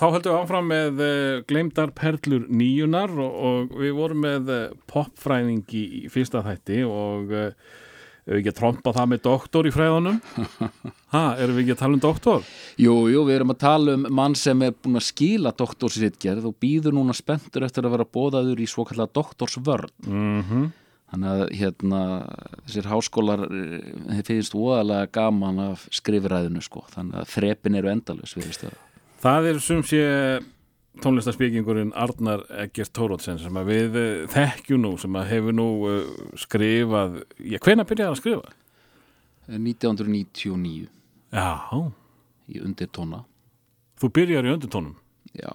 þá 0.00 0.06
höldum 0.06 0.32
við 0.32 0.38
áfram 0.40 0.70
með 0.70 1.02
uh, 1.06 1.40
gleymdar 1.48 1.92
perlur 1.96 2.46
nýjunar 2.48 3.12
og, 3.16 3.40
og 3.48 3.74
við 3.80 3.96
vorum 3.96 4.22
með 4.26 4.52
uh, 4.52 4.62
popfræðing 4.90 5.66
í, 5.76 5.84
fyrsta 6.12 6.44
þætti 6.46 6.80
og 6.88 7.34
uh, 7.34 7.50
erum 8.26 8.38
við 8.38 8.40
ekki 8.42 8.52
að 8.52 8.58
trompa 8.60 8.94
það 8.96 9.10
með 9.12 9.22
doktor 9.26 9.68
í 9.68 9.74
fræðunum? 9.74 10.20
Ha, 11.14 11.36
erum 11.40 11.54
við 11.56 11.62
ekki 11.62 11.74
að 11.76 11.78
tala 11.80 11.96
um 11.96 12.00
doktor? 12.02 12.48
Jú, 12.82 12.94
jú, 13.08 13.20
við 13.24 13.36
erum 13.38 13.52
að 13.54 13.60
tala 13.62 13.92
um 13.96 14.08
mann 14.18 14.34
sem 14.36 14.64
er 14.66 14.74
búin 14.74 14.98
að 14.98 15.06
skila 15.06 15.52
doktorsritgerð 15.56 16.48
og 16.50 16.56
býður 16.60 16.96
núna 16.98 17.14
spenntur 17.16 17.64
eftir 17.64 17.86
að 17.86 17.94
vera 17.94 18.08
bóðaður 18.18 18.60
í 18.60 18.66
svo 18.68 18.84
kallar 18.88 19.12
doktorsvörn. 19.14 19.94
Mm 20.04 20.66
Þannig 21.06 21.30
að 21.30 21.52
hérna, 21.54 22.00
þessir 22.66 22.88
háskólar 22.90 23.44
eh, 23.46 24.22
finnst 24.26 24.56
óalega 24.58 25.06
gaman 25.14 25.60
af 25.68 25.84
skrifræðinu 25.94 26.62
sko. 26.66 26.82
Þannig 26.90 27.20
að 27.20 27.30
þrepin 27.30 27.78
eru 27.78 27.92
endalus 27.92 28.34
við 28.34 28.48
veist 28.50 28.64
það. 28.66 28.80
Það 29.22 29.48
er 29.50 29.58
sem 29.64 29.82
sé 29.86 30.00
tónlistarspíkingurinn 31.04 31.92
Arnar 31.96 32.44
Eggert 32.62 32.92
Tórótsen 32.96 33.38
sem 33.40 33.58
við 33.68 33.96
uh, 34.00 34.26
þekkju 34.32 34.78
nú, 34.80 34.94
sem 35.00 35.16
hefur 35.28 35.56
nú 35.56 35.66
uh, 35.88 35.96
skrifað, 36.40 37.18
já, 37.40 37.58
hvenær 37.60 37.88
byrjaði 37.88 38.08
hann 38.08 38.16
að 38.16 38.20
skrifa? 38.22 38.54
1999 39.46 40.88
Já, 41.36 41.48
í 42.50 42.60
undirtóna. 42.64 43.24
þú 44.00 44.08
byrjar 44.16 44.46
í 44.48 44.52
öndutónum. 44.56 44.96
Já, 45.36 45.52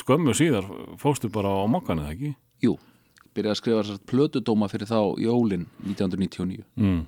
Skömmu 0.00 0.32
síðar 0.34 0.66
fóstu 0.98 1.28
bara 1.30 1.52
á 1.54 1.62
mokkanu, 1.70 2.02
það 2.02 2.14
ekki? 2.16 2.30
jú, 2.64 2.72
byrjaði 3.36 3.52
að 3.52 3.60
skrifa 3.60 3.82
þessar 3.84 4.00
plötudóma 4.10 4.68
fyrir 4.72 4.88
þá 4.90 4.98
jólin 5.22 5.68
1999. 5.86 6.64
Mm. 6.80 7.04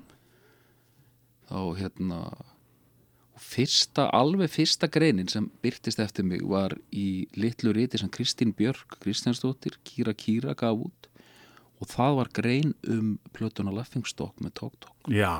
Þá 1.50 1.58
hérna, 1.80 2.20
fyrsta, 3.40 4.08
alveg 4.14 4.52
fyrsta 4.52 4.88
greinin 4.92 5.28
sem 5.30 5.48
byrtist 5.64 6.00
eftir 6.02 6.26
mig 6.26 6.42
var 6.46 6.76
í 6.92 7.26
litlu 7.40 7.72
riti 7.74 7.98
sem 8.00 8.10
Kristín 8.12 8.52
Björk, 8.56 8.98
Kristjánsdóttir, 9.02 9.78
Kýra 9.86 10.14
Kýra 10.14 10.54
gaf 10.58 10.84
út 10.86 11.08
og 11.80 11.88
það 11.88 12.18
var 12.18 12.32
grein 12.36 12.74
um 12.92 13.14
plötuna 13.32 13.72
Laughingstock 13.72 14.36
með 14.44 14.56
Tók 14.60 14.74
Tók. 14.84 15.08
Já, 15.08 15.32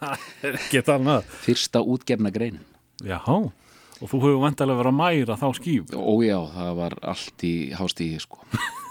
ekki 0.54 0.80
annað. 0.88 1.28
Fyrsta 1.44 1.84
útgefna 1.84 2.32
greinin. 2.32 2.64
Já, 3.04 3.20
og 3.20 4.08
þú 4.08 4.22
hefur 4.22 4.40
vantarlega 4.46 4.80
verið 4.80 4.94
að 4.94 5.00
mæra 5.02 5.36
þá 5.40 5.48
skíf. 5.60 5.92
Ó 5.92 6.14
já, 6.24 6.38
það 6.54 6.72
var 6.80 6.96
allt 7.12 7.44
í 7.46 7.54
hástíði 7.76 8.22
sko 8.24 8.40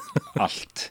allt 0.45 0.87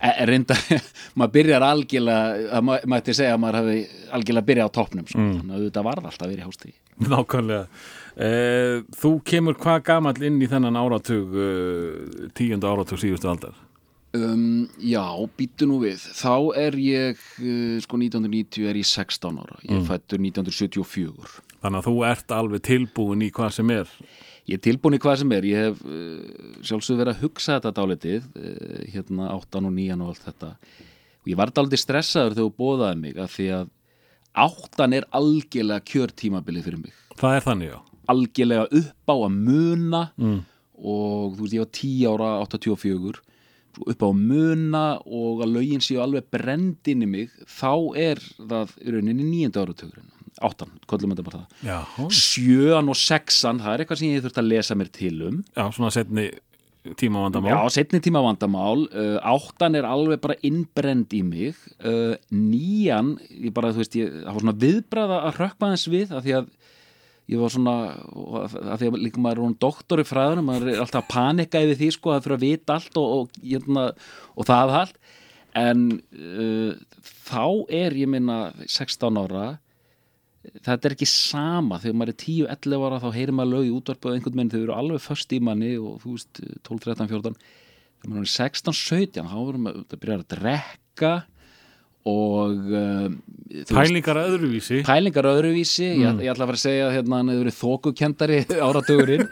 e, 0.00 0.10
reynda, 0.28 0.56
maður 1.18 1.34
byrjar 1.38 1.66
algjörlega 1.66 2.48
það 2.54 2.66
ma- 2.70 2.80
mætti 2.94 3.14
segja 3.16 3.36
að 3.36 3.42
maður 3.44 3.60
hafi 3.62 3.76
algjörlega 4.18 4.48
byrjað 4.50 4.68
á 4.72 4.76
toppnum 4.80 5.06
sko. 5.10 5.20
þannig 5.36 5.54
að 5.58 5.64
þetta 5.68 5.84
varð 5.90 6.10
alltaf 6.10 6.28
verið 6.32 6.42
í 6.42 6.48
hástíði 6.48 6.76
Nákvæmlega. 6.96 7.64
Eh, 8.16 8.78
þú 8.96 9.10
kemur 9.28 9.58
hvað 9.60 9.82
gamall 9.84 10.22
inn 10.24 10.38
í 10.40 10.46
þennan 10.48 10.78
áratug, 10.80 11.34
uh, 11.36 12.28
tíundu 12.32 12.64
áratug 12.70 12.96
síðustu 13.02 13.28
aldar? 13.28 13.52
um, 14.16 14.64
Já, 14.80 15.02
býtu 15.36 15.68
nú 15.68 15.76
við 15.82 16.00
þá 16.16 16.32
er 16.56 16.78
ég, 16.80 17.20
uh, 17.36 17.76
sko 17.84 18.00
1990 18.00 18.70
er 18.70 18.78
ég 18.80 18.88
16 18.88 19.42
ára, 19.42 19.58
ég 19.68 19.76
er 19.76 19.84
fættur 19.90 20.22
1974 20.24 21.42
Þannig 21.60 21.82
að 21.82 21.86
þú 21.90 21.94
ert 22.08 22.32
alveg 22.36 22.64
tilbúin 22.64 23.22
í 23.26 23.30
hvað 23.34 23.52
sem 23.58 23.70
er. 23.74 23.92
Ég 24.46 24.58
er 24.60 24.62
tilbúin 24.62 24.94
í 24.94 25.00
hvað 25.02 25.16
sem 25.22 25.32
er, 25.34 25.46
ég 25.48 25.64
hef 25.64 25.80
uh, 25.82 26.60
sjálfsög 26.62 27.00
verið 27.00 27.16
að 27.16 27.22
hugsa 27.24 27.56
þetta 27.56 27.72
dálitið, 27.80 28.28
uh, 28.38 28.82
hérna 28.92 29.30
8 29.34 29.58
og 29.64 29.72
9 29.74 29.96
og 29.96 30.12
allt 30.12 30.26
þetta. 30.28 30.50
Og 31.24 31.32
ég 31.32 31.38
var 31.40 31.50
dálítið 31.56 31.82
stressaður 31.82 32.36
þegar 32.36 32.46
þú 32.46 32.54
bóðaði 32.62 33.00
mig 33.02 33.18
að 33.18 33.32
því 33.34 33.46
að 33.56 33.72
8 34.46 34.88
er 35.00 35.06
algjörlega 35.16 35.86
kjörtímabilið 35.90 36.66
fyrir 36.68 36.82
mig. 36.84 36.94
Það 37.18 37.38
er 37.40 37.46
þannig, 37.48 37.72
já. 37.72 37.78
Algjörlega 38.12 38.66
upp 38.82 39.10
á 39.10 39.14
að 39.16 39.38
muna 39.40 40.02
Mm. 40.20 40.40
og 40.78 41.34
þú 41.38 41.40
veist 41.42 41.56
ég 41.56 41.64
var 41.64 41.72
10 41.72 42.06
ára 42.12 42.28
84, 42.44 43.20
svo 43.76 43.86
upp 43.92 44.02
á 44.06 44.10
muna 44.14 44.84
og 45.04 45.42
að 45.44 45.54
lögin 45.56 45.82
séu 45.84 45.98
alveg 46.04 46.28
brend 46.30 46.86
inn 46.92 47.02
í 47.02 47.08
mig, 47.08 47.30
þá 47.48 47.72
er 47.96 48.20
það 48.38 48.76
í 48.84 48.94
rauninni 48.94 49.24
nýjönda 49.26 49.64
áratugurinn. 49.66 50.12
8, 50.44 50.66
kollum 50.90 51.14
þetta 51.14 51.26
bara 51.26 51.42
það. 51.42 51.62
Já, 51.64 52.08
Sjöan 52.12 52.92
og 52.92 52.98
sexan, 53.00 53.62
það 53.62 53.72
er 53.72 53.84
eitthvað 53.84 54.02
sem 54.02 54.10
ég 54.12 54.26
þurft 54.26 54.42
að 54.42 54.50
lesa 54.50 54.76
mér 54.76 54.90
til 54.92 55.14
um. 55.24 55.38
já 55.56 55.64
svona 55.72 55.92
setni 55.94 56.26
tíma 57.00 57.24
vandamál. 57.24 57.50
Já, 57.50 57.74
setni 57.78 58.00
tíma 58.04 58.22
vandamál 58.22 58.84
uh, 58.86 59.16
áttan 59.26 59.78
er 59.78 59.88
alveg 59.88 60.20
bara 60.22 60.36
innbrend 60.46 61.14
í 61.16 61.22
mig 61.26 61.58
uh, 61.80 62.14
nýjan, 62.30 63.16
ég 63.32 63.54
bara, 63.56 63.72
þú 63.74 63.82
veist 63.82 63.98
ég, 63.98 64.12
það 64.22 64.36
var 64.36 64.44
svona 64.44 64.58
viðbræða 64.66 65.18
að 65.26 65.40
rökkma 65.42 65.72
þess 65.74 65.90
við 65.90 66.14
af 66.14 66.26
því 66.26 66.36
að 66.40 66.52
ég 67.26 67.42
var 67.42 67.50
svona 67.50 67.76
af 68.46 68.78
því 68.78 68.90
að 68.92 69.00
líka 69.02 69.22
maður 69.22 69.40
er 69.40 69.44
hún 69.48 69.58
doktor 69.58 70.02
í 70.02 70.06
fræðunum 70.06 70.46
maður 70.46 70.70
er 70.70 70.82
alltaf 70.84 71.02
að 71.02 71.10
panika 71.10 71.62
yfir 71.64 71.80
því 71.80 71.88
sko 71.96 72.14
að 72.14 72.26
fyrir 72.26 72.36
að 72.36 72.44
vita 72.44 72.76
allt 72.76 73.00
og, 73.00 73.14
og, 73.16 73.40
hérna, 73.42 73.86
og 74.36 74.46
það 74.46 74.74
allt 74.82 75.00
en 75.56 75.86
uh, 76.14 77.00
þá 77.26 77.46
er 77.72 77.96
ég 77.98 78.10
minna 78.12 78.38
16 78.62 79.22
ára 79.24 79.46
þetta 80.54 80.88
er 80.88 80.94
ekki 80.96 81.08
sama 81.10 81.78
þegar 81.82 81.98
maður 82.00 82.12
er 82.12 82.18
10-11 82.22 82.86
ára 82.88 83.00
þá 83.02 83.08
heyrir 83.16 83.36
maður 83.36 83.52
lög 83.52 83.68
í 83.68 83.74
útvarpu 83.76 84.10
og 84.10 84.16
einhvern 84.16 84.40
veginn 84.40 84.52
þau 84.54 84.60
eru 84.62 84.76
alveg 84.76 85.04
föst 85.04 85.32
í 85.36 85.40
manni 85.42 85.72
og 85.78 85.96
þú 86.02 86.16
veist 86.16 86.40
12, 86.40 86.80
13, 86.86 87.10
14 87.12 87.38
þegar 87.40 88.12
maður 88.12 88.26
er 88.26 88.32
16, 88.34 88.78
17 88.80 89.30
þá 89.30 89.36
verður 89.36 89.62
maður 89.66 89.82
að 89.84 90.02
byrja 90.04 90.18
að 90.18 90.28
drekka 90.34 91.12
og 92.06 92.68
veist, 92.70 93.70
Pælingar 93.70 94.18
öðruvísi. 94.20 94.80
pælingar 94.84 95.26
öðruvísi. 95.30 95.86
Ég, 96.02 96.18
ég 96.24 96.30
ætla 96.32 96.44
að 96.44 96.50
fara 96.50 96.58
að 96.58 96.62
segja 96.64 96.86
að 96.88 96.94
hérna, 96.96 97.18
hann 97.20 97.30
hefur 97.32 97.44
verið 97.44 97.56
þókukendari 97.60 98.38
áratugurinn. 98.66 99.24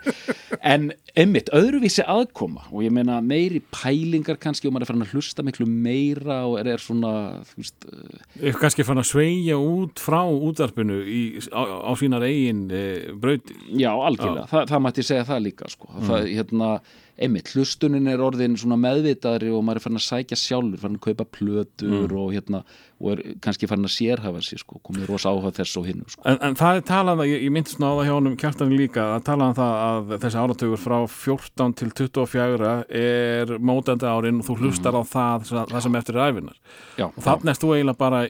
En 0.64 0.86
einmitt, 1.18 1.50
öðruvísi 1.54 2.04
aðkoma. 2.08 2.62
Og 2.72 2.84
ég 2.86 2.94
meina 2.94 3.18
meiri 3.24 3.60
pælingar 3.74 4.38
kannski 4.42 4.70
og 4.70 4.74
maður 4.76 4.86
er 4.86 4.90
farin 4.92 5.04
að 5.06 5.12
hlusta 5.16 5.44
miklu 5.46 5.66
meira 5.68 6.38
og 6.48 6.56
er, 6.62 6.70
er 6.76 6.82
svona 6.82 7.12
veist, 7.58 7.76
uh, 7.90 8.22
Ef 8.50 8.58
kannski 8.62 8.86
fann 8.86 9.02
að 9.02 9.10
sveigja 9.10 9.58
út 9.60 10.00
frá 10.02 10.22
útvarpinu 10.30 11.00
í, 11.04 11.22
á, 11.52 11.62
á 11.84 11.92
sínar 12.00 12.24
eigin 12.26 12.64
e, 12.72 12.84
brauti. 13.20 13.58
já, 13.76 13.90
algjörlega, 13.92 14.46
Þa, 14.50 14.64
það 14.72 14.84
mætti 14.88 15.06
segja 15.10 15.26
það 15.28 15.44
líka 15.50 15.70
sko. 15.74 15.90
það, 16.08 16.30
hérna, 16.32 16.70
einmitt, 17.14 17.52
hlustunin 17.54 18.08
er 18.10 18.22
orðin 18.25 18.56
svona 18.58 18.76
meðvitaðri 18.80 19.52
og 19.54 19.62
maður 19.62 19.78
er 19.78 19.84
farin 19.84 20.00
að 20.00 20.04
sækja 20.08 20.38
sjálfur, 20.41 20.80
farin 20.82 20.97
að 20.98 21.04
kaupa 21.04 21.26
plötur 21.36 22.14
og 22.19 22.32
hérna, 22.34 22.60
og 22.98 23.12
er 23.12 23.22
kannski 23.44 23.69
farin 23.70 23.86
að 23.86 23.92
sérhafa 23.94 24.42
sér, 24.42 24.62
sko, 24.64 24.80
komið 24.86 25.06
rosa 25.12 25.30
áhuga 25.30 25.52
þess 25.60 25.78
og 25.78 25.86
hinnu, 25.86 26.08
sko. 26.10 26.25
En, 26.30 26.41
en 26.48 26.58
það 26.58 26.80
er 26.80 26.86
talað, 26.88 27.22
ég, 27.30 27.44
ég 27.47 27.54
myndist 27.54 27.78
ná 27.82 27.86
það 27.86 28.08
hjá 28.08 28.14
honum 28.16 28.38
kjartanir 28.41 28.82
líka, 28.82 29.04
að 29.14 29.26
tala 29.28 29.50
um 29.52 29.58
það 29.60 29.76
að 29.84 30.16
þessi 30.25 30.42
áratugur 30.42 30.82
frá 30.82 30.97
14 31.14 31.76
til 31.80 31.92
24 32.02 32.72
er 33.04 33.54
mótandi 33.62 34.10
árin 34.10 34.42
og 34.42 34.48
þú 34.48 34.58
hlustar 34.64 34.98
á 34.98 35.02
það, 35.06 35.46
það 35.70 35.86
sem 35.86 36.00
eftir 36.00 36.19
er 36.19 36.34
æfinar. 36.34 36.58
já, 36.98 37.06
Og 37.06 37.22
þannig 37.22 37.54
erst 37.54 37.62
þú 37.62 37.75
eiginlega 37.76 38.02
bara 38.02 38.25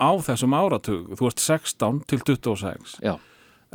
á 0.00 0.10
þessum 0.30 0.54
áratug, 0.56 1.10
þú 1.18 1.32
ert 1.32 1.42
16 1.42 2.02
til 2.08 2.22
26 2.22 2.98
já, 3.02 3.16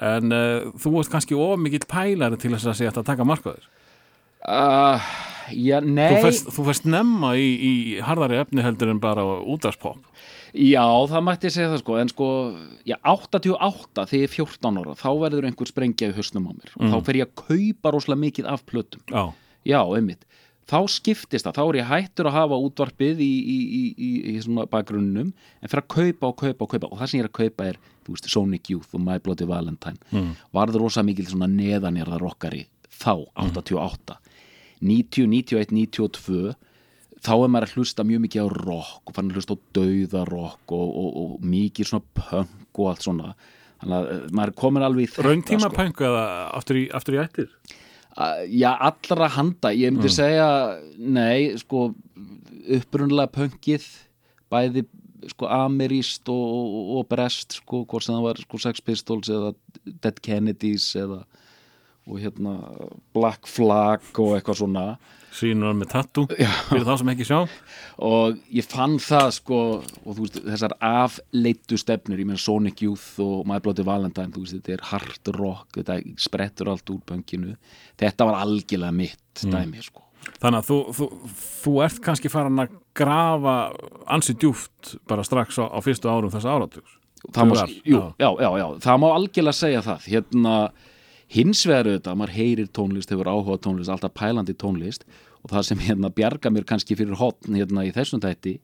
en 0.01 0.31
uh, 0.35 0.72
þú 0.79 0.99
ert 1.01 1.11
kannski 1.11 1.37
of 1.37 1.59
mikill 1.61 1.85
pælari 1.87 2.39
til 2.39 2.55
þess 2.55 2.72
að 2.72 2.79
sé 2.79 2.89
að 2.89 3.03
taka 3.07 3.27
markaður. 3.27 3.67
Uh, 4.45 5.06
já, 5.51 5.79
nei. 5.81 6.22
Þú 6.22 6.66
fyrst 6.67 6.85
nemma 6.89 7.33
í, 7.39 7.47
í 7.56 7.73
harðari 8.06 8.39
efni 8.44 8.66
heldur 8.66 8.91
en 8.94 9.01
bara 9.03 9.25
útvarspop. 9.41 10.03
Já, 10.56 10.85
það 11.11 11.25
mætti 11.28 11.51
segja 11.51 11.72
það 11.73 11.81
sko. 11.81 11.95
En 12.00 12.11
sko, 12.11 12.28
já, 12.88 12.95
88 13.01 14.05
þegar 14.07 14.22
ég 14.22 14.29
er 14.29 14.35
14 14.38 14.79
ára, 14.81 14.94
þá 15.01 15.09
verður 15.25 15.50
einhver 15.50 15.72
sprengja 15.72 16.11
í 16.11 16.16
hausnum 16.16 16.47
á 16.47 16.51
mér. 16.55 16.75
Og 16.78 16.94
þá 16.94 17.09
fer 17.09 17.19
ég 17.19 17.28
að 17.28 17.41
kaupa 17.41 17.91
rosalega 17.95 18.23
mikið 18.23 18.53
af 18.53 18.63
plötum. 18.69 19.03
Já, 19.11 19.25
Já, 19.66 19.81
einmitt. 19.97 20.25
Þá 20.66 20.79
skiptist 20.89 21.45
það, 21.45 21.57
þá 21.57 21.63
er 21.63 21.78
ég 21.78 21.89
hættur 21.89 22.28
að 22.29 22.38
hafa 22.39 22.57
útvarpið 22.66 23.19
í, 23.22 23.34
í, 23.38 23.57
í, 23.61 23.81
í, 24.01 24.09
í 24.31 24.35
svona 24.41 24.66
bakgrunnum 24.69 25.28
en 25.29 25.69
fyrir 25.69 25.84
að 25.84 25.91
kaupa 25.94 26.31
og 26.31 26.39
kaupa 26.39 26.66
og 26.66 26.72
kaupa. 26.72 26.89
Og 26.89 27.01
það 27.01 27.11
sem 27.11 27.19
ég 27.19 27.25
er 27.25 27.29
að 27.29 27.35
kaupa 27.38 27.67
er, 27.69 27.78
þú 28.05 28.16
veist, 28.16 28.29
Sonic 28.34 28.72
Youth 28.73 28.97
og 28.97 29.03
My 29.05 29.19
Bloody 29.22 29.45
Valentine. 29.50 30.01
Mm. 30.13 30.31
varður 30.55 30.88
rosa 30.88 31.03
mikil 31.05 31.28
svona 31.29 31.50
neðanjarða 31.51 32.17
rockari 32.22 32.63
þá, 32.89 33.14
88 33.35 34.17
90, 34.85 35.28
91, 35.32 35.76
92 35.76 36.55
þá 37.26 37.34
er 37.35 37.52
maður 37.52 37.67
að 37.67 37.76
hlusta 37.79 38.05
mjög 38.05 38.23
mikið 38.26 38.46
á 38.46 38.49
rock 38.53 39.09
og 39.09 39.16
fann 39.16 39.29
að 39.32 39.40
hlusta 39.40 39.58
á 39.58 39.64
dauða 39.78 40.26
rock 40.29 40.76
og, 40.76 40.90
og, 41.02 41.22
og 41.22 41.46
mikið 41.55 41.90
svona 41.91 42.20
punk 42.22 42.82
og 42.82 42.91
allt 42.91 43.05
svona 43.05 43.32
þannig 43.82 43.96
að 43.97 44.11
eh, 44.11 44.28
maður 44.37 44.55
komin 44.61 44.85
alveg 44.85 45.08
í 45.08 45.11
þetta 45.11 45.28
rauntíma 45.29 45.70
sko. 45.70 45.78
pöngu 45.79 46.08
eða 46.09 46.26
aftur 46.59 46.79
í, 46.79 46.85
aftur 46.96 47.17
í 47.17 47.22
ættir? 47.23 47.49
Uh, 48.16 48.43
Já, 48.47 48.70
allra 48.72 49.28
handa, 49.35 49.73
ég 49.76 49.91
myndi 49.91 50.11
segja 50.14 50.47
nei, 50.96 51.55
sko 51.59 51.90
upprunlega 52.76 53.34
pöngið 53.35 53.88
bæði 54.52 54.85
sko 55.31 55.49
ameríst 55.49 56.29
og, 56.31 56.43
og, 56.46 56.91
og 56.99 57.08
brest 57.09 57.59
sko, 57.59 57.84
hvort 57.90 58.05
sem 58.05 58.16
það 58.16 58.28
var 58.28 58.41
sko 58.43 58.61
Sex 58.61 58.84
Pistols 58.85 59.31
eða 59.34 59.52
Dead 60.03 60.22
Kennedys 60.23 60.88
eða 60.99 61.23
og 62.05 62.19
hérna 62.22 62.55
Black 63.16 63.47
Flag 63.49 64.03
og 64.22 64.35
eitthvað 64.37 64.59
svona. 64.61 64.84
Sínur 65.35 65.72
hann 65.72 65.79
með 65.81 65.90
tattoo. 65.91 66.28
Fyrir 66.69 66.85
þá 66.87 66.93
sem 67.02 67.11
ekki 67.11 67.25
sjá. 67.28 67.40
Og 68.07 68.37
ég 68.55 68.67
fann 68.72 68.96
það 69.02 69.29
sko 69.40 69.59
og 69.81 70.11
þú 70.11 70.22
veist 70.22 70.40
þessar 70.46 70.75
afleittu 70.85 71.79
stefnur 71.81 72.22
ég 72.22 72.29
meina 72.29 72.40
Sonic 72.40 72.85
Youth 72.85 73.19
og 73.25 73.43
My 73.49 73.59
Bloody 73.63 73.84
Valentine 73.87 74.31
þú 74.35 74.46
veist 74.46 74.57
þetta 74.59 74.78
er 74.78 74.85
hard 74.91 75.34
rock 75.40 75.79
þetta 75.79 75.99
sprettur 76.22 76.72
allt 76.72 76.93
úr 76.93 77.02
pönginu 77.09 77.57
þetta 77.99 78.29
var 78.29 78.41
algjörlega 78.46 78.96
mitt 78.96 79.43
dæmi 79.43 79.84
sko. 79.84 80.05
Þannig 80.41 80.61
að 80.61 80.69
þú, 80.69 80.78
þú, 80.97 81.07
þú 81.66 81.73
ert 81.85 82.02
kannski 82.05 82.31
farin 82.34 82.61
að 82.63 82.78
grafa 82.97 83.55
ansi 84.16 84.34
djúft 84.40 84.96
bara 85.09 85.25
strax 85.25 85.59
á, 85.61 85.69
á 85.69 85.79
fyrstu 85.85 86.09
árum 86.09 86.31
þessa 86.34 86.53
áratugs. 86.55 86.96
Jú, 87.85 88.02
já, 88.22 88.29
já, 88.29 88.49
já, 88.61 88.66
það 88.85 88.99
má 89.02 89.07
algjörlega 89.11 89.57
segja 89.57 89.84
það. 89.85 90.07
Hérna 90.13 90.55
hins 91.31 91.63
vegar 91.66 91.89
auðvitað, 91.89 92.17
maður 92.19 92.35
heyrir 92.35 92.67
tónlist 92.75 93.13
hefur 93.13 93.29
áhuga 93.31 93.57
tónlist, 93.63 93.91
alltaf 93.91 94.13
pælandi 94.17 94.55
tónlist 94.57 95.05
og 95.43 95.53
það 95.53 95.69
sem 95.69 95.85
hérna 95.85 96.11
bjarga 96.13 96.51
mér 96.53 96.67
kannski 96.69 96.97
fyrir 96.97 97.17
hotn 97.19 97.57
hérna 97.57 97.85
í 97.87 97.93
þessum 97.95 98.22
þætti 98.23 98.59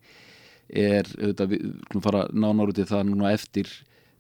er 0.71 1.09
auðvitað, 1.17 1.55
við 1.55 1.65
skulum 1.87 2.05
fara 2.05 2.27
nánar 2.31 2.71
út 2.71 2.79
í 2.81 2.87
það 2.87 3.07
núna 3.09 3.33
eftir 3.35 3.71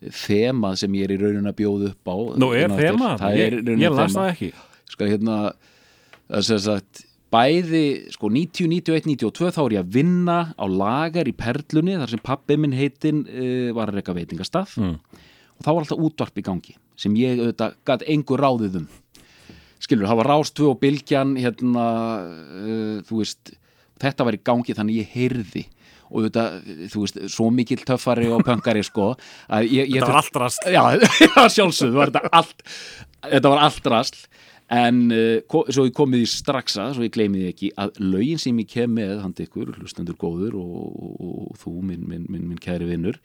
þemað 0.01 0.81
sem 0.81 0.97
ég 0.97 1.05
er 1.05 1.13
í 1.13 1.19
raunin 1.21 1.51
að 1.51 1.57
bjóða 1.61 1.91
upp 1.91 2.09
á. 2.09 2.15
Nú 2.41 2.49
er 2.57 2.65
eftir. 2.65 2.89
þema, 2.89 3.13
það 3.21 3.37
ég, 3.37 3.55
ég 3.83 3.95
las 3.95 4.17
það 4.17 4.29
ekki. 4.31 4.51
Skal 4.91 5.09
hérna 5.11 5.37
það 6.25 6.45
sem 6.49 6.61
sagt 6.65 7.03
bæði 7.31 7.85
sko 8.11 8.31
90, 8.33 8.67
91, 8.67 9.05
92 9.13 9.53
þá 9.55 9.61
er 9.61 9.75
ég 9.77 9.85
að 9.85 9.93
vinna 9.95 10.39
á 10.57 10.65
lagar 10.67 11.29
í 11.29 11.35
Perlunni 11.37 11.95
þar 12.01 12.11
sem 12.11 12.23
pappi 12.23 12.57
minn 12.59 12.75
heitinn 12.75 13.21
uh, 13.23 13.69
var 13.77 13.91
að 13.91 14.01
reyka 14.01 14.17
veitingastað. 14.17 14.73
Mm. 14.81 14.97
og 15.55 15.61
þá 15.61 15.69
var 15.69 15.83
alltaf 15.85 16.03
útvarp 16.09 16.41
í 16.41 16.45
gangi 16.49 16.75
sem 17.01 17.17
ég 17.19 17.41
auðvitað 17.41 17.77
gæti 17.89 18.09
engur 18.15 18.43
ráðið 18.45 18.79
um. 18.81 18.87
Skilur, 19.81 20.07
það 20.09 20.19
var 20.21 20.29
rást 20.29 20.61
og 20.61 20.79
bylgjan 20.81 21.35
hérna 21.41 21.85
uh, 22.21 22.97
þú 23.07 23.21
veist, 23.23 23.53
þetta 24.01 24.27
var 24.27 24.37
í 24.37 24.43
gangi 24.45 24.77
þannig 24.77 25.01
ég 25.01 25.15
heyrði. 25.15 25.67
Og 26.11 26.19
auðvitað, 26.19 26.57
þú 26.91 27.05
veist, 27.05 27.21
svo 27.31 27.47
mikill 27.55 27.81
töffari 27.87 28.27
og 28.29 28.43
pöngari 28.43 28.83
sko 28.83 29.13
ég, 29.63 29.87
ég 29.87 30.01
Þetta 30.01 30.09
var 30.11 30.19
allt 30.19 30.39
rast. 30.43 30.67
Já, 30.67 30.81
var 31.95 32.11
þetta 32.11 32.31
allt 32.35 32.65
þetta 33.29 33.51
var 33.53 33.63
allt 33.67 33.89
rasl 33.91 34.25
en 34.71 34.99
uh, 35.11 35.63
svo 35.67 35.85
ég 35.87 35.95
komið 35.95 36.23
í 36.23 36.29
strax 36.31 36.77
að 36.79 36.93
svo 36.95 37.05
ég 37.05 37.15
gleymið 37.15 37.49
ekki 37.49 37.71
að 37.81 37.97
lögin 38.03 38.39
sem 38.39 38.59
ég 38.61 38.69
kem 38.71 38.93
með 38.95 39.17
handi 39.23 39.47
ykkur, 39.47 39.73
hlustendur 39.81 40.15
góður 40.19 40.55
og, 40.61 40.77
og, 40.87 41.15
og 41.27 41.57
þú, 41.59 41.73
minn, 41.89 42.05
minn, 42.07 42.27
minn, 42.31 42.45
minn 42.47 42.61
kæri 42.61 42.87
vinnur 42.87 43.19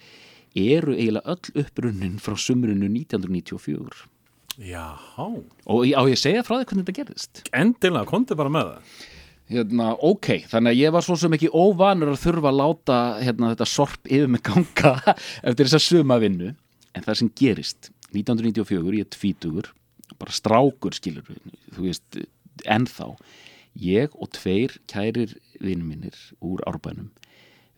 eru 0.56 0.94
eiginlega 0.96 1.36
öll 1.36 1.62
upprunnin 1.64 2.20
frá 2.22 2.36
sumrunu 2.40 2.88
1994 2.88 4.06
Já, 4.56 4.96
og 5.68 5.84
á 5.84 6.00
ég 6.08 6.16
segja 6.16 6.44
frá 6.46 6.56
því 6.56 6.64
hvernig 6.70 6.86
þetta 6.86 6.96
gerðist? 6.96 7.40
Endilega, 7.52 8.08
komdu 8.08 8.36
bara 8.38 8.52
með 8.52 8.70
það. 8.70 8.94
Hérna, 9.52 9.88
ok, 10.02 10.28
þannig 10.48 10.72
að 10.72 10.78
ég 10.80 10.94
var 10.96 11.04
svo 11.04 11.16
sem 11.20 11.36
ekki 11.36 11.50
óvanur 11.52 12.14
að 12.14 12.22
þurfa 12.22 12.50
að 12.50 12.60
láta 12.62 13.00
hérna, 13.20 13.50
þetta 13.52 13.66
sorp 13.68 14.08
yfir 14.08 14.32
mig 14.32 14.42
ganga 14.48 14.94
eftir 15.46 15.68
þessa 15.68 15.82
sumavinnu 15.84 16.54
en 16.96 17.04
það 17.04 17.20
sem 17.20 17.30
gerist 17.36 17.90
1994, 18.16 18.96
ég 18.96 19.04
er 19.04 19.12
tvítugur 19.12 19.70
bara 20.16 20.32
strákur 20.32 20.96
skilur 20.96 21.28
þú 21.76 21.84
veist, 21.84 22.18
ennþá. 22.64 23.12
Ég 23.76 24.14
og 24.16 24.32
tveir 24.32 24.78
kærir 24.88 25.36
vinnum 25.60 25.92
mínir 25.92 26.16
úr 26.40 26.64
árbænum 26.64 27.12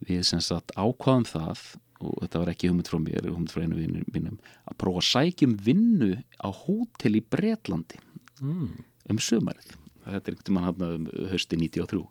við 0.06 0.22
sem 0.30 0.40
sagt 0.44 0.70
ákvaðum 0.78 1.26
það 1.26 1.64
og 1.98 2.14
þetta 2.22 2.42
var 2.42 2.52
ekki 2.52 2.70
hugmynd 2.70 2.90
frá 2.90 3.00
mér, 3.02 3.26
hugmynd 3.26 3.52
frá 3.52 3.64
einu 3.64 3.78
vinnum 3.78 4.06
mínum 4.14 4.38
að 4.68 4.78
prófa 4.82 5.02
að 5.02 5.08
sækjum 5.08 5.56
vinnu 5.66 6.12
á 6.38 6.48
hótel 6.54 7.18
í 7.18 7.24
Bretlandi 7.34 7.98
mm. 8.42 8.70
um 9.12 9.20
sömarið 9.22 9.74
þetta 10.04 10.30
er 10.30 10.36
einhvern 10.36 10.56
mann 10.56 10.68
hann 10.68 10.86
um 10.88 11.08
hösti 11.32 11.58
93 11.58 12.04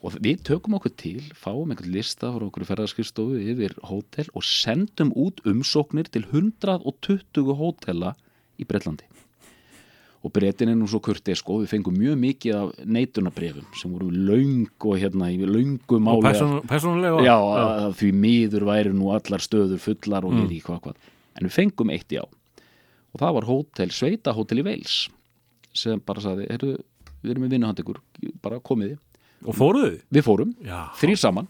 og 0.00 0.16
við 0.24 0.44
tökum 0.48 0.78
okkur 0.78 0.94
til 0.96 1.24
fáum 1.36 1.72
einhvern 1.72 1.92
lista 1.92 2.30
frá 2.32 2.46
okkur 2.46 2.68
ferðarskristofu 2.68 3.40
yfir 3.52 3.74
hótel 3.90 4.30
og 4.32 4.46
sendum 4.46 5.12
út 5.18 5.42
umsóknir 5.48 6.08
til 6.12 6.24
120 6.30 7.56
hótela 7.58 8.14
í 8.60 8.68
Bretlandi 8.68 9.09
og 10.20 10.32
breytin 10.36 10.68
er 10.68 10.76
nú 10.76 10.88
svo 10.90 11.00
kurtið 11.00 11.38
sko, 11.40 11.60
við 11.62 11.70
fengum 11.72 11.96
mjög 11.96 12.18
mikið 12.20 12.56
af 12.58 12.72
neitunabrefum 12.84 13.68
sem 13.80 13.92
voru 13.94 14.10
löng 14.12 14.66
og 14.84 14.98
hérna 15.00 15.30
í 15.32 15.38
löngu 15.40 15.96
Og 15.96 16.02
máli 16.04 16.26
persónu, 16.26 16.58
persónulega? 16.68 17.22
Já, 17.24 17.36
að 17.86 17.94
því 18.02 18.10
miður 18.20 18.66
væri 18.68 18.92
nú 18.92 19.14
allar 19.16 19.40
stöður 19.40 19.80
fullar 19.80 20.26
og 20.28 20.36
við 20.36 20.58
í 20.58 20.60
hvað 20.66 20.82
hvað. 20.84 20.98
En 21.38 21.48
við 21.48 21.56
fengum 21.56 21.94
eitt 21.94 22.12
já 22.12 22.24
og 23.10 23.18
það 23.18 23.36
var 23.38 23.48
hótel, 23.48 23.90
sveita 23.90 24.34
hótel 24.36 24.60
í 24.62 24.66
Veils 24.66 24.98
sem 25.74 26.02
bara 26.04 26.22
saði, 26.22 26.46
við 26.50 27.32
erum 27.32 27.46
með 27.46 27.56
vinnuhand 27.56 27.80
ykkur, 27.82 28.00
bara 28.42 28.60
komiði. 28.62 28.98
Og 29.46 29.56
fóruðu 29.56 29.96
við 30.12 30.26
fórum, 30.26 30.52
Já. 30.66 30.90
þrýr 31.00 31.18
saman 31.20 31.48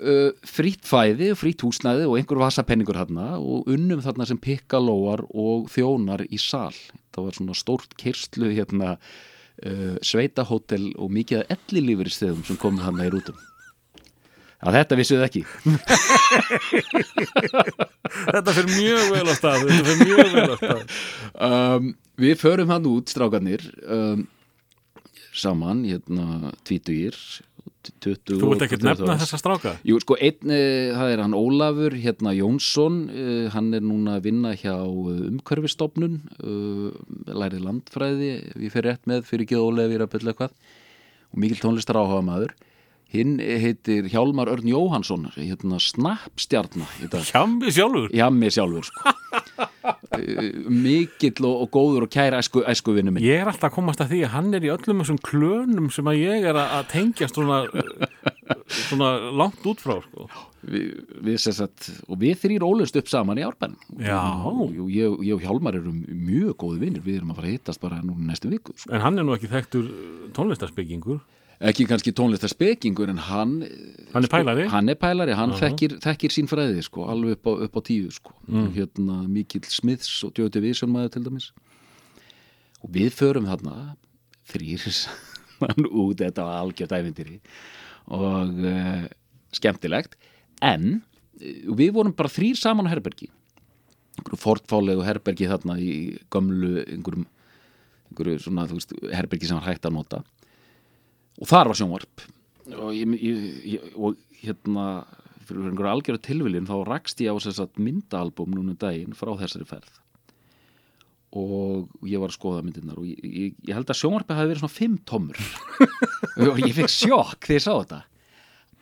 uh, 0.00 0.30
frýtt 0.46 0.86
fæði, 0.88 1.32
frýtt 1.38 1.64
húsnæði 1.66 2.06
og 2.08 2.18
einhver 2.18 2.40
vasapenningur 2.42 2.98
þarna 2.98 3.36
og 3.38 3.70
unnum 3.72 4.02
þarna 4.04 4.28
sem 4.28 4.40
pikkalóar 4.40 5.24
og 5.30 5.70
þjónar 5.72 6.26
í 6.28 6.40
sal. 6.40 6.74
Það 7.14 7.28
var 7.28 7.38
svona 7.38 7.56
stórt 7.56 7.96
kyrslu 8.00 8.52
hérna 8.52 8.96
uh, 8.96 9.96
sveitahótel 10.04 10.92
og 10.94 11.12
mikið 11.16 11.42
að 11.42 11.52
ellilífur 11.56 12.10
í 12.10 12.16
stöðum 12.16 12.46
sem 12.48 12.60
komið 12.60 12.88
þarna 12.88 13.08
í 13.08 13.12
rútum. 13.14 13.44
Að 14.66 14.78
þetta 14.78 14.96
vissuð 14.98 15.22
ekki. 15.26 15.42
Þetta 18.06 18.54
fyrir 18.56 18.70
mjög 18.72 19.10
vel 19.12 19.26
á 19.28 19.34
stað 19.36 19.66
Þetta 19.66 19.84
fyrir 19.90 20.00
mjög 20.00 20.30
vel 20.32 20.46
á 20.48 20.56
stað. 20.60 20.94
Um, 21.46 21.90
við 22.22 22.40
förum 22.40 22.72
hann 22.72 22.88
út 22.88 23.12
strákarnir 23.12 23.66
um, 23.84 24.24
saman 25.36 25.84
hérna 25.84 26.54
tvítugir 26.64 27.18
20 28.02 28.40
Þú 28.40 28.52
ert 28.54 28.64
ekki 28.66 28.78
að 28.80 28.86
nefna 28.88 29.16
þessa 29.20 29.40
stráka? 29.40 29.74
Jú, 29.86 29.98
sko, 30.02 30.18
einn, 30.18 30.50
uh, 30.50 30.96
það 30.96 31.12
er 31.14 31.22
hann 31.24 31.36
Ólafur 31.38 31.96
hérna 32.02 32.34
Jónsson, 32.36 33.00
uh, 33.10 33.46
hann 33.54 33.72
er 33.76 33.84
núna 33.86 34.16
að 34.18 34.28
vinna 34.30 34.54
hjá 34.58 34.74
umhverfistofnun 34.82 36.20
uh, 36.40 36.88
lærið 37.30 37.66
landfræði 37.66 38.32
ég 38.66 38.74
fer 38.74 38.88
rétt 38.88 39.06
með 39.10 39.26
fyrir 39.28 39.46
ekki 39.46 39.60
Ólafur 39.60 40.06
að 40.06 40.12
byrja 40.16 40.34
eitthvað. 40.34 40.56
Og 41.34 41.42
mikil 41.42 41.60
tónlistar 41.62 42.00
áhuga 42.00 42.24
maður 42.26 42.56
hinn 43.14 43.36
heitir 43.38 44.08
Hjálmar 44.10 44.50
Örn 44.50 44.66
Jóhansson 44.66 45.28
hérna 45.36 45.78
Snappstjarna 45.82 46.88
Hjammi 47.30 47.70
sjálfur 47.70 48.10
Hjammi 48.10 48.50
sjálfur 48.50 48.88
sko. 48.88 49.12
uh, 49.86 50.48
mikill 50.84 51.46
og, 51.46 51.66
og 51.66 51.70
góður 51.76 52.06
og 52.08 52.12
kæra 52.12 52.40
æsku, 52.42 52.64
æsku 52.66 52.96
vinnu 52.96 53.14
minn 53.14 53.26
Ég 53.26 53.44
er 53.44 53.50
alltaf 53.50 53.70
að 53.70 53.76
komast 53.78 54.02
að 54.02 54.14
því 54.14 54.24
að 54.26 54.34
hann 54.34 54.58
er 54.58 54.66
í 54.66 54.72
öllum 54.74 55.04
þessum 55.04 55.20
klönum 55.22 55.92
sem 55.94 56.10
að 56.10 56.18
ég 56.24 56.48
er 56.50 56.58
að 56.64 56.90
tengjast 56.90 57.38
svona, 57.38 57.62
svona 58.66 59.12
langt 59.30 59.70
út 59.70 59.84
frá 59.84 60.00
sko. 60.02 60.26
við, 60.66 60.90
við 61.28 61.38
sagt, 61.46 61.92
og 62.10 62.18
við 62.24 62.42
þrýr 62.42 62.66
ólust 62.66 62.98
upp 62.98 63.12
saman 63.12 63.38
í 63.38 63.46
árbænum 63.46 64.02
Já. 64.02 64.18
og, 64.50 64.74
ég, 64.90 65.14
ég 65.28 65.38
og 65.38 65.46
Hjálmar 65.46 65.78
erum 65.78 66.02
mjög 66.10 66.58
góði 66.64 66.82
vinnir 66.82 67.06
við 67.06 67.20
erum 67.20 67.30
að 67.36 67.40
fara 67.40 67.52
að 67.52 67.56
hittast 67.60 67.86
bara 67.86 68.02
núna 68.02 68.32
næstu 68.32 68.50
viku 68.50 68.74
sko. 68.74 68.90
En 68.90 69.06
hann 69.06 69.22
er 69.22 69.28
nú 69.28 69.38
ekki 69.38 69.52
þekktur 69.54 69.88
tónlistarspekingur 70.34 71.22
ekki 71.60 71.86
kannski 71.88 72.12
tónlistarspekingur 72.12 73.10
en 73.10 73.20
hann 73.28 73.54
Hann 74.12 74.24
er 74.24 74.32
pælari 74.32 74.66
hann 74.68 74.88
er 74.88 74.98
pælari, 75.00 75.32
hann 75.36 75.54
Já. 75.54 75.66
þekkir, 75.66 75.98
þekkir 76.04 76.34
sín 76.34 76.48
fræði 76.50 76.82
sko, 76.84 77.06
alveg 77.08 77.38
upp 77.38 77.48
á, 77.48 77.52
upp 77.66 77.78
á 77.78 77.80
tíu 77.86 78.10
sko. 78.12 78.34
Mm. 78.48 78.72
hérna 78.76 79.22
Mikill 79.28 79.64
Smiths 79.64 80.24
og 80.24 80.36
Joe 80.36 80.52
Division 80.52 80.92
maður 80.92 81.16
til 81.16 81.24
dæmis 81.28 81.50
og 82.82 82.92
við 82.92 83.14
förum 83.16 83.48
þarna 83.48 83.96
þrýr 84.52 84.84
saman 85.00 85.88
út 85.88 86.20
þetta 86.20 86.44
var 86.44 86.60
algjört 86.60 86.92
ævindýri 86.92 87.40
og 88.12 88.52
uh, 88.60 89.06
skemmtilegt 89.56 90.18
en 90.62 91.00
uh, 91.00 91.72
við 91.72 91.96
vorum 91.96 92.14
bara 92.16 92.32
þrýr 92.32 92.60
saman 92.60 92.86
á 92.86 92.92
herbergi 92.92 93.30
einhverju 94.16 94.40
fortfálegu 94.40 95.04
herbergi 95.04 95.48
þarna 95.48 95.80
í 95.80 95.90
gömlu 96.32 96.84
einhverjum, 96.84 97.26
einhverju 98.10 98.44
svona 98.44 98.68
þú 98.68 98.78
veist, 98.78 98.94
herbergi 99.12 99.48
sem 99.48 99.58
var 99.58 99.70
hægt 99.72 99.88
að 99.88 99.96
nota 99.96 100.22
og 101.40 101.50
þar 101.50 101.70
var 101.70 101.78
sjónvarp. 101.78 102.24
Og, 102.66 102.90
ég, 102.96 103.12
ég, 103.22 103.44
ég, 103.76 103.92
og 103.94 104.16
hérna 104.42 104.86
fyrir 105.46 105.68
einhverju 105.70 105.92
algjöru 105.92 106.22
tilviljun 106.22 106.66
þá 106.68 106.76
rakst 106.88 107.22
ég 107.22 107.30
á 107.30 107.38
myndaalbum 107.78 108.54
núna 108.54 108.74
um 108.74 108.80
daginn 108.80 109.14
frá 109.14 109.30
þessari 109.38 109.68
ferð. 109.68 109.92
Og 111.36 111.90
ég 112.08 112.22
var 112.22 112.32
að 112.32 112.38
skoða 112.38 112.64
myndirnar 112.64 112.98
og 112.98 113.06
ég, 113.06 113.20
ég, 113.22 113.74
held 113.74 113.90
að 113.90 114.00
sjónvarpið 114.00 114.40
hafi 114.40 114.50
verið 114.50 114.64
svona 114.64 114.76
fimm 114.76 114.96
tommur 115.04 115.40
og 116.48 116.60
ég 116.64 116.74
fekk 116.78 116.92
sjokk 116.92 117.46
þegar 117.46 117.58
ég 117.58 117.66
sá 117.66 117.72
þetta. 117.74 118.00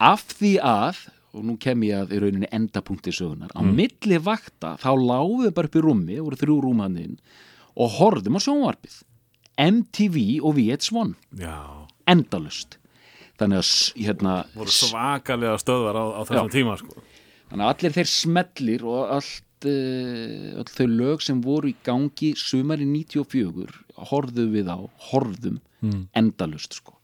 Af 0.05 0.27
því 0.39 0.53
að 0.65 1.03
og 1.35 1.43
nú 1.49 1.57
kem 1.61 1.83
ég 1.83 1.99
að 1.99 2.15
í 2.15 2.21
rauninni 2.23 2.51
endapunkti 2.55 3.13
sögunar 3.15 3.51
á 3.59 3.61
milli 3.67 4.21
vakta 4.23 4.77
þá 4.79 4.93
lágum 4.95 5.43
við 5.43 5.57
bara 5.57 5.71
upp 5.71 5.79
í 5.79 5.83
rúmi, 5.83 6.21
voru 6.23 6.39
þrjú 6.39 6.61
rúmanninn 6.63 7.17
og 7.75 7.97
horfðum 7.99 8.39
á 8.39 8.41
sjónvarpið. 8.45 9.01
MTV 9.55 10.23
og 10.43 10.57
VH1 10.57 11.13
Já, 11.39 11.84
endalust 12.11 12.79
þannig 13.41 13.61
að 13.63 13.71
hérna, 14.07 14.35
voru 14.55 14.71
svakalega 14.75 15.59
stöðvar 15.59 15.97
á, 15.99 16.05
á 16.15 16.21
þessum 16.29 16.51
Já. 16.51 16.55
tíma 16.55 16.77
sko. 16.79 17.03
þannig 17.51 17.65
að 17.67 17.73
allir 17.75 17.95
þeir 17.99 18.11
smellir 18.13 18.85
og 18.87 19.15
allt 19.17 19.69
uh, 19.69 20.61
öll 20.61 20.71
þau 20.71 20.87
lög 20.93 21.23
sem 21.25 21.41
voru 21.43 21.73
í 21.73 21.77
gangi 21.87 22.35
sumari 22.39 22.87
94 22.87 23.75
horfðum 24.11 24.53
við 24.55 24.71
á, 24.71 24.79
horfðum 25.13 25.61
Mm. 25.85 26.07
endalust 26.17 26.79
sko. 26.79 26.95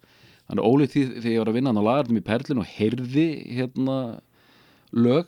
þannig 0.49 0.65
ólið 0.65 0.89
því 0.95 1.01
þegar 1.21 1.33
ég 1.35 1.41
var 1.43 1.49
að 1.51 1.57
vinna 1.59 1.73
á 1.77 1.85
lagarnum 1.85 2.17
í 2.17 2.23
Perlin 2.25 2.61
og 2.63 2.71
heyrði 2.79 3.27
hérna 3.59 3.97
lög 4.97 5.27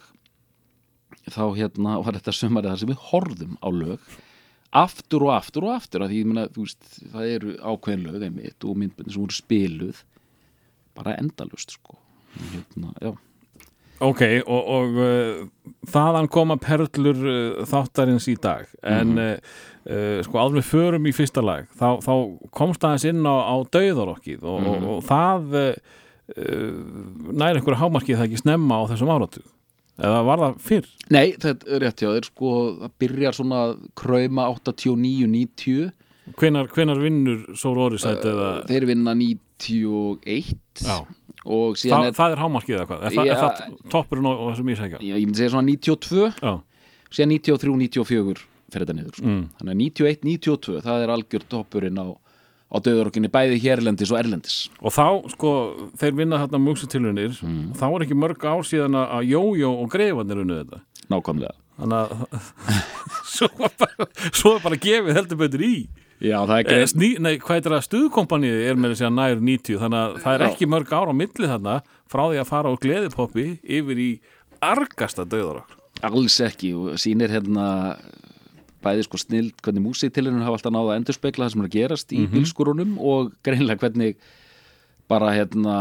þá 1.29 1.43
hérna 1.59 1.99
var 2.03 2.17
þetta 2.17 2.33
sumari 2.33 2.71
þar 2.73 2.81
sem 2.81 2.89
við 2.95 3.03
horfðum 3.11 3.59
á 3.61 3.69
lög 3.69 4.07
aftur 4.73 5.27
og 5.29 5.35
aftur 5.37 5.67
og 5.69 5.75
aftur 5.77 6.07
því 6.09 6.23
þú 6.55 6.65
veist, 6.65 6.87
það 7.13 7.35
eru 7.35 7.57
ákveðin 7.61 8.07
lög 8.07 8.25
einmitt 8.29 8.65
og 8.65 8.79
myndböndin 8.81 9.13
sem 9.13 9.25
voru 9.25 9.37
spiluð 9.37 10.01
bara 10.97 11.19
endalust 11.21 11.77
sko. 11.77 11.99
hérna, 12.53 12.95
Ok, 14.03 14.23
og, 14.51 14.63
og 14.67 14.97
uh, 14.99 15.43
þaðan 15.87 16.29
koma 16.33 16.57
perlur 16.59 17.21
uh, 17.23 17.61
þáttarins 17.71 18.27
í 18.27 18.35
dag. 18.35 18.67
En 18.83 19.13
uh, 19.15 19.37
uh, 19.87 20.19
sko 20.27 20.41
alveg 20.43 20.67
förum 20.67 21.07
í 21.07 21.15
fyrsta 21.15 21.43
lag 21.45 21.69
þá, 21.79 22.03
þá 22.03 22.13
komst 22.55 22.85
aðeins 22.85 23.07
inn 23.13 23.23
á, 23.23 23.37
á 23.47 23.57
dauðarokkið 23.73 24.43
og, 24.43 24.69
og, 24.73 24.87
og 24.97 25.03
það 25.07 25.59
uh, 25.61 25.69
uh, 26.37 26.71
næri 27.31 27.61
einhverju 27.61 27.81
hámarkið 27.83 28.19
það 28.21 28.29
ekki 28.29 28.43
snemma 28.43 28.83
á 28.83 28.91
þessum 28.93 29.13
áratug 29.15 29.47
eða 30.01 30.21
var 30.29 30.43
það 30.43 30.61
fyrr? 30.69 30.87
Nei, 31.13 31.27
þetta 31.43 31.69
er 31.77 31.83
rétt 31.85 32.03
hjá 32.05 32.09
þér 32.15 32.29
sko, 32.31 32.53
það 32.81 32.95
byrjar 33.03 33.37
svona 33.39 33.59
að 33.67 33.75
krauma 33.99 34.47
89-90 34.55 35.91
Hvenar, 36.39 36.69
hvenar 36.71 37.01
vinnur 37.03 37.41
Sóru 37.59 37.83
Órisætt 37.89 38.23
eða 38.31 38.51
þeir 38.69 38.87
vinna 38.93 39.13
91 39.19 40.53
Já. 40.87 40.97
Þa, 41.43 41.99
er, 42.07 42.13
það 42.15 42.35
er 42.37 42.39
hámarkið 42.39 42.77
eða 42.77 42.87
hvað? 42.87 43.01
Er, 43.09 43.17
Já. 43.17 43.23
er 43.35 43.41
það 43.41 43.79
toppurinn 43.91 44.29
og, 44.31 44.39
og 44.45 44.53
þessum 44.53 44.71
ísækja? 44.77 45.01
já, 45.03 45.15
ég 45.19 45.27
myndi 45.27 45.41
segja 45.43 45.55
svona 45.57 45.73
92 45.73 46.29
Já, 46.39 46.53
síðan 47.11 47.35
93-94 47.35 48.45
fyrir 48.73 48.87
þetta 48.87 48.97
niður 48.97 49.17
sko. 49.19 49.27
mm. 49.27 49.41
þannig 49.59 49.73
að 49.75 49.81
91-92 49.83 50.85
það 50.87 51.03
er 51.07 51.13
algjör 51.17 51.47
toppurinn 51.53 51.99
á, 51.99 52.07
á 52.73 52.77
döðurokkinni 52.81 53.29
bæði 53.29 53.59
hérlendis 53.61 54.11
og 54.13 54.19
erlendis. 54.23 54.57
Og 54.81 54.93
þá 54.97 55.05
sko 55.35 55.51
þeir 56.01 56.17
vinna 56.17 56.39
þarna 56.41 56.61
músitilunir 56.65 57.35
Mm. 57.43 57.73
þá 57.77 57.85
er 57.93 58.05
ekki 58.07 58.17
mörg 58.17 58.45
ár 58.49 58.65
síðan 58.65 58.97
að- 58.97 59.29
Jójó 59.29 59.71
og 59.83 59.91
Greifarnir 59.93 60.41
unnu 60.41 60.65
þetta. 60.65 60.81
Nákvæmlega. 61.13 61.53
Þannig 61.79 61.99
að 61.99 62.13
svo, 63.35 63.49
var 63.59 63.73
bara, 63.79 64.07
svo 64.33 64.55
er 64.57 64.63
bara 64.65 64.77
gefið 64.77 65.15
heldur 65.17 65.37
betur 65.41 65.61
í. 65.67 65.75
Já, 66.23 66.39
það 66.47 66.53
er 66.55 66.59
eh, 66.73 66.83
ekki 66.85 66.91
sný, 66.93 67.09
nei, 67.19 67.33
hvað 67.43 67.57
er 67.59 67.73
það? 67.73 67.85
Stuðkompanið 67.89 68.59
er 68.71 68.77
með 68.79 68.93
þess 68.95 69.07
að 69.09 69.15
nær 69.17 69.41
90 69.43 69.79
þannig 69.83 69.99
að 70.03 70.19
það 70.23 70.35
er 70.37 70.45
ekki 70.47 70.69
mörg 70.71 70.93
ár 70.95 71.11
á 71.11 71.15
milli 71.19 71.49
þarna 71.51 71.77
frá 72.13 72.23
því 72.31 72.39
að 72.39 72.51
fara 72.53 72.71
á 72.71 72.75
gleðipoppi 72.85 73.47
yfir 73.67 73.99
í 73.99 74.11
argasta 74.63 75.25
döðarokk 75.27 75.79
alls 76.07 76.37
ekki 76.47 76.71
og 76.79 76.95
sýnir 77.03 77.31
hérna 77.35 77.67
bæði 78.85 79.07
sko 79.07 79.21
snild 79.21 79.55
hvernig 79.65 79.85
músiktilunum 79.87 80.45
hafa 80.45 80.59
alltaf 80.59 80.75
náða 80.75 80.93
að 80.93 80.99
endurspegla 81.01 81.47
það 81.47 81.55
sem 81.55 81.63
er 81.63 81.69
að 81.69 81.77
gerast 81.77 82.15
í 82.15 82.23
bílskurunum 82.33 82.93
og 82.99 83.33
greinlega 83.47 83.83
hvernig 83.87 84.17
bara 85.11 85.33
hérna 85.35 85.77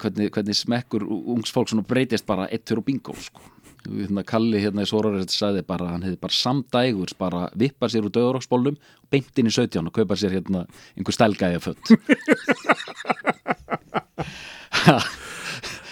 hvernig, 0.00 0.32
hvernig 0.34 0.56
smekkur 0.56 1.06
ungs 1.08 1.52
fólk 1.54 1.68
svona 1.70 1.86
breytist 1.88 2.26
bara 2.28 2.48
eittur 2.52 2.82
og 2.82 2.86
bingo 2.88 3.14
sko. 3.16 3.40
hérna 3.88 4.24
Kalli 4.26 4.60
hérna 4.60 4.84
í 4.84 4.90
Sórarist 4.90 5.32
sagði 5.32 5.62
bara 5.66 5.92
hann 5.92 6.04
hefði 6.04 6.20
bara 6.20 6.34
samdægur 6.36 7.14
bara 7.18 7.40
vippað 7.56 7.92
sér 7.94 8.04
úr 8.08 8.14
döðuroksbólnum 8.16 8.76
beint 9.10 9.38
inn 9.38 9.48
í 9.48 9.54
17 9.54 9.86
og 9.86 9.94
kaupa 9.94 10.14
sér 10.18 10.34
hérna 10.36 10.66
einhver 10.96 11.14
stælgæja 11.16 11.60
fött 11.62 11.86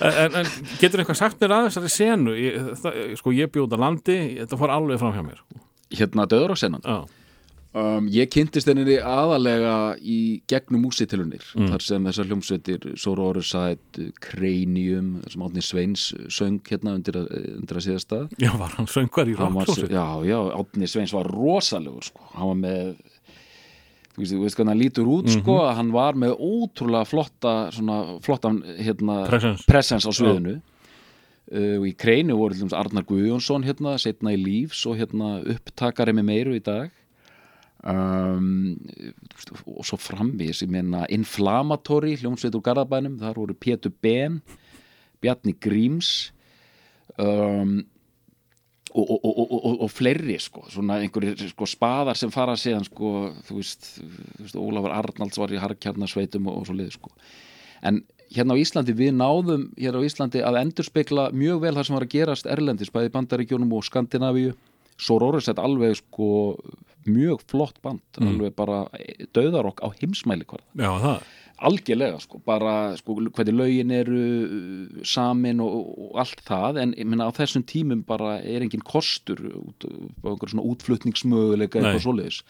en, 0.00 0.34
en 0.42 0.50
getur 0.80 1.00
eitthvað 1.00 1.20
sagt 1.20 1.40
mér 1.40 1.54
að 1.56 1.68
þessari 1.70 1.92
senu? 1.92 2.34
Ég, 2.36 2.52
það, 2.82 2.92
sko 3.20 3.32
ég 3.36 3.52
bjóða 3.54 3.80
landi 3.80 4.18
þetta 4.42 4.60
fór 4.60 4.74
alveg 4.74 5.00
fram 5.00 5.14
hjá 5.16 5.24
mér 5.24 5.40
hérna 5.94 6.26
döðuroksennan 6.30 6.84
Já, 6.84 7.04
Um, 7.76 8.06
ég 8.08 8.30
kynntist 8.32 8.68
henni 8.70 8.94
aðalega 8.96 9.98
í 10.00 10.40
gegnum 10.48 10.86
músitilunir 10.86 11.42
þar 11.52 11.82
sem 11.84 12.06
þessar 12.08 12.28
hljómsveitir 12.30 12.86
Sóru 12.96 13.26
Orusæt, 13.26 13.98
Cranium 14.22 15.10
þar 15.20 15.34
sem 15.34 15.44
Átni 15.44 15.64
Sveins 15.66 16.04
söng 16.32 16.62
hérna 16.70 16.94
undir 16.96 17.18
undir 17.20 17.76
að 17.76 17.84
síðasta 17.84 18.22
já 18.40 18.48
var 18.56 18.72
hann 18.78 18.88
söngar 18.88 19.28
í 19.28 19.34
rockklósi 19.36 19.90
já, 19.92 20.06
já, 20.24 20.38
Átni 20.56 20.88
Sveins 20.88 21.12
var 21.12 21.28
rosalegur 21.28 22.06
sko. 22.08 22.24
hann 22.32 22.52
var 22.54 22.62
með 22.62 22.88
þú 24.14 24.22
veist, 24.22 24.32
þú 24.32 24.40
veist 24.46 24.56
hvernig 24.56 24.72
hann 24.72 24.80
lítur 24.86 25.12
út 25.18 25.28
sko, 25.34 25.58
að 25.66 25.76
hann 25.82 25.92
var 25.98 26.16
með 26.24 26.32
ótrúlega 26.40 27.10
flotta 27.12 27.54
svona, 27.76 27.98
flottan 28.24 28.62
hérna, 28.78 29.18
presence. 29.68 30.08
á 30.08 30.12
sviðinu. 30.16 30.56
Uh, 30.62 30.75
og 31.46 31.84
í 31.86 31.92
kreinu 31.94 32.34
voru 32.40 32.56
dæmis 32.58 32.74
Arnar 32.74 33.04
Guðjónsson 33.06 33.66
hérna, 33.66 33.94
setna 34.02 34.32
í 34.34 34.38
lífs 34.40 34.80
og 34.90 34.98
hérna 34.98 35.36
upptakari 35.54 36.14
með 36.16 36.26
meiru 36.26 36.56
í 36.58 36.62
dag 36.64 36.90
um, 37.86 38.76
og 39.70 39.84
svo 39.86 39.98
framvís 40.00 40.64
ég 40.64 40.72
meina 40.72 41.04
Inflammatory 41.14 42.16
hljómsveit 42.18 42.56
úr 42.58 42.64
Garðabænum, 42.66 43.20
þar 43.22 43.38
voru 43.38 43.54
Pétur 43.58 43.94
Ben 44.02 44.40
Bjarni 45.22 45.54
Gríms 45.62 46.32
um, 47.18 47.78
og, 48.96 49.10
og, 49.12 49.24
og, 49.26 49.80
og, 49.84 49.90
fleiri 49.92 50.38
sko, 50.40 50.64
svona 50.72 51.00
einhverjir 51.04 51.50
sko, 51.50 51.68
spaðar 51.68 52.16
sem 52.16 52.32
fara 52.32 52.54
síðan 52.56 52.86
sko, 52.86 53.12
þú 53.44 53.58
veist, 53.58 53.90
þú 53.98 54.44
veist 54.44 54.60
Ólafur 54.60 54.94
Arnalds 54.94 55.40
var 55.40 55.52
í 55.52 55.60
harkjarnasveitum 55.60 56.48
og, 56.52 56.62
svo 56.68 56.76
liði 56.78 56.94
sko. 56.96 57.12
en 57.84 58.00
hérna 58.34 58.56
á 58.56 58.60
Íslandi 58.60 58.94
við 58.96 59.14
náðum 59.18 59.68
hér 59.78 59.98
á 59.98 60.06
Íslandi 60.06 60.42
að 60.44 60.60
endurspegla 60.62 61.28
mjög 61.36 61.62
vel 61.62 61.74
það 61.76 61.86
sem 61.88 61.96
var 61.98 62.06
að 62.06 62.14
gerast 62.16 62.50
erlendis 62.50 62.92
bæði 62.94 63.12
Bandaríkjónum 63.14 63.72
og 63.76 63.86
Skandinavíu. 63.86 64.56
Sororus 64.96 65.50
er 65.52 65.58
alveg 65.60 65.98
sko 65.98 66.28
mjög 67.06 67.42
flott 67.50 67.80
band, 67.84 68.02
alveg 68.18 68.54
bara 68.56 68.86
döðarokk 69.36 69.82
á 69.84 69.88
heimsmæli 70.00 70.46
það. 70.48 70.62
Algjörlega 71.56 72.18
sko, 72.20 72.40
bara 72.44 72.96
sko, 72.98 73.14
hvernig 73.32 73.54
lögin 73.56 73.92
eru 73.94 74.22
uh, 74.44 75.04
samin 75.08 75.62
og, 75.64 75.86
og 75.96 76.18
allt 76.20 76.42
það 76.44 76.80
en 76.82 76.90
ég 76.98 77.08
meina 77.08 77.28
á 77.28 77.36
þessum 77.36 77.64
tímum 77.64 78.02
bara 78.04 78.40
er 78.42 78.64
engin 78.66 78.84
kostur 78.84 79.40
út, 79.56 79.86
svona 80.44 80.66
útflutningsmöguleika 80.66 81.80
eitthvað 81.80 82.02
svoleiðis. 82.04 82.42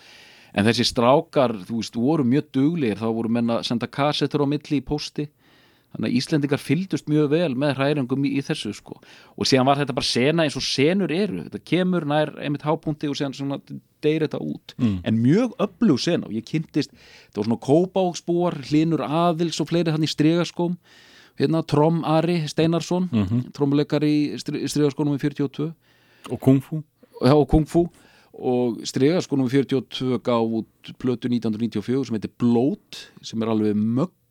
En 0.56 0.66
þessi 0.66 0.88
strákar, 0.88 1.54
þú 1.68 1.83
veist, 1.83 1.99
voru 2.00 2.25
mjög 2.26 2.50
duglegir 2.56 2.99
þá 2.99 3.06
voru 3.12 3.30
menn 3.37 3.52
að 3.52 3.66
senda 3.68 3.87
kassettur 3.87 4.42
á 4.42 4.47
milli 4.49 4.80
í 4.80 4.87
pósti 4.87 5.28
þannig 5.97 6.11
að 6.11 6.17
Íslendingar 6.21 6.61
fylgdust 6.62 7.09
mjög 7.09 7.31
vel 7.33 7.55
með 7.57 7.75
hræringum 7.79 8.25
í, 8.29 8.35
í 8.38 8.43
þessu 8.45 8.75
sko. 8.76 8.99
Og 9.37 9.49
síðan 9.49 9.67
var 9.67 9.81
þetta 9.81 9.97
bara 9.97 10.07
sena 10.07 10.45
eins 10.45 10.57
og 10.57 10.62
senur 10.62 11.11
eru. 11.12 11.43
Þetta 11.49 11.62
kemur 11.65 12.05
nær 12.07 12.35
einmitt 12.37 12.62
hápunkti 12.69 13.09
og 13.09 13.17
síðan 13.17 13.35
svona 13.35 13.59
deyr 14.05 14.26
þetta 14.29 14.38
út. 14.45 14.75
Mm. 14.79 15.00
en 15.09 15.19
mjög 15.25 15.57
öflug 15.59 15.99
sena. 15.99 16.26
Og 16.29 16.37
ég 16.37 16.45
kynntist 16.47 16.93
það 17.33 17.41
var 17.43 17.49
svona 17.49 17.65
kópáksbúar, 17.67 18.59
hlinur 18.71 19.03
aðils 19.03 19.61
og 19.61 19.69
fleiri 19.73 19.91
hann 19.91 20.05
í 20.05 20.11
stregaskóm 20.12 20.76
hérna 21.41 21.61
Trom 21.67 22.05
Ari 22.05 22.47
Steinarsson 22.49 23.09
mm 23.12 23.25
Mhm. 23.26 23.53
trommuleikari 23.53 24.12
í 24.37 24.69
stregaskónum 24.69 25.17
í 25.17 25.21
42 25.21 25.73
og 26.31 26.41
kung 26.41 26.61
fu? 26.62 26.83
Já, 27.23 27.33
og 27.33 27.49
Kung 27.49 27.65
Fu. 27.67 27.87
Og 28.37 28.83
stregaskónum 28.85 29.47
í 29.49 29.53
42 29.65 30.19
gaf 30.21 30.43
út 30.45 30.91
plötu 31.00 31.29
1994 31.33 32.05
sem 32.07 32.17
heitir 32.19 32.31
Blót 32.38 33.07
sem 33.23 33.41
er 33.43 33.49
alveg 33.49 33.75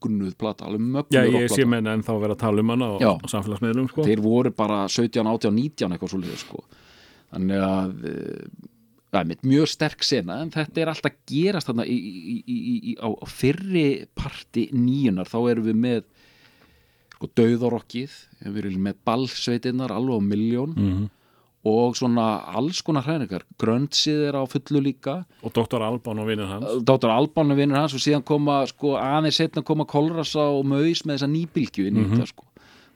mögnuð 0.04 0.36
plata, 0.38 0.66
alveg 0.68 0.82
mögnuð 0.82 1.16
Já, 1.16 1.22
ég 1.26 1.32
rockplata. 1.34 1.56
sé 1.56 1.66
menn 1.66 1.88
ennþá 1.88 2.16
vera 2.22 2.36
að 2.36 2.42
tala 2.44 2.62
um 2.62 2.70
hana 2.76 2.90
og, 2.98 3.02
og 3.24 3.30
samfélagsmiðlum 3.32 3.88
sko. 3.90 4.04
þeir 4.06 4.22
voru 4.22 4.52
bara 4.52 4.84
17, 4.92 5.26
18, 5.26 5.56
19 5.56 5.92
eitthvað 5.96 6.12
svo 6.14 6.20
liður 6.22 6.42
sko 6.44 6.64
þannig 7.34 7.64
að 7.66 8.06
eh, 8.12 8.46
það 9.12 9.20
er 9.22 9.30
mitt 9.32 9.44
mjög 9.48 9.68
sterk 9.72 10.04
sena 10.04 10.42
en 10.44 10.52
þetta 10.52 10.82
er 10.84 10.92
alltaf 10.92 11.16
gerast 11.32 11.68
þarna 11.72 11.86
í, 11.88 11.96
í, 11.96 12.38
í, 12.46 12.96
á, 13.02 13.08
á 13.10 13.26
fyrri 13.32 13.86
parti 14.16 14.68
nýjunar 14.76 15.28
þá 15.32 15.38
erum 15.54 15.66
við 15.72 15.80
með 15.88 16.02
sko 17.16 17.30
döðarokkið 17.40 18.16
við 18.52 18.58
erum 18.66 18.88
með 18.90 18.98
ballsveitinnar 19.08 19.94
alveg 19.96 20.20
á 20.20 20.22
miljón 20.32 20.74
Mhm. 20.76 21.06
Og 21.66 21.96
svona 21.98 22.26
alls 22.54 22.82
konar 22.86 23.06
hræningar 23.08 23.46
gröntsið 23.62 24.28
er 24.30 24.38
á 24.38 24.44
fullu 24.46 24.82
líka. 24.86 25.24
Og 25.42 25.54
Dr. 25.54 25.82
Alban 25.82 26.22
og 26.22 26.28
vinnur 26.30 26.50
hans. 26.50 26.84
Dóttar 26.86 27.14
Alban 27.16 27.52
er 27.52 27.58
vinnur 27.58 27.80
hans 27.82 27.96
og 27.98 28.04
síðan 28.04 28.26
koma 28.26 28.62
sko 28.70 28.96
aðeins 29.02 29.40
setna 29.42 29.64
koma 29.66 29.88
Kolrasa 29.90 30.46
og 30.54 30.66
Maus 30.70 31.02
með 31.06 31.18
þessa 31.18 31.32
nýbylgju 31.32 31.88
inn 31.90 32.02
í 32.02 32.06
þetta 32.12 32.30
sko. 32.30 32.46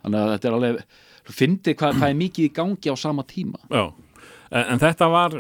Þannig 0.04 0.20
að 0.20 0.36
þetta 0.36 0.50
er 0.52 0.60
alveg 0.60 1.00
fyndi 1.40 1.74
hvað, 1.78 1.98
hvað 1.98 2.14
er 2.14 2.22
mikið 2.22 2.46
í 2.46 2.54
gangi 2.60 2.94
á 2.94 2.96
sama 2.98 3.26
tíma. 3.30 3.60
Já, 3.74 3.90
en, 4.52 4.64
en 4.64 4.86
þetta 4.86 5.10
var 5.12 5.36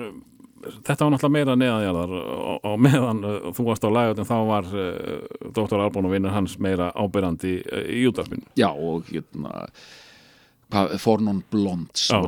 þetta 0.66 1.06
var 1.06 1.14
náttúrulega 1.14 1.36
meira 1.38 1.56
neðanjarðar. 1.60 2.18
Og, 2.20 2.60
og 2.66 2.84
meðan 2.84 3.24
uh, 3.26 3.40
þú 3.56 3.70
varst 3.70 3.86
á 3.86 3.90
en 3.94 4.28
þá 4.28 4.38
var 4.50 4.70
uh, 4.74 5.16
Dr. 5.54 5.80
Alban 5.80 6.10
og 6.10 6.16
vinnur 6.16 6.36
hans 6.36 6.58
meira 6.62 6.92
ábyrrandi 6.98 7.60
uh, 7.62 7.86
í 7.94 8.06
útarpinu 8.10 8.58
já 8.60 8.70
og 8.74 9.10
hérna 9.14 9.70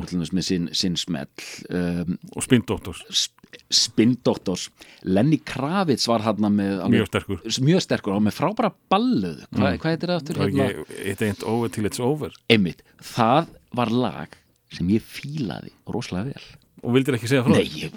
til 0.08 0.18
dæmis 0.18 0.32
með 0.34 0.46
sinn, 0.48 0.68
sinn 0.74 0.96
smell 0.98 1.28
um, 1.70 2.16
og 2.34 2.42
Spindótturs, 2.42 3.28
Spindoktors 3.72 4.68
Lenny 5.04 5.38
Kravitz 5.46 6.06
var 6.10 6.24
hann 6.26 6.42
með 6.56 6.80
alveg- 6.82 6.96
mjög 6.96 7.10
sterkur. 7.10 7.42
mjög 7.68 7.82
sterkur 7.84 8.16
og 8.16 8.22
með 8.26 8.36
frábæra 8.38 8.72
balluð 8.92 9.42
Hva, 9.52 9.72
hvað 9.78 9.90
heitir 9.92 10.12
það 10.12 10.20
aftur? 10.20 10.40
Hérna? 10.42 10.68
it 11.12 11.22
ain't 11.22 11.44
over 11.46 11.68
till 11.68 11.86
it's 11.86 12.00
over. 12.02 12.32
Einmitt, 12.50 12.82
það 13.02 13.52
var 13.78 13.92
lag 13.94 14.38
sem 14.72 14.88
ég 14.88 15.04
fílaði 15.04 15.70
rosalega 15.86 16.32
vel. 16.32 16.46
Og 16.82 16.94
vildir 16.96 17.18
ekki 17.18 17.28
segja 17.30 17.44
frá 17.46 17.52
Nei, 17.54 17.68
ég 17.84 17.92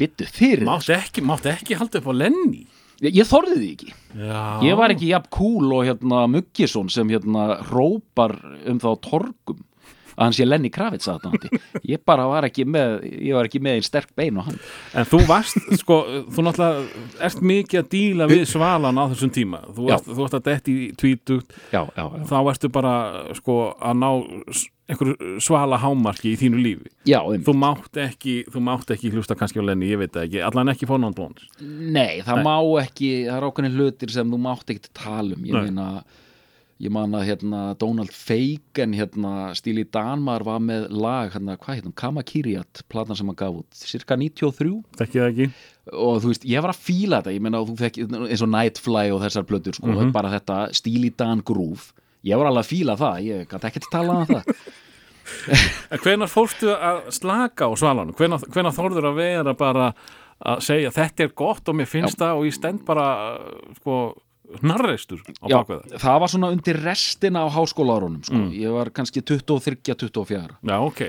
byttu 0.00 0.26
fyrir 0.28 0.64
Mátt 0.66 0.88
ekki, 0.92 1.22
mátt 1.24 1.46
ekki 1.52 1.76
halda 1.78 2.00
upp 2.02 2.10
á 2.10 2.14
Lenny? 2.16 2.64
Ég, 3.04 3.12
ég 3.20 3.28
þorði 3.28 3.56
því 3.60 3.70
ekki. 3.74 3.90
Já. 4.16 4.42
Ég 4.64 4.76
var 4.80 4.92
ekki 4.94 5.10
jafn 5.10 5.28
cool 5.36 5.72
og 5.76 5.82
hérna 5.84 6.22
Muggisson 6.32 6.88
sem 6.92 7.10
hérna 7.12 7.58
rópar 7.68 8.32
um 8.72 8.78
þá 8.80 8.88
torgum 9.04 9.60
að 10.16 10.22
hann 10.24 10.36
sé 10.36 10.46
Lenny 10.46 10.70
Kravitz 10.72 11.08
aðdándi 11.12 11.50
ég 11.92 12.02
bara 12.08 12.26
var 12.30 12.48
ekki 12.48 12.66
með 12.68 13.06
ég 13.06 13.36
var 13.36 13.48
ekki 13.48 13.62
með 13.62 13.78
einn 13.78 13.86
sterk 13.86 14.14
bein 14.18 14.40
og 14.40 14.48
hann. 14.50 14.60
En 14.96 15.08
þú 15.08 15.22
varst, 15.28 15.58
sko, 15.80 16.00
þú 16.32 16.46
náttúrulega 16.46 17.26
ert 17.28 17.42
mikið 17.52 17.82
að 17.82 17.90
díla 17.96 18.30
við 18.30 18.46
svalan 18.50 19.00
á 19.00 19.04
þessum 19.12 19.34
tíma. 19.36 19.62
Þú 19.76 19.90
Já. 19.90 19.96
ert, 19.98 20.08
þú 20.12 20.28
ert 20.28 20.38
að 20.40 20.46
detti 20.50 20.76
í 20.76 20.88
tvítugt. 20.96 21.58
Já, 21.74 21.82
já, 21.84 22.04
já. 22.06 22.24
þá 22.30 22.38
ertu 22.54 22.72
bara, 22.72 22.94
sko, 23.38 23.58
að 23.76 24.00
ná 24.02 24.10
einhverju 24.86 25.40
svala 25.42 25.80
hámarki 25.82 26.30
í 26.30 26.36
þínu 26.38 26.60
lífi. 26.62 26.92
Já 27.10 27.18
um, 27.26 27.40
Þú 27.42 27.54
mátt 27.58 27.98
ekki, 27.98 28.36
þú 28.54 28.62
mátt 28.68 28.92
ekki 28.94 29.10
hlusta 29.10 29.34
kannski 29.38 29.58
á 29.58 29.66
Lenny, 29.66 29.88
ég 29.90 29.98
veit 29.98 30.14
ekki. 30.22 30.38
Allan 30.46 30.70
ekki 30.70 30.86
náttúrulega 30.86 31.16
blóns 31.16 31.48
nei, 31.96 32.20
það 32.26 32.42
má 32.46 32.54
ekki 32.82 33.10
það 33.26 33.38
er 33.38 33.46
ákveðin 33.48 33.76
hlutir 33.80 34.12
sem 34.14 34.30
þú 34.32 34.40
mátt 34.46 34.72
ekki 34.74 34.92
tala 34.96 35.36
um. 35.36 35.44
Ég 35.46 35.56
Nei. 35.56 35.68
meina 35.68 35.86
ég 36.82 36.90
man 36.92 37.14
að 37.16 37.24
hérna 37.30 37.60
Donald 37.80 38.12
Fagan 38.12 38.92
hérna 38.92 39.54
Stíli 39.56 39.84
Danmar 39.88 40.34
var 40.44 40.60
með 40.60 40.88
lag 40.92 41.30
hérna, 41.32 41.54
hvað 41.56 41.78
hérna, 41.80 41.92
Kamakiriat 41.96 42.82
platan 42.92 43.16
sem 43.16 43.26
hann 43.30 43.38
gaf 43.40 43.54
út, 43.62 43.78
cirka 43.80 44.16
93 44.20 44.82
Þekki 44.98 45.20
það 45.22 45.30
ekki? 45.30 45.48
og 45.96 46.18
þú 46.24 46.32
veist, 46.32 46.44
ég 46.50 46.60
var 46.66 46.72
að 46.74 46.82
fíla 46.82 47.20
þetta 47.22 47.32
ég 47.36 47.40
meina, 47.46 47.62
þú 47.64 47.76
fekk 47.80 48.00
eins 48.28 48.42
og 48.44 48.50
Nightfly 48.52 49.06
og 49.14 49.22
þessar 49.24 49.46
plötur, 49.48 49.78
sko, 49.78 49.86
Mhm. 49.94 50.12
bara 50.12 50.32
þetta 50.34 50.58
Stíli 50.76 51.12
Dan 51.16 51.40
Groove, 51.46 51.92
ég 52.26 52.36
var 52.36 52.46
alveg 52.50 52.64
að 52.66 52.72
fíla 52.74 52.96
það 52.98 53.24
ég 53.24 53.46
gæti 53.48 53.70
ekkert 53.70 53.90
talað 53.92 54.20
um 54.20 54.26
það 54.34 54.44
En 55.90 55.98
hvenar 55.98 56.30
fórstu 56.30 56.68
að 56.70 57.08
slaka 57.14 57.66
á 57.66 57.72
svalanum? 57.74 58.14
Hvenar, 58.14 58.44
hvenar 58.52 58.74
þorður 58.76 59.08
að 59.10 59.16
vera 59.18 59.54
bara 59.58 59.88
að 60.46 60.60
segja 60.62 60.92
þetta 60.94 61.24
er 61.24 61.32
gott 61.34 61.68
og 61.72 61.74
mér 61.78 61.88
finnst 61.90 62.18
það 62.20 62.36
og 62.38 62.44
ég 62.46 62.54
stend 62.54 62.84
bara 62.86 63.06
sko 63.80 63.96
hnarreistur 64.62 65.20
á 65.42 65.46
Já, 65.50 65.56
bakveða 65.62 66.00
það. 66.02 66.18
var 66.22 66.28
svona 66.32 66.50
undir 66.54 66.78
restina 66.84 67.44
á 67.44 67.48
háskólaárunum 67.50 68.22
sko. 68.26 68.34
Mm. 68.38 68.50
ég 68.54 68.70
var 68.74 68.90
kannski 68.90 69.22
23-24 69.22 70.56
Já, 70.62 70.76
ok. 70.80 71.02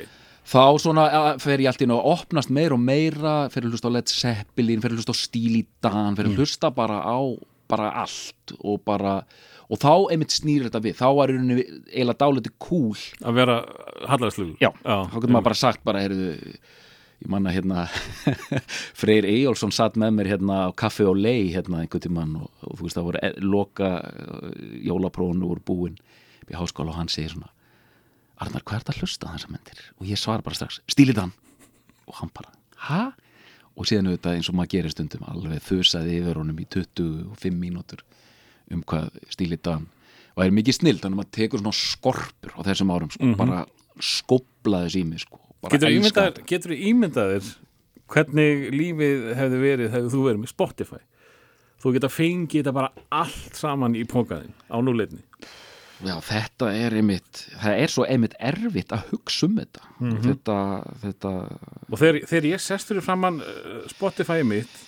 Þá 0.47 0.63
svona 0.79 1.05
fer 1.43 1.59
ég 1.59 1.67
allt 1.67 1.81
inn 1.83 1.91
að 1.91 2.05
opnast 2.13 2.49
meira 2.55 2.77
og 2.77 2.79
meira 2.79 3.33
fer 3.51 3.65
að 3.67 3.73
hlusta 3.75 3.89
á 3.91 3.95
Led 3.97 4.07
Zeppelin 4.07 4.79
fer 4.83 4.93
að 4.93 5.01
hlusta 5.01 5.11
á 5.11 5.17
Stíli 5.19 5.65
Dan 5.83 6.15
fer 6.15 6.25
að 6.29 6.31
Mm. 6.33 6.37
hlusta 6.39 6.71
bara 6.73 7.01
á 7.03 7.19
bara 7.67 7.89
allt 7.91 8.53
og 8.63 8.79
bara 8.85 9.25
og 9.69 9.77
þá 9.77 10.07
einmitt 10.13 10.31
snýr 10.31 10.63
þetta 10.69 10.79
við. 10.79 10.95
Þá 10.95 11.07
í 11.11 11.25
rauninni 11.27 11.63
eiginlega 11.91 12.21
dálítið 12.23 12.53
cool. 12.63 12.95
Að 13.19 13.33
vera 13.35 13.57
hallæðslugur 14.07 14.55
Já, 14.63 14.71
þá 14.85 15.15
getur 15.19 15.33
maður 15.35 15.43
bara 15.43 15.55
sagt 15.59 15.83
bara, 15.83 15.99
heyrðu, 15.99 16.55
ég 17.23 17.29
manna 17.31 17.53
hérna 17.53 17.87
Freyr 18.99 19.25
Eyjólfsson 19.25 19.73
satt 19.73 19.97
með 19.97 20.15
mér 20.17 20.31
hérna 20.35 20.67
á 20.69 20.71
kaffi 20.77 21.05
og 21.07 21.17
lei 21.17 21.49
hérna 21.53 21.81
einhvern 21.83 22.03
tímann 22.03 22.35
og, 22.39 22.49
og 22.61 22.77
þú 22.77 22.87
veist 22.87 22.99
það 22.99 23.07
voru 23.09 23.21
e- 23.23 23.35
loka 23.41 23.91
jólaprófunu 24.85 25.49
voru 25.49 25.65
búin 25.65 25.97
í 26.47 26.57
háskóla 26.57 26.93
og 26.93 26.99
hann 27.01 27.11
segir 27.11 27.33
svona 27.33 27.53
Arnar, 28.37 28.61
hvað 28.61 28.75
er 28.75 28.83
þetta 28.83 28.93
að 28.93 28.99
hlusta 29.01 29.29
þessar 29.33 29.49
myndir? 29.49 29.79
Og 29.97 30.09
ég 30.11 30.19
svara 30.21 30.45
bara 30.45 30.57
strax, 30.59 30.75
stílið 30.85 31.23
hann 31.23 31.31
og 32.05 32.19
hann 32.19 32.29
bara, 32.37 32.51
ha? 32.85 32.99
Og 33.73 33.87
síðan 33.89 34.11
auðvitað 34.11 34.37
eins 34.37 34.49
og 34.51 34.57
maður 34.59 34.73
gerir 34.75 34.93
stundum 34.93 35.25
alveg 35.25 35.63
þusaði 35.65 36.19
yfir 36.19 36.37
honum 36.37 36.61
í 36.61 36.67
25 36.69 37.57
mínútur 37.57 38.03
um 38.69 38.83
hvað 38.85 39.09
stílið 39.33 39.71
hann 39.71 39.89
og 39.89 40.43
það 40.43 40.45
er 40.45 40.55
mikið 40.59 40.77
snill, 40.77 40.99
þannig 41.01 41.15
að 41.15 41.21
maður 41.23 41.33
tekur 41.39 41.63
svona 41.63 41.79
skorpur 41.79 42.53
á 42.53 42.59
þessum 42.69 42.93
árum, 42.93 43.09
sko, 43.15 43.33
bara 43.41 43.63
skóplaði 43.97 44.91
þessi 44.91 45.01
í 45.01 45.09
mig, 45.09 45.25
sko 45.25 45.41
bara 45.41 45.46
Getur 45.65 46.73
þú 46.73 46.79
ímyndaðir 46.91 47.53
hvernig 48.07 48.67
lífið 48.71 49.29
hefði 49.37 49.61
verið 49.61 49.93
hefði 49.95 50.11
þú 50.13 50.25
verið 50.27 50.43
með 50.43 50.51
Spotify? 50.53 50.99
Þú 51.77 51.93
geta 51.97 52.09
fengið 52.09 52.61
þetta 52.61 52.73
bara 52.73 53.07
allt 53.13 53.57
saman 53.57 53.97
í 53.97 54.03
pókaðin 54.09 54.53
á 54.69 54.77
núleitni 54.81 55.23
Já, 56.05 56.13
þetta 56.21 56.69
er 56.77 56.93
einmitt 56.99 57.39
það 57.57 57.79
er 57.81 57.89
svo 57.89 58.03
einmitt 58.05 58.35
erfitt 58.37 58.91
að 58.93 59.07
hugsa 59.15 59.47
um 59.47 59.55
þetta. 59.57 59.85
Mhm. 59.97 60.19
þetta, 60.27 60.57
þetta 61.01 61.31
og 61.89 61.95
þegar, 61.97 62.19
þegar 62.29 62.49
ég 62.51 62.61
sest 62.61 62.91
fyrir 62.91 63.05
framann 63.05 63.39
uh, 63.41 63.79
Spotify 63.89 64.43
mitt 64.45 64.83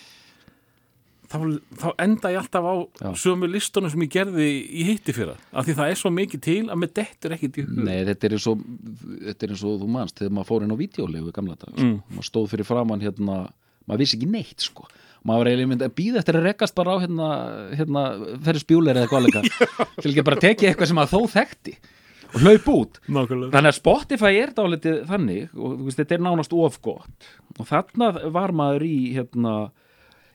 þá, 1.30 1.38
þá 1.82 1.88
enda 2.06 2.32
ég 2.34 2.40
alltaf 2.42 2.66
á 2.70 2.76
Já. 3.04 3.10
sömu 3.24 3.50
listunum 3.50 3.92
sem 3.94 4.04
ég 4.06 4.12
gerði 4.16 4.48
í 4.70 4.86
hitti 4.90 5.16
fyrir 5.16 5.38
af 5.54 5.68
því 5.68 5.76
það 5.80 5.92
er 5.94 6.00
svo 6.02 6.12
mikið 6.16 6.44
til 6.48 6.62
að 6.68 6.80
með 6.84 6.94
dettur 7.02 7.36
ekkit 7.38 7.60
í 7.62 7.66
hug 7.68 7.84
Nei, 7.90 8.00
þetta 8.10 8.30
er 8.30 8.38
eins 8.38 8.48
og 8.52 8.64
þetta 9.28 9.46
er 9.50 9.54
eins 9.56 9.66
og 9.70 9.78
þú 9.84 9.92
manst 9.98 10.22
þegar 10.22 10.34
maður 10.40 10.50
fór 10.52 10.66
inn 10.66 10.74
á 10.74 10.82
vídeolegu 10.82 11.30
í 11.32 11.36
gamla 11.36 11.60
dag, 11.60 11.76
sko. 11.76 11.86
Mm. 11.86 12.00
maður 12.18 12.30
stóð 12.32 12.50
fyrir 12.56 12.70
framann 12.70 13.06
hérna, 13.06 13.38
maður 13.86 14.04
vissi 14.06 14.18
ekki 14.20 14.32
neitt 14.34 14.66
sko 14.70 14.90
maður 15.28 15.50
eiginlega 15.52 15.70
myndi 15.74 15.88
að 15.90 15.96
býða 16.00 16.20
eftir 16.22 16.38
að 16.40 16.46
rekast 16.48 16.76
bara 16.80 16.94
á 16.96 16.98
hérna, 17.04 17.30
hérna 17.76 18.04
fyrir 18.46 18.62
spjúleir 18.64 19.00
eða 19.02 19.10
hvað 19.12 19.26
leika 19.28 19.42
til 20.02 20.12
ekki 20.14 20.24
bara 20.30 20.40
tekið 20.46 20.70
eitthvað 20.70 20.92
sem 20.94 21.02
að 21.04 21.12
þó 21.12 21.20
þekkti 21.34 21.74
og 22.30 22.44
hlaup 22.46 22.68
út 22.72 23.00
Nákvæmlega. 23.10 23.52
þannig 23.56 23.72
að 23.74 23.78
Spotify 23.80 24.32
er 24.40 24.54
dálítið 24.56 25.00
þannig 25.10 25.56
og 25.58 25.76
veist, 25.88 26.00
þetta 26.00 26.16
er 26.16 26.24
nánast 26.24 26.56
of 26.56 26.78
gott 26.86 27.30
og 27.58 27.68
þarna 27.68 28.10
var 28.32 28.54
maður 28.56 28.86
í 28.88 28.96
hérna, 29.18 29.54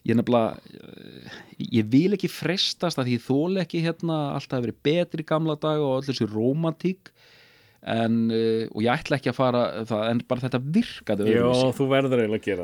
ég 0.04 0.18
nefnilega 0.18 0.56
eh, 0.76 1.36
ég 1.80 1.86
vil 1.92 2.12
ekki 2.16 2.28
frestast 2.28 2.98
að 3.00 3.08
því 3.12 3.18
þól 3.26 3.60
ekki 3.62 3.80
hérna, 3.86 4.18
alltaf 4.36 4.60
verið 4.64 4.80
betri 4.84 5.24
gamla 5.28 5.56
dag 5.60 5.80
og 5.80 5.98
öll 6.02 6.08
þessi 6.10 6.28
romantík 6.32 7.12
en, 7.84 8.14
uh, 8.32 8.64
og 8.72 8.80
ég 8.80 8.88
ætla 8.94 9.18
ekki 9.18 9.28
að 9.28 9.36
fara 9.36 9.62
það, 9.84 10.04
en 10.08 10.20
bara 10.28 10.40
þetta 10.46 10.60
virkaði 10.72 11.34
Já, 11.34 11.48
þú 11.76 11.86
verður 11.90 12.22
eiginlega 12.22 12.40
að 12.40 12.46
gera 12.48 12.62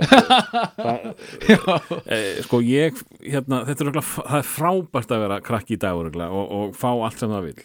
það. 0.81 1.99
e, 2.09 2.21
Sko 2.47 2.61
ég, 2.65 3.03
hérna, 3.27 3.59
þetta 3.69 3.85
er, 3.91 4.01
f- 4.01 4.23
það 4.25 4.39
er 4.41 4.49
frábært 4.49 5.13
að 5.17 5.23
vera 5.27 5.39
krakki 5.45 5.77
í 5.77 5.81
dag 5.83 6.01
og, 6.01 6.17
og 6.41 6.73
fá 6.79 6.89
allt 6.95 7.21
sem 7.21 7.33
það 7.35 7.51
vil 7.51 7.61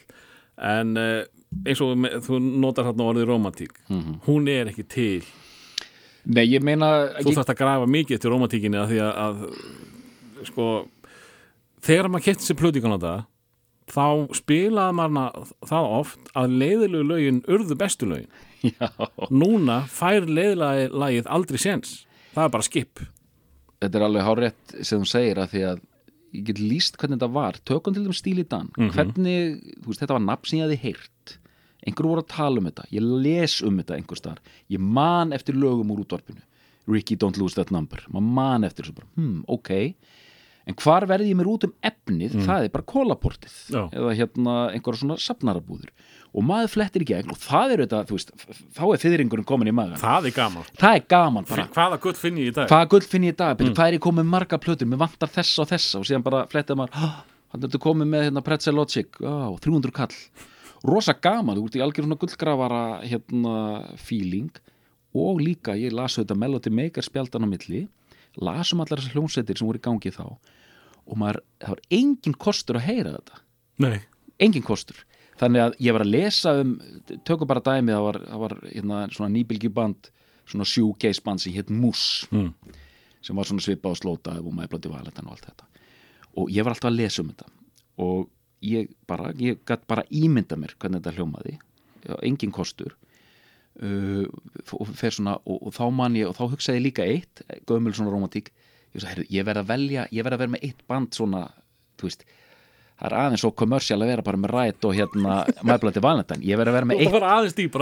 en 0.65 0.91
eins 0.99 1.81
og 1.83 1.95
þú 2.27 2.41
notar 2.63 2.87
hérna 2.89 3.07
orðið 3.11 3.29
romantík 3.31 3.79
Mhm. 3.91 4.19
hún 4.27 4.47
er 4.51 4.71
ekki 4.71 4.83
til 4.91 5.23
Nei, 6.25 6.45
ég 6.49 6.63
meina 6.65 6.91
þú 7.19 7.31
ég, 7.31 7.37
þarft 7.37 7.53
að 7.53 7.61
grafa 7.61 7.87
mikið 7.89 8.21
til 8.21 8.33
romantíkinni 8.33 8.79
að 8.81 8.91
því 8.91 8.99
að, 9.05 9.15
að 9.25 10.49
sko 10.49 10.67
þegar 11.85 12.09
maður 12.09 12.27
kefti 12.29 12.47
sér 12.47 12.59
plötíkan 12.59 12.97
á 12.97 12.99
það 12.99 13.23
þá 13.93 14.05
spilaði 14.39 14.97
maður 14.97 15.51
það 15.69 15.89
oft 15.99 16.31
að 16.37 16.55
leiðilegu 16.61 17.07
lögin 17.11 17.41
urðu 17.51 17.77
bestu 17.77 18.09
lögin. 18.09 18.31
Já, 18.65 18.89
núna 19.29 19.83
fær 19.91 20.25
leiðilagi 20.25 20.87
lagið 20.93 21.29
aldrei 21.37 21.61
séns. 21.61 21.99
Það 22.33 22.47
er 22.47 22.55
bara 22.55 22.65
skip. 22.65 23.03
Þetta 23.83 23.99
er 23.99 24.05
alveg 24.07 24.25
hárétt 24.25 24.77
sem 24.81 25.03
þú 25.03 25.09
segir 25.11 25.41
að 25.41 25.51
því 25.53 25.63
að 25.69 25.83
ég 26.35 26.47
get 26.49 26.61
líst 26.63 26.97
hvernig 26.99 27.19
þetta 27.19 27.33
var. 27.37 27.59
Tökum 27.67 27.95
til 27.95 28.07
þeim 28.07 28.17
stíl 28.17 28.39
í 28.41 28.47
dan 28.49 28.71
hvernig, 28.75 29.59
þú 29.83 29.91
veist, 29.91 30.01
þetta 30.01 30.17
var 30.17 30.25
nafn 30.25 30.49
sem 30.49 30.59
ég 30.59 30.65
hefði 30.65 30.81
heyrt 30.89 31.35
einhver 31.85 32.09
voru 32.09 32.23
að 32.23 32.31
tala 32.33 32.61
um 32.61 32.67
þetta. 32.69 32.87
Ég 32.95 33.07
les 33.25 33.61
um 33.65 33.79
þetta 33.81 33.97
einhver 33.99 34.19
staðar. 34.19 34.43
Ég 34.71 34.81
man 34.81 35.33
eftir 35.35 35.57
lögum 35.57 35.93
úr 35.93 36.03
útvarpinu. 36.05 36.43
Ricky 36.87 37.17
don't 37.17 37.37
lose 37.41 37.57
that 37.57 37.71
number. 37.73 38.03
Maður 38.13 38.29
man 38.37 38.67
eftir 38.67 38.85
þessu 38.85 38.99
bara, 38.99 39.09
hmm, 39.17 39.41
ok. 39.49 39.71
En 40.65 40.77
hvar 40.81 41.05
verði 41.09 41.29
ég 41.29 41.37
mér 41.37 41.49
út 41.49 41.65
um 41.67 41.73
efnið? 41.85 42.39
Það 42.45 42.65
er 42.65 42.71
bara 42.73 42.85
kólaportið 42.89 43.57
eða 43.75 44.13
hérna 44.17 44.55
einhverja 44.73 45.03
svona 45.03 45.17
safnarabúður 45.21 45.91
og 46.35 46.43
maður 46.43 46.71
flettir 46.73 47.05
í 47.05 47.07
gegn 47.07 47.31
og 47.31 47.37
það 47.39 47.73
er 47.73 47.83
þetta, 47.85 47.99
þú 48.09 48.17
veist, 48.17 48.33
þá 48.75 48.81
er 48.89 49.01
fyrringurinn 49.03 49.47
komin 49.47 49.69
í 49.71 49.75
magan 49.75 50.01
það 50.01 50.27
er 50.27 50.33
gaman. 50.35 50.65
Það 50.81 50.97
er 50.97 51.05
gaman 51.13 51.47
bara. 51.47 51.67
Hvaða 51.77 51.99
gull 52.03 52.15
finn 52.19 52.41
ég 52.41 52.49
í 52.49 52.55
dag? 52.57 52.67
Hvaða 52.71 52.89
gull 52.91 53.05
finn 53.07 53.27
ég 53.27 53.35
í 53.35 53.37
dag, 53.39 53.61
mm. 53.61 53.77
hvað 53.77 53.91
er 53.91 53.95
ég 53.95 54.03
komið 54.03 54.25
með 54.25 54.33
marga 54.33 54.59
plötur? 54.65 54.89
Mér 54.91 55.01
vantar 55.05 55.31
þessa 55.31 55.63
og 55.63 55.69
þessa 55.69 56.01
og 56.01 56.09
síðan 56.09 56.25
bara 56.25 56.41
flettið 56.51 56.81
maður, 56.81 56.97
"Ah, 56.97 57.15
hann 57.53 57.61
er 57.61 57.69
þetta 57.69 57.83
komið 57.85 58.11
með 58.11 58.25
hérna, 58.25 58.43
Pretzel 58.43 58.75
Logic, 58.75 59.21
á, 59.23 59.55
300 59.63 59.95
kall 59.95 60.17
rosa 60.85 61.15
gaman, 61.21 61.57
þú 61.57 61.65
ert 61.69 61.77
í 61.79 61.83
algjör 61.85 62.05
svona 62.07 62.19
gullgrafara 62.21 62.81
hérna 63.07 63.55
feeling. 63.97 64.51
Og 65.15 65.39
líka, 65.41 65.75
ég 65.79 65.93
las 65.95 66.17
þetta 66.19 66.35
Melody 66.37 66.69
Maker 66.73 67.05
spjaldan 67.05 67.47
á 67.47 67.49
milli 67.49 67.85
lasum 68.35 68.81
allar 68.83 68.99
þessar 68.99 69.15
hljómsveitir 69.15 69.57
sem 69.57 69.67
voru 69.67 69.79
í 69.79 69.83
gangi 69.85 70.11
þá. 70.11 70.25
Og 71.05 71.19
maður, 71.21 71.39
það 71.63 71.69
var 71.75 71.81
engin 71.99 72.35
kostur 72.35 72.79
að 72.79 72.87
heyra 72.89 73.13
þetta. 73.15 73.41
Nei. 73.85 73.99
engin 74.39 74.63
kostur. 74.67 74.97
Þannig 75.39 75.61
að 75.63 75.73
ég 75.83 75.95
var 75.95 76.03
að 76.03 76.11
lesa 76.11 76.51
um 76.61 76.73
tökum 77.27 77.47
bara 77.47 77.63
dæmi, 77.63 77.91
það 77.93 78.03
var, 78.05 78.17
það 78.27 78.41
var 78.43 78.55
hérna, 78.71 78.99
svona 79.15 79.29
nýbylgjuband 79.35 80.09
svona 80.45 80.67
shoegaze 80.67 81.23
band 81.25 81.41
sem 81.43 81.53
hétt 81.55 81.71
Moose 81.71 82.27
Mm. 82.31 82.51
sem 83.21 83.35
var 83.35 83.47
svona 83.47 83.63
svipa 83.63 83.89
og 83.89 83.97
slóta 83.97 84.35
og 84.37 84.51
maður 84.53 84.75
blóti 84.75 84.91
valetan 84.91 85.25
og 85.25 85.31
allt 85.37 85.47
þetta. 85.47 85.65
Og 86.37 86.49
ég 86.51 86.63
var 86.63 86.75
alltaf 86.75 86.91
að 86.91 86.97
lesa 86.99 87.21
um 87.23 87.29
þetta. 87.31 87.47
Og 88.03 88.29
ég 88.65 88.91
bara, 89.09 89.31
ég 89.39 89.61
gætt 89.67 89.85
bara 89.89 90.05
ímynda 90.09 90.57
mér 90.59 90.75
hvernig 90.79 91.01
þetta 91.01 91.15
hljómaði 91.19 91.57
engin 92.25 92.53
kostur. 92.53 92.93
Uh, 93.75 94.23
og 94.71 94.91
svona 95.03 95.35
og, 95.43 95.57
og 95.67 95.73
þá 95.75 95.83
man 95.91 96.15
ég, 96.15 96.29
og 96.29 96.37
þá 96.37 96.53
hugsaði 96.53 96.79
ég 96.79 96.85
líka 96.85 97.03
eitt 97.03 97.41
gömul 97.67 97.91
svona 97.91 98.13
romantík 98.13 98.53
ég, 98.95 99.01
sagði, 99.03 99.25
ég 99.35 99.43
verð 99.47 99.65
að 99.65 99.71
velja, 99.73 100.05
ég 100.15 100.23
verð 100.23 100.37
að 100.37 100.43
vera 100.45 100.53
með 100.53 100.63
eitt 100.69 100.85
band 100.87 101.17
svona, 101.17 101.41
þú 101.99 102.07
veist 102.07 102.23
það 102.95 103.09
er 103.09 103.15
aðeins 103.19 103.43
svo 103.43 103.51
kommersial 103.59 103.97
að 103.99 104.11
vera 104.13 104.23
bara 104.23 104.39
með 104.39 104.53
rætt 104.55 104.87
og 104.87 104.95
hérna 104.95 105.41
mæblandi 105.67 106.03
valentine, 106.05 106.47
ég 106.47 106.61
verð 106.61 106.71
að 106.71 106.77
vera 106.77 106.89
með 106.91 107.03
eitt 107.03 107.11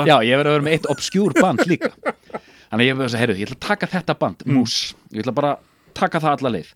Já, 0.10 0.16
ég 0.26 0.42
verði 0.42 0.50
að 0.50 0.58
vera 0.58 0.66
með 0.66 0.78
eitt 0.80 0.90
obskjúr 0.96 1.38
band 1.38 1.66
líka. 1.70 1.92
Þannig 2.72 2.90
ég 2.90 2.98
veist 2.98 3.14
að, 3.14 3.22
heyrðu, 3.22 3.38
ég 3.38 3.52
ætla 3.52 3.60
að 3.60 3.68
taka 3.68 3.92
þetta 3.94 4.18
band 4.24 4.48
mús, 4.50 4.80
ég 5.14 5.22
ætla 5.22 5.36
bara 5.38 5.54
taka 5.94 6.24
það 6.24 6.40
alla 6.40 6.54
leið 6.58 6.74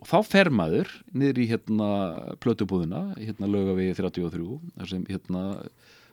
og 0.00 0.08
þá 0.08 0.16
fer 0.24 0.50
maður 0.50 0.90
niður 1.12 1.40
í 1.44 1.46
hérna 1.50 1.88
plötubúðina 2.40 3.02
hérna 3.20 3.48
löga 3.52 3.74
við 3.78 3.94
33 4.00 4.60
þar 4.80 4.92
sem 4.94 5.06
hérna 5.10 5.44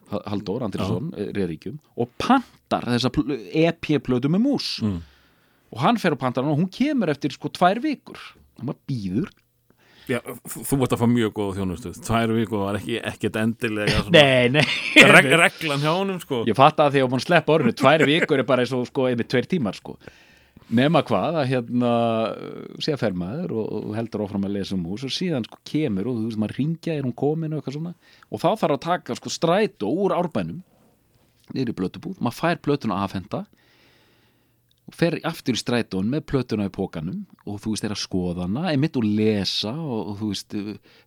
Ha- 0.08 0.22
Halldór 0.32 0.62
Andrisson 0.64 1.10
í 1.20 1.44
ríkjum 1.50 1.74
og 2.00 2.08
pantar 2.16 2.86
þessa 2.88 3.10
pl- 3.12 3.34
EP-plötu 3.60 4.30
með 4.32 4.40
mús. 4.40 4.68
Mm. 4.80 5.02
og 5.68 5.82
hann 5.82 5.98
fer 6.00 6.14
og 6.16 6.20
pantar 6.22 6.46
hann 6.46 6.54
og 6.54 6.62
hún 6.62 6.70
kemur 6.72 7.10
eftir 7.12 7.34
sko 7.34 7.50
tvær 7.52 7.76
vikur. 7.84 8.16
Og 8.56 8.64
maður 8.70 8.78
býður 8.88 9.28
Já, 10.08 10.22
þú 10.48 10.78
vart 10.80 10.94
að 10.96 11.02
fá 11.02 11.06
mjög 11.12 11.32
góða 11.36 11.56
þjónustu. 11.58 11.90
Tvær 12.06 12.30
viku 12.32 12.56
var 12.62 12.78
ekki, 12.78 12.94
ekkert 13.10 13.34
endilega 13.42 13.98
Nei, 14.14 14.48
nei. 14.48 14.62
Reg, 14.96 15.28
reglan 15.36 15.82
hjá 15.84 15.90
honum 15.92 16.16
sko. 16.24 16.38
Ég 16.48 16.56
fatt 16.56 16.80
að 16.80 16.94
því 16.96 17.02
að 17.04 17.10
mann 17.12 17.20
sleppa 17.26 17.52
orðinu 17.58 17.76
tvær 17.76 18.06
vikur 18.08 18.40
er 18.40 18.48
bara 18.48 18.64
eins 18.64 18.72
og 18.72 18.86
sko 18.88 19.04
einmitt 19.10 19.28
tveir 19.28 19.44
tímar 19.52 19.76
sko 19.76 19.98
nema 20.68 21.02
hvað 21.06 21.38
að 21.40 21.50
hérna 21.52 21.92
sé 22.84 22.94
að 22.94 23.02
fer 23.02 23.14
maður 23.16 23.54
og, 23.56 23.68
og 23.78 23.92
heldur 23.96 24.24
áfram 24.26 24.46
að 24.48 24.56
lesa 24.58 24.76
um 24.76 24.86
hús 24.88 25.06
og 25.08 25.14
síðan 25.14 25.46
sko 25.48 25.60
kemur 25.68 26.10
og 26.10 26.18
þú 26.18 26.24
veist 26.28 26.42
maður 26.42 26.58
ringja 26.60 26.96
er 26.96 27.06
hún 27.06 27.16
komin 27.16 27.54
og 27.54 27.60
eitthvað 27.60 27.78
svona. 27.78 27.94
Og 28.28 28.42
þá 28.42 28.48
þarf 28.50 28.74
að 28.76 28.82
taka 28.84 29.18
sko 29.18 29.32
strætó 29.32 29.92
úr 29.92 30.16
árbænum 30.16 30.60
niður 31.54 31.72
í 31.72 31.78
blötubúð, 31.78 32.18
maður 32.20 32.40
fær 32.42 32.60
plötuna 32.64 33.00
afhenda 33.06 33.46
og 34.88 34.96
fer 34.96 35.18
aftur 35.28 35.56
í 35.56 35.60
strætón 35.60 36.08
með 36.12 36.24
plötuna 36.30 36.68
í 36.68 36.72
pókanum 36.72 37.22
og 37.44 37.60
þú 37.60 37.74
veist 37.74 37.84
er 37.84 37.94
að 37.94 38.02
skoða 38.02 38.46
hana, 38.46 38.66
einmitt 38.70 38.96
og 38.96 39.04
lesa 39.04 39.72
og, 39.72 40.12
og 40.12 40.18
þú 40.20 40.28
veist, 40.32 40.56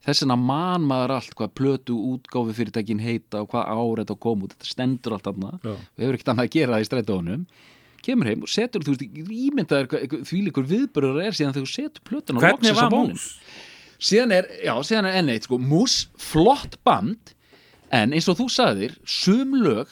þess 0.05 0.23
vegna 0.23 0.37
man 0.37 0.85
maður 0.89 1.15
allt 1.17 1.35
hvað 1.37 1.53
plötu 1.57 1.97
útgáfi 2.13 2.57
fyrirtækin 2.59 3.01
heita 3.01 3.41
og 3.41 3.51
hvað 3.53 3.73
ár 3.73 4.03
þetta 4.03 4.17
kom 4.25 4.45
út, 4.45 4.55
þetta 4.55 4.69
stendur 4.69 5.17
allt 5.17 5.31
annað 5.33 5.69
og 5.73 5.85
hefur 6.03 6.17
ekkert 6.17 6.33
annað 6.33 6.49
að 6.49 6.57
gera 6.57 6.75
það 6.75 6.85
í 6.85 6.89
strætónum 6.91 7.45
kemur 8.05 8.29
heim 8.31 8.45
og 8.45 8.51
setur, 8.51 8.83
þú 8.85 8.95
veist, 8.95 9.19
ímyndaður 9.31 10.05
því 10.29 10.39
líkur 10.47 10.67
viðbörður 10.69 11.21
er 11.27 11.37
síðan 11.37 11.55
þegar 11.57 11.67
þú 11.67 11.73
setur 11.75 12.05
plötuna 12.07 12.43
Hvernig 12.43 12.71
loksins 12.71 12.85
á 12.85 12.93
bónin. 12.93 13.21
síðan 14.01 14.35
er, 14.39 14.47
já, 14.65 14.73
síðan 14.87 15.09
er 15.11 15.19
enn 15.21 15.33
eitt 15.35 15.47
sko, 15.49 15.59
mús, 15.61 15.97
flott 16.21 16.79
band 16.87 17.35
en 17.91 18.15
eins 18.15 18.29
og 18.31 18.39
þú 18.39 18.47
sagðir, 18.53 18.95
sum 19.05 19.53
lög 19.61 19.91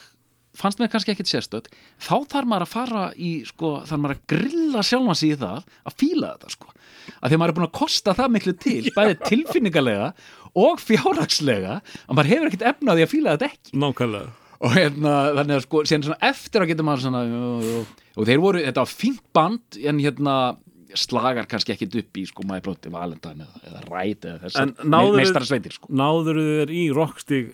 fannst 0.60 0.80
mér 0.82 0.90
kannski 0.92 1.12
ekkit 1.14 1.30
sérstött 1.30 1.68
þá 2.02 2.14
þarf 2.28 2.48
maður 2.50 2.64
að 2.66 2.72
fara 2.74 3.04
í 3.16 3.30
sko, 3.48 3.76
þarf 3.86 4.02
maður 4.02 4.16
að 4.18 4.24
grilla 4.34 4.82
sjálfan 4.84 5.16
sig 5.20 5.32
í 5.36 5.38
það 5.40 5.62
að 5.88 5.96
fíla 6.02 6.32
þetta 6.34 6.50
sko. 6.56 6.72
Að 7.20 7.30
því 7.30 7.36
að 7.36 7.40
maður 7.40 7.52
er 7.52 7.56
búin 7.60 7.68
að 7.68 7.78
kosta 7.78 8.14
það 8.18 8.32
miklu 8.34 8.54
til 8.60 8.92
bæði 8.96 9.14
tilfinningalega 9.30 10.08
og 10.60 10.82
fjárhagslega 10.82 11.78
að 11.80 12.12
maður 12.18 12.30
hefur 12.34 12.50
ekkit 12.50 12.66
efna 12.74 12.92
á 12.92 12.96
því 12.98 13.06
að 13.06 13.12
fíla 13.14 13.34
þetta 13.36 13.48
ekki. 13.54 13.72
Nákvæmlega 13.84 14.49
og 14.60 14.74
hérna, 14.76 15.12
þannig 15.38 15.56
að 15.56 15.62
sko, 15.64 15.82
eftir 16.30 16.60
að 16.64 16.68
geta 16.72 16.84
maður 16.84 17.04
svona 17.06 17.22
jú, 17.24 17.84
og 18.20 18.26
þeir 18.28 18.42
voru, 18.42 18.60
þetta 18.66 18.82
var 18.84 18.90
fínt 18.92 19.22
band 19.36 19.78
en 19.88 20.02
hérna 20.02 20.34
slagar 20.98 21.46
kannski 21.46 21.72
ekkit 21.76 21.94
upp 22.02 22.18
í 22.18 22.24
sko 22.26 22.42
maður 22.48 22.64
blóti 22.66 22.90
Valentine 22.90 23.46
eða, 23.46 23.60
eða 23.70 23.82
Ræt 23.86 24.24
eða 24.26 24.40
þessar 24.42 24.62
En 24.66 24.72
náðurðu- 24.90 25.20
meistara 25.22 25.46
sveitir 25.46 25.72
sko 25.76 25.86
Náður 25.94 26.40
þér 26.42 26.72
í 26.74 26.82
rockstig 26.96 27.52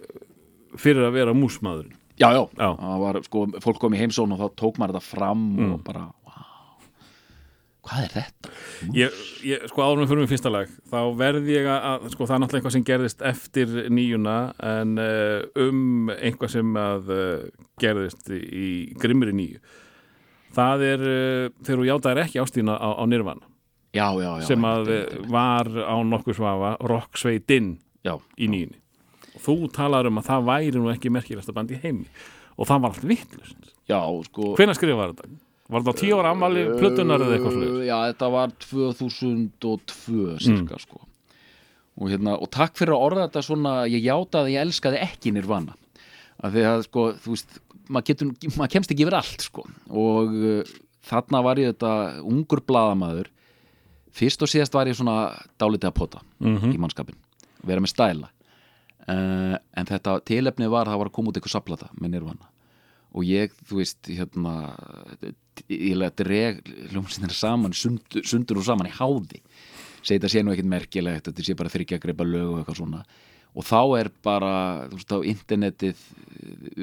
fyrir 0.80 1.04
að 1.10 1.12
vera 1.20 1.34
músmaðurinn 1.36 1.92
já, 2.16 2.30
já, 2.32 2.42
Já. 2.56 2.70
var 3.02 3.18
sko, 3.26 3.42
fólk 3.60 3.78
kom 3.82 3.92
í 3.92 4.00
heimsón 4.00 4.32
og 4.32 4.40
þá 4.40 4.46
tók 4.56 4.78
maður 4.80 4.96
þetta 4.96 5.04
fram 5.04 5.42
Mm. 5.58 5.72
og 5.74 5.82
bara, 5.84 6.06
hvað 7.86 8.04
er 8.04 8.12
þetta? 8.14 8.52
ég, 8.96 9.16
ég, 9.46 9.64
sko 9.70 9.84
árum 9.86 10.08
fyrir 10.08 10.24
mig 10.24 10.30
fyrsta 10.30 10.52
lag 10.52 10.70
þá 10.90 11.00
verð 11.18 11.50
ég 11.52 11.68
að, 11.70 12.06
sko 12.12 12.26
það 12.26 12.36
er 12.36 12.42
náttúrulega 12.42 12.60
eitthvað 12.60 12.76
sem 12.76 12.86
gerðist 12.90 13.24
eftir 13.30 13.74
nýjuna 13.92 14.36
en 14.74 14.94
uh, 15.02 15.66
um 15.66 16.12
eitthvað 16.16 16.54
sem 16.56 16.78
að 16.80 17.12
uh, 17.14 17.66
gerðist 17.82 18.32
í 18.32 18.70
grimmri 19.00 19.34
nýju. 19.36 19.60
Það 20.56 20.86
er 20.86 21.04
uh, 21.04 21.44
þegar 21.60 21.82
þú 21.82 21.90
játaðir 21.90 22.22
ekki 22.24 22.42
ástíðina 22.42 22.78
á, 22.80 22.88
á 22.96 23.04
Nirvana. 23.08 23.46
Já, 23.96 24.08
já, 24.20 24.30
já 24.42 24.48
sem 24.50 24.66
að 24.68 24.90
var 25.32 25.70
á 25.72 25.96
nokkuð 26.04 26.36
svafa 26.36 26.74
já, 28.04 28.16
í 28.36 28.50
nýjunni. 28.50 28.80
Og 29.36 29.44
þú 29.44 29.56
talar 29.72 30.08
um 30.08 30.20
að 30.20 30.28
það 30.30 30.50
væri 30.50 30.80
nú 30.80 30.90
ekki 30.92 31.12
merkilegsta 31.12 31.54
band 31.56 31.72
í 31.72 31.80
heimi. 31.80 32.06
Og 32.56 32.68
það 32.68 32.84
var 32.84 32.94
allt 32.94 33.08
vittlust 33.08 33.72
sko 33.86 34.54
hvenær 34.58 34.76
skrifaði 34.78 35.14
þetta? 35.14 35.28
Var 35.66 35.82
þetta 35.82 35.94
á 35.94 36.00
tíu 36.00 36.16
ára 36.20 36.30
ammali 36.34 36.62
plötunar 36.78 37.22
eða 37.24 37.36
eitthvað 37.36 37.54
slúið? 37.56 37.84
Já, 37.88 37.96
þetta 38.12 38.28
var 38.36 38.52
2002 38.62 40.38
cirka 40.44 40.78
sko. 40.82 41.00
Og, 41.96 42.10
hérna, 42.12 42.34
og 42.36 42.50
takk 42.52 42.76
fyrir 42.76 42.92
að 42.94 43.04
orða 43.06 43.24
þetta 43.26 43.42
svona 43.46 43.72
ég 43.88 44.04
játa 44.04 44.42
að 44.44 44.50
ég 44.52 44.60
elskaði 44.66 45.00
ekki 45.06 45.32
nirvana. 45.32 45.74
Af 46.44 46.52
því 46.52 46.64
að 46.68 46.82
sko, 46.84 47.04
þú 47.24 47.32
veist 47.32 47.56
maður, 47.88 48.06
getur, 48.10 48.32
maður 48.58 48.72
kemst 48.76 48.92
ekki 48.92 49.06
yfir 49.06 49.16
allt 49.16 49.46
sko. 49.46 49.64
Og 49.88 50.34
uh, 50.36 50.74
þarna 51.08 51.40
var 51.46 51.62
ég 51.62 51.72
þetta 51.72 51.92
ungur 52.28 52.60
blaðamaður. 52.68 53.30
Fyrst 54.16 54.44
og 54.44 54.48
síðast 54.52 54.76
var 54.76 54.88
ég 54.88 54.96
svona 54.96 55.16
dálítið 55.60 55.90
að 55.90 55.96
pota 55.98 56.22
Mhm. 56.40 56.72
í 56.76 56.78
mannskapin, 56.80 57.16
vera 57.64 57.80
með 57.80 57.92
stæla. 57.94 58.28
Uh, 59.08 59.56
en 59.76 59.86
þetta 59.88 60.18
tilefnið 60.26 60.68
var 60.72 60.86
að 60.86 60.92
það 60.94 60.98
var 61.02 61.08
að 61.10 61.16
koma 61.16 61.30
út 61.30 61.36
eitthvað 61.38 61.52
saplata 61.56 61.88
með 62.00 62.10
nirvana 62.16 62.48
og 63.16 63.24
ég, 63.24 63.54
þú 63.68 63.80
veist, 63.80 64.00
hérna 64.12 64.54
ég 65.72 65.96
lega 65.96 66.12
dreg 66.20 66.60
hljómsýnir 66.92 67.32
saman, 67.34 67.74
sundur, 67.76 68.24
sundur 68.28 68.60
og 68.60 68.66
saman 68.66 68.90
í 68.90 68.96
háði. 68.96 69.40
Segi 70.02 70.18
þetta 70.18 70.32
sé 70.32 70.42
nú 70.44 70.52
ekkert 70.52 70.70
merkilegt 70.70 71.30
þetta 71.30 71.46
sé 71.46 71.56
bara 71.58 71.72
þryggja 71.72 72.02
greipa 72.02 72.26
lög 72.28 72.50
og 72.52 72.58
eitthvað 72.60 72.80
svona. 72.82 73.04
Og 73.56 73.64
þá 73.64 73.80
er 73.96 74.10
bara, 74.24 74.54
þú 74.90 74.98
veist, 74.98 75.14
á 75.16 75.18
internetið 75.32 76.02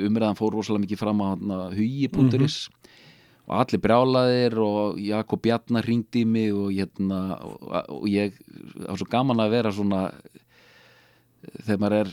umræðan 0.08 0.40
fór 0.40 0.58
rosalega 0.58 0.88
mikið 0.88 1.04
fram 1.04 1.22
á 1.22 1.30
hugi.is 1.78 2.64
og 3.44 3.60
allir 3.60 3.82
brjálaðir 3.84 4.56
og 4.64 5.00
Jakob 5.04 5.42
Bjarnar 5.44 5.86
ringdi 5.86 6.24
í 6.24 6.28
mig 6.28 6.54
og, 6.56 6.70
hérna, 6.72 7.20
og, 7.44 7.66
og 7.92 8.06
ég 8.08 8.38
það 8.40 8.88
var 8.88 9.02
svo 9.02 9.10
gaman 9.12 9.44
að 9.44 9.56
vera 9.58 9.74
svona 9.76 10.04
þegar 11.64 11.80
maður 11.82 11.96
er, 12.00 12.12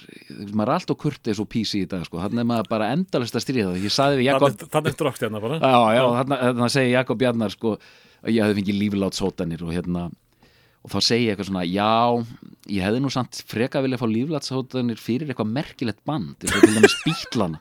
maður 0.50 0.64
er 0.66 0.74
allt 0.76 0.92
og 0.94 1.00
kurteis 1.00 1.42
og 1.42 1.48
písi 1.50 1.84
í 1.84 1.90
dag 1.90 2.04
sko, 2.06 2.20
þannig 2.22 2.42
er 2.42 2.48
maður 2.50 2.70
bara 2.70 2.90
endalist 2.94 3.36
að 3.38 3.44
stríða 3.44 3.68
það, 3.72 3.84
ég 3.86 3.94
saði 3.94 4.20
við 4.20 4.28
Jakob 4.30 4.64
Þannig 4.64 4.92
eftir 4.92 5.08
rockstjarnar 5.08 5.44
bara. 5.44 5.60
Já, 5.60 5.78
já, 5.96 6.02
þarna, 6.18 6.40
þarna 6.46 6.70
segi 6.74 6.94
Jakob 6.94 7.20
Bjarnar 7.20 7.54
sko, 7.54 7.76
að 8.20 8.34
ég 8.34 8.44
hefði 8.44 8.58
fengið 8.60 8.80
líflátt 8.80 9.18
sótanir 9.18 9.64
og 9.66 9.72
hérna 9.74 10.08
og 10.80 10.94
þá 10.94 10.98
segi 11.04 11.26
ég 11.26 11.34
eitthvað 11.34 11.50
svona, 11.50 11.66
já 11.68 11.90
ég 12.72 12.86
hefði 12.86 13.02
nú 13.04 13.12
samt 13.12 13.42
freka 13.50 13.82
vilja 13.84 14.00
fá 14.00 14.06
líflátt 14.08 14.48
sótanir 14.48 15.00
fyrir 15.00 15.28
eitthvað 15.28 15.52
merkilegt 15.52 16.00
band 16.08 16.38
til 16.40 16.62
dæmis 16.64 16.96
bítlana 17.04 17.60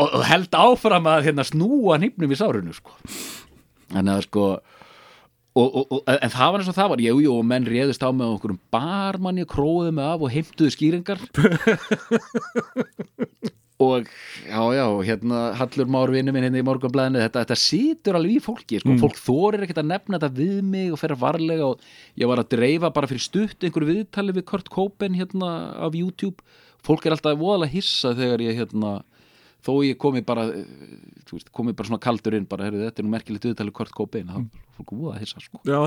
og, 0.00 0.08
og 0.08 0.24
held 0.26 0.56
áfram 0.56 1.08
að 1.10 1.28
hérna, 1.28 1.46
snúa 1.46 1.98
hnippnum 2.00 2.34
í 2.34 2.38
sárinu 2.38 2.74
sko. 2.74 2.96
þannig 3.92 4.16
að 4.16 4.26
sko 4.26 4.46
og, 5.58 5.66
og, 5.66 5.86
og, 5.90 6.02
en 6.14 6.32
það 6.32 6.52
var 6.52 6.62
eins 6.62 6.70
og 6.70 6.76
það 6.76 6.90
var, 6.92 7.02
jú, 7.04 7.14
jú, 7.24 7.32
og 7.34 7.46
menn 7.50 7.66
réðust 7.66 8.04
á 8.06 8.10
með 8.14 8.36
okkur 8.36 8.54
um 8.54 8.60
barmanni 8.72 9.46
króðu 9.50 9.94
mig 9.96 10.06
af 10.06 10.22
og 10.22 10.34
heimtuðu 10.34 10.74
skýringar. 10.76 11.24
Og 13.80 14.04
já, 14.44 14.60
já, 14.76 14.84
hérna 15.08 15.54
Hallur 15.56 15.88
Már 15.88 16.10
vinnu 16.12 16.34
minn 16.36 16.44
hérna 16.44 16.60
í 16.60 16.64
morgunblæðinu 16.68 17.22
þetta, 17.22 17.46
þetta 17.46 17.56
situr 17.56 18.18
alveg 18.18 18.34
í 18.36 18.42
fólki, 18.44 18.80
sko, 18.82 18.96
fólk 19.00 19.16
þorir 19.16 19.64
ekkert 19.64 19.80
að 19.80 19.88
nefna 19.88 20.18
þetta 20.18 20.36
við 20.36 20.58
mig 20.68 20.90
og 20.92 21.00
fer 21.00 21.14
að 21.14 21.22
varlega 21.22 21.68
og 21.70 21.86
ég 22.20 22.28
var 22.28 22.42
að 22.42 22.50
dreifa 22.52 22.90
bara 22.92 23.08
fyrir 23.08 23.24
stutt 23.24 23.64
einhverju 23.64 23.88
viðtali 23.88 24.34
við 24.36 24.44
Kurt 24.52 24.68
Cobain 24.74 25.16
hérna 25.16 25.54
af 25.80 25.96
YouTube, 25.96 26.44
fólk 26.84 27.08
er 27.08 27.16
alltaf 27.16 27.40
voðalega 27.40 27.72
hissa 27.72 28.12
þegar 28.20 28.44
ég 28.44 28.60
hérna 28.60 28.98
þó 29.66 29.72
ég 29.84 29.98
komi 30.00 30.22
bara 30.26 30.46
eh, 30.54 30.64
veist, 31.30 31.50
komi 31.54 31.74
bara 31.76 31.90
svona 31.90 32.02
kaldur 32.02 32.36
inn 32.38 32.46
bara, 32.50 32.66
heyrðu, 32.68 32.86
þetta 32.88 33.02
er 33.02 33.06
nú 33.06 33.12
merkilegt 33.14 33.46
viðtali 33.48 33.70
við 33.72 33.76
Kurt 33.80 33.94
Cobain 33.96 34.30
það 34.30 34.40
er 34.40 34.64
fólk 34.78 34.94
voðalega 34.96 35.24
hissa, 35.24 35.42
sko. 35.44 35.60
Já, 35.68 35.78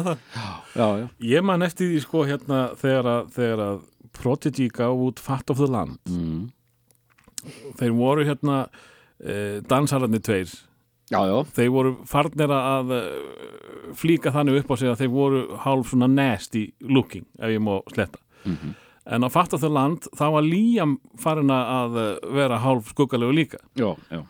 já, 0.78 0.88
já, 1.02 1.08
Ég 1.34 1.46
man 1.50 1.66
eftir 1.66 1.90
því 1.92 2.02
sko 2.06 2.26
hérna 2.30 2.60
þegar 2.80 3.10
að, 3.14 3.32
þegar 3.38 3.64
að 3.68 3.80
Prodigy 4.14 4.68
gaf 4.70 5.00
út 5.08 5.22
Fat 5.24 5.50
of 5.50 5.58
the 5.58 5.70
Land. 5.70 5.98
Mm. 6.10 6.52
þeir 7.80 7.96
voru 7.98 8.24
hérna 8.28 8.60
eh, 9.20 9.58
dansararnir 9.68 10.22
tveir. 10.24 10.54
Já, 11.12 11.20
já, 11.28 11.36
þeir 11.58 11.72
voru 11.74 11.96
farnir 12.08 12.54
að 12.56 12.94
eh, 12.96 13.10
flíka 14.00 14.32
þannig 14.34 14.62
upp 14.62 14.72
á 14.72 14.76
sig 14.80 14.92
að 14.94 15.02
þeir 15.02 15.12
voru 15.14 15.42
hálf 15.66 15.92
svona 15.92 16.08
nasty 16.10 16.68
looking 16.82 17.26
ef 17.42 17.52
ég 17.52 17.62
má 17.64 17.76
sletta. 17.92 18.22
Mhm. 18.46 18.78
En 19.06 19.26
á 19.26 19.30
Fat 19.32 19.54
of 19.54 19.62
the 19.64 19.70
Land 19.72 20.08
þá 20.16 20.26
var 20.38 20.46
Liam 20.48 20.98
farin 21.20 21.52
að 21.54 21.98
eh, 22.00 22.12
vera 22.38 22.60
hálf 22.64 22.94
skuggalegu 22.94 23.36
líka. 23.36 23.60
Já, 23.80 23.94
já. 24.12 24.22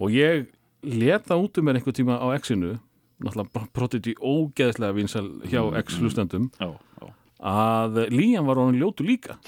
og 0.00 0.10
ég 0.14 0.46
let 0.82 1.26
það 1.28 1.44
út 1.46 1.60
um 1.60 1.68
mér 1.68 1.80
einhver 1.80 1.96
tíma 1.96 2.18
á 2.20 2.26
X-inu 2.40 2.78
náttúrulega 3.20 3.66
Prodigy 3.76 4.14
ógeðslega 4.16 4.96
vinsal 4.96 5.26
hjá 5.44 5.60
X-hlustendum 5.82 6.46
já, 6.56 6.70
já. 6.72 7.08
að 7.40 7.98
Liam 8.14 8.48
var 8.48 8.60
honum 8.62 8.78
ljótu 8.80 9.04
líka. 9.04 9.36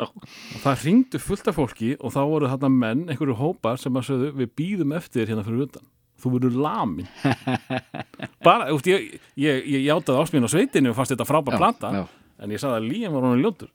Og 0.00 0.62
það 0.62 0.84
ringdu 0.86 1.18
fullt 1.20 1.48
af 1.50 1.58
fólki 1.58 1.90
og 2.00 2.12
þá 2.14 2.20
voru 2.30 2.48
þarna 2.48 2.70
menn, 2.72 3.02
einhverju 3.12 3.34
hópar 3.36 3.76
sem 3.78 3.92
að 3.98 4.06
sögðu 4.08 4.30
við 4.40 4.48
býðum 4.56 4.94
eftir 4.96 5.28
hérna 5.28 5.44
fyrir 5.44 5.66
utan. 5.66 5.84
Þú 6.16 6.30
verður 6.32 6.54
lamin 6.64 7.08
bara, 8.46 8.70
úst, 8.72 8.88
ég, 8.88 9.18
ég, 9.36 9.66
ég 9.68 9.84
játaði 9.84 10.22
ásmín 10.22 10.48
á 10.48 10.50
sveitinu 10.50 10.90
og 10.94 10.96
fannst 10.96 11.12
þetta 11.12 11.26
frábær 11.28 11.58
Já, 11.58 11.60
plata. 11.60 11.90
já. 11.92 12.04
En 12.40 12.54
ég 12.54 12.62
sagði 12.62 12.80
að 12.80 12.88
Liam 12.90 13.16
var 13.16 13.26
honum 13.26 13.42
ljótur. 13.42 13.72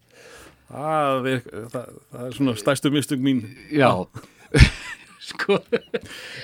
Það 0.72 1.28
er, 1.32 1.42
það, 1.74 1.96
það 2.12 2.28
er 2.28 2.38
svona 2.38 2.56
stærstu 2.60 2.92
mistug 2.94 3.24
mín. 3.24 3.44
Já. 3.74 3.90
Sko. 5.32 5.60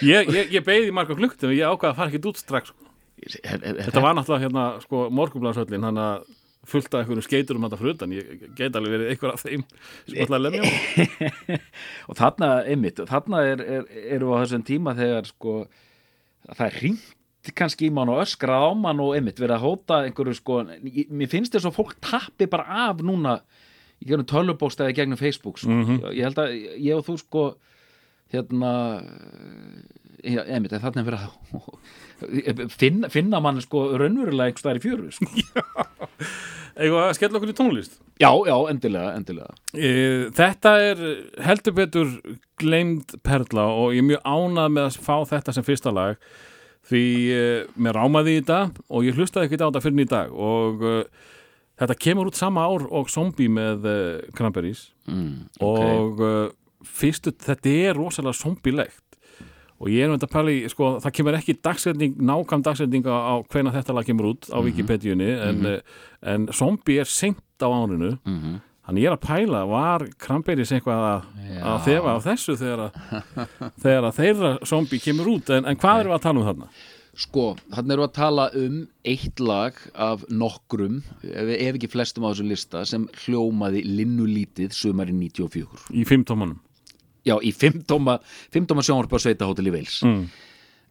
Ég, 0.05 0.29
ég, 0.31 0.51
ég 0.53 0.65
beigði 0.65 0.91
marga 0.95 1.15
klukkutum 1.17 1.51
og 1.51 1.57
ég 1.57 1.65
ákvaði 1.67 1.91
að 1.91 1.97
fara 1.97 2.11
ekkert 2.11 2.27
út 2.29 2.41
strax 2.41 2.71
sko. 2.71 2.83
Þetta 3.17 4.03
var 4.03 4.13
náttúrulega 4.13 4.43
hérna 4.45 4.65
sko, 4.83 5.07
morgunblansöllin 5.17 5.87
hann 5.87 5.97
að 5.97 6.27
fullt 6.67 6.93
af 6.93 7.01
einhverjum 7.01 7.25
skeitur 7.25 7.57
um 7.57 7.65
þetta 7.65 7.79
fyrir 7.81 7.95
utan. 7.95 8.13
Ég 8.13 8.45
get 8.57 8.77
alveg 8.77 8.93
verið 8.93 9.11
einhver 9.13 9.33
af 9.33 9.43
þeim 9.43 9.63
sem 10.11 10.37
að 10.37 10.43
lemja 10.45 10.71
og 12.09 12.19
þarna, 12.19 12.51
einmitt, 12.67 13.01
þarna 13.09 13.43
er, 13.47 13.63
er, 13.65 13.91
erum 14.05 14.33
við 14.33 14.37
á 14.37 14.41
þessum 14.43 14.65
tíma 14.67 14.95
þegar 14.99 15.29
sko, 15.31 15.55
það 16.51 16.65
er 16.67 16.79
hringt 17.47 17.55
kannski 17.57 17.87
í 17.87 17.93
mann 17.93 18.09
og 18.11 18.19
öskra 18.23 18.59
á 18.59 18.69
mann 18.75 18.99
og 18.99 19.15
einmitt 19.15 19.39
verið 19.39 19.55
að 19.57 19.63
hóta 19.63 20.01
einhverju 20.05 20.35
sko, 20.35 20.59
mér 21.09 21.29
finnst 21.31 21.53
þess 21.55 21.67
að 21.69 21.77
fólk 21.77 21.95
tappi 22.03 22.47
bara 22.49 22.65
af 22.89 23.01
núna 23.05 23.37
í 24.01 24.07
gegnum 24.09 24.27
tölvubókstæði 24.27 24.95
gegnum 24.97 25.17
Facebook 25.17 25.57
sko. 25.57 25.69
Mhm. 25.71 26.11
ég 26.13 26.23
held 26.27 26.37
að 26.37 26.51
ég 26.77 26.97
og 26.97 27.05
þú 27.07 27.17
sko 27.21 27.45
hérna 28.33 29.01
já, 30.23 30.41
einmitt, 30.43 30.73
en 30.73 30.81
þarna 30.83 31.01
er 31.01 31.07
verið 31.07 31.21
að 31.23 32.71
finna, 32.81 33.09
finna 33.09 33.39
mann 33.39 33.61
sko 33.61 33.97
raunverulega 33.97 34.49
einhvers 34.51 34.63
staðar 34.65 34.81
í 34.81 34.83
fjöru 34.83 35.11
sko. 35.11 35.27
Að 36.77 37.15
skella 37.17 37.39
okkur 37.39 37.49
í 37.49 37.55
tónlist? 37.57 37.95
já, 38.21 38.29
já, 38.45 38.53
endilega, 38.69 39.15
endilega 39.17 39.53
E, 39.73 40.29
Þetta 40.35 40.73
er 40.91 40.99
heldur 41.41 41.73
betur 41.73 42.11
gleymd 42.61 43.15
perla 43.25 43.65
og 43.73 43.95
ég 43.95 44.03
er 44.03 44.09
mjög 44.11 44.21
ánað 44.27 44.75
með 44.75 44.89
að 44.91 44.99
fá 45.07 45.15
þetta 45.31 45.55
sem 45.55 45.65
fyrsta 45.65 45.93
lag 45.93 46.19
því 46.87 47.05
e, 47.33 47.41
mér 47.79 47.97
rámaði 47.99 48.37
í 48.37 48.41
þetta 48.41 48.61
og 48.87 49.07
ég 49.07 49.17
hlustaði 49.17 49.49
ekkert 49.49 49.65
á 49.65 49.67
þetta 49.69 49.83
fyrir 49.83 50.05
í 50.05 50.11
dag 50.11 50.31
og 50.33 50.85
e, 50.85 50.93
þetta 51.81 51.97
kemur 52.05 52.31
út 52.31 52.39
sama 52.39 52.63
ár 52.67 52.87
og 52.87 53.11
Zombie 53.13 53.51
með 53.51 53.89
e, 53.89 53.97
Cranberries. 54.37 54.87
Mm, 55.07 55.47
og 55.63 56.23
uh, 56.23 56.47
fyrstu, 56.83 57.31
þetta 57.31 57.71
er 57.71 57.95
rosalega 57.95 58.35
zombilegt 58.35 59.03
og 59.77 59.91
ég 59.93 60.03
er 60.03 60.09
með 60.09 60.17
þetta 60.17 60.33
pæli, 60.33 60.55
sko, 60.73 60.89
það 61.03 61.13
kemur 61.19 61.37
ekki 61.37 61.55
dagsetning, 61.63 62.15
nákvæm 62.27 62.63
dagsetning 62.65 63.05
á, 63.07 63.39
hvena 63.53 63.73
þetta 63.75 63.93
lag 63.93 64.07
kemur 64.07 64.31
út 64.33 64.49
á 64.49 64.57
Wikipediunni 64.65 65.29
en, 65.35 65.63
mm 65.63 66.05
en 66.27 66.47
zombie 66.49 66.97
er 66.97 67.05
seint 67.05 67.61
á 67.61 67.69
árinu. 67.69 68.15
Mm 68.25 68.57
þannig 68.87 69.03
ég 69.03 69.11
er 69.11 69.15
að 69.17 69.25
pæla, 69.27 69.63
var 69.69 70.05
Cranberries 70.23 70.73
eitthvað 70.75 71.07
að, 71.11 71.31
að 71.61 71.79
þefa 71.87 72.13
á 72.13 72.17
þessu 72.25 72.57
þegar 72.59 72.83
að, 72.87 72.99
þegar 73.83 74.09
að 74.09 74.19
þeirra 74.21 74.53
zombie 74.71 75.01
kemur 75.03 75.33
út, 75.37 75.51
en, 75.53 75.67
en 75.67 75.79
hvað 75.79 76.03
við 76.13 76.19
að 76.19 76.23
tala 76.27 76.41
um 76.41 76.47
þarna? 76.51 76.69
Sko, 77.17 77.47
erum 77.95 78.03
við 78.03 78.05
að 78.05 78.13
tala 78.19 78.43
um 78.59 78.75
eitt 79.09 79.41
lag 79.41 79.79
af 80.07 80.23
nokkrum, 80.29 80.99
ef, 81.25 81.49
ef 81.57 81.79
ekki 81.79 81.89
flestum 81.89 82.27
á 82.27 82.29
þessu 82.29 82.45
lista, 82.45 82.83
sem 82.85 83.07
hljómaði 83.23 83.81
linnulítið 83.89 84.75
sumari 84.77 85.15
94. 85.17 85.87
Í 85.97 86.05
fimmtómanum 86.07 86.59
Já, 87.27 87.35
í 87.43 87.51
fimmtóma 87.51 88.83
sjónvarpa 88.85 89.19
sveitahótel 89.19 89.67
í 89.67 89.73
Veils. 89.73 90.01
mm. 90.05 90.27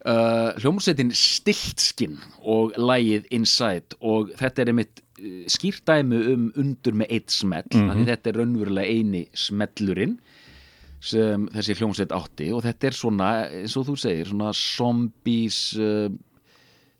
Uh, 0.05 0.53
hljómsveitin 0.61 1.09
Stiltskinn 1.17 2.19
og 2.45 2.75
lagið 2.77 3.25
Inside 3.33 3.97
og 4.05 4.29
þetta 4.37 4.61
er 4.61 4.69
einmitt 4.69 4.99
uh, 5.01 5.39
skýrt 5.49 5.81
dæmi 5.89 6.19
um 6.35 6.43
undur 6.61 6.93
með 7.01 7.15
eitt 7.17 7.33
smell, 7.33 7.65
mm 7.73 7.89
-hmm. 7.89 8.05
þetta 8.05 8.29
er 8.29 8.37
raunverulega 8.37 8.93
eini 8.93 9.23
smellurinn 9.33 10.19
sem 11.01 11.47
þessi 11.49 11.75
hljómsveit 11.79 12.13
átti 12.13 12.51
og 12.53 12.61
þetta 12.63 12.87
er 12.87 12.93
svona, 12.93 13.29
eins 13.49 13.75
og 13.75 13.87
þú 13.89 13.95
segir, 13.97 14.29
svona 14.29 14.53
zombies 14.53 15.73
uh, 15.81 16.07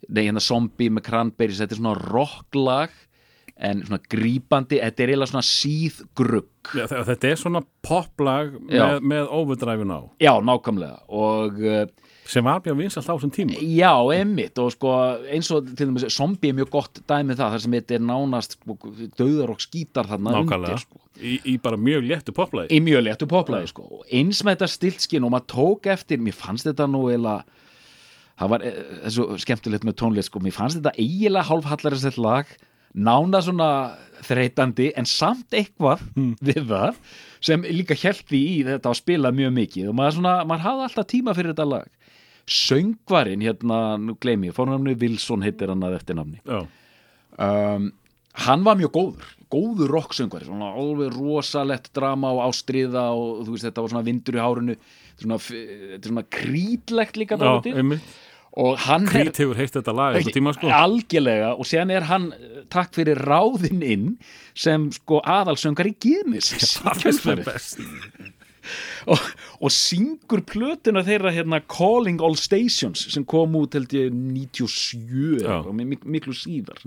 nei, 0.09 0.23
hérna 0.25 0.41
zombie 0.41 0.89
með 0.89 1.07
cranberries, 1.07 1.61
þetta 1.61 1.77
er 1.77 1.81
svona 1.83 1.95
rocklag 2.01 2.89
en 3.57 3.85
svona 3.85 4.01
grípandi, 4.09 4.81
þetta 4.81 5.03
er 5.03 5.09
eiginlega 5.13 5.31
svona 5.31 5.47
síðgrugg 5.47 6.73
Já, 6.75 6.85
þe- 6.89 7.05
Þetta 7.13 7.29
er 7.29 7.39
svona 7.39 7.61
poplag 7.81 8.57
með, 8.59 8.99
með 9.01 9.29
overdrive 9.31 9.85
á. 9.87 10.01
Já, 10.19 10.33
nákvæmlega 10.41 10.99
og 11.07 11.61
uh, 11.61 11.85
sem 12.31 12.45
var 12.45 12.61
mjög 12.63 12.77
vinsalt 12.81 13.07
á 13.07 13.13
þessum 13.15 13.33
tíma 13.33 13.57
Já, 13.61 13.91
emmitt 14.15 14.59
og 14.61 14.71
sko 14.75 14.93
eins 15.31 15.49
og 15.55 15.69
til 15.73 15.89
dæmis 15.89 16.07
zombie 16.13 16.51
er 16.51 16.57
mjög 16.59 16.71
gott 16.73 17.01
dæmi 17.07 17.33
um 17.33 17.39
það 17.39 17.53
þar 17.55 17.63
sem 17.65 17.75
þetta 17.77 17.97
er 17.97 18.05
nánast 18.07 18.57
sko, 18.57 18.77
döðar 19.19 19.53
og 19.53 19.61
skítar 19.63 20.09
þarna 20.09 20.33
nákvæmlega, 20.35 20.77
undir 20.77 20.83
sko. 20.83 21.01
í, 21.19 21.35
í 21.53 21.57
bara 21.63 21.79
mjög 21.79 22.07
léttu 22.09 22.35
poplagi 22.35 22.75
í 22.75 22.81
mjög 22.83 23.05
léttu 23.07 23.29
poplaði 23.31 23.71
sko. 23.71 23.87
og 23.99 24.11
eins 24.11 24.43
með 24.43 24.57
þetta 24.57 24.71
stiltskinn 24.75 25.27
og 25.27 25.35
maður 25.35 25.49
tók 25.55 25.91
eftir 25.93 26.23
mér 26.23 26.37
fannst 26.37 26.67
þetta 26.67 26.89
nú 26.91 27.05
eiginlega 27.07 27.45
það 28.37 28.53
var 28.53 28.65
eh, 28.67 28.81
þessu 29.07 29.27
skemmtilegt 29.43 29.87
með 29.87 29.99
tónlist 30.01 30.31
sko. 30.31 30.43
mér 30.43 30.57
fannst 30.57 30.81
þetta 30.81 30.95
eiginlega 30.97 31.47
hálfhallarisett 31.51 32.19
lag 32.21 32.51
nána 32.97 33.41
svona 33.45 33.71
þreytandi 34.25 34.91
en 34.97 35.07
samt 35.07 35.53
eitthvað 35.53 36.01
við 36.47 36.63
það 36.69 36.97
sem 37.43 37.65
líka 37.69 37.97
hjælti 37.97 38.39
í 38.39 38.57
þetta 38.65 38.91
að 38.91 38.99
spila 39.01 39.31
mjög 39.35 39.53
mikið 39.57 39.91
og 39.91 39.97
maður, 39.99 40.17
svona, 40.17 40.33
maður 40.49 40.65
hafði 40.65 40.87
alltaf 40.87 41.09
tíma 41.11 41.35
fyrir 41.37 41.53
þetta 41.53 41.67
lag 41.69 41.91
söngvarinn 42.47 43.43
hérna, 43.45 43.97
nú 44.01 44.17
gleymi 44.23 44.51
ég, 44.51 44.55
fórnamni 44.57 44.95
Wilson 44.99 45.45
heitir 45.45 45.73
hann 45.73 45.83
að 45.85 45.97
eftir 45.99 46.17
namni 46.19 46.39
um, 46.47 47.89
hann 48.47 48.63
var 48.67 48.79
mjög 48.79 48.93
góður 48.95 49.33
góður 49.47 49.91
rocksöngvari, 49.95 50.47
svona 50.49 50.73
alveg 50.75 51.13
rosalett 51.15 51.91
drama 51.95 52.33
og 52.35 52.41
ástriða 52.49 53.09
og 53.15 53.45
þú 53.47 53.53
veist 53.53 53.67
þetta 53.69 53.83
var 53.83 53.93
svona 53.93 54.07
vindur 54.07 54.35
í 54.35 54.41
er 54.43 54.79
svona, 55.21 55.37
er 55.39 56.01
svona 56.03 56.25
krítlegt 56.27 57.19
líka 57.19 57.39
já 57.39 57.99
og 58.57 58.79
hann 58.87 59.05
Krít 59.05 59.37
hefur 59.37 59.57
heitt 59.59 59.75
þetta 59.75 59.93
lag 59.93 60.15
eitthvað 60.17 60.37
tíma 60.39 60.53
sko. 60.55 60.69
Algjörlega 60.73 61.51
og 61.53 61.67
séðan 61.69 61.93
er 61.93 62.07
hann 62.09 62.23
takk 62.73 62.95
fyrir 62.97 63.19
ráðinn 63.29 63.83
inn 63.85 64.07
sem 64.57 64.87
sko 64.95 65.19
aðalsöngari 65.21 65.93
Genesis. 66.01 66.77
Í 66.79 66.81
Það 66.81 67.03
kjölfarið. 67.03 67.51
best 67.51 67.83
og, 69.07 69.23
og 69.61 69.73
syngur 69.73 70.43
plötuna 70.47 71.03
þeirra 71.07 71.33
hérna 71.35 71.61
Calling 71.71 72.21
All 72.23 72.37
Stations 72.39 73.07
sem 73.13 73.25
kom 73.25 73.55
út 73.59 73.77
held 73.77 73.93
ég 73.97 74.13
97 74.13 75.41
Já. 75.43 75.59
og 75.61 75.73
mik 75.77 76.05
miklu 76.05 76.35
síðar 76.37 76.81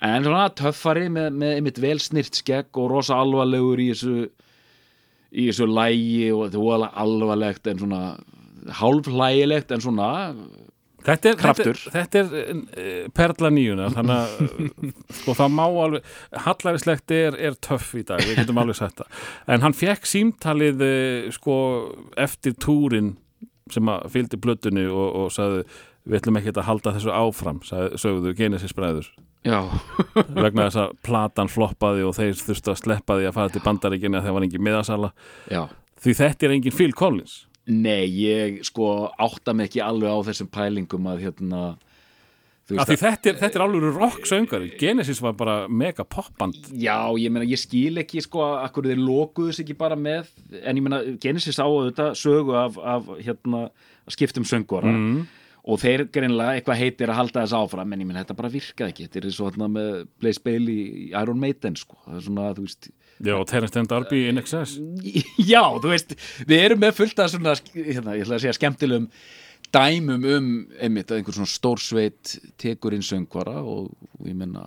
en 0.00 0.24
svona 0.24 0.48
töffari 0.54 1.08
með, 1.10 1.32
með 1.34 1.54
einmitt 1.56 1.80
vel 1.82 1.98
snirt 1.98 2.38
skegg 2.38 2.70
og 2.78 2.90
rosa 2.92 3.18
alvarlegur 3.18 3.80
í 3.82 3.90
þessu 3.92 4.28
í 5.28 5.48
þessu 5.50 5.66
lægi 5.68 6.32
og 6.32 6.46
þetta 6.46 6.64
var 6.64 6.90
alvarlegt 6.94 7.66
en 7.66 7.82
svona 7.82 8.02
hálflægilegt 8.78 9.72
en 9.72 9.80
svona 9.84 10.08
Þetta 11.08 11.30
er, 11.30 11.36
Kraftur. 11.40 11.78
þetta, 11.78 11.94
þetta 11.94 12.20
er 12.20 12.56
uh, 12.56 13.04
perla 13.16 13.50
nýjuna 13.54 13.88
þannig 13.94 14.18
að 14.18 14.72
sko, 15.20 15.36
það 15.38 15.54
má 15.56 15.64
alveg 15.66 16.10
hallaриslegt 16.46 17.14
er, 17.16 17.38
er 17.48 17.56
töff 17.64 17.94
í 17.96 18.04
dag, 18.08 18.20
við 18.24 18.42
getum 18.42 18.60
alveg 18.60 18.78
sagt 18.80 19.00
það. 19.00 19.22
En 19.54 19.64
hann 19.64 19.76
fekk 19.76 20.08
símtalið 20.08 20.84
uh, 20.84 21.30
sko, 21.34 21.56
eftir 22.20 22.58
túrin 22.60 23.14
sem 23.72 23.88
að 23.92 24.08
fylgdi 24.12 24.40
blötunni 24.40 24.84
og, 24.88 25.08
og 25.22 25.32
sagði 25.32 25.64
við 26.08 26.20
ætlum 26.22 26.38
ekki 26.40 26.54
að 26.54 26.68
halda 26.68 26.94
þessu 26.96 27.10
áfram 27.12 27.58
sagði, 27.68 27.98
sögðu 28.00 28.36
Genesis 28.36 28.76
bræður. 28.76 29.10
Já, 29.46 29.60
vegna 30.44 30.68
þess 30.68 30.80
að 30.82 30.94
platan 31.06 31.50
floppaði 31.52 32.04
og 32.08 32.16
þeir 32.16 32.38
þurftu 32.40 32.72
að 32.72 32.80
sleppa 32.82 33.18
því 33.18 33.28
að 33.28 33.36
fara 33.36 33.52
til 33.54 33.64
bandaríkina 33.64 34.22
þegar 34.24 34.38
var 34.38 34.48
engin 34.48 34.64
miðasala. 34.66 35.12
Já. 35.52 35.62
Því 35.98 36.14
þetta 36.20 36.46
er 36.46 36.56
engin 36.56 36.74
Phil 36.74 36.94
Collins 36.96 37.44
Nei, 37.68 38.06
ég 38.08 38.62
sko 38.64 39.10
átta 39.20 39.52
mig 39.52 39.68
ekki 39.68 39.82
alveg 39.84 40.08
á 40.08 40.18
þessum 40.30 40.48
pælingum 40.52 41.08
að 41.10 41.26
hérna 41.26 41.62
þú 42.68 42.78
af 42.80 42.88
því 42.88 42.96
þetta 43.00 43.30
er, 43.30 43.38
þetta 43.42 43.58
er 43.58 43.64
alveg 43.64 43.96
rock 43.96 44.28
söngari 44.28 44.70
Genesis 44.80 45.20
var 45.24 45.34
bara 45.36 45.56
mega 45.68 46.04
popband 46.04 46.70
Já, 46.72 47.12
ég 47.20 47.32
meina, 47.32 47.48
ég 47.48 47.60
skil 47.60 48.00
ekki 48.00 48.22
sko 48.24 48.44
að 48.44 48.54
akkur 48.66 48.88
þeir 48.90 49.02
lokuðu 49.02 49.56
sig 49.56 49.66
ekki 49.66 49.78
bara 49.80 49.98
með 50.00 50.30
en 50.62 50.80
ég 50.80 50.84
meina, 50.84 51.02
Genesis 51.20 51.60
á 51.60 51.68
þetta 51.68 52.10
sögu 52.18 52.56
af, 52.56 52.78
af 52.80 53.12
hérna, 53.24 53.66
skiptum 54.12 54.46
söngvara. 54.48 54.92
Mm. 54.92 55.26
og 55.68 55.80
þeir 55.82 56.06
greinlega 56.12 56.56
eitthvað 56.56 56.80
heitir 56.80 57.10
að 57.12 57.18
halda 57.20 57.44
þess 57.44 57.56
áfram 57.58 57.92
en 57.92 58.00
ég 58.00 58.08
meina, 58.08 58.22
þetta 58.22 58.36
bara 58.38 58.52
virkaði 58.52 58.94
ekki. 58.94 59.08
Þetta 59.08 59.20
er 59.20 59.34
svo 59.36 59.48
hérna 59.50 59.68
með 59.72 59.90
Blaze 60.22 60.40
Bailey 60.44 60.78
í 60.78 61.08
Iron 61.12 61.40
Maiden 61.42 61.76
sko, 61.76 61.98
það 62.06 62.16
er 62.16 62.24
svona, 62.24 62.46
þú 62.56 62.64
veist 62.64 62.88
Já, 63.24 63.34
Terence 63.50 63.72
Stamp 63.72 63.90
Darby 63.90 64.28
in 64.30 64.38
excess 64.38 64.76
Já, 65.52 65.62
þú 65.82 65.90
veist, 65.90 66.14
við 66.46 66.64
erum 66.68 66.82
með 66.84 66.96
fullt 67.00 67.18
af 67.24 67.32
svona, 67.34 67.56
hérna, 67.74 68.14
ég 68.18 68.26
ætla 68.26 68.38
að 68.38 68.44
segja 68.46 68.56
skemmtilegum 68.58 69.08
dæmum 69.74 70.22
um 70.32 70.46
einmitt 70.80 71.10
að 71.12 71.18
einhver 71.20 71.34
svona 71.36 71.50
stórsveit 71.50 72.36
tekur 72.62 72.94
inn 72.96 73.02
söngvara 73.04 73.58
og, 73.60 73.90
og 74.16 74.28
ég 74.30 74.36
menna 74.38 74.62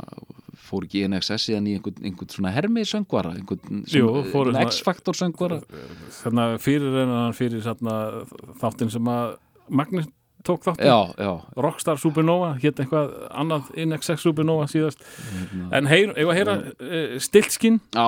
fór 0.61 0.85
ekki 0.85 1.01
NXS 1.09 1.47
síðan 1.47 1.69
í 1.71 1.77
einhvern, 1.79 2.03
einhvern 2.05 2.29
svona 2.29 2.51
hermi 2.53 2.83
söngvara 2.85 3.31
einhvern, 3.33 3.81
einhvern 4.11 4.27
svona- 4.53 4.65
X-faktor 4.67 5.17
söngvara. 5.17 5.57
Þannig 6.21 6.59
fyrir 6.61 6.99
en 7.01 7.15
hann 7.15 7.33
fyrir 7.39 7.63
þarna, 7.65 7.95
þáttinn 8.61 8.93
sem 8.93 9.09
að 9.15 9.37
Magnus 9.71 10.11
tók 10.47 10.67
já, 10.77 11.31
Rockstar 11.55 11.99
Supernova, 12.01 12.53
hétt 12.61 12.79
eitthvað 12.81 13.11
annað 13.29 13.71
in 13.79 13.95
excess 13.95 14.23
Supernova 14.25 14.67
síðast. 14.71 15.03
En 15.73 15.89
heyr, 15.89 16.13
ef 16.15 16.31
að 16.31 16.39
heyra 16.39 16.55
uh, 16.61 17.17
stiltskinn 17.21 17.81
já, 17.93 18.07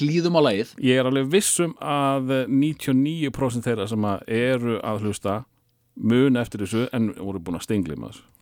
hlýðum 0.00 0.38
á 0.38 0.42
lagið. 0.48 0.74
Ég 0.84 1.00
er 1.00 1.10
alveg 1.10 1.30
vissum 1.32 1.76
að 1.82 2.34
eh, 2.34 2.48
99% 2.50 3.68
þeirra 3.68 3.88
sem 3.90 4.08
að 4.08 4.34
eru 4.40 4.80
að 4.82 5.06
hlusta 5.06 5.38
mun 5.98 6.38
eftir 6.38 6.64
þessu 6.64 6.88
en 6.94 7.12
voru 7.18 7.42
búin 7.42 7.58
að 7.58 7.66
stinglima 7.66 8.12
þessu 8.12 8.37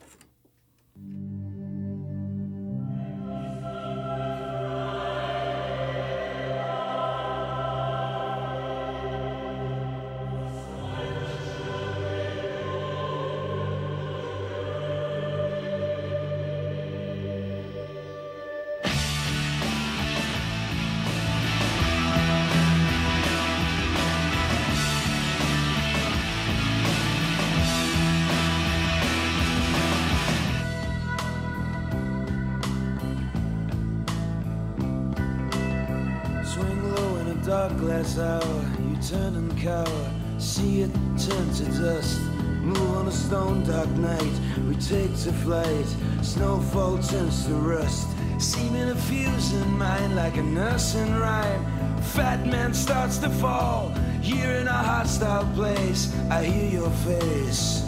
hour, 38.57 38.65
you 38.89 38.97
turn 38.97 39.35
and 39.37 39.59
cower, 39.59 40.11
see 40.39 40.83
it 40.83 40.91
turn 41.19 41.53
to 41.55 41.65
dust. 41.81 42.21
Move 42.63 42.97
on 42.97 43.07
a 43.07 43.13
stone 43.13 43.65
dark 43.65 43.89
night, 43.91 44.41
we 44.69 44.75
take 44.77 45.15
to 45.23 45.33
flight, 45.33 45.87
snowfall 46.23 46.99
turns 46.99 47.47
to 47.47 47.55
rust. 47.55 48.09
Seeming 48.39 48.89
a 48.91 48.95
fuse 48.95 49.53
in 49.53 49.79
mind 49.79 50.17
like 50.17 50.37
a 50.37 50.43
nursing 50.43 51.15
rhyme. 51.15 51.65
Fat 52.03 52.47
man 52.47 52.75
starts 52.75 53.19
to 53.19 53.31
fall, 53.31 53.91
here 54.21 54.53
in 54.53 54.67
a 54.67 54.73
hostile 54.73 55.47
place, 55.55 56.13
I 56.31 56.45
hear 56.45 56.81
your 56.81 56.91
face 56.91 57.83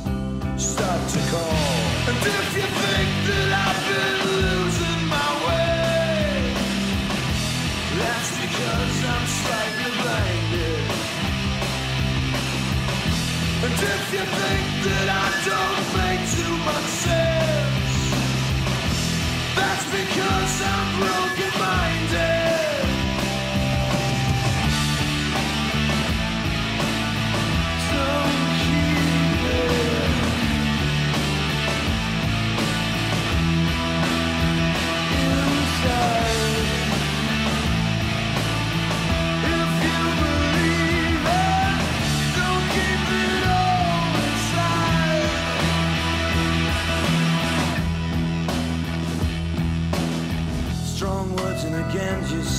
start 0.56 1.08
to 1.10 1.18
call. 1.30 1.78
And 2.08 2.16
if 2.16 2.56
you 2.56 2.62
think 2.62 3.10
that 3.28 3.48
I've 3.66 3.82
been 3.88 4.16
losing 4.26 4.67
because 19.90 20.62
I'm 20.62 20.98
broken 21.00 21.58
minded. 21.58 22.47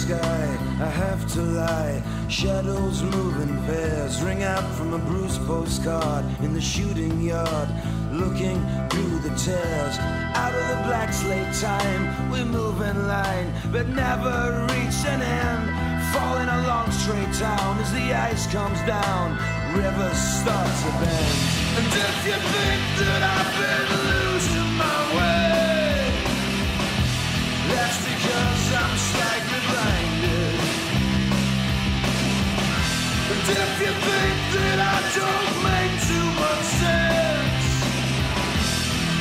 Sky. 0.09 0.45
I 0.81 0.89
have 1.03 1.21
to 1.33 1.41
lie. 1.41 2.01
Shadows 2.29 3.03
move 3.03 3.35
in 3.41 3.51
pairs, 3.65 4.21
ring 4.23 4.41
out 4.43 4.67
from 4.75 4.93
a 4.93 4.97
bruised 4.97 5.41
postcard 5.45 6.25
in 6.41 6.53
the 6.53 6.61
shooting 6.61 7.21
yard. 7.21 7.69
Looking 8.11 8.59
through 8.89 9.19
the 9.19 9.33
tears, 9.45 9.95
out 10.41 10.53
of 10.59 10.65
the 10.71 10.79
black 10.87 11.13
slate 11.13 11.53
time, 11.53 12.31
we 12.31 12.43
move 12.43 12.81
in 12.81 12.97
line, 13.07 13.49
but 13.71 13.87
never 13.89 14.65
reach 14.73 14.99
an 15.13 15.21
end. 15.21 15.65
Falling 16.13 16.49
along 16.59 16.91
straight 16.91 17.33
down 17.37 17.77
as 17.83 17.91
the 17.93 18.07
ice 18.29 18.47
comes 18.47 18.81
down, 18.97 19.37
rivers 19.77 20.21
start 20.41 20.71
to 20.83 20.91
bend. 21.01 21.37
And 21.77 21.87
if 22.07 22.17
you 22.27 22.37
think 22.53 22.81
that 23.01 23.21
I've 23.35 23.53
been 23.61 23.89
losing 24.09 24.68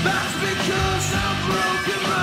that's 0.04 0.34
because 0.40 1.14
I'm 1.14 1.36
broken 1.46 2.17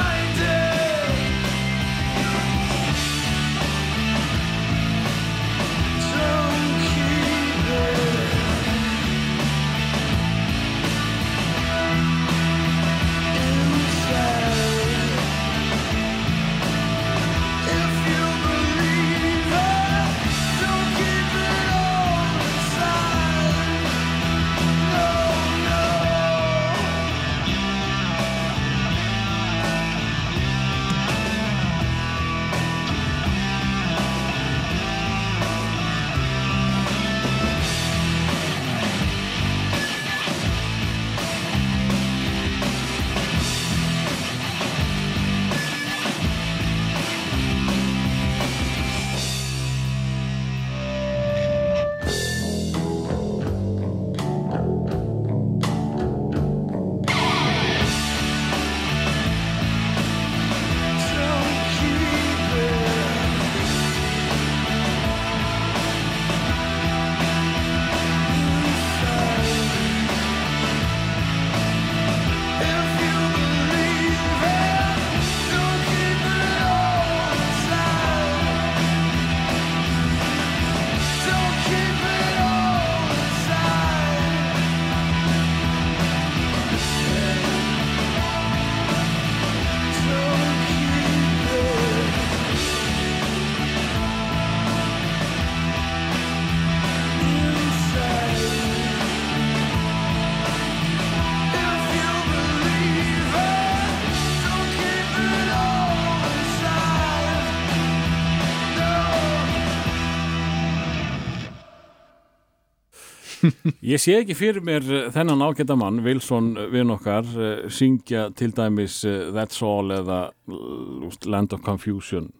Ég 113.86 114.00
sé 114.02 114.16
ekki 114.20 114.36
fyrir 114.38 114.64
mér 114.66 114.86
eh, 114.90 115.08
þennan 115.14 115.44
ágæta 115.46 115.76
mann, 115.80 116.02
Wilson 116.06 116.54
vinn 116.74 116.92
okkar, 116.94 117.28
eh, 117.38 117.66
syngja 117.74 118.28
til 118.38 118.54
dæmis 118.56 119.02
eh, 119.08 119.30
That's 119.36 119.62
All 119.66 119.92
eða 119.96 120.20
eh, 120.50 121.18
Land 121.30 121.54
of 121.58 121.64
Confusion, 121.66 122.32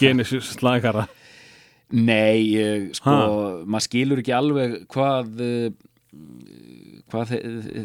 Genesis 0.00 0.54
slagara. 0.56 1.06
Nei, 1.88 2.52
sko, 2.92 3.08
Ha? 3.08 3.20
maður 3.64 3.84
skilur 3.86 4.20
ekki 4.20 4.34
alveg 4.36 4.74
hvað 4.92 5.30
hvað 7.08 7.30
þe 7.30 7.38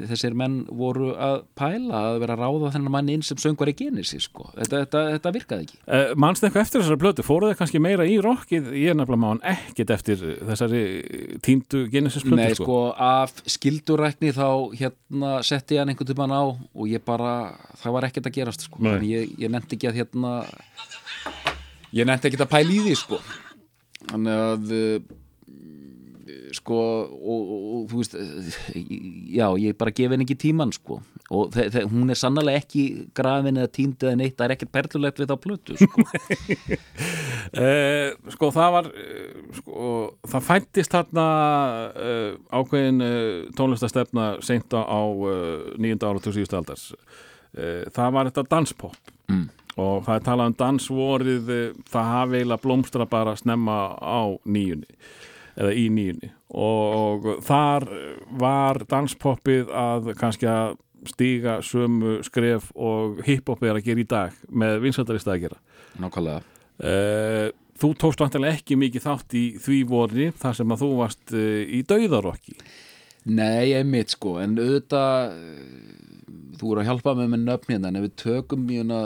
þessir 0.10 0.36
menn 0.38 0.56
voru 0.68 1.12
að 1.16 1.36
pæla 1.60 2.02
að 2.10 2.18
vera 2.24 2.36
að 2.36 2.44
ráða 2.44 2.72
þennan 2.76 2.94
mann 2.96 3.12
inn 3.14 3.24
sem 3.26 3.40
söngvar 3.40 3.72
í 3.72 3.76
Genesis, 3.80 4.28
sko. 4.28 4.50
Þetta, 4.58 4.82
þetta, 4.84 5.04
þetta 5.16 5.34
virkaði 5.38 5.68
ekki. 5.68 5.80
Uh, 5.88 6.12
Manst 6.20 6.46
eitthvað 6.46 6.66
eftir 6.66 6.84
þessari 6.84 7.02
plötu, 7.04 7.26
fóruð 7.28 7.54
þið 7.54 7.60
kannski 7.62 7.82
meira 7.84 8.08
í 8.10 8.18
rockið, 8.24 8.70
ég 8.80 8.94
er 8.94 9.00
nefnilega 9.00 9.22
má 9.24 9.30
hann 9.32 9.44
ekkit 9.54 9.94
eftir 9.96 10.26
þessari 10.50 10.84
tíndu 11.46 11.86
Genesis 11.94 12.28
plötu, 12.28 12.42
Nei, 12.42 12.58
sko, 12.60 12.80
af 12.94 13.36
skildurækni 13.56 14.34
þá 14.36 14.48
hérna 14.80 15.38
setti 15.46 15.78
ég 15.78 15.84
hann 15.84 15.94
einhvern 15.94 16.12
tímann 16.12 16.36
á 16.36 16.44
og 16.44 16.86
ég 16.92 17.04
bara, 17.06 17.34
það 17.82 17.98
var 17.98 18.10
ekkert 18.10 18.30
að 18.30 18.38
gerast, 18.42 18.68
sko. 18.68 18.84
Nei. 18.84 18.92
Þannig 18.98 19.16
ég, 19.16 19.34
ég 19.46 19.56
nefndi 19.56 19.80
ekki 19.80 19.92
að 19.92 20.00
hérna 20.02 20.36
ég 21.94 22.08
nefndi 22.10 22.32
ekki 22.32 22.44
að 22.44 22.54
pæla 22.58 22.76
í 22.76 22.86
því, 22.88 22.96
sko. 23.00 23.20
Þannig 24.12 24.42
að 24.44 24.74
uh, 24.76 25.12
sko 26.54 26.78
og, 27.04 27.52
og, 27.54 27.86
þú 27.92 28.02
veist 28.02 28.16
eh, 28.20 28.58
já, 29.36 29.48
ég 29.60 29.78
bara 29.80 29.94
gefi 29.96 30.14
henni 30.14 30.28
ekki 30.28 30.38
tíman 30.46 30.74
sko 30.76 31.00
og 31.34 31.56
hún 31.90 32.12
er 32.14 32.20
sannlega 32.20 32.62
ekki 32.62 32.84
grafin 33.18 33.58
eða 33.58 33.72
tínd 33.74 34.04
eða 34.04 34.20
neitt, 34.20 34.36
það 34.38 34.46
er 34.46 34.56
ekkert 34.58 34.74
perlulegt 34.76 35.22
við 35.22 35.32
þá 35.32 35.38
plötu 35.42 35.78
sko. 35.80 36.04
Uh, 37.58 38.12
sko 38.36 38.52
það 38.54 38.76
var 38.78 38.90
uh, 38.92 39.32
sko, 39.60 39.88
það 40.36 40.48
fættist 40.50 40.94
þarna 40.94 41.28
uh, 41.94 42.30
ákveðin 42.60 43.06
uh, 43.08 43.50
tónlistastefna 43.58 44.30
seint 44.46 44.76
á 44.76 45.02
nýjunda 45.80 46.12
ára 46.12 46.24
til 46.24 46.36
síðustu 46.38 46.60
aldars 46.60 46.92
það 47.54 48.14
var 48.16 48.32
þetta 48.32 48.50
danspop 48.50 49.12
Mm. 49.32 49.48
og 49.80 50.04
það 50.06 50.18
er 50.18 50.26
talað 50.28 50.50
um 50.50 50.56
dansvorið 50.60 51.52
eh, 51.54 51.76
það 51.90 52.10
hafi 52.12 52.40
eiginlega 52.40 52.64
blómstra 52.64 53.06
bara 53.10 53.36
snemma 53.40 53.78
á 53.98 54.36
nýjunni 54.44 54.98
eða 55.58 55.74
í 55.78 55.88
nýjunni. 55.94 56.32
Og 56.54 57.28
þar 57.46 57.88
var 58.40 58.84
danspoppið 58.90 59.74
að 59.74 60.14
kannski 60.20 60.50
að 60.50 60.78
stíga 61.10 61.58
sömu 61.66 62.22
skref 62.24 62.70
og 62.80 63.20
hiphop 63.28 63.66
er 63.68 63.76
að 63.76 63.90
gera 63.90 64.04
í 64.04 64.08
dag 64.08 64.38
með 64.50 64.80
vinsættarist 64.86 65.28
að 65.28 65.42
gera 65.48 65.60
nákvæmlega. 66.00 66.42
Eh, 66.84 67.50
Þú 67.84 67.90
tókst 68.00 68.22
vantilega 68.22 68.54
ekki 68.54 68.76
mikið 68.80 69.04
þátt 69.04 69.34
í 69.36 69.44
því 69.60 69.78
vorri 69.90 70.28
þar 70.40 70.58
sem 70.60 70.74
að 70.76 70.84
þú 70.84 70.90
varst 71.00 71.34
eh, 71.36 71.64
í 71.74 71.82
dauðarokki. 71.90 72.54
Nei, 73.34 73.74
einmitt 73.74 74.14
sko, 74.14 74.36
en 74.44 74.54
auðvitað 74.60 75.34
þú 76.64 76.70
voru 76.72 76.84
að 76.84 76.90
hjálpa 76.90 77.14
með 77.18 77.42
nöfn 77.44 77.74
hérna 77.74 77.90
en 77.92 78.00
ef 78.00 78.06
við 78.06 78.14
tökum 78.22 78.64
mjöna 78.68 79.00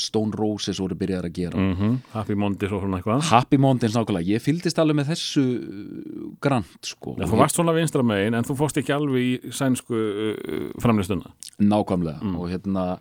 Stone 0.00 0.34
Roses 0.38 0.80
voru 0.82 0.96
byrjar 0.98 1.28
að 1.28 1.36
gera. 1.38 1.58
Mm 1.58 1.74
-hmm. 1.76 1.98
Happy 2.12 2.34
Mondays 2.34 2.72
og 2.72 2.82
svona 2.82 2.98
eitthvað. 2.98 3.22
Happy 3.30 3.56
Mountains 3.56 3.94
nákvæmlega, 3.94 4.34
ég 4.34 4.42
fylgdist 4.42 4.78
alveg 4.78 4.96
með 4.96 5.10
þessu 5.12 5.44
uh, 5.44 6.34
grant 6.40 6.82
sko. 6.82 7.14
Ja, 7.18 7.26
Þú 7.26 7.36
varst 7.36 7.54
svona 7.54 7.72
vinstra 7.72 8.02
megin 8.02 8.34
en 8.34 8.44
þú 8.44 8.56
fórst 8.56 8.76
ekki 8.76 8.92
alveg 8.92 9.22
í 9.22 9.52
sænsku 9.52 9.94
uh, 9.94 10.70
framlistuna 10.80 11.30
Nákvæmlega. 11.58 12.18
Og 12.36 12.50
hérna 12.50 12.98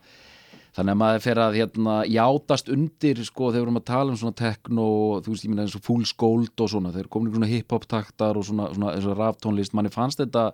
þannig 0.77 0.93
að 0.93 1.01
maður 1.01 1.23
fer 1.25 1.39
að 1.41 1.55
hérna 1.57 1.93
játast 2.05 2.69
undir 2.69 3.23
sko 3.25 3.49
þegar 3.49 3.61
við 3.61 3.65
erum 3.65 3.79
að 3.81 3.89
tala 3.89 4.11
um 4.11 4.17
svona 4.17 4.37
tekno 4.37 4.83
og 4.83 5.23
þú 5.25 5.33
veist 5.33 5.45
ég 5.45 5.49
minna 5.49 5.63
eins 5.65 5.75
og 5.75 5.81
Fools 5.81 6.13
Gold 6.13 6.61
og 6.61 6.69
svona 6.69 6.91
þegar 6.93 7.09
komin 7.09 7.33
svona 7.33 7.49
hip-hop 7.49 7.87
taktar 7.89 8.37
og 8.37 8.45
svona, 8.45 8.69
svona 8.75 8.93
og 8.93 9.17
raftónlist, 9.17 9.73
manni 9.73 9.89
fannst 9.89 10.21
þetta 10.21 10.51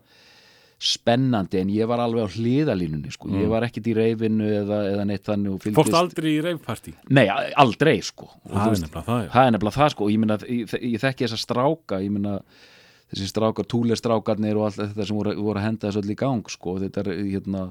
spennandi 0.84 1.62
en 1.62 1.70
ég 1.72 1.88
var 1.88 2.02
alveg 2.04 2.28
á 2.28 2.34
hliðalínunni 2.36 3.12
sko, 3.14 3.30
ég 3.32 3.48
var 3.52 3.64
ekkit 3.64 3.86
í 3.88 3.96
reyfinu 3.96 4.50
eða, 4.60 4.80
eða 4.92 5.06
neitt 5.08 5.24
þannig 5.30 5.54
og 5.54 5.62
fylgdist. 5.64 5.78
Fórst 5.80 5.96
aldrei 5.96 6.30
í 6.34 6.42
reyfparti 6.44 6.94
Nei, 7.16 7.24
aldrei 7.64 7.96
sko. 8.04 8.28
Það 8.50 8.66
er 8.66 8.82
nefnilega 8.84 9.06
það, 9.08 9.22
það 9.32 9.48
er 9.48 9.56
nefnilega 9.56 9.78
það 9.78 9.94
sko. 9.96 10.10
Ég 10.12 10.22
minna, 10.24 10.38
ég, 10.44 10.76
ég 10.92 11.04
þekki 11.06 11.26
þessa 11.28 11.40
stráka 11.40 12.02
ég 12.04 12.12
minna, 12.12 12.36
þessi 13.14 13.30
strákar, 13.32 13.70
túlestrákarnir 13.72 14.60
og 14.60 14.68
allt 14.68 14.82
þetta 14.82 15.08
sem 15.08 15.22
voru, 15.22 15.38
voru 15.40 15.62
að 15.62 15.68
henda 15.70 15.88
þessu 15.88 16.04
öll 16.04 16.12
í 16.12 16.20
gang 16.20 16.52
sko, 16.52 16.76
þetta 16.84 17.06
er 17.06 17.12
hérna 17.22 17.66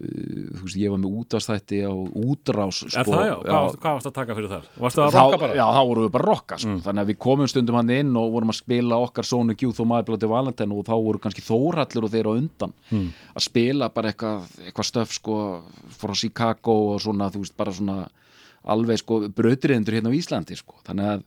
þú 0.00 0.62
veist, 0.64 0.76
ég 0.80 0.92
var 0.92 1.00
með 1.02 1.16
útastætti 1.20 1.80
á 1.84 1.92
útrás 1.92 2.78
sko, 2.86 3.04
það 3.04 3.26
já? 3.26 3.34
Hvað, 3.36 3.56
varstu, 3.56 3.80
hvað 3.82 3.96
varst 3.96 4.08
að 4.10 4.14
taka 4.16 4.36
fyrir 4.38 4.52
þar? 4.52 4.68
Varstu 4.84 5.02
að 5.04 5.10
þá, 5.12 5.18
rokka 5.20 5.40
bara? 5.42 5.56
já, 5.58 5.64
þá 5.76 5.80
vorum 5.90 6.06
við 6.06 6.12
bara 6.14 6.24
að 6.24 6.30
rokka 6.30 6.58
sko. 6.62 6.76
þannig 6.86 7.02
að 7.02 7.10
við 7.10 7.18
komum 7.26 7.50
stundum 7.52 7.78
hann 7.80 7.92
inn 7.96 8.14
og 8.20 8.32
vorum 8.36 8.52
að 8.54 8.58
spila 8.60 9.00
okkar 9.04 9.28
Sónu 9.28 9.56
Gjúð 9.60 9.82
og 9.84 9.90
Maður 9.90 10.26
Valentin 10.30 10.72
og 10.72 10.86
þá 10.88 10.94
voru 10.96 11.20
kannski 11.20 11.44
Þórallir 11.44 12.06
og 12.06 12.14
þeir 12.14 12.30
á 12.30 12.32
undan 12.32 12.74
að 12.90 13.44
spila 13.44 13.90
bara 13.92 14.12
eitthvað 14.14 14.48
eitthva 14.64 14.86
stöf 14.88 15.12
sko 15.18 15.36
frá 16.00 16.14
Chicago 16.16 16.76
og 16.94 17.04
svona, 17.04 17.28
þú 17.30 17.44
veist, 17.44 17.56
bara 17.60 17.74
svona 17.76 17.98
alveg 18.64 19.00
sko 19.00 19.22
brötriðendur 19.32 19.96
hérna 19.96 20.12
á 20.12 20.16
Íslandi 20.16 20.56
sko, 20.58 20.80
þannig 20.86 21.12
að 21.14 21.26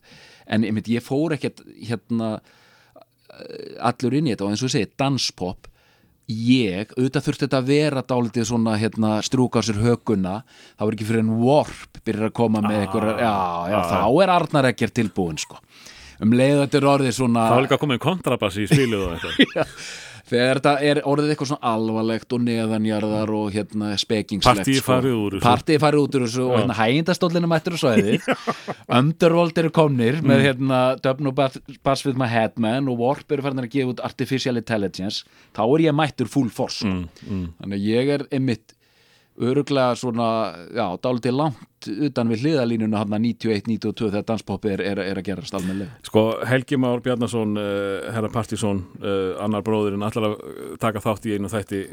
en 0.53 0.65
ég 0.65 1.03
fór 1.03 1.33
ekkert 1.37 1.61
hérna 1.79 2.35
eh, 2.37 3.77
allur 3.79 4.17
inn 4.17 4.27
í 4.27 4.33
þetta 4.33 4.47
og 4.47 4.53
eins 4.53 4.63
og 4.63 4.69
ég 4.69 4.75
segi, 4.75 4.91
danspop 4.99 5.69
ég, 6.31 6.93
auðvitað 6.95 7.25
þurfti 7.27 7.45
þetta 7.47 7.59
að 7.59 7.71
vera 7.71 8.03
dálítið 8.07 8.47
svona 8.47 8.77
hérna 8.79 9.15
strúka 9.25 9.59
á 9.59 9.65
sér 9.67 9.81
höguna, 9.83 10.35
það 10.77 10.87
var 10.87 10.97
ekki 10.97 11.07
fyrir 11.09 11.23
en 11.23 11.33
Warp 11.43 11.99
byrjar 12.03 12.29
að 12.29 12.37
koma 12.39 12.63
með 12.63 12.79
einhver 12.83 13.09
já, 13.19 13.35
já, 13.73 13.79
þá 13.91 14.07
er 14.23 14.33
Arnar 14.37 14.69
ekkert 14.71 14.95
tilbúin 14.99 15.41
sko. 15.41 15.59
Um 16.23 16.35
leið 16.37 16.61
þetta 16.61 16.79
er 16.79 16.89
orðið 16.93 17.15
svona 17.17 17.47
Það 17.49 17.57
var 17.57 17.65
líka 17.65 17.81
komið 17.81 18.01
kontrabass 18.05 18.59
í 18.61 18.67
spilið 18.69 19.01
og 19.03 19.15
þetta 19.19 19.65
þegar 20.29 20.59
þetta 20.61 20.73
er 20.87 20.99
orðið 21.09 21.31
eitthvað 21.33 21.49
svona 21.51 21.71
alvarlegt 21.73 22.33
og 22.37 22.41
neðanjarðar 22.45 23.31
og 23.35 23.49
hérna 23.55 23.89
spekingslegt 23.99 24.61
Partíið 24.63 24.81
farið 24.85 25.15
úr 25.19 25.33
þessu. 25.37 25.43
Partíið 25.47 25.81
farið 25.83 26.03
út 26.05 26.15
úr 26.19 26.25
þessu 26.27 26.45
og 26.47 26.53
hérna 26.61 26.77
hægindastóllinu 26.79 27.49
mættur 27.51 27.75
á 27.75 27.79
svæði 27.83 28.13
Underworld 28.99 29.57
eru 29.63 29.71
komnir 29.75 30.19
Mm. 30.23 30.27
með 30.29 30.43
hérna 30.47 30.79
Dubn 31.03 31.27
og 31.31 31.35
Bass 31.35 32.05
with 32.05 32.17
my 32.19 32.27
Headman 32.31 32.87
og 32.91 32.99
Warp 33.01 33.31
eru 33.31 33.41
farin 33.45 33.59
að 33.63 33.69
gefa 33.73 33.93
út 33.95 34.03
Artificial 34.05 34.57
Intelligence. 34.59 35.23
Þá 35.55 35.61
er 35.65 35.83
ég 35.89 35.95
mættur 35.97 36.29
full 36.31 36.49
force 36.53 36.83
sko. 36.83 36.93
mm, 37.27 37.45
þannig 37.59 37.77
að 37.79 37.87
ég 37.89 38.11
er 38.17 38.25
einmitt 38.31 38.73
öruglega 39.41 39.95
svona, 39.97 40.27
já, 40.73 40.85
dálítið 41.01 41.37
langt 41.37 41.87
utan 42.07 42.31
við 42.31 42.45
hliðalínuna 42.45 43.01
hann 43.01 43.15
91-92 43.17 44.09
þegar 44.13 44.25
danspop 44.29 44.65
er, 44.69 44.83
er, 44.85 45.01
er 45.03 45.19
að 45.19 45.27
gerast 45.27 45.55
almennilega. 45.57 45.97
Sko 46.07 46.25
Helgi 46.47 46.79
Már 46.79 47.01
Bjarnason 47.03 47.57
uh, 47.59 48.09
herra 48.13 48.31
Partísson, 48.31 48.83
uh, 49.01 49.39
annar 49.43 49.65
bróðurinn 49.65 50.05
ætlar 50.05 50.31
að 50.31 50.75
taka 50.81 51.03
þátt 51.03 51.27
í 51.27 51.37
einu 51.37 51.51
þætti 51.51 51.85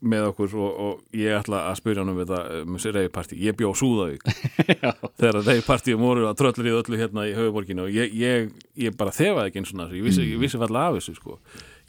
með 0.00 0.30
okkur 0.30 0.54
og, 0.56 0.76
og 0.80 1.16
ég 1.16 1.34
ætla 1.36 1.66
að 1.68 1.76
spyrja 1.82 2.00
hann 2.00 2.12
um 2.14 2.20
þetta 2.22 2.38
um 2.62 2.76
þessi 2.78 2.92
reyðpartí. 2.96 3.40
Ég 3.44 3.56
bjó 3.58 3.74
Súðavík 3.76 4.24
þegar 5.20 5.42
reyðpartíum 5.44 6.06
voru 6.06 6.24
að 6.30 6.38
tröllur 6.40 6.70
í 6.70 6.72
öllu 6.78 7.00
hérna 7.00 7.26
í 7.28 7.34
höfuborginu 7.36 7.84
og 7.84 7.92
ég, 7.92 8.14
ég, 8.16 8.48
ég 8.80 8.96
bara 8.96 9.12
þefaði 9.12 9.52
ekki 9.52 9.60
eins 9.60 9.74
og 9.76 9.92
ég 9.98 10.06
vissi, 10.08 10.24
vissi 10.40 10.60
falla 10.60 10.88
af 10.88 10.96
þessu 10.96 11.18
sko 11.18 11.36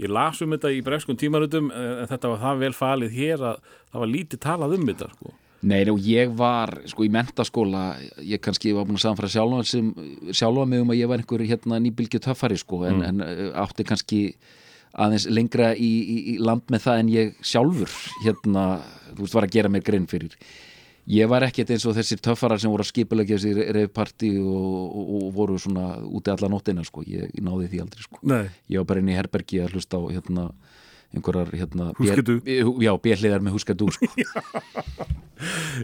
ég 0.01 0.11
las 0.11 0.41
um 0.41 0.55
þetta 0.55 0.71
í 0.73 0.81
bregskun 0.85 1.19
tímarutum 1.19 1.69
en 1.73 2.09
þetta 2.09 2.33
var 2.33 2.41
það 2.41 2.65
vel 2.65 2.73
falið 2.77 3.15
hér 3.19 3.45
að 3.51 3.61
það 3.91 4.03
var 4.03 4.11
lítið 4.15 4.43
talað 4.47 4.75
um 4.77 4.89
þetta 4.89 5.11
sko. 5.13 5.35
Nei, 5.61 5.83
og 5.91 5.99
ég 6.01 6.31
var, 6.33 6.71
sko, 6.89 7.05
í 7.05 7.11
mentaskóla 7.13 7.83
ég 8.25 8.41
kannski 8.41 8.71
var 8.73 8.87
búin 8.87 8.97
að 8.97 9.03
samfæra 9.03 9.29
sjálfa, 9.29 9.59
sem, 9.69 9.91
sjálfa 10.33 10.65
mig 10.65 10.81
um 10.81 10.89
að 10.89 11.03
ég 11.03 11.11
var 11.11 11.21
einhver 11.21 11.43
hérna 11.45 11.77
nýbylgju 11.83 12.21
töffari, 12.25 12.57
sko, 12.57 12.79
en, 12.89 13.03
en 13.05 13.21
uh, 13.21 13.43
átti 13.61 13.85
kannski 13.85 14.21
aðeins 14.91 15.27
lengra 15.29 15.69
í, 15.77 15.91
í, 16.01 16.17
í 16.33 16.35
land 16.41 16.65
með 16.73 16.87
það 16.87 17.03
en 17.03 17.13
ég 17.13 17.37
sjálfur 17.45 17.93
hérna, 18.25 18.65
þú 19.11 19.21
veist, 19.21 19.37
var 19.37 19.47
að 19.47 19.55
gera 19.59 19.71
mér 19.71 19.85
grein 19.85 20.09
fyrir 20.09 20.33
ég 21.11 21.29
var 21.31 21.45
ekkert 21.45 21.73
eins 21.73 21.85
og 21.89 21.95
þessir 21.97 22.21
töffarar 22.23 22.61
sem 22.61 22.71
voru 22.71 22.85
að 22.85 22.91
skipulegja 22.91 23.39
þessi 23.39 23.71
reyfparti 23.77 24.31
og, 24.39 24.75
og, 24.99 25.09
og 25.17 25.25
voru 25.35 25.57
svona 25.59 25.87
úti 26.07 26.31
alla 26.33 26.49
nóttina, 26.51 26.85
sko, 26.87 27.03
ég, 27.07 27.31
ég 27.35 27.45
náði 27.45 27.71
því 27.71 27.81
aldrei, 27.85 28.05
sko 28.07 28.21
Nei. 28.31 28.45
ég 28.71 28.81
var 28.81 28.91
bara 28.93 29.03
inn 29.03 29.11
í 29.11 29.17
herbergi 29.17 29.63
að 29.63 29.75
hlusta 29.75 29.99
á 29.99 30.03
hérna 30.07 30.47
einhverjar 31.15 31.51
hérna 31.55 31.91
Húskadú. 31.97 32.39
já, 32.45 32.91
bjelliðar 33.03 33.43
með 33.43 33.57
húskadú 33.57 33.91
sko. 33.91 34.07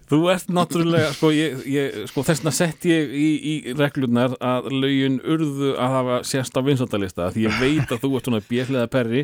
Þú 0.08 0.20
ert 0.30 0.52
náttúrulega, 0.54 1.10
sko, 1.16 1.32
ég, 1.34 1.64
ég, 1.72 1.96
sko 2.12 2.22
þessna 2.28 2.52
sett 2.54 2.86
ég 2.86 3.10
í, 3.18 3.28
í 3.42 3.54
reglunar 3.78 4.36
að 4.44 4.68
lögin 4.70 5.18
urðu 5.26 5.72
að 5.82 5.96
hafa 5.96 6.18
sérst 6.30 6.58
á 6.58 6.62
vinsaldalista 6.62 7.30
því 7.34 7.48
ég 7.48 7.58
veit 7.62 7.94
að 7.96 8.04
þú 8.04 8.12
ert 8.20 8.30
svona 8.30 8.42
björlega 8.46 8.92
perri 8.94 9.24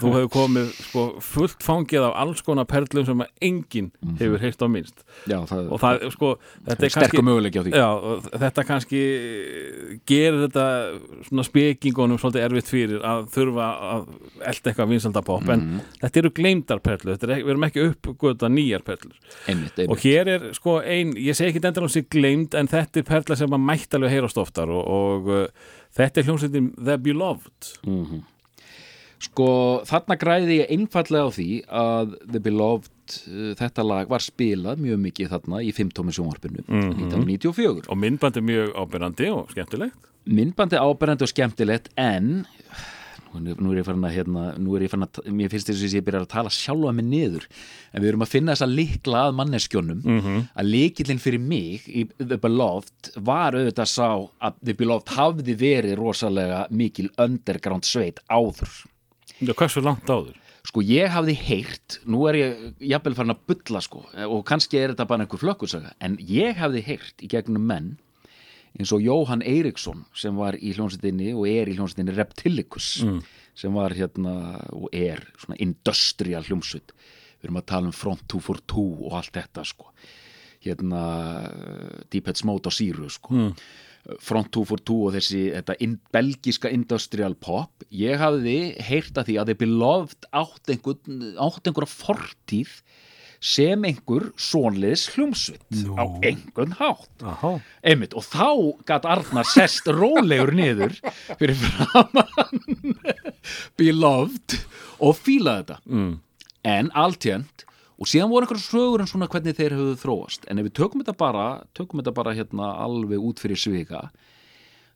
þú 0.00 0.12
hefur 0.18 0.28
komið 0.34 0.74
sko 0.76 1.06
fullt 1.24 1.64
fangið 1.64 2.04
af 2.10 2.18
alls 2.24 2.44
konar 2.44 2.68
perlum 2.68 3.06
sem 3.08 3.24
að 3.24 3.48
enginn 3.48 3.88
hefur 4.20 4.44
heilt 4.44 4.60
á 4.60 4.68
minnst 4.68 5.00
já, 5.24 5.38
það, 5.48 5.70
og 5.72 5.82
það, 5.82 6.04
sko, 6.18 6.32
þetta 6.68 6.88
er 6.88 6.94
kannski 6.98 7.24
Já, 7.72 7.88
þetta 8.44 8.66
kannski 8.68 9.02
gerir 10.12 10.40
þetta 10.46 10.66
svona 11.30 11.46
spekingunum 11.48 12.20
svolítið 12.20 12.46
erfitt 12.50 12.72
fyrir 12.72 13.08
að 13.08 13.24
þurfa 13.32 13.70
að 13.88 14.06
elda 14.52 14.72
eitthvað 14.72 14.92
vinsaldapopp 15.40 15.48
en 15.54 15.80
þetta 16.02 16.20
eru 16.22 16.30
gleymdar 16.30 16.80
perlur, 16.84 17.16
þetta 17.16 17.28
er, 17.32 17.42
við 17.44 17.50
erum 17.54 17.64
ekki 17.68 17.84
uppgöta 17.90 18.48
nýjar 18.52 18.82
perlur 18.84 19.16
einmitt, 19.48 19.78
einmitt. 19.78 19.90
og 19.90 19.98
hér 20.04 20.28
er 20.28 20.48
sko 20.54 20.80
ein, 20.82 21.12
ég 21.16 21.34
segi 21.38 21.52
ekki 21.54 21.64
endur 21.66 21.86
á 21.86 21.90
sig 21.90 22.08
gleymd 22.12 22.54
en 22.54 22.68
þetta 22.68 23.00
er 23.00 23.08
perla 23.08 23.36
sem 23.36 23.50
að 23.56 23.64
mætt 23.70 23.94
alveg 23.94 24.10
heyrast 24.10 24.38
oftar 24.38 24.68
og, 24.70 24.84
og 24.86 25.28
uh, 25.32 25.46
þetta 25.96 26.20
er 26.20 26.24
hljómsveitin 26.28 26.70
The 26.84 26.98
Beloved 26.98 27.72
Sko, 29.22 29.44
þarna 29.86 30.16
græði 30.18 30.56
ég 30.64 30.70
einfallega 30.74 31.28
á 31.30 31.30
því 31.30 31.44
að 31.70 32.14
The 32.32 32.40
Beloved, 32.42 32.88
uh, 33.30 33.52
þetta 33.54 33.84
lag 33.86 34.08
var 34.10 34.24
spilað 34.24 34.80
mjög 34.82 34.98
mikið 35.04 35.28
þarna 35.30 35.60
í 35.62 35.70
15. 35.76 36.10
sjónvarpinu 36.16 36.64
Mhm. 36.66 36.96
1994. 37.12 37.86
og 37.88 37.98
myndbandi 38.02 38.42
mjög 38.42 38.72
ábyrrandi 38.74 39.30
og 39.30 39.50
skemmtilegt 39.54 40.08
Myndbandi 40.26 40.76
áberandi 40.78 41.22
og 41.26 41.30
skemmtilegt 41.32 41.88
en 41.98 42.44
nú 43.40 43.50
er- 43.52 43.60
nú 43.62 43.72
er 43.72 43.78
ég 43.80 43.84
farin 43.86 44.04
að 44.04 44.14
hérna, 44.16 44.42
nú 44.58 44.76
er 44.76 44.82
ég 44.86 44.90
farin 44.90 45.06
að, 45.06 45.20
mér 45.32 45.50
finnst 45.50 45.66
þess 45.70 45.82
að 45.86 45.94
ég 45.98 46.04
byrjar 46.04 46.24
að 46.26 46.28
tala 46.34 46.48
sjálfa 46.50 46.92
mig 46.94 47.04
niður 47.06 47.46
en 47.94 48.02
við 48.02 48.08
erum 48.12 48.22
að 48.26 48.32
finna 48.34 48.52
þessa 48.52 48.68
likla 48.74 49.22
að 49.28 49.36
manneskjónum 49.40 50.02
Mhm. 50.04 50.48
að 50.56 50.70
likillin 50.70 51.18
fyrir 51.22 51.40
mig 51.40 51.80
í 51.88 52.04
The 52.18 52.36
Beloved 52.38 53.12
var 53.16 53.52
auðvitað 53.52 53.88
sá 53.88 54.28
að 54.42 54.54
The 54.64 54.74
Beloved 54.74 55.06
hafði 55.16 55.56
verið 55.56 55.96
rosalega 55.96 56.66
mikil 56.70 57.08
underground 57.18 57.82
sveit 57.84 58.18
áður 58.30 58.84
Já, 59.40 59.52
hversu 59.54 59.82
langt 59.82 60.06
áður? 60.06 60.34
Sko 60.64 60.80
ég 60.80 61.08
hafði 61.10 61.34
heyrt, 61.34 61.98
nú 62.06 62.28
er 62.30 62.34
ég 62.38 62.74
jafnvel 62.78 63.14
farin 63.16 63.34
að 63.34 63.40
bulla 63.48 63.80
sko 63.82 64.04
og 64.28 64.44
kannski 64.46 64.78
er 64.78 64.92
þetta 64.94 65.08
bara 65.08 65.24
einhver 65.26 65.40
flökkursaga 65.42 65.90
en 66.00 66.16
ég 66.18 66.54
hafði 66.56 66.82
heyrt 66.84 67.14
í 67.22 67.26
gegnum 67.28 67.66
menn 67.66 67.96
eins 68.78 68.92
og 68.94 69.04
Jóhann 69.04 69.44
Eiríksson 69.44 70.04
sem 70.16 70.36
var 70.38 70.56
í 70.56 70.72
hljónsettinni 70.76 71.32
og 71.36 71.46
er 71.50 71.70
í 71.70 71.76
hljónsettinni 71.76 72.14
Reptilicus 72.16 72.94
sem 73.58 73.74
var 73.76 73.92
hérna 73.92 74.58
og 74.72 74.88
er 74.96 75.20
svona 75.36 75.58
industrial 75.60 76.44
hljómsveit. 76.46 76.94
Við 77.42 77.48
erum 77.48 77.60
að 77.60 77.70
tala 77.72 77.90
um 77.90 77.96
Front 77.96 78.24
242 78.30 79.06
og 79.08 79.16
allt 79.18 79.34
þetta 79.36 79.64
sko. 79.66 79.90
Hérna 80.62 81.02
uh, 81.50 81.96
Deephead 82.12 82.40
Mode 82.46 82.70
og 82.70 82.76
Zero 82.76 83.08
sko. 83.10 83.50
Front 84.22 84.50
242 84.54 84.96
og 84.98 85.12
þessi 85.14 85.42
þetta 85.52 85.76
in, 85.84 85.98
belgiska 86.14 86.70
industrial 86.74 87.36
pop. 87.38 87.84
Ég 87.94 88.18
hafði 88.18 88.74
heyrt 88.82 89.18
að 89.18 89.28
því 89.28 89.36
að 89.38 89.50
The 89.50 89.58
Beloved 89.60 90.28
átt 90.32 90.72
einhverja 90.74 91.90
fortíð 91.92 92.80
sem 93.42 93.82
einhver 93.88 94.28
svonliðs 94.38 95.08
hljómsveit 95.16 95.82
á 95.98 96.04
einhvern 96.22 96.76
hátt. 96.78 97.24
Einmitt, 97.82 98.14
og 98.14 98.22
þá 98.28 98.78
gat 98.86 99.08
Arnar 99.08 99.48
sest 99.50 99.88
rólegur 99.90 100.54
niður 100.54 100.94
fyrir 101.40 101.58
framann 101.58 102.94
beloved 103.80 104.58
og 105.02 105.18
fíla 105.18 105.58
þetta. 105.60 105.80
Mm. 105.90 106.14
en 106.62 106.92
alltjönd 106.94 107.66
og 107.98 108.06
síðan 108.06 108.30
voru 108.30 108.46
einhverjum 108.46 108.68
sögur 108.68 109.02
um 109.02 109.10
svona 109.10 109.26
hvernig 109.30 109.58
þeir 109.58 109.74
höfðu 109.74 109.96
þróast. 109.98 110.46
En 110.46 110.62
ef 110.62 110.68
við 110.68 110.76
tökum 110.78 111.02
þetta 111.02 111.18
bara 111.18 111.46
tökum 111.74 111.98
þetta 111.98 112.14
bara 112.14 112.36
hérna 112.38 112.76
alveg 112.84 113.22
út 113.22 113.42
fyrir 113.42 113.58
svika 113.58 114.06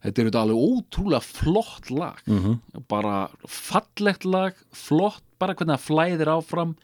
þetta 0.05 0.22
er 0.22 0.28
þetta 0.30 0.42
alveg 0.44 0.62
ótrúlega 0.70 1.22
flott 1.24 1.90
lag. 1.90 2.20
-hmm. 2.26 2.61
bara 2.88 3.28
fallegt 3.42 4.24
lag 4.24 4.55
flott, 4.70 5.22
bara 5.38 5.55
hvernig 5.55 5.74
það 5.74 5.86
flæðir 5.88 6.30
áfram 6.30 6.76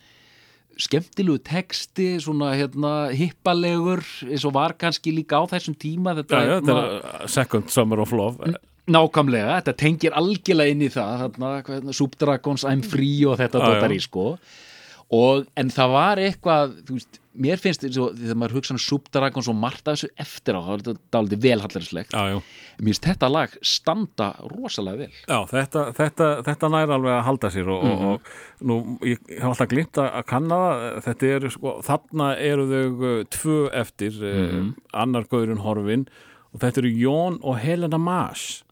skemmtilegu 0.80 1.40
texti 1.44 2.08
svona 2.22 2.52
hérna 2.56 2.92
hippalegur 3.14 4.02
eins 4.28 4.44
og 4.48 4.54
var 4.56 4.74
kannski 4.80 5.14
líka 5.14 5.40
á 5.40 5.44
þessum 5.50 5.76
tíma 5.78 6.16
þetta, 6.20 6.40
Já, 6.40 6.48
já, 6.48 6.58
þetta 6.60 6.76
hérna, 6.76 6.84
er 6.84 7.24
uh, 7.24 7.30
Second 7.30 7.72
Summer 7.72 8.02
of 8.04 8.12
Love. 8.16 8.52
Nákvæmlega, 8.92 9.60
þetta 9.60 9.74
tengir 9.78 10.16
algjörlega 10.18 10.74
inn 10.74 10.82
í 10.82 10.90
það 10.90 11.26
hvað, 11.38 11.90
Subdragons, 11.94 12.66
I'm 12.66 12.82
free 12.82 13.22
og 13.30 13.38
þetta 13.38 13.62
dóttar 13.62 13.94
í 13.94 14.00
sko. 14.02 14.32
Og, 15.12 15.44
en 15.60 15.70
það 15.70 15.92
var 15.92 16.22
eitthvað 16.22 16.78
þú 16.88 16.96
veist, 16.98 17.21
mér 17.34 17.56
finnst 17.62 17.84
og 17.98 18.16
þegar 18.18 18.36
maður 18.36 18.56
hugsa 18.58 18.74
um 18.74 18.80
Subdragons 18.82 19.48
og 19.48 19.56
margt 19.56 19.86
af 19.88 19.94
þessu 19.96 20.08
eftir 20.20 20.56
á 20.56 20.60
þá 20.60 20.70
er 20.74 20.82
þetta 20.86 21.20
Já, 22.12 22.24
já. 22.34 22.40
Mér 22.78 22.90
finnst 22.92 23.06
þetta 23.08 23.30
lag 23.32 23.54
standa 23.62 24.26
rosalega 24.52 24.98
vel. 25.06 25.14
Já, 25.28 25.38
þetta, 25.52 25.84
þetta, 25.96 26.28
þetta 26.48 26.70
nær 26.74 26.92
alveg 26.98 27.14
að 27.16 27.24
halda 27.30 27.50
sér 27.54 27.70
og, 27.72 27.84
Mhm. 27.84 28.04
og, 28.10 28.32
og 28.60 28.66
nú, 28.68 28.76
ég 29.08 29.18
hef 29.38 29.48
alltaf 29.48 29.68
glimt 29.72 30.02
að 30.02 30.26
kanna 30.26 30.58
það, 30.58 31.00
þetta 31.06 31.30
eru 31.36 31.50
sko, 31.56 31.72
þarna 31.88 32.28
eru 32.38 32.66
þau 32.72 33.06
uh, 33.12 33.24
tvö 33.38 33.56
eftir, 33.72 34.12
Mhm. 34.20 34.68
uh, 34.68 35.00
annar 35.02 35.24
gauðurinn 35.24 35.64
horfin 35.64 36.06
og 36.52 36.60
þetta 36.60 36.78
eru 36.84 36.92
Jón 37.00 37.38
og 37.42 37.56
Helena 37.58 37.98
Maas 37.98 38.62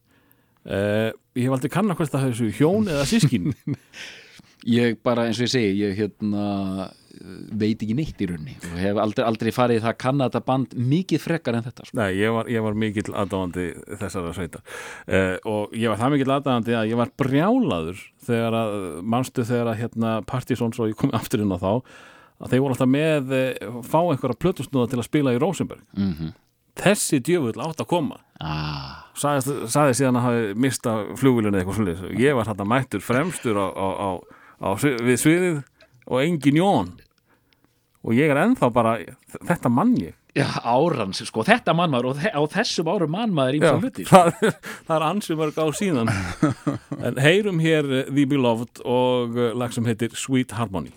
uh, 0.67 1.11
ég 1.37 1.47
hef 1.47 1.53
aldrei 1.57 1.71
kannað 1.73 1.97
hvort 1.97 2.13
það 2.13 2.27
hefur 2.29 2.53
hjón 2.61 2.89
eða 2.93 3.07
sískin 3.09 3.55
ég 4.69 4.99
bara 5.03 5.25
eins 5.29 5.39
og 5.41 5.47
ég 5.49 5.53
segi 5.55 5.79
ég 5.81 5.95
hérna 5.97 6.91
veit 7.61 7.81
ekki 7.83 7.95
neitt 7.97 8.21
í 8.23 8.29
raunni 8.31 8.55
og 8.69 8.77
hef 8.81 9.01
aldrei, 9.03 9.25
aldrei 9.27 9.51
farið 9.55 9.83
það 9.85 9.93
að 9.93 9.99
kanna 10.05 10.29
þetta 10.29 10.43
band 10.47 10.77
mikið 10.93 11.23
frekar 11.25 11.57
en 11.59 11.65
þetta 11.67 11.87
sko. 11.87 11.97
Nei, 11.99 12.11
ég 12.19 12.35
var, 12.35 12.51
ég 12.51 12.65
var 12.65 12.79
mikill 12.79 13.09
aðdáðandi 13.11 13.67
þessara 14.01 14.35
sveita. 14.37 14.63
Uh, 15.07 15.35
og 15.51 15.75
ég 15.77 15.93
var 15.93 16.01
það 16.01 16.15
mikill 16.15 16.35
aðdáðandi 16.37 16.77
að 16.79 16.93
ég 16.93 17.01
var 17.01 17.13
brjálaður 17.21 18.05
þegar 18.27 18.59
að, 18.61 18.77
manstu 19.17 19.47
þegar 19.49 19.73
að 19.73 19.81
hérna 19.83 20.15
Partisons 20.31 20.81
og 20.81 20.93
ég 20.93 21.01
kom 21.01 21.15
aftur 21.17 21.45
inn 21.45 21.55
á 21.55 21.59
þá 21.61 21.73
að 22.41 22.55
þeir 22.55 22.63
voru 22.65 22.77
alltaf 22.77 22.93
með 22.95 23.35
uh, 23.37 23.81
fá 23.85 24.01
einhverja 24.03 24.41
plötusnúða 24.47 24.93
til 24.93 25.03
að 25.03 25.09
spila 25.11 25.35
í 25.37 25.41
Rosenberg. 25.43 25.85
Mm 25.97 26.13
-hmm. 26.15 26.37
þessi 26.81 27.21
djöfull 27.21 27.59
átt 27.61 27.83
að 27.83 27.91
koma. 27.91 28.21
Ah, 28.41 29.11
sagði 29.13 29.93
síðan 29.99 30.17
að 30.17 30.27
hafi 30.29 30.55
mista 30.57 30.95
flugvillinu 31.21 31.59
eitthvað 31.59 31.77
svolítið, 31.77 32.15
ég 32.23 32.39
var 32.39 32.49
þarna 32.49 32.65
mættur 32.73 33.03
fremstur 33.05 33.59
á, 33.61 33.69
á, 33.69 33.89
á, 34.65 34.69
við 34.81 35.19
sviðið 35.21 35.59
og 36.07 36.23
engin 36.23 36.61
Jón. 36.61 36.95
Og 38.01 38.17
ég 38.17 38.33
er 38.33 38.41
ennþá 38.41 38.71
bara 38.73 38.97
þetta 39.45 39.73
mann 39.73 39.95
ég. 40.01 40.17
Já, 40.31 40.47
árans, 40.63 41.19
sko, 41.27 41.43
þetta 41.43 41.75
mannmaður 41.75 42.13
og 42.13 42.21
á 42.23 42.43
þessum 42.53 42.91
árum 42.93 43.11
mannmaður 43.17 43.57
í 43.59 43.63
það 43.65 43.81
hluti. 43.83 44.05
það, 44.07 44.29
það 44.87 44.95
er 44.97 45.07
ansi 45.09 45.37
mörg 45.41 45.59
á 45.59 45.67
síðan. 45.75 46.13
En 47.07 47.19
heyrum 47.19 47.59
hér 47.63 47.91
eh, 47.91 48.13
The 48.13 48.29
Beloved 48.31 48.85
og 48.87 49.35
eh, 49.35 49.51
lag 49.59 49.75
sem 49.75 49.89
heitir 49.91 50.15
Sweet 50.15 50.55
Harmony 50.55 50.95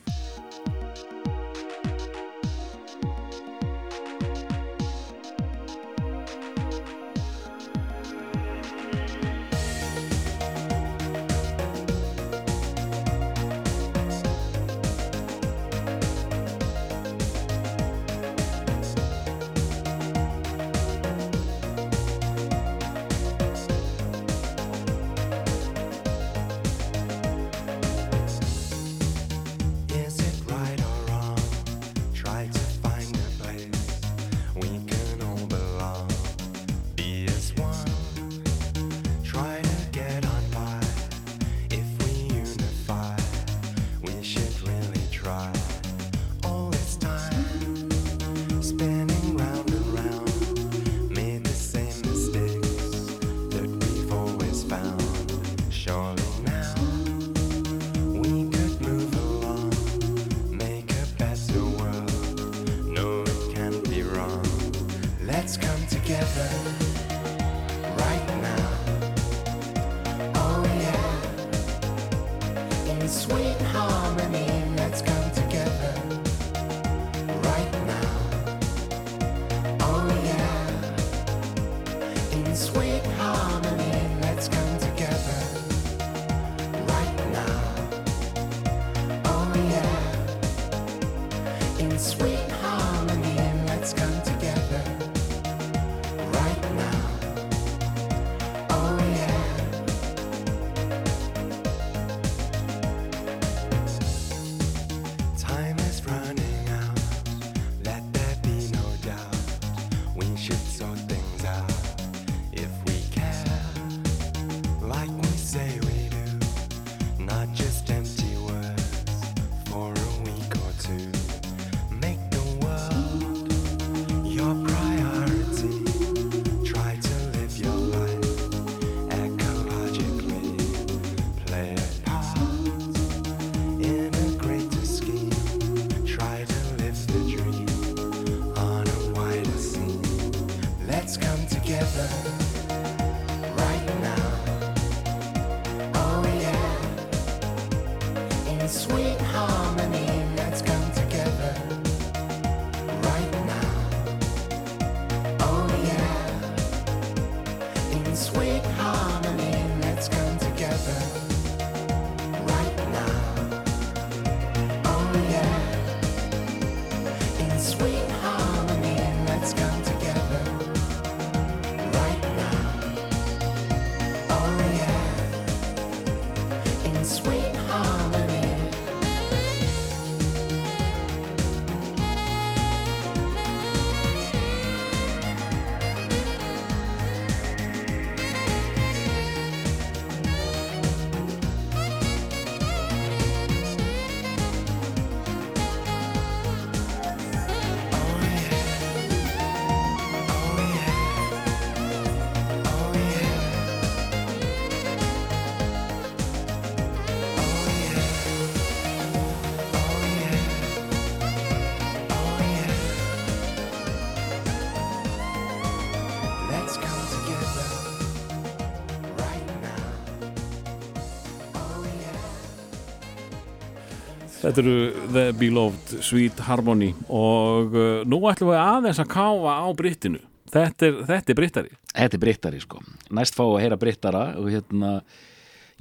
Þetta 224.43 224.59
eru 224.59 224.77
The 225.07 225.25
Beloved 225.39 225.91
Sweet 226.03 226.41
Harmony 226.43 226.91
og 227.07 227.75
uh, 227.77 228.01
nú 228.03 228.19
ætlum 228.27 228.51
við 228.51 228.59
aðeins 228.59 228.99
að 228.99 229.13
káfa 229.13 229.53
á 229.63 229.67
brittinu. 229.79 230.19
Þetta 230.51 230.89
er, 230.89 230.97
þetta 231.07 231.31
er 231.31 231.37
brittari. 231.37 231.77
Þetta 231.93 232.17
er 232.17 232.21
brittari 232.21 232.59
sko 232.61 232.81
Næst 233.13 233.37
fá 233.37 233.45
að 233.45 233.61
heyra 233.63 233.77
brittara 233.79 234.23
og 234.41 234.49
hérna 234.51 234.97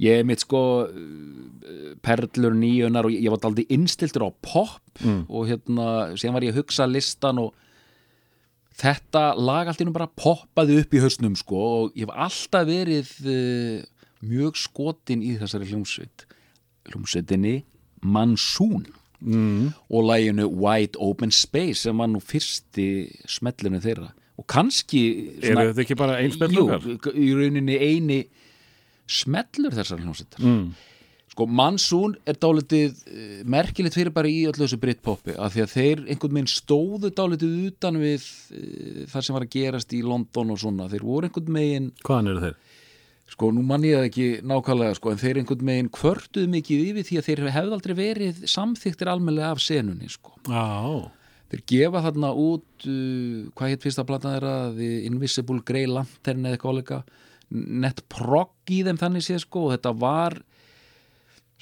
ég 0.01 0.21
er 0.21 0.27
mitt 0.27 0.45
sko 0.45 0.61
uh, 0.87 1.89
perlur 2.05 2.55
nýjunar 2.55 3.09
og 3.09 3.13
ég, 3.13 3.27
var 3.33 3.49
aldrei 3.49 3.67
innstiltur 3.73 4.25
á 4.25 4.31
pop 4.31 5.03
og 5.27 5.51
hérna 5.51 6.13
síðan 6.15 6.37
var 6.37 6.47
ég 6.47 6.55
að 6.55 6.61
hugsa 6.61 6.87
listan 6.87 7.41
og 7.43 7.51
þetta 8.79 9.25
lag 9.37 9.67
allt 9.67 9.83
innum 9.83 9.95
bara 9.95 10.07
poppaði 10.07 10.79
upp 10.81 10.95
í 10.95 11.03
hausnum 11.03 11.35
sko 11.37 11.59
og 11.81 11.99
ég 11.99 12.07
hef 12.07 12.15
alltaf 12.29 12.65
verið 12.71 13.11
uh, 13.27 14.07
mjög 14.23 14.63
skotin 14.63 15.25
í 15.25 15.35
þessari 15.41 15.67
hljómsveit 15.73 16.27
hljómsveitinni 16.93 17.57
Mansoon 18.03 18.85
mm. 19.23 19.73
og 19.89 20.07
læginu 20.09 20.47
Wide 20.51 20.99
Open 20.99 21.31
Space 21.31 21.83
sem 21.87 21.97
var 21.97 22.11
nú 22.11 22.21
fyrsti 22.23 22.87
smellinu 23.29 23.81
þeirra 23.83 24.11
og 24.39 24.47
kannski 24.49 25.03
Eru 25.43 25.67
þetta 25.69 25.83
ekki 25.85 25.97
bara 25.99 26.17
eins 26.21 26.37
spellungar? 26.39 26.81
Jú, 26.81 26.97
í 27.13 27.29
rauninni 27.37 27.77
eini 27.77 28.23
smellur 29.09 29.75
þessar 29.75 30.01
hljómsveitar 30.01 30.41
Mm. 30.43 30.73
sko 31.33 31.45
Mansoon 31.49 32.15
er 32.29 32.37
dálítið 32.41 32.93
uh, 32.93 33.43
merkilegt 33.45 33.95
fyrir 33.97 34.13
bara 34.13 34.29
í 34.29 34.43
öllu 34.49 34.65
þessu 34.65 34.79
Britpopi 34.81 35.35
af 35.37 35.53
því 35.55 35.63
að 35.63 35.73
þeir 35.73 36.03
einhvern 36.07 36.37
veginn 36.37 36.51
stóðu 36.51 37.09
dálítið 37.13 37.55
utan 37.69 37.97
við 38.01 38.25
uh, 38.25 39.05
það 39.11 39.25
sem 39.27 39.37
var 39.37 39.47
að 39.47 39.53
gerast 39.57 39.93
í 39.93 40.01
London 40.05 40.53
og 40.53 40.61
svona, 40.61 40.89
þeir 40.91 41.05
voru 41.05 41.29
einhvern 41.29 41.59
veginn 41.59 41.91
Hvaðan 42.03 42.33
eru 42.33 42.45
þeir? 42.47 42.59
Sko 43.43 43.51
nú 43.51 43.63
mann 43.67 43.83
ég 43.83 43.97
það 43.97 44.05
ekki 44.07 44.27
nákvæmlega 44.47 44.95
sko 44.95 45.11
en 45.11 45.19
þeir 45.19 45.39
einhvern 45.41 45.67
veginn 45.67 45.91
kvörtuðu 45.91 46.51
mikið 46.53 46.83
yfir 46.87 47.07
því 47.07 47.17
að 47.19 47.25
þeir 47.27 47.41
hefðu 47.51 47.75
aldrei 47.75 47.93
verið 47.97 48.39
samþyktir 48.47 49.11
almennilega 49.11 49.51
af 49.51 49.59
senunni 49.63 50.07
sko. 50.11 50.31
Já. 50.47 51.11
þeir 51.51 51.63
gefa 51.73 52.03
þarna 52.05 52.29
út 52.39 52.87
uh, 52.87 53.51
hvað 53.57 53.73
heit 53.73 53.83
fyrsta 53.83 54.05
platan 54.07 54.37
þeirra? 54.37 54.55
The 54.77 54.89
Invisible 55.09 55.59
Grey 55.67 55.89
Lantern 55.91 56.47
eða 56.47 56.55
eitthvað 56.55 56.77
áleika 56.77 57.01
nett 57.83 57.99
progg 58.09 58.71
í 58.71 58.79
þeim 58.87 59.01
þannig 59.01 59.25
séð 59.27 59.43
sko 59.43 59.65
og 59.67 59.75
þetta 59.75 59.93
var 59.99 60.37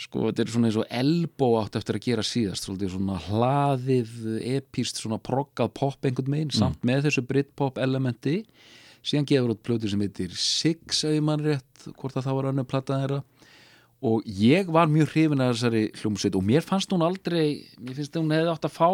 sko 0.02 0.28
þetta 0.28 0.44
er 0.44 0.54
svona 0.54 0.70
eins 0.70 0.78
og 0.84 0.94
elbó 1.02 1.50
átt 1.64 1.80
eftir 1.82 1.98
að 1.98 2.06
gera 2.06 2.26
síðast 2.26 2.70
svona 2.70 3.18
hlaðið 3.26 4.14
epíst 4.54 5.02
svona 5.02 5.18
proggað 5.18 5.74
pop 5.82 6.06
einhvern 6.06 6.30
meginn 6.30 6.54
samt 6.54 6.86
með 6.86 7.10
þessu 7.10 7.26
Britpop 7.26 7.82
elementi 7.82 8.44
síðan 9.06 9.28
gefur 9.30 9.54
út 9.56 9.64
plötu 9.66 9.90
sem 9.90 10.02
heitir 10.04 10.34
Six 10.38 11.04
ef 11.08 11.16
ég 11.16 11.24
mann 11.26 11.44
rétt, 11.46 11.86
hvort 11.98 12.18
að 12.18 12.28
það 12.28 12.38
var 12.38 12.50
önnur 12.52 12.68
platan 12.70 13.04
þeirra 13.04 13.22
og 14.02 14.26
ég 14.26 14.70
var 14.74 14.90
mjög 14.90 15.12
hrifin 15.14 15.44
af 15.46 15.56
þessari 15.56 15.84
hljómsveit 16.02 16.38
og 16.38 16.46
mér 16.46 16.66
fannst 16.66 16.94
hún 16.94 17.06
aldrei 17.06 17.68
mér 17.78 17.98
finnst 18.00 18.16
að 18.16 18.24
hún 18.24 18.36
hefði 18.36 18.54
átt 18.56 18.68
að 18.70 18.78
fá 18.78 18.90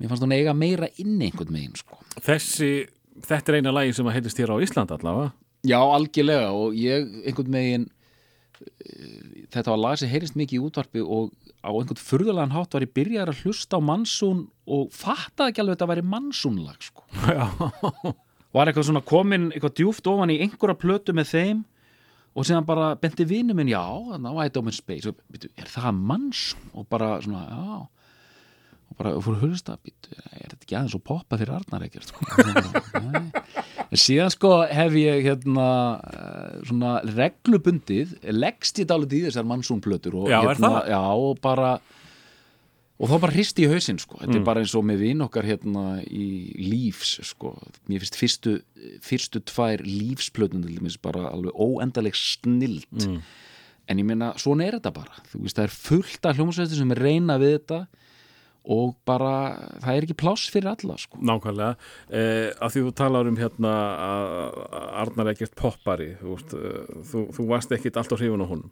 mér 0.00 0.12
fannst 0.12 0.24
hún 0.24 0.36
eiga 0.36 0.54
meira 0.56 0.88
inni 1.02 1.28
einhvern 1.28 1.52
meginn 1.52 1.76
sko 1.80 2.00
Þessi, 2.24 2.70
þetta 3.24 3.52
er 3.52 3.60
eina 3.60 3.74
lagi 3.74 3.96
sem 3.96 4.08
að 4.08 4.18
heitist 4.18 4.40
hér 4.40 4.52
á 4.52 4.62
Ísland 4.64 4.92
allavega. 4.92 5.32
Já, 5.64 5.78
algjörlega 5.80 6.50
og 6.58 6.76
ég 6.76 7.08
einhvern 7.22 7.52
megin 7.54 7.88
þetta 9.52 9.70
var 9.72 9.80
lag 9.80 10.00
sem 10.00 10.10
heyrist 10.10 10.36
mikið 10.38 10.58
í 10.58 10.64
útvarpi 10.66 11.02
og 11.02 11.32
á 11.62 11.70
einhvern 11.70 12.00
furðulegan 12.00 12.54
hátt 12.54 12.74
var 12.74 12.84
ég 12.84 12.92
byrjar 12.94 13.30
að 13.32 13.44
hlusta 13.44 13.78
á 13.78 13.80
Mansún 13.84 14.46
og 14.66 14.90
fattaði 14.94 15.52
ekki 15.52 15.62
alveg 15.62 15.74
að 15.74 15.78
þetta 15.78 15.90
væri 15.92 16.04
Mansún-lag 16.12 16.84
sko. 16.84 17.06
Já. 17.28 17.46
Var 18.52 18.68
eitthvað 18.68 18.88
svona 18.90 19.04
komin 19.06 19.50
eitthvað 19.52 19.76
djúft 19.80 20.08
ofan 20.12 20.32
í 20.34 20.40
einhverja 20.44 20.78
plötu 20.78 21.14
með 21.16 21.30
þeim 21.32 21.62
og 22.32 22.46
síðan 22.48 22.68
bara 22.68 22.92
benti 23.00 23.26
vinnu 23.28 23.56
minn 23.56 23.70
já, 23.72 23.82
þannig 23.82 24.38
að 24.44 24.60
Open 24.62 24.76
Space. 24.76 25.10
Og, 25.10 25.18
býtu, 25.32 25.50
er 25.60 25.68
það 25.68 25.98
Mansún 26.10 26.70
og 26.72 26.86
bara 26.92 27.16
svona, 27.24 27.42
já. 27.50 27.82
Og 28.92 28.98
bara 28.98 29.12
fór 29.24 29.36
að 29.36 29.44
hlusta 29.48 29.76
býtu, 29.80 30.12
er 30.36 30.52
þetta 30.52 30.64
ekki 30.64 30.78
aðeins 30.78 30.96
og 30.96 31.04
poppa 31.08 31.38
fyrir 31.40 31.54
Arnar 31.56 31.84
ekkert 31.86 32.12
síðan 34.02 34.32
sko 34.32 34.50
hef 34.68 34.94
ég 34.96 35.26
hérna 35.26 35.66
eh, 36.08 36.52
svona 36.68 36.92
reglubundið 37.04 38.14
leggst 38.32 38.80
ég 38.80 38.88
dálítið 38.88 39.18
í 39.18 39.26
þessar 39.28 39.48
mannsúnplötur 39.48 40.16
og, 40.22 40.30
Já, 40.32 40.40
hérna, 40.44 40.70
já, 40.88 41.00
og 41.00 41.40
bara 41.44 41.74
og 43.02 43.10
þá 43.10 43.16
bara 43.24 43.34
hristi 43.34 43.64
í 43.66 43.70
hausinn 43.72 43.98
sko. 43.98 44.16
Þetta 44.20 44.30
Mm. 44.36 44.40
er 44.40 44.44
bara 44.46 44.60
eins 44.62 44.74
og 44.78 44.84
með 44.86 45.00
vin 45.02 45.24
okkar 45.26 45.44
hérna 45.48 45.84
í 46.06 46.54
lífs 46.56 47.16
sko. 47.26 47.56
Mér 47.90 47.98
finnst 48.04 48.14
fyrstu, 48.20 48.52
fyrstu 49.02 49.40
tvær 49.42 49.82
lífsplötun 49.82 50.62
til 50.62 50.76
dæmis 50.78 50.96
bara 51.02 51.26
alveg 51.32 51.52
óendaleg 51.58 52.14
snild. 52.14 52.86
Mm. 52.94 53.22
en 53.88 53.98
ég 53.98 54.04
meina 54.06 54.32
svona 54.38 54.64
er 54.68 54.76
þetta 54.78 54.92
bara. 54.94 55.10
Þú 55.32 55.40
veist 55.42 55.56
það 55.58 55.64
er 55.66 55.72
fullt 55.74 56.26
af 56.30 56.36
hljómsveitir 56.38 56.78
sem 56.78 56.92
reyna 56.94 57.34
við 57.42 57.58
þetta 57.58 57.80
og 58.64 58.94
bara 59.04 59.58
það 59.82 59.96
er 59.98 60.02
ekki 60.06 60.14
pláss 60.22 60.46
fyrir 60.54 60.70
alla 60.70 60.94
sko. 60.96 61.18
Nákvæmlega, 61.18 61.74
eh, 62.14 62.52
að 62.62 62.70
því 62.76 62.84
þú 62.86 62.92
talar 62.94 63.26
um 63.26 63.36
hérna 63.36 63.72
að 63.98 64.78
Arnar 65.02 65.32
ekkert 65.34 65.56
poppari, 65.58 66.14
þú, 66.22 66.36
eh, 66.38 67.02
þú, 67.10 67.24
þú 67.34 67.46
varst 67.50 67.74
ekkert 67.74 67.96
allt 67.98 68.14
á 68.14 68.16
hrifun 68.16 68.46
á 68.46 68.48
honum 68.48 68.70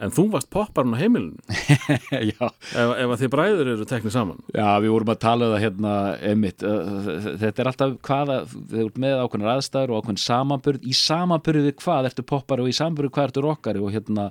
en 0.00 0.12
þú 0.14 0.24
varst 0.32 0.50
popparinn 0.52 0.94
á 0.96 1.00
heimilinu. 1.00 1.40
Ef, 2.70 2.90
ef 2.94 3.12
að 3.12 3.18
þið 3.20 3.30
bræður 3.32 3.70
eru 3.72 3.86
teknið 3.88 4.14
saman. 4.14 4.40
Já, 4.54 4.68
við 4.82 4.94
vorum 4.94 5.12
að 5.12 5.20
tala 5.24 5.48
um 5.48 5.54
það 5.54 5.64
hérna 5.64 5.94
einmitt, 6.30 6.64
uh, 6.64 7.10
þetta 7.42 7.62
er 7.62 7.70
alltaf 7.70 7.94
hvaða, 8.06 8.38
þau 8.46 8.80
eru 8.84 9.04
með 9.04 9.22
ákveðnar 9.24 9.52
aðstæður 9.56 9.92
og 9.92 10.02
ákveðn 10.02 10.22
samanburð, 10.24 10.86
í 10.86 10.96
samanburð 10.96 11.68
við 11.68 11.76
hvað 11.82 12.10
ertu 12.10 12.26
poppari 12.30 12.64
og 12.64 12.72
í 12.72 12.76
samanburð 12.76 13.14
hvað 13.16 13.30
ertu 13.30 13.44
rockari 13.44 13.82
og 13.82 13.94
hérna 13.94 14.28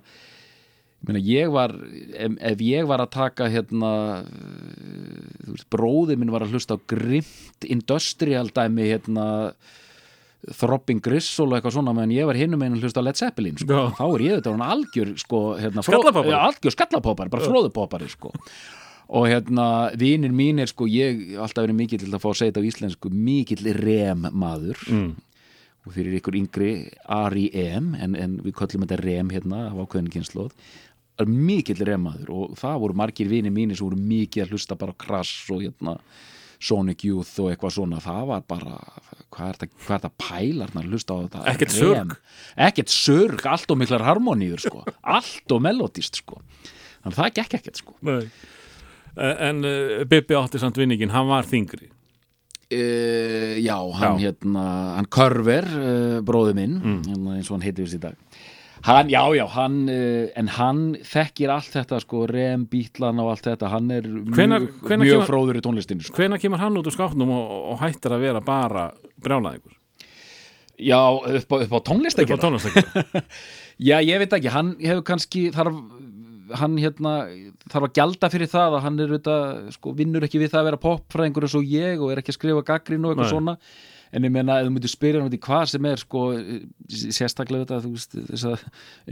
ég 1.00 1.08
meina 1.08 1.22
ég 1.24 1.52
var, 1.54 1.74
ef, 2.12 2.40
ef 2.52 2.64
ég 2.66 2.88
var 2.90 3.04
að 3.04 3.14
taka 3.16 3.50
hérna 3.52 3.92
uh, 4.20 4.24
þú 5.46 5.58
veist, 5.58 5.70
bróði 5.76 6.18
minn 6.20 6.34
var 6.34 6.46
að 6.46 6.56
hlusta 6.56 6.76
á 6.76 6.86
grimt 6.92 7.68
industrial 7.68 8.48
dæmi 8.56 8.90
hérna 8.90 9.28
Throbbing 10.48 11.02
Gristle 11.04 11.50
og 11.50 11.58
eitthvað 11.58 11.76
svona 11.76 11.94
meðan 11.96 12.16
ég 12.16 12.28
var 12.30 12.38
hinum 12.40 12.62
einu 12.64 12.80
hlusta 12.80 13.04
á 13.04 13.08
Led 13.08 13.20
Zeppelin 13.20 13.58
sko. 13.60 13.68
Já. 13.68 13.96
þá 13.98 14.06
er 14.08 14.26
ég 14.26 14.38
þetta 14.40 14.54
hann 14.54 14.68
algjör 14.68 15.16
sko, 15.20 15.40
hérna. 15.60 15.84
Já, 15.84 16.38
algjör 16.40 16.76
skallapoppari, 16.76 17.34
bara 17.34 17.50
fróðupoppari 17.50 18.12
sko 18.12 18.32
og 19.10 19.26
hérna 19.26 19.90
vinir 19.98 20.34
mínir 20.36 20.70
sko 20.70 20.86
ég 20.90 21.24
hef 21.34 21.42
alltaf 21.46 21.66
verið 21.66 21.80
mikill 21.80 22.04
til 22.04 22.14
að 22.14 22.22
fá 22.22 22.30
að 22.30 22.38
segja 22.40 22.54
þetta 22.54 22.62
á 22.62 22.70
íslensku 22.70 23.12
mikill 23.14 23.72
rem 23.80 24.28
maður 24.30 24.84
mm. 24.86 25.10
og 25.88 25.96
fyrir 25.96 26.20
ykkur 26.20 26.38
yngri 26.38 26.74
R.I.M. 27.18 27.96
en, 27.98 28.16
en 28.16 28.38
við 28.46 28.56
köllum 28.60 28.86
þetta 28.86 29.00
rem 29.02 29.32
hérna 29.34 29.64
af 29.72 29.80
ákveðinu 29.82 30.14
kynnslóð 30.14 30.54
er 31.20 31.32
mikill 31.50 31.82
rem 31.90 32.06
maður 32.06 32.34
og 32.36 32.60
það 32.60 32.84
voru 32.86 33.00
margir 33.02 33.32
vinir 33.32 33.56
mínir 33.56 33.80
sem 33.80 33.90
voru 33.90 33.98
mikið 34.00 34.46
að 34.46 34.54
hlusta 34.54 34.78
bara 34.80 34.94
á 34.94 35.02
Crash 35.02 35.50
og 35.56 35.66
hérna 35.66 35.98
Sonic 36.60 37.08
Youth 37.08 37.34
og 37.42 37.50
eitthvað 37.50 37.76
svona 37.80 38.04
það 38.04 38.24
var 38.30 38.46
bara, 38.48 38.78
hvað 39.36 39.52
er 39.54 39.60
þetta, 39.88 40.12
pælarnar 40.24 40.88
hlusta 40.90 41.14
á 41.14 41.18
þetta 41.26 41.44
Ekkert 41.54 41.76
Rem. 41.76 41.80
surg. 41.80 42.16
ekkert 42.70 42.90
surg, 42.94 43.46
allt 43.46 43.72
og 43.72 43.78
miklar 43.82 44.04
harmoníur 44.08 44.60
sko, 44.64 44.84
allt 45.18 45.56
og 45.56 45.62
melodist 45.66 46.22
sko 46.24 46.42
þannig 47.04 47.14
að 47.14 47.20
það 47.22 47.34
gekk 47.40 47.54
ekkert 47.62 47.80
sko. 47.84 47.96
Eh, 48.10 49.36
En 49.50 49.64
uh, 49.66 50.04
Bibi 50.08 50.36
átti 50.38 50.60
samt 50.62 50.78
vinningin, 50.80 51.10
hann 51.16 51.28
var 51.32 51.48
þingri 51.50 51.90
Uh, 52.70 53.58
já, 53.66 53.74
hann 53.98 54.20
Já. 54.22 54.28
hérna 54.30 54.64
hann 55.00 55.08
Körver, 55.10 55.66
uh, 55.66 56.20
bróði 56.22 56.54
minn 56.54 56.76
hérna, 57.08 57.40
eins 57.40 57.48
og 57.50 57.56
hann 57.58 57.64
heitir 57.66 57.90
í 57.90 57.98
dag 57.98 58.14
hann, 58.88 59.10
já, 59.12 59.22
já, 59.36 59.46
hann 59.56 59.78
uh, 59.90 60.30
en 60.40 60.48
hann 60.56 60.82
þekkir 61.04 61.52
allt 61.54 61.74
þetta 61.76 62.00
sko 62.04 62.24
rem, 62.30 62.64
bítlan 62.72 63.20
og 63.24 63.32
allt 63.34 63.48
þetta. 63.50 63.70
Hann 63.74 63.92
er 63.92 64.08
Hvenær- 64.08 64.64
mjög, 64.64 64.70
hvenær 64.88 65.04
mjög 65.06 65.18
kemur- 65.20 65.30
fróður 65.32 65.60
í 65.60 65.64
tónlistinu 65.66 66.06
sko. 66.08 66.16
Hvenær 66.20 66.42
kemur 66.42 66.62
hann 66.64 66.78
út 66.80 66.88
úr 66.90 66.96
skápnum 66.96 67.34
og, 67.36 67.52
og 67.74 67.82
hættir 67.84 68.16
að 68.16 68.24
vera 68.28 68.42
bara 68.46 68.90
brjálaðingur? 69.24 69.76
já, 70.80 70.96
upp 71.12 71.52
á, 71.52 71.56
upp 71.66 71.74
á 71.76 71.80
tónlist 71.84 72.20
Upp 72.24 72.30
á 72.32 72.38
tónlistakera 72.40 73.24
já, 73.90 73.98
ég 74.00 74.22
veit 74.22 74.32
ekki, 74.38 74.48
hann 74.54 74.70
hefur 74.80 75.02
kannski 75.10 75.50
þarf 75.52 75.76
hann 76.56 76.78
hérna 76.80 77.12
þarf 77.70 77.90
að 77.90 77.98
gjalda 78.00 78.30
fyrir 78.32 78.48
það 78.50 78.78
að 78.78 78.86
hann 78.86 79.00
er 79.04 79.12
auðvitað, 79.12 79.50
sko, 79.76 79.92
vinnur 80.00 80.24
ekki 80.26 80.40
við 80.40 80.54
það 80.54 80.62
að 80.64 80.70
vera 80.70 80.80
popfræðingur 80.86 81.46
eins 81.50 81.58
og 81.60 81.68
ég 81.68 82.00
og 82.00 82.14
er 82.16 82.22
ekki 82.24 82.32
að 82.32 82.38
skrifa 82.40 82.64
gaggrín 82.72 83.04
og 83.06 83.12
eitthvað 83.12 83.34
svona 83.36 83.58
en 84.12 84.26
ég 84.26 84.32
meina, 84.34 84.60
ef 84.62 84.68
þú 84.68 84.74
myndir 84.76 84.92
spyrja 84.94 85.26
í 85.30 85.40
hvað 85.46 85.66
sem 85.74 85.86
er 85.86 86.02
sko, 86.02 86.22
sérstaklega 86.90 87.66
þetta 87.68 87.82
þú 87.86 87.92
veist, 87.96 88.16
þess 88.30 88.46
að 88.50 88.64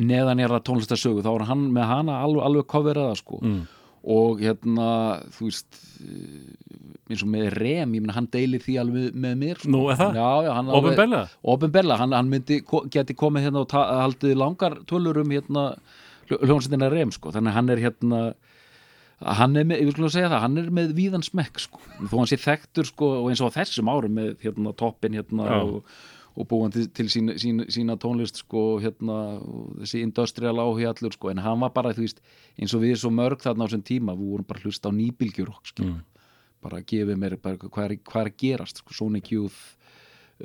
neðanjara 0.09 0.59
tónlistarsögu 0.65 1.25
þá 1.25 1.31
er 1.35 1.45
hann 1.51 1.65
með 1.75 1.89
hana 1.91 2.21
alveg, 2.25 2.45
alveg 2.47 2.67
koferaða 2.73 3.17
sko 3.19 3.39
Mm. 3.43 3.59
og 4.07 4.39
hérna, 4.39 4.87
þú 5.35 5.47
veist 5.49 5.77
eh, 5.99 7.11
eins 7.11 7.23
og 7.25 7.29
með 7.33 7.49
rem, 7.59 7.93
ég 7.97 8.01
meina 8.03 8.15
hann 8.15 8.29
deilir 8.31 8.61
því 8.63 8.75
alveg 8.81 9.15
með 9.15 9.33
mér 9.41 9.57
sko. 9.61 9.71
Nú, 9.73 9.81
er 9.91 9.97
það? 9.99 10.15
Já, 10.15 10.29
já, 10.47 10.51
hann 10.55 10.69
alveg-? 10.71 11.37
Opinberlega, 11.43 11.97
hann, 12.01 12.15
hann 12.15 12.29
myndi, 12.31 12.61
geti 12.93 13.15
komið 13.17 13.47
hérna 13.47 13.63
og 13.65 13.71
haldið 13.77 14.35
langar 14.39 14.77
tölur 14.87 15.19
um 15.23 15.33
hérna 15.35 15.65
hljónsettina 16.27 16.89
rem 16.91 17.11
sko, 17.15 17.31
þannig 17.35 17.53
hann 17.55 17.69
er 17.75 17.83
hérna 17.83 18.21
hann 19.25 19.57
er 19.57 19.65
með, 19.65 19.81
ég 19.81 19.89
vil 19.89 19.95
sko 19.95 20.11
segja 20.13 20.29
það, 20.29 20.43
hann 20.43 20.59
er 20.61 20.67
með 20.77 20.91
víðan 20.97 21.25
smekk 21.25 21.61
sko, 21.63 21.81
þó 22.05 22.13
hann 22.19 22.29
sé 22.29 22.37
þekktur 22.41 22.89
sko 22.91 23.09
og 23.23 23.31
eins 23.31 23.41
og 23.41 23.49
á 23.49 23.57
þessum 23.57 23.89
árum 23.89 24.13
með 24.19 24.35
hérna 24.43 24.73
toppin 24.77 25.17
hérna 25.17 25.47
Já. 25.47 25.55
og, 25.63 25.95
og 26.37 26.49
búin 26.51 26.73
til, 26.75 26.85
til 26.93 27.07
sína, 27.09 27.37
sína, 27.41 27.65
sína 27.73 27.95
tónlist 27.97 28.43
sko, 28.43 28.65
hérna, 28.83 29.39
þessi 29.79 30.03
industrial 30.05 30.61
áhugi 30.61 30.85
allur 30.89 31.17
sko, 31.17 31.31
en 31.33 31.41
hann 31.41 31.65
var 31.65 31.73
bara 31.73 31.95
þú 31.97 32.05
veist, 32.05 32.21
eins 32.61 32.77
og 32.77 32.85
við 32.85 32.99
svo 33.01 33.09
mörg 33.13 33.41
þarna 33.41 33.65
á 33.65 33.67
þessum 33.71 33.87
tíma 33.89 34.17
við 34.19 34.35
vorum 34.35 34.49
bara 34.51 34.61
að 34.61 34.69
hlusta 34.69 34.93
á 34.93 34.97
nýbylgjurokk 34.99 35.73
mm. 35.81 35.97
bara 36.67 36.85
gefið 36.85 37.21
mér 37.25 37.39
bara, 37.41 37.57
hvað, 37.57 37.83
er, 37.89 37.97
hvað 38.05 38.21
er 38.21 38.31
að 38.35 38.39
gerast 38.45 38.83
sko, 38.83 38.93
Sonic 39.01 39.33
Youth 39.33 39.63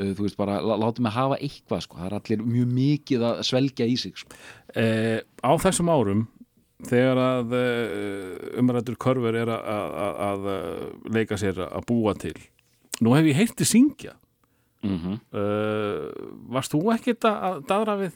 uh, 0.01 0.15
þú 0.17 0.31
veist 0.31 0.41
bara, 0.41 0.63
lá- 0.65 0.79
látum 0.81 1.05
mig 1.05 1.13
hafa 1.13 1.37
eitthvað 1.45 1.85
sko, 1.85 2.01
það 2.01 2.09
er 2.09 2.21
allir 2.23 2.47
mjög 2.57 2.77
mikið 2.81 3.27
að 3.29 3.43
svelgja 3.53 3.85
í 3.93 3.99
sig 4.01 4.17
sko. 4.17 4.41
Eh, 4.81 5.21
á 5.21 5.53
þessum 5.61 5.93
árum 5.93 6.31
þegar 6.89 7.21
að 7.23 7.55
eh, 7.59 8.59
umrættur 8.61 8.99
körfur 9.01 9.37
er 9.39 9.53
að, 9.53 9.63
að, 9.75 9.95
að, 10.03 10.19
að 10.29 11.15
leika 11.17 11.39
sér 11.41 11.63
að 11.69 11.87
búa 11.89 12.15
til 12.19 12.37
nú 13.03 13.15
hef 13.17 13.31
ég 13.31 13.39
heyrti 13.39 13.67
syngja 13.69 14.15
mm 14.83 14.99
-hmm. 14.99 15.19
eh, 15.39 16.29
varst 16.53 16.75
þú 16.75 16.93
ekkit 16.95 17.25
að 17.25 17.67
daðra 17.67 17.97
við 17.97 18.13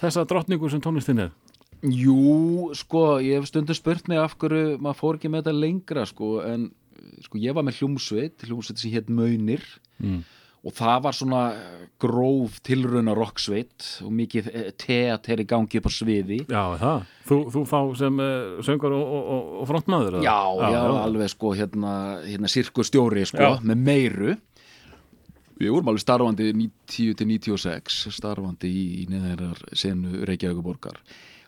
þessa 0.00 0.24
drottningu 0.24 0.70
sem 0.70 0.80
tónlistin 0.80 1.18
er? 1.18 1.30
Jú, 1.82 2.72
sko, 2.74 3.20
ég 3.20 3.38
hef 3.38 3.48
stundum 3.48 3.74
spurt 3.74 4.08
mig 4.08 4.18
af 4.18 4.36
hverju 4.38 4.78
maður 4.80 5.00
fór 5.00 5.16
ekki 5.16 5.28
með 5.28 5.44
þetta 5.44 5.60
lengra 5.60 6.06
sko, 6.06 6.40
en 6.40 6.70
sko, 7.22 7.38
ég 7.38 7.54
var 7.54 7.62
með 7.62 7.78
hljómsveit 7.80 8.42
hljómsveit 8.42 8.78
sem 8.78 8.90
hétt 8.90 9.08
Maunir 9.08 9.62
Mm. 9.98 10.24
Og 10.66 10.74
það 10.74 10.96
var 11.04 11.14
svona 11.16 11.42
gróf 12.02 12.58
tilrauna 12.66 13.14
rocksveit 13.16 13.84
og 14.04 14.10
mikið 14.12 14.48
eh, 14.52 14.66
teater 14.76 15.40
í 15.40 15.46
gangi 15.48 15.78
upp 15.80 15.86
á 15.88 15.92
sviði 15.94 16.40
Já, 16.44 16.64
það. 16.82 17.04
Þú, 17.28 17.38
þú 17.54 17.62
þá 17.70 17.78
sem 18.02 18.18
uh, 18.20 18.58
söngar 18.66 18.96
og, 18.96 19.14
og, 19.16 19.30
og- 19.62 19.68
frontmaður? 19.70 20.18
eða? 20.18 20.26
Já, 20.26 20.74
já, 20.74 20.82
alveg 21.06 21.32
sko 21.32 21.54
hérna, 21.56 21.94
hérna 22.26 22.50
sirkustjóri 22.52 23.24
sko, 23.30 23.46
Já. 23.46 23.56
með 23.64 23.82
meiru 23.88 24.36
Við 25.56 25.70
vorum 25.72 25.88
alveg 25.88 26.02
starfandi 26.04 26.50
90-96 26.52 28.10
starfandi 28.12 28.68
í, 28.68 28.82
í 29.00 29.06
neðarar 29.08 29.62
senu 29.72 30.24
Reykjavíkuborgar 30.28 30.98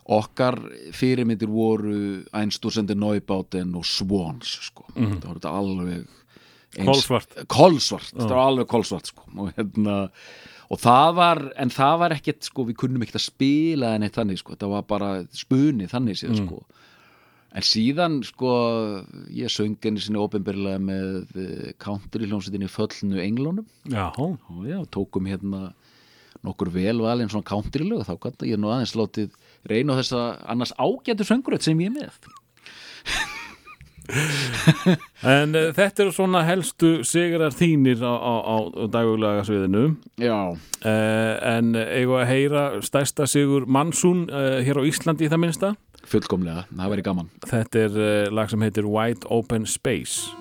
Okkar 0.09 0.57
fyrirmyndir 0.97 1.51
voru 1.53 2.23
Einstúrsendi 2.33 2.95
Neubáten 2.97 3.75
og 3.77 3.85
Swans 3.85 4.55
sko. 4.71 4.87
það 4.95 5.27
voru 5.27 5.43
þetta 5.43 5.53
alveg 5.59 6.07
Kolsvart. 6.77 7.33
Kolsvart, 7.49 8.13
það 8.15 8.35
var 8.35 8.45
alveg 8.45 8.69
kolsvart 8.69 9.09
sko. 9.11 9.25
og 9.37 9.53
hérna 9.57 9.95
og 10.69 10.81
það 10.83 11.15
var, 11.17 11.39
en 11.57 11.71
það 11.73 11.95
var 12.03 12.15
ekkert 12.19 12.45
sko, 12.45 12.67
við 12.69 12.77
kunnum 12.83 13.03
ekkert 13.07 13.23
að 13.23 13.25
spila 13.31 13.95
en 13.97 14.05
eitt 14.05 14.19
þannig 14.19 14.43
sko, 14.43 14.57
það 14.61 14.75
var 14.75 14.85
bara 14.91 15.09
spunni 15.33 15.89
þannig 15.89 16.21
séð 16.21 16.43
sko 16.43 16.65
En 17.57 17.65
síðan, 17.65 18.19
sko, 18.29 18.51
ég 19.33 19.49
söng 19.49 19.79
henni 19.81 20.03
sinni 20.05 20.21
ópenbyrlega 20.21 20.79
með 20.85 21.31
eh, 21.41 21.71
country 21.81 22.27
hljómsveitinni 22.29 22.69
Föllnu 22.69 23.23
Englunum 23.25 23.65
Já, 23.89 24.13
og 24.13 24.67
já, 24.69 24.77
tókum 24.93 25.25
hérna 25.27 25.71
nokkur 26.45 26.69
velvalin 26.71 27.33
svona 27.33 27.49
country 27.49 27.89
lög 27.89 28.05
þá 28.07 28.19
gæti 28.21 28.53
ég 28.53 28.61
nú 28.61 28.69
aðeins 28.71 28.93
látið 28.95 29.33
reyna 29.65 29.97
á 29.97 29.99
þessa 30.03 30.23
annars 30.45 30.75
ágætu 30.77 31.25
sönguröð 31.25 31.65
sem 31.65 31.81
ég 31.81 31.97
með. 31.97 32.21
en 35.37 35.57
uh, 35.57 35.71
þetta 35.77 36.05
eru 36.05 36.15
svona 36.17 36.43
helstu 36.49 36.93
sigrar 37.07 37.55
þínir 37.57 38.01
á, 38.01 38.15
á, 38.15 38.35
á 38.45 38.57
daguglega 38.93 39.45
sviðinu 39.49 39.85
uh, 39.93 40.55
en 40.89 41.75
eigu 41.77 42.17
að 42.19 42.31
heyra 42.33 42.67
stærsta 42.85 43.29
sigur 43.29 43.69
Mansún 43.69 44.27
uh, 44.33 44.61
hér 44.65 44.81
á 44.81 44.89
Íslandi 44.89 45.29
í 45.29 45.33
það 45.33 45.45
minnsta? 45.45 45.75
Fullkomlega, 46.09 46.63
það 46.73 46.93
væri 46.95 47.03
gaman. 47.05 47.27
Þetta 47.51 47.83
er 47.85 47.99
lag 48.33 48.49
sem 48.49 48.63
heitir 48.65 48.87
Wide 48.89 49.29
Open 49.35 49.67
Space 49.69 50.33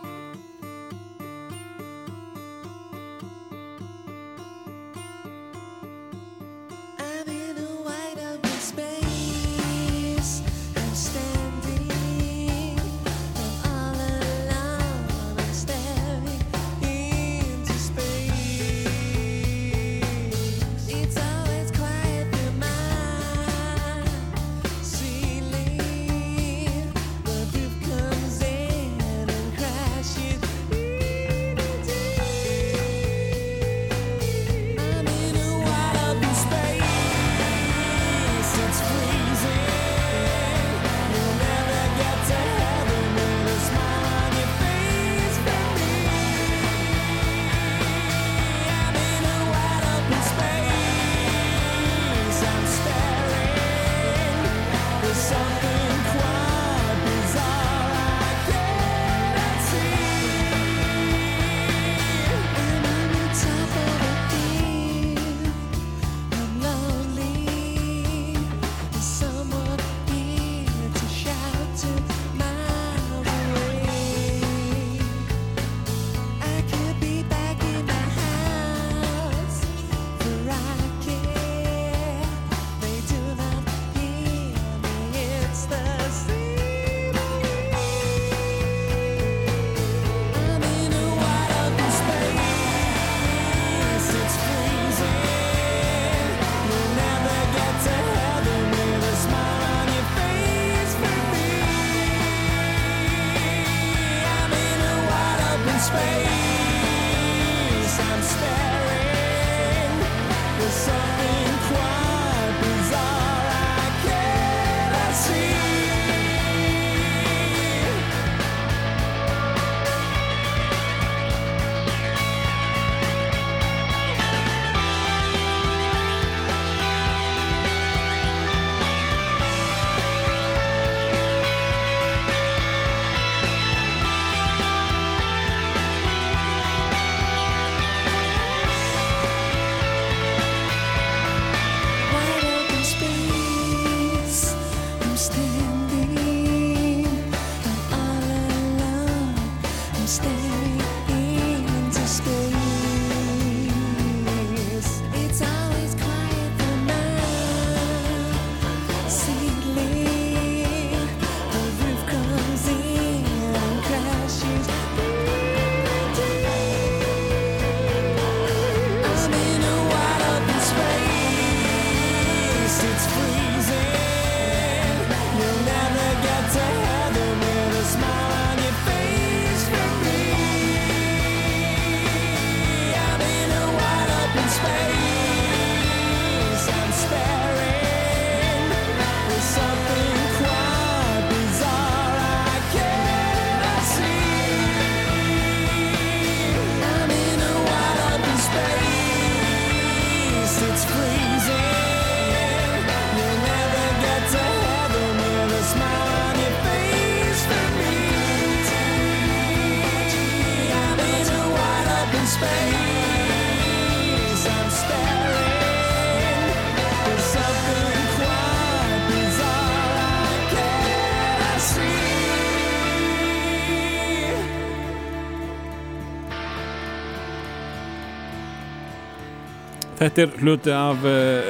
Þetta 229.97 230.21
er 230.21 230.33
hluti 230.43 230.69
af 230.69 231.05
uh, 231.09 231.47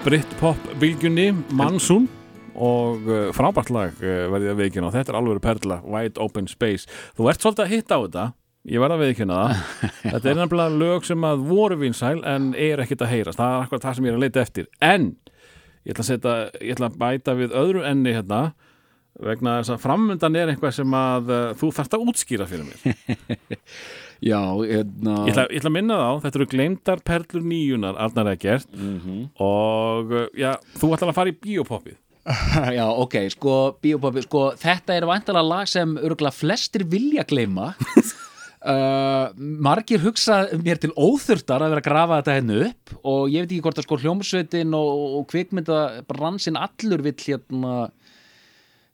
Britpop-bylgjunni 0.00 1.26
Mansun 1.52 2.06
og 2.56 3.02
uh, 3.04 3.26
frábært 3.36 3.68
lag 3.68 3.98
uh, 4.00 4.30
verði 4.32 4.48
að 4.48 4.62
veikina 4.62 4.86
og 4.88 4.94
þetta 4.94 5.12
er 5.12 5.18
alveg 5.18 5.40
perla, 5.44 5.76
Wide 5.84 6.16
Open 6.24 6.48
Space. 6.48 6.88
Þú 7.18 7.28
ert 7.28 7.44
svolítið 7.44 7.66
að 7.66 7.74
hitta 7.74 7.98
á 8.00 8.04
þetta. 8.06 8.24
Ég 8.72 8.80
verði 8.80 8.96
að 8.96 9.04
veikina 9.04 9.40
það. 9.42 9.60
Þetta 10.14 10.30
er 10.30 10.38
nefnilega 10.38 10.80
lög 10.80 11.04
sem 11.04 11.26
að 11.28 11.44
voru 11.50 11.76
vinsæl 11.82 12.22
en 12.32 12.46
er 12.56 12.80
ekkert 12.84 13.04
að 13.04 13.12
heyrast, 13.12 13.40
það 13.42 13.56
er 13.56 13.66
akkurat 13.66 13.84
það 13.84 13.96
sem 13.98 14.06
ég 14.06 14.12
er 14.12 14.16
að 14.16 14.24
leita 14.24 14.42
eftir. 14.46 14.68
En 14.88 15.08
ég 15.82 15.92
ætla 15.92 16.04
að, 16.06 16.08
setja, 16.08 16.36
ég 16.62 16.76
ætla 16.76 16.88
að 16.88 16.98
bæta 17.02 17.34
við 17.42 17.56
öðru 17.58 17.82
enni 17.90 18.14
hérna 18.16 18.40
vegna 19.20 19.58
þess 19.58 19.74
að 19.74 19.82
framöndan 19.82 20.38
er 20.40 20.54
eitthvað 20.54 20.78
sem 20.78 20.96
að 20.96 21.34
þú 21.60 21.72
þarft 21.76 21.98
að 21.98 22.06
útskýra 22.08 22.48
fyrir 22.48 22.70
mér 22.70 23.58
Já, 24.22 24.38
hérna 24.62 25.16
Ég 25.26 25.32
ætla, 25.34 25.44
ég 25.50 25.58
ætla 25.58 25.70
að 25.72 25.74
minna 25.74 25.98
þá, 25.98 26.10
þetta 26.22 26.38
eru 26.38 26.46
gleymdar 26.52 27.00
perlur 27.02 27.42
nýjunar, 27.42 27.98
Arnar 27.98 28.30
Eggert 28.36 28.70
og 29.42 30.14
uh, 30.14 30.28
já, 30.38 30.52
þú 30.78 30.90
ætlar 30.94 31.10
að 31.10 31.16
fara 31.18 31.32
í 31.32 31.38
bíópoppið. 31.42 31.98
Já, 32.78 32.84
ok, 32.86 33.16
sko, 33.34 33.54
bíópopi, 33.82 34.22
sko, 34.22 34.44
þetta 34.62 34.94
er 34.94 35.08
vantalega 35.10 35.42
lag 35.42 35.70
sem 35.70 35.96
örgulega 35.98 36.36
flestir 36.36 36.84
vilja 36.86 37.24
gleyma. 37.26 37.72
Uh, 38.62 39.32
margir 39.66 40.04
hugsa 40.04 40.44
mér 40.62 40.78
til 40.78 40.92
óþurftar 40.94 41.64
að 41.64 41.74
vera 41.74 41.82
að 41.82 41.88
grafa 41.88 42.20
þetta 42.20 42.36
hennu 42.38 42.60
upp 42.68 42.94
og 43.02 43.24
ég 43.26 43.42
veit 43.42 43.56
ekki 43.56 43.64
hvort 43.66 43.82
að 43.82 43.88
sko 43.88 43.98
hljómsveitin 44.04 44.78
og, 44.78 45.02
og 45.18 45.26
kvikmynda 45.32 45.80
bransin 46.06 46.60
allur 46.60 47.02
vill 47.02 47.18
hérna 47.18 47.74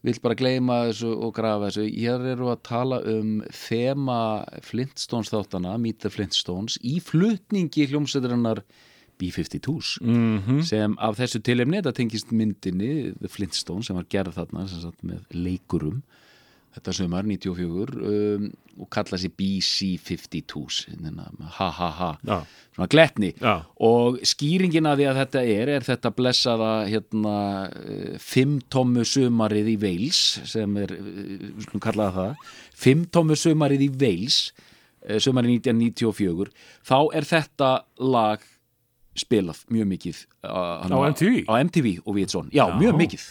vill 0.07 0.19
bara 0.23 0.37
gleyma 0.39 0.83
þessu 0.89 1.11
og 1.17 1.33
grafa 1.37 1.69
þessu. 1.69 1.87
Hér 1.99 2.27
eru 2.35 2.51
að 2.53 2.61
tala 2.69 3.01
um 3.11 3.39
þema 3.55 4.21
Flintstones 4.67 5.33
þáttana 5.33 5.75
Meet 5.83 6.05
the 6.05 6.13
Flintstones 6.13 6.79
í 6.87 6.99
flutningi 7.03 7.89
hljómsveitarinnar 7.91 8.63
B-52s 9.19 9.97
mm 10.05 10.63
sem 10.69 10.95
af 11.03 11.19
þessu 11.19 11.41
tilefni 11.43 11.81
þetta 11.81 11.97
tengist 11.97 12.31
myndinni 12.35 13.13
The 13.19 13.31
Flintstones 13.33 13.89
sem 13.89 13.99
var 13.99 14.07
gerð 14.11 14.39
þarna 14.39 14.67
sem 14.71 14.85
sagt, 14.85 15.03
með 15.03 15.25
leikurum 15.35 16.03
þetta 16.77 16.93
sömar 16.95 17.27
94 17.27 17.97
um, 18.13 18.49
og 18.79 18.87
kalla 18.95 19.19
sér 19.19 19.33
BC52s 19.35 20.85
hérna, 20.87 21.25
ha 21.57 21.69
ha 21.75 21.89
ha 21.99 22.11
Já, 22.23 22.37
svona 22.77 22.89
gletni 22.93 23.33
já, 23.41 23.55
og 23.83 24.21
skýringin 24.23 24.87
að 24.87 25.01
því 25.01 25.07
að 25.11 25.19
þetta 25.23 25.43
er 25.55 25.73
er 25.79 25.87
þetta 25.89 26.13
blessaða 26.15 26.71
hérna 26.87 27.35
eh, 27.73 28.13
fimmtommu 28.23 29.03
sumarið 29.09 29.73
í 29.75 29.77
Wales 29.83 30.21
sem 30.53 30.77
er, 30.85 30.95
eh, 30.95 31.49
við 31.57 31.67
skulum 31.67 31.83
kalla 31.89 32.11
það 32.15 32.47
fimmtommu 32.85 33.39
sumarið 33.43 33.87
í 33.89 33.91
Wales 33.99 34.39
eh, 35.09 35.19
sumarið 35.19 35.59
1994 35.59 36.55
þá 36.87 36.97
er 37.19 37.29
þetta 37.35 37.73
lag 38.15 38.47
spilað 39.19 39.65
mjög 39.75 39.89
mikið 39.97 40.19
uh, 40.47 40.87
Á 40.87 40.99
MTV? 41.11 41.43
á 41.51 41.53
MTV 41.67 41.89
og 42.07 42.15
við 42.15 42.31
svona, 42.31 42.53
já, 42.55 42.69
Já. 42.69 42.79
mjög 42.79 43.01
mikið 43.03 43.25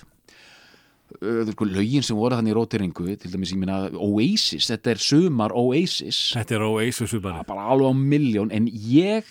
lögin 1.21 2.03
sem 2.03 2.17
voru 2.17 2.35
þannig 2.37 2.53
í 2.53 2.57
róteringu 2.57 3.05
til 3.17 3.31
dæmis 3.33 3.53
ég 3.53 3.59
minna 3.61 3.77
Oasis, 3.93 4.67
þetta 4.71 4.91
er 4.95 5.01
sumar 5.03 5.53
Oasis 5.55 6.19
þetta 6.35 6.57
er 6.57 6.65
Oasis 6.67 7.13
bara. 7.23 7.43
bara 7.47 7.67
alveg 7.71 7.87
á 7.89 7.93
miljón 7.95 8.51
en 8.51 8.67
ég 8.67 9.23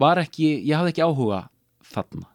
var 0.00 0.18
ekki, 0.22 0.54
ég 0.66 0.76
hafði 0.76 0.94
ekki 0.96 1.04
áhuga 1.06 1.44
þarna 1.92 2.26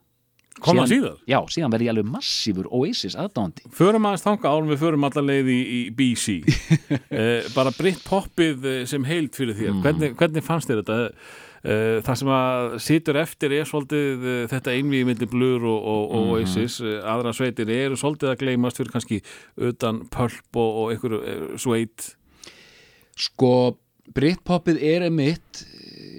Kom 0.62 0.78
það 0.78 0.92
Síðan-? 0.92 1.20
Já, 1.32 1.38
síðan 1.50 1.72
verði 1.74 1.86
ég 1.88 1.94
alveg 1.96 2.10
massífur 2.12 2.68
Oasis 2.76 3.16
aðdáandi 3.18 3.64
Förum 3.74 4.06
aðeins 4.06 4.26
þanga 4.28 4.50
árum 4.52 4.68
við 4.70 4.82
förum 4.84 5.06
alla 5.08 5.24
leið 5.26 5.48
í, 5.50 5.60
í 5.78 5.80
BC 5.98 6.36
eh, 7.10 7.48
bara 7.56 7.72
Britpoppið 7.74 8.68
eh, 8.70 8.82
sem 8.86 9.06
heild 9.08 9.34
fyrir 9.38 9.58
þér 9.58 9.72
Mhm. 9.72 9.82
hvernig, 9.86 10.14
hvernig 10.20 10.46
fannst 10.46 10.70
þér 10.70 10.84
þetta 10.84 10.98
eh, 11.08 11.32
það 11.62 12.16
sem 12.18 12.32
að 12.34 12.72
situr 12.82 13.18
eftir 13.22 13.54
er 13.54 13.68
svolítið 13.70 14.24
eh, 14.26 14.46
þetta 14.50 14.74
einvíði 14.74 15.10
milli 15.12 15.28
Blur 15.30 15.68
og, 15.70 15.78
og, 15.78 16.02
og 16.10 16.24
Mhm. 16.26 16.32
Oasis 16.40 16.80
eh, 16.82 16.98
aðra 17.06 17.34
sveitir 17.38 17.70
eru 17.70 18.00
svolítið 18.00 18.32
að 18.32 18.40
gleymast 18.42 18.82
fyrir 18.82 18.96
kannski 18.96 19.22
utan 19.58 20.06
Pulp 20.10 20.58
og, 20.58 20.72
og 20.82 20.96
einhverju 20.96 21.22
eh, 21.22 21.46
sveit 21.62 22.16
Sko, 23.22 23.78
Britpoppið 24.16 24.80
er 24.82 25.06
mitt 25.14 25.62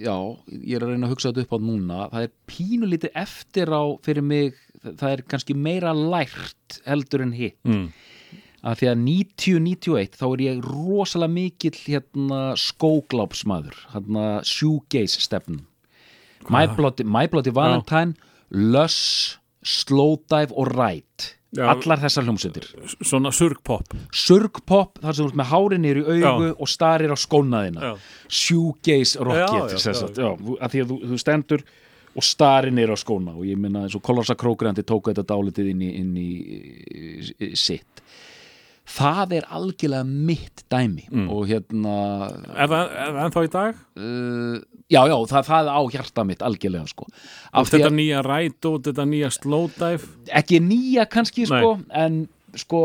já, 0.02 0.14
ég 0.46 0.76
er 0.76 0.84
að 0.84 0.92
reyna 0.94 1.08
að 1.08 1.14
hugsa 1.16 1.32
þetta 1.32 1.46
upp 1.46 1.56
á 1.56 1.66
núna 1.66 2.06
það 2.12 2.26
er 2.28 2.32
pínulítið 2.50 3.18
eftir 3.22 3.72
á 3.74 3.82
fyrir 4.04 4.26
mig, 4.26 4.56
það 4.84 5.08
er 5.10 5.22
kannski 5.30 5.56
meira 5.58 5.92
lært 5.96 6.80
heldur 6.86 7.26
en 7.26 7.34
hitt 7.34 7.58
mm. 7.66 7.86
Að 8.62 8.78
því 8.80 8.88
að 8.92 9.00
90-91 9.06 10.18
þá 10.20 10.24
er 10.30 10.42
ég 10.46 10.64
rosalega 10.66 11.34
mikill 11.34 11.76
hérna 11.82 12.40
skóglápsmaður 12.58 13.78
hérna 13.94 14.26
shoegaze 14.46 15.22
stefnum 15.24 15.64
My 16.50 16.66
Bloody, 16.66 17.04
My 17.06 17.28
Bloody 17.30 17.52
Valentine 17.54 18.14
Lush, 18.52 19.38
Slowdive 19.62 20.52
og 20.58 20.68
Ride. 20.74 21.30
Já. 21.52 21.66
allar 21.68 22.00
þessar 22.00 22.24
hljómsveitir. 22.24 22.64
Svona 23.04 23.28
surgpop 23.36 23.90
Surgpop, 24.16 24.96
þar 25.02 25.16
sem 25.16 25.26
þú 25.26 25.28
ert 25.28 25.36
með 25.36 25.48
hárin 25.50 25.82
niður 25.84 25.98
í 26.00 26.04
augu 26.08 26.46
Já. 26.48 26.54
og 26.56 26.70
starir 26.72 27.12
á 27.12 27.16
skónaðina. 27.20 27.90
Já. 27.90 27.92
Shoegaze 28.40 29.18
Já, 29.18 29.24
rocket 29.28 29.74
já, 29.76 29.92
já. 29.92 30.06
já, 30.16 30.30
að 30.32 30.72
því 30.72 30.80
að 30.82 30.94
þú, 30.94 30.96
þú 31.10 31.18
stendur 31.20 31.64
og 32.16 32.24
starir 32.24 32.72
niður 32.72 32.94
á 32.96 32.98
skóna 33.04 33.34
og 33.36 33.44
ég 33.48 33.60
minna 33.60 33.84
eins 33.84 33.96
og 33.96 34.04
Kollarsa 34.04 34.36
Krókrandi 34.40 34.84
tóku 34.88 35.12
þetta 35.12 35.26
dálitið 35.28 35.70
inn 35.74 35.84
í, 35.84 35.90
inn 36.00 36.16
í, 36.16 36.30
í 37.36 37.52
sitt 37.56 38.01
það 38.88 39.32
er 39.38 39.44
algjörlega 39.54 40.04
mitt 40.06 40.64
dæmi 40.72 41.04
Mm. 41.10 41.28
og 41.30 41.46
hérna 41.48 41.94
er 42.56 42.68
það, 42.68 42.92
er 43.06 43.18
ennþá 43.24 43.44
í 43.46 43.50
dag? 43.52 43.74
uh, 43.96 44.56
já, 44.90 45.00
já, 45.08 45.16
það, 45.30 45.46
það 45.48 45.70
á 45.70 45.80
hjarta 45.94 46.24
mitt 46.26 46.42
algjörlega 46.42 46.88
sko. 46.90 47.06
Og 47.54 47.66
þetta 47.70 47.88
að, 47.90 47.96
nýja 48.00 48.22
Ride 48.26 48.68
og 48.72 48.82
þetta 48.82 49.06
nýja 49.08 49.30
Slowdive? 49.38 50.08
Ekki 50.42 50.60
nýja 50.60 51.06
kannski 51.08 51.46
sko, 51.46 51.76
en 51.94 52.24
sko 52.58 52.82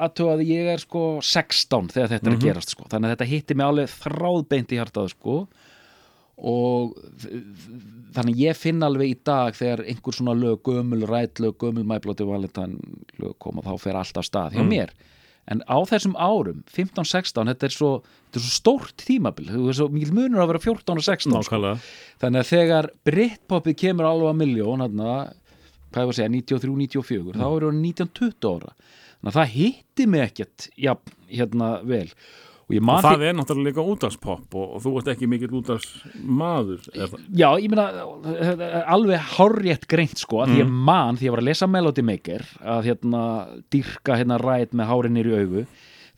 aðtöga 0.00 0.38
að 0.38 0.46
ég 0.48 0.68
er 0.72 0.80
sko 0.80 1.04
16 1.20 1.90
þegar 1.92 2.08
þetta 2.14 2.30
er 2.30 2.36
að 2.38 2.44
gerast 2.46 2.72
sko, 2.72 2.86
þannig 2.88 3.10
að 3.10 3.14
þetta 3.18 3.30
hitti 3.34 3.54
mig 3.60 3.66
alveg 3.66 3.90
þráðbeint 4.00 4.72
í 4.72 4.78
hjartað 4.80 5.10
sko 5.12 5.34
og 6.40 6.96
þannig 8.14 8.40
ég 8.40 8.58
finn 8.58 8.82
alveg 8.84 9.12
í 9.12 9.18
dag 9.26 9.54
þegar 9.56 9.84
einhver 9.84 10.16
svona 10.16 10.34
lög, 10.36 10.62
gömul 10.66 11.04
rætlög, 11.08 11.56
gömul 11.60 11.86
mæblóti 11.88 12.26
valentan 12.26 12.78
lög 13.20 13.36
koma 13.42 13.64
þá 13.66 13.74
fer 13.82 13.98
alltaf 14.00 14.26
stað 14.26 14.56
hjá 14.56 14.64
mér. 14.66 14.94
En 15.50 15.64
á 15.66 15.78
þessum 15.88 16.14
árum, 16.20 16.62
15-16 16.70 17.50
þetta 17.50 17.66
er 17.66 17.74
svo, 17.74 17.90
þetta 18.28 18.38
er 18.38 18.44
svo 18.44 18.54
stórt 18.54 19.02
tímabil. 19.02 19.48
Þú 19.50 19.74
svo 19.74 19.88
mikil 19.90 20.12
munur 20.14 20.44
að 20.44 20.52
vera 20.52 20.62
14 20.62 21.00
og 21.00 21.06
16 21.06 21.26
sko. 21.26 21.32
nákvæmlega. 21.34 21.80
Þannig 22.22 22.44
að 22.44 22.50
þegar 22.52 22.90
Britpopið 23.08 23.78
kemur 23.82 24.10
alveg 24.10 24.30
að 24.30 24.38
miljón 24.44 24.84
hérna, 24.84 25.16
hvað 25.90 26.04
ég 26.04 26.10
var 26.10 26.14
að 26.14 26.20
segja, 26.20 26.34
93-94 26.36 27.40
þá 27.40 27.46
eru 27.48 27.72
hann 27.72 27.82
19-20 27.82 28.52
ára. 28.52 28.76
Þannig 29.20 29.32
að 29.32 29.38
það 29.40 29.56
hitti 29.56 30.06
mig 30.06 30.24
ekkert 30.28 30.68
já, 30.78 30.94
hérna 31.28 31.72
vel 31.88 32.06
og 32.78 32.90
og 32.90 33.04
það 33.06 33.26
er 33.26 33.36
náttúrulega 33.38 33.70
líka 33.70 33.84
útastpop 33.94 34.54
og, 34.54 34.66
og 34.76 34.82
þú 34.84 34.94
ert 35.00 35.12
ekki 35.14 35.28
mikill 35.30 35.58
útasmaður 35.60 36.86
það? 36.86 37.18
Já, 37.34 37.48
ég 37.58 37.70
meina 37.72 37.86
alveg 38.94 39.30
hárrétt 39.34 39.88
greint 39.90 40.22
sko 40.22 40.44
að 40.44 40.54
því 40.54 40.62
ég 40.62 40.74
man 40.90 41.18
því 41.18 41.28
ég 41.28 41.34
var 41.34 41.42
að 41.42 41.50
lesa 41.50 41.70
Melody 41.70 42.04
Maker 42.06 42.46
að 42.62 42.90
hérna 42.90 43.22
dyrka 43.72 44.20
hérna 44.20 44.40
ræð 44.40 44.76
með 44.78 44.92
hárinir 44.92 45.30
í 45.30 45.38
augu 45.40 45.64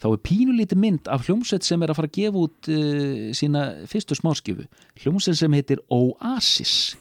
þá 0.03 0.09
er 0.11 0.22
pínulítið 0.26 0.80
mynd 0.82 1.11
af 1.14 1.26
hljómsveit 1.28 1.66
sem 1.66 1.82
er 1.82 1.92
að 1.92 2.00
fara 2.00 2.11
að 2.11 2.16
gefa 2.18 2.42
út 2.42 2.70
uh, 2.72 3.28
sína 3.38 3.62
fyrstu 3.90 4.18
smáskifu. 4.18 4.66
Hljómsveit 5.03 5.38
sem 5.38 5.55
heitir 5.55 5.82
Oasis 5.94 6.96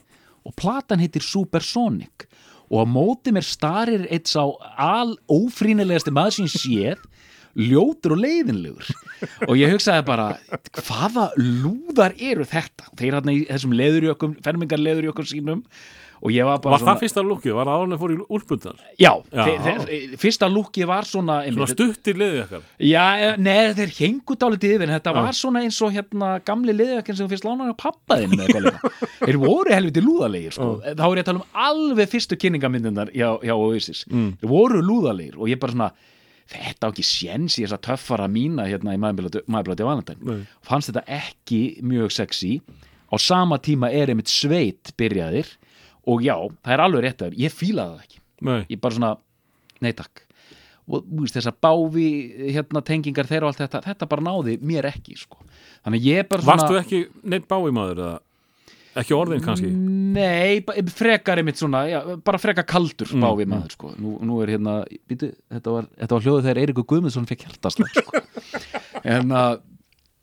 og 0.46 0.54
platan 0.58 1.02
heitir 1.02 1.24
Supersonic. 1.26 2.28
Og 2.72 2.86
á 2.86 2.86
móti 2.88 3.34
mér 3.34 3.44
starir 3.44 4.06
eitt 4.08 4.30
sá 4.30 4.46
al 4.80 5.16
ófrínilegasti 5.30 6.14
maður 6.14 6.38
sem 6.38 6.52
séð 6.52 7.02
ljótur 7.58 8.14
og 8.16 8.22
leiðinlegur. 8.22 8.92
Og 9.48 9.56
ég 9.60 9.72
hugsaði 9.74 10.04
bara 10.08 10.28
hvaða 10.82 11.30
lúðar 11.40 12.14
eru 12.18 12.46
þetta? 12.48 12.92
Þeir 12.98 13.18
hann 13.18 13.32
í 13.34 13.40
þessum 13.50 13.74
leðurjökum 13.76 14.38
fermingar 14.44 14.80
leðurjökum 14.80 15.28
sínum. 15.28 15.66
Og 16.22 16.30
ég 16.30 16.46
var 16.46 16.60
bara 16.62 16.76
Var 16.78 16.84
það 16.86 17.00
fyrsta 17.00 17.22
lukkið? 17.26 17.52
Var 17.56 17.66
það 17.66 17.80
álega 17.82 17.96
fór 17.98 18.12
í 18.14 18.16
úlpundar? 18.30 18.76
já, 18.94 19.10
Já. 19.34 19.42
þeir, 19.42 19.80
þeir, 19.88 20.12
fyrsta 20.22 20.46
lúkið 20.54 20.86
var 20.86 21.08
svona, 21.08 21.40
Svona 21.48 21.66
stuttir 21.66 22.14
liðið 22.20 22.38
ykkar? 22.44 22.62
Já, 22.78 23.06
eh, 23.18 23.40
nei, 23.42 23.72
þeir 23.74 23.90
hengu 23.96 24.36
dálítið 24.38 24.76
yfir 24.76 24.86
en 24.86 24.94
þetta 24.94 25.14
var 25.16 25.34
svona 25.34 25.64
eins 25.66 25.80
og 25.82 25.90
hérna 25.96 26.28
gamli 26.46 26.76
liðjökkin 26.78 27.18
sem 27.18 27.26
fyrst 27.32 27.42
lánaði 27.48 27.74
á 27.74 27.82
pappaðinu 27.82 28.38
með 28.38 28.54
líka. 28.68 28.92
Þeir 29.26 29.40
voru 29.42 29.74
helviti 29.74 30.04
lúðalegir 30.06 30.54
sko. 30.54 30.70
þá 30.86 31.04
er 31.08 31.16
ég 31.18 31.24
að 31.24 31.28
tala 31.32 31.42
um 31.42 31.60
alveg 31.66 32.14
fyrstu 32.14 32.38
kynningamyndindar 32.38 33.10
hjá, 33.10 33.28
hjá 33.42 33.54
Oasis. 33.58 34.06
Þeir 34.06 34.52
voru 34.54 34.78
lúðalegir 34.78 35.34
og 35.42 35.50
ég 35.50 35.58
bara 35.58 35.74
svona 35.74 35.90
þetta 36.52 36.88
á 36.88 36.90
ekki 36.92 37.04
séns 37.06 37.58
í 37.58 37.64
þess 37.64 37.76
að 37.76 37.84
töffara 37.88 38.28
mína 38.30 38.68
hérna 38.68 38.94
í 38.96 39.00
maðurblóti 39.02 39.86
valentæn 39.86 40.22
Nei. 40.26 40.42
fannst 40.64 40.92
þetta 40.92 41.04
ekki 41.20 41.62
mjög 41.86 42.12
sexy 42.14 42.56
á 43.12 43.16
sama 43.20 43.58
tíma 43.62 43.90
er 43.92 44.12
einmitt 44.12 44.32
sveit 44.32 44.94
byrjaðir 45.00 45.48
og 46.10 46.24
já, 46.24 46.34
það 46.64 46.74
er 46.74 46.84
alveg 46.86 47.06
rétt 47.06 47.24
að 47.26 47.38
ég 47.40 47.54
fílaði 47.54 47.96
það 47.96 48.04
ekki 48.06 48.20
Nei, 48.42 48.60
ég 48.72 48.80
bara 48.82 48.96
svona, 48.96 49.14
nei 49.84 49.92
takk 49.94 50.24
og 50.92 51.06
veist, 51.06 51.36
þessar 51.36 51.54
báfi 51.62 52.06
hérna, 52.50 52.82
tengingar 52.84 53.28
þeirra 53.30 53.46
og 53.46 53.52
allt 53.52 53.62
þetta, 53.62 53.82
þetta 53.86 54.08
bara 54.10 54.24
náði 54.26 54.56
mér 54.66 54.88
ekki 54.90 55.14
sko. 55.20 55.38
þannig 55.84 56.08
ég 56.08 56.28
bara 56.30 56.42
svona 56.42 56.66
Varstu 56.66 56.80
ekki 56.80 57.02
neitt 57.22 57.46
báimaður 57.50 58.02
eða? 58.02 58.16
Ekki 59.00 59.14
orðin 59.16 59.40
kannski 59.44 59.70
Nei, 59.72 60.60
frekar 60.92 61.40
einmitt 61.40 61.56
svona 61.60 61.84
já, 61.88 61.98
bara 62.24 62.38
frekar 62.42 62.66
kaldur 62.68 63.08
Mm, 63.08 63.22
bávi 63.24 63.46
maður 63.48 63.72
sko. 63.72 63.92
nú, 63.96 64.18
nú 64.20 64.42
er 64.44 64.52
hérna, 64.56 64.74
býtu, 65.08 65.30
þetta 65.50 65.72
var, 65.78 65.86
þetta 65.96 66.16
var 66.18 66.26
hljóðið 66.26 66.48
þegar 66.48 66.60
Eiríkur 66.66 66.86
Guðmundsson 66.92 67.28
fekk 67.30 67.46
hjartaslag 67.46 67.88
sko. 67.96 68.22
en 69.04 69.32
að 69.42 69.60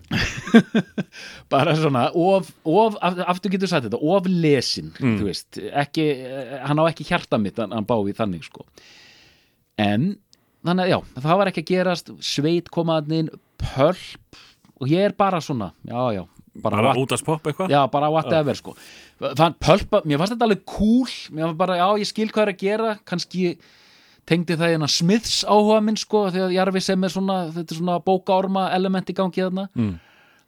bara 1.54 1.76
svona 1.78 2.08
of, 2.18 2.50
of, 2.66 2.96
af- 3.06 3.20
aftur 3.30 3.52
getur 3.54 3.70
sagt 3.70 3.86
þetta 3.88 4.00
of 4.02 4.26
lesin, 4.30 4.92
Mm. 5.00 5.18
þú 5.20 5.28
veist 5.30 5.60
ekki, 5.84 6.06
eh, 6.26 6.56
hann 6.66 6.80
á 6.82 6.86
ekki 6.90 7.06
hjarta 7.10 7.38
mitt 7.42 7.58
hann, 7.62 7.72
hann 7.72 7.86
bávi 7.90 8.14
þannig 8.18 8.44
sko 8.48 8.66
en 9.78 10.18
þannig 10.66 10.86
að 10.86 10.90
já, 10.94 11.00
það 11.24 11.38
var 11.42 11.48
ekki 11.52 11.64
að 11.64 11.70
gerast 11.74 12.10
sveit 12.26 12.70
komaðnin, 12.74 13.30
pölp 13.58 14.42
og 14.82 14.88
ég 14.90 15.06
er 15.10 15.14
bara 15.18 15.40
svona, 15.42 15.72
já 15.86 16.02
já 16.20 16.26
bara, 16.64 16.84
Bara 16.90 17.02
út 17.02 17.16
að 17.16 17.22
spopp 17.24 17.50
eitthvað? 17.50 17.74
Já, 17.74 17.82
bara 17.92 18.12
whatever 18.14 18.58
sko. 18.58 18.76
Þann 19.20 19.58
pölpa, 19.62 20.02
mér 20.06 20.22
fannst 20.22 20.36
þetta 20.36 20.48
alveg 20.50 20.64
cool. 20.70 21.18
Mér 21.36 21.52
var 21.52 21.58
bara, 21.64 21.80
já, 21.82 21.88
ég 22.04 22.10
skil 22.12 22.30
hvað 22.32 22.46
er 22.46 22.54
að 22.54 22.64
gera. 22.64 22.94
Kannski 23.10 23.56
tengdi 24.30 24.58
það 24.60 24.76
hérna 24.76 24.92
Smiths 24.92 25.42
áhuga 25.48 25.80
minn 25.86 25.98
sko, 26.00 26.28
þegar 26.34 26.54
Jarvi 26.54 26.84
sem 26.86 27.04
er 27.08 27.14
svona 27.14 27.40
þetta 27.56 27.74
er 27.74 27.82
svona 27.82 27.98
bókaorma 28.06 28.70
element 28.76 29.10
í 29.10 29.18
gangi 29.18 29.42
þarna. 29.42 29.68
Mm. 29.74 29.98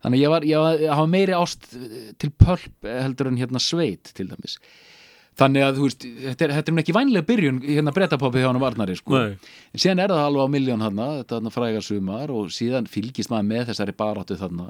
þannig 0.02 0.22
ég 0.24 0.32
var, 0.34 0.46
ég 0.50 0.88
hafa 0.90 1.10
meiri 1.10 1.36
ást 1.38 1.68
til 2.22 2.32
pölp 2.34 2.88
heldur 2.88 3.30
en 3.30 3.38
hérna 3.38 3.62
sveit 3.62 4.14
til 4.18 4.30
dæmis. 4.32 4.58
Þannig 5.40 5.64
að 5.64 5.78
þú 5.78 5.86
veist, 5.88 6.06
þetta 6.26 6.46
er, 6.46 6.54
þetta 6.58 6.72
er 6.74 6.80
ekki 6.82 6.96
vænlega 6.96 7.28
byrjun 7.28 7.62
hérna 7.64 7.94
breytapopið 7.96 8.44
hjá 8.44 8.50
hann 8.50 8.60
Varnari 8.62 8.98
sko. 9.00 9.16
Nei. 9.16 9.38
en 9.72 9.82
síðan 9.84 10.02
er 10.04 10.12
það 10.12 10.26
alveg 10.26 10.50
á 10.50 10.54
miljón 10.58 10.84
þarna 10.84 11.08
þetta 11.22 11.38
þarna 11.38 11.54
fræga 11.56 11.84
sumar 11.86 12.34
og 12.36 12.50
síðan 12.54 12.90
fylgist 12.92 13.32
maður 13.32 13.48
með 13.54 13.70
þessari 13.72 13.96
baráttu 14.02 14.38
þarna 14.42 14.68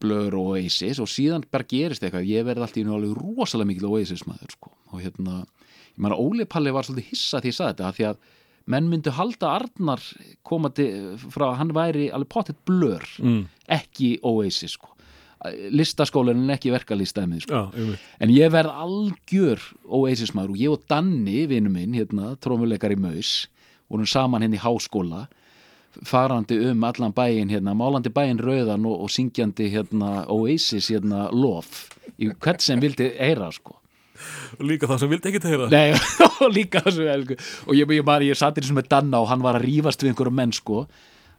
Blur 0.00 0.36
og 0.38 0.52
Oasis 0.54 1.00
og 1.02 1.08
síðan 1.10 1.46
bara 1.50 1.66
gerist 1.68 2.04
eitthvað, 2.04 2.28
ég 2.28 2.44
verði 2.46 2.66
alltaf 2.66 2.80
í 2.80 2.84
alveg 2.86 3.16
rosalega 3.18 3.70
mikil 3.72 3.88
Oasis 3.90 4.26
maður 4.28 4.54
sko. 4.54 4.74
Og 4.94 5.02
hérna, 5.02 5.40
ég 5.94 6.04
meina 6.04 6.18
Óli 6.20 6.46
Palli 6.48 6.74
var 6.74 6.86
svolítið 6.86 7.10
hissa 7.14 7.40
því 7.42 7.52
ég 7.52 7.58
sagði 7.58 7.72
þetta, 7.72 7.96
því 7.96 8.06
að 8.10 8.22
menn 8.70 8.88
myndu 8.90 9.12
halda 9.16 9.50
Arnar 9.56 10.04
komandi 10.46 10.86
frá, 11.32 11.50
hann 11.58 11.74
væri 11.74 12.08
alveg 12.14 12.30
potið 12.30 12.62
Blur 12.68 13.06
mm. 13.22 13.42
ekki 13.80 14.16
Oasis 14.26 14.76
sko. 14.78 14.92
Listaskólinn 15.72 16.42
en 16.44 16.52
ekki 16.52 16.72
verkalistæmið 16.74 17.46
sko. 17.46 17.62
En 18.20 18.32
ég 18.34 18.52
verð 18.52 18.74
algjör 18.84 19.62
Oasis 19.88 20.34
maður 20.36 20.54
og 20.54 20.60
ég 20.60 20.74
og 20.74 20.84
Danni, 20.90 21.46
vinnu 21.48 21.72
minn, 21.72 21.96
hérna, 21.96 22.34
trómuleikar 22.44 22.92
í 22.92 22.98
Maus, 23.00 23.48
vorum 23.90 24.08
saman 24.08 24.44
henni 24.44 24.60
í 24.60 24.62
háskóla, 24.62 25.24
farandi 26.06 26.58
um 26.70 26.84
allan 26.86 27.14
bæinn, 27.14 27.50
hérna, 27.50 27.74
málandi 27.76 28.12
bæinn 28.14 28.40
rauðan 28.42 28.86
og, 28.88 29.04
og 29.04 29.12
syngjandi, 29.12 29.68
hérna, 29.72 30.24
Oasis, 30.30 30.90
hérna, 30.92 31.26
lof, 31.34 31.88
í 32.18 32.30
hvert 32.30 32.64
sem 32.64 32.80
vildi 32.82 33.10
heyra, 33.18 33.50
sko. 33.54 33.76
Og 34.58 34.66
líka 34.68 34.88
það 34.90 34.98
sem 35.00 35.10
vildi 35.14 35.30
ekki 35.30 35.40
tegra 35.40 35.68
Nei, 35.72 35.94
og 36.44 36.50
líka 36.52 36.82
þessu 36.84 37.06
elsku. 37.08 37.36
Og 37.68 37.78
ég, 37.78 37.94
ég, 37.96 38.04
bara, 38.06 38.26
ég 38.26 38.36
satt 38.38 38.58
eins 38.60 38.72
og 38.72 38.76
með 38.76 38.90
Danna 38.92 39.22
og 39.22 39.30
hann 39.30 39.44
var 39.44 39.56
að 39.56 39.64
rífast 39.64 40.04
við 40.04 40.12
einhverjum 40.12 40.36
menn, 40.36 40.52
sko, 40.56 40.82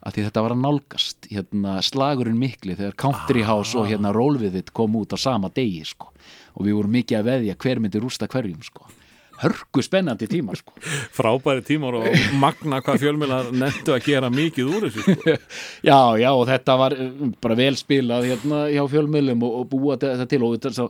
að 0.02 0.16
því 0.16 0.24
þetta 0.28 0.46
var 0.46 0.56
að 0.56 0.64
nálgast, 0.64 1.28
hérna, 1.30 1.76
slagurinn 1.86 2.40
mikli 2.42 2.78
þegar 2.80 2.98
Country 3.04 3.46
House 3.46 3.78
og 3.78 3.86
hérna 3.92 4.14
Roll 4.16 4.40
With 4.42 4.58
It 4.58 4.74
kom 4.78 4.98
út 4.98 5.14
á 5.14 5.18
sama 5.22 5.52
degi, 5.54 5.84
sko. 5.92 6.10
Og 6.58 6.66
við 6.66 6.80
vorum 6.80 6.98
mikið 6.98 7.20
að 7.20 7.30
veðja 7.30 7.60
hver 7.62 7.84
myndi 7.84 8.02
rústa 8.02 8.30
hverjum, 8.32 8.66
sko. 8.66 8.90
Hörku 9.42 9.82
spennandi 9.82 10.28
tíma, 10.30 10.56
sko. 10.58 10.76
Frábæri 11.18 11.64
tímar 11.66 11.98
og 12.02 12.06
magna 12.42 12.82
hvað 12.86 13.02
fjölmiðlar 13.06 13.50
nettu 13.56 13.96
að 13.96 14.06
gera 14.06 14.30
mikið 14.34 14.70
úr 14.70 14.86
þessu 14.88 15.06
sko. 15.08 15.36
Já, 15.90 15.98
já, 16.22 16.30
og 16.30 16.46
þetta 16.50 16.78
var 16.78 16.96
uh, 16.98 17.10
bara 17.42 17.58
vel 17.58 17.74
spilað 17.80 18.30
hérna 18.30 18.64
hjá 18.70 18.84
fjölmiðlum 18.92 19.44
og, 19.48 19.58
og 19.62 19.68
búa 19.72 19.98
þetta 20.02 20.28
til 20.30 20.42
og 20.46 20.56
þetta 20.56 20.70
er, 20.70 20.76
svo, 20.78 20.88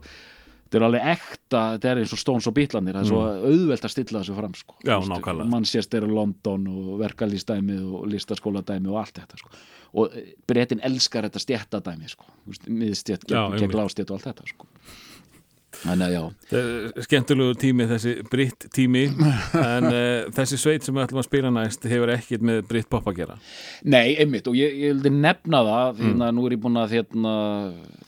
þetta 0.66 0.80
er 0.80 0.86
alveg 0.88 1.12
ekta, 1.14 1.62
þetta 1.76 1.92
er 1.92 2.02
eins 2.02 2.16
og 2.16 2.22
Stones 2.22 2.50
og 2.52 2.56
Bítlanir, 2.58 2.98
það 2.98 3.06
er 3.06 3.12
svo 3.12 3.22
auðvelt 3.52 3.88
að 3.88 3.94
stilla 3.96 4.24
þessu 4.24 4.40
fram, 4.40 4.58
sko. 4.60 4.78
Mm. 4.80 4.90
Já, 4.90 4.96
nákvæmlega. 5.12 5.52
Manchester, 5.56 6.08
London 6.20 6.68
og 6.72 6.90
verkalýstæmi 7.04 7.78
og 7.86 8.10
listaskóladæmi 8.12 8.92
og 8.92 9.00
allt 9.04 9.22
þetta, 9.22 9.40
sko. 9.44 9.64
Og 10.02 10.20
breytin 10.48 10.84
elskar 10.88 11.28
þetta 11.28 11.44
stjættadæmi, 11.44 12.12
sko. 12.12 12.28
Miðstjætt, 12.68 13.28
gegn 13.32 13.80
lástjætt 13.80 14.12
og 14.12 14.20
allt 14.20 14.30
þetta, 14.32 14.52
sko. 14.52 14.70
Þannig 15.82 16.06
að 16.06 16.12
já, 16.14 16.22
er 16.60 17.04
Skemmtilegu 17.08 17.56
tími 17.58 17.86
þessi 17.90 18.12
britt 18.30 18.66
tími 18.76 19.04
en 19.58 19.88
uh, 19.90 20.30
þessi 20.36 20.60
sveit 20.62 20.86
sem 20.86 20.94
við 20.94 21.08
ætlum 21.08 21.22
að 21.24 21.28
spila 21.30 21.52
næst 21.56 21.88
hefur 21.90 22.12
ekkit 22.14 22.44
með 22.46 22.60
britt 22.70 22.90
pop 22.92 23.08
að 23.10 23.18
gera. 23.24 23.38
Nei, 23.90 24.14
einmitt, 24.22 24.46
og 24.52 24.58
ég, 24.60 24.76
ég 24.78 24.94
vildi 24.96 25.14
nefna 25.18 25.64
það 25.66 26.02
Mm. 26.02 26.22
að 26.28 26.36
nú 26.38 26.46
er 26.48 26.54
ég 26.56 26.62
búin 26.64 26.78
að 26.82 26.94
hérna, 27.00 27.34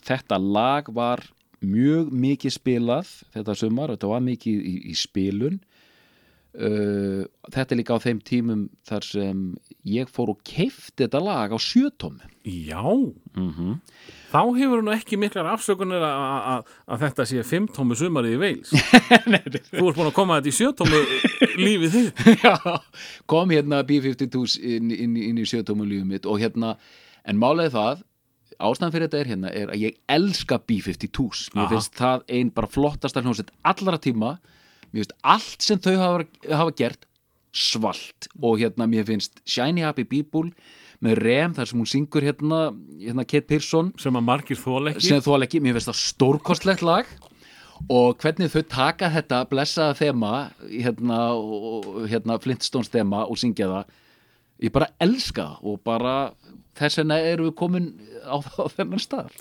þetta 0.05 0.37
lag 0.39 0.87
var 0.93 1.23
mjög 1.63 2.09
mikið 2.11 2.51
spilað 2.57 3.09
þetta 3.33 3.55
sumar, 3.57 3.93
þetta 3.95 4.09
var 4.11 4.23
mikið 4.25 4.65
í, 4.69 4.73
í 4.91 4.95
spilun 4.99 5.59
uh, 6.57 7.23
þetta 7.53 7.73
er 7.73 7.79
líka 7.79 7.95
á 7.97 8.03
þeim 8.03 8.19
tímum 8.25 8.65
þar 8.87 9.05
sem 9.07 9.39
ég 9.89 10.09
fór 10.13 10.31
og 10.35 10.41
keifti 10.47 11.03
þetta 11.05 11.21
lag 11.23 11.53
á 11.55 11.57
sjötómi 11.59 12.29
Já, 12.43 12.81
mm 12.83 13.79
þá 14.33 14.39
hefur 14.57 14.81
nú 14.81 14.89
ekki 14.95 15.17
miklar 15.21 15.45
afsökunir 15.53 16.01
að- 16.01 16.63
þetta 17.03 17.25
sé 17.29 17.43
fimmtómi 17.45 17.93
sumarið 17.95 18.33
í 18.33 18.39
Veils 18.41 18.71
Þú 19.69 19.83
ert 19.89 19.97
búin 19.99 20.09
að 20.09 20.15
koma 20.17 20.39
þetta 20.41 20.49
í 20.49 20.55
sjötómi 20.57 21.01
lífið 21.61 21.93
þitt. 21.93 22.23
Já, 22.45 22.55
kom 23.29 23.53
hérna 23.53 23.83
B-52 23.85 24.57
inn, 24.61 24.89
inn, 24.91 25.13
inn 25.17 25.37
í 25.37 25.45
sjötómu 25.45 25.85
lífum 25.85 26.09
mitt 26.15 26.25
og 26.25 26.41
hérna, 26.41 26.73
en 27.29 27.37
málega 27.37 27.75
það 27.77 28.01
ástæðan 28.63 28.93
fyrir 28.95 29.07
þetta 29.07 29.21
er 29.21 29.29
hérna 29.33 29.53
er 29.53 29.71
að 29.73 29.81
ég 29.85 30.01
elska 30.17 30.57
B-52 30.65 31.53
mér 31.57 31.69
finnst 31.71 31.95
það 31.97 32.25
ein 32.33 32.49
bara 32.53 32.69
hljómsveit 33.29 33.53
allra 33.69 33.97
tíma 34.01 34.33
mér 34.93 35.03
finnst 35.03 35.17
allt 35.25 35.65
sem 35.65 35.81
þau 35.81 35.97
hafa, 35.99 36.29
hafa 36.53 36.77
gert 36.77 37.09
svalt 37.53 38.29
og 38.41 38.61
hérna 38.61 38.87
mér 38.89 39.05
finnst 39.09 39.41
Shiny 39.45 39.83
Happy 39.85 40.05
People 40.09 40.53
með 41.03 41.19
Rem 41.19 41.53
þar 41.57 41.69
sem 41.69 41.81
hún 41.81 41.89
syngur 41.89 42.25
hérna, 42.25 42.61
hérna 43.01 43.25
Kate 43.27 43.47
Pearson. 43.49 43.91
Sem 43.99 44.15
að 44.15 44.25
margir 44.29 44.59
þól 44.59 44.93
ekki. 44.93 45.09
Sem 45.09 45.43
ekki, 45.43 45.61
mér 45.63 45.77
finnst 45.77 45.91
það 45.91 46.01
stórkostlegt 46.01 46.85
lag 46.85 47.09
og 47.91 48.21
hvernig 48.21 48.51
þau 48.53 48.63
taka 48.71 49.09
þetta 49.11 49.41
blessaða 49.49 49.97
þema 49.99 50.31
hérna, 50.69 51.19
hérna 52.07 52.37
Flintstones 52.39 52.91
þema 52.93 53.25
og 53.27 53.39
syngja 53.41 53.67
það. 53.71 53.93
Ég 54.63 54.71
bara 54.71 54.91
elska 55.03 55.47
og 55.65 55.81
bara 55.83 56.15
þess 56.79 57.01
vegna 57.01 57.19
erum 57.19 57.49
við 57.49 57.55
komin 57.59 57.89
á, 58.23 58.39
á 58.63 58.65
þennan 58.77 59.03
stað. 59.03 59.33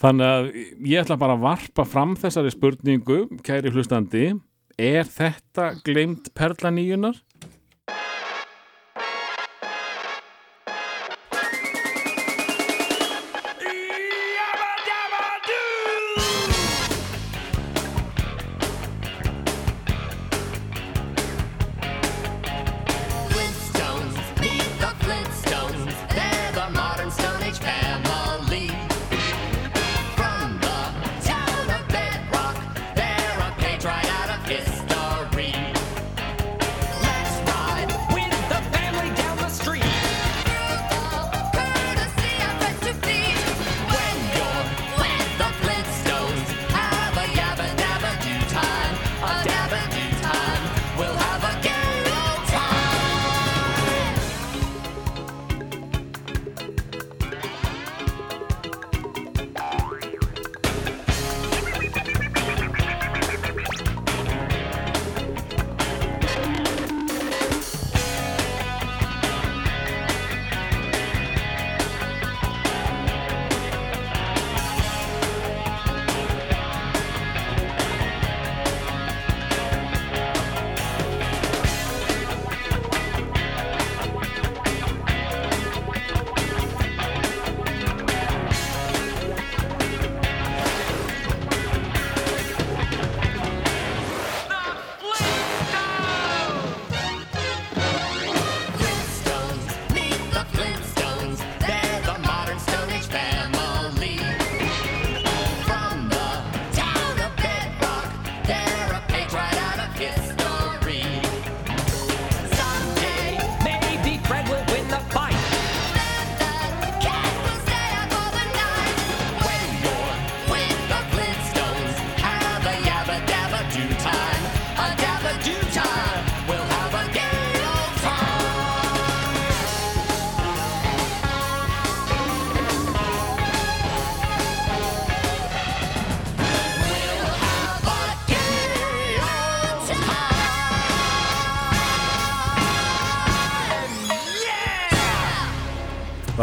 Þannig 0.00 0.32
að 0.32 0.50
ég 0.88 1.02
ætla 1.02 1.20
bara 1.20 1.36
að 1.36 1.44
varpa 1.44 1.86
fram 1.88 2.16
þessari 2.20 2.52
spurningu, 2.52 3.22
kæri 3.44 3.72
hlustandi 3.72 4.30
er 4.78 5.08
þetta 5.08 5.70
gleimt 5.84 6.32
perla 6.36 6.70
nýjunar? 6.70 7.16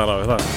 Er 0.03 0.09
alveg 0.11 0.27
það? 0.27 0.47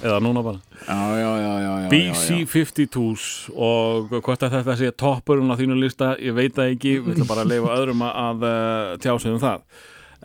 Eða 0.00 0.16
núna 0.24 0.40
bara? 0.42 0.58
Já, 0.80 0.96
já, 1.20 1.28
já, 1.38 1.50
já, 1.62 1.72
já 1.84 1.88
BC52s 1.92 3.26
og 3.54 4.14
hvort 4.16 4.42
að 4.46 4.56
þetta 4.56 4.74
sé 4.80 4.88
toppurinn 4.98 5.52
á 5.52 5.54
þínu 5.60 5.76
lista, 5.78 6.08
ég 6.18 6.34
veit 6.34 6.56
það 6.56 6.72
ekki. 6.72 6.94
Við 7.04 7.12
ætlum 7.14 7.28
bara 7.28 7.44
að 7.44 7.52
leifa 7.52 7.76
öðrum 7.76 8.02
að, 8.08 8.42
uh, 8.48 8.96
tjá 9.04 9.12
sig 9.22 9.34
um 9.36 9.38
það. 9.42 9.62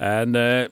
En 0.10 0.40
uh, 0.40 0.64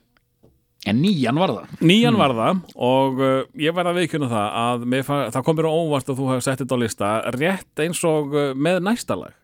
En 0.90 0.98
nýjan 1.00 1.38
var 1.40 1.52
það. 1.54 1.76
nýjan 1.86 2.18
var 2.20 2.34
það 2.36 2.58
og 2.88 3.22
uh, 3.22 3.30
ég 3.62 3.76
verð 3.78 3.92
að 3.92 4.00
viðkynna 4.02 4.26
það 4.32 4.58
að 4.64 5.30
það 5.36 5.44
kom 5.46 5.56
mér 5.60 5.68
á 5.70 5.78
óvart 5.78 6.10
að 6.10 6.18
þú 6.18 6.26
hefur 6.32 6.44
sett 6.48 6.60
þetta 6.64 6.76
á 6.76 6.82
lista 6.82 7.12
rétt 7.38 7.84
eins 7.86 8.02
og 8.10 8.34
með 8.58 8.82
næsta 8.84 9.16
lag. 9.16 9.38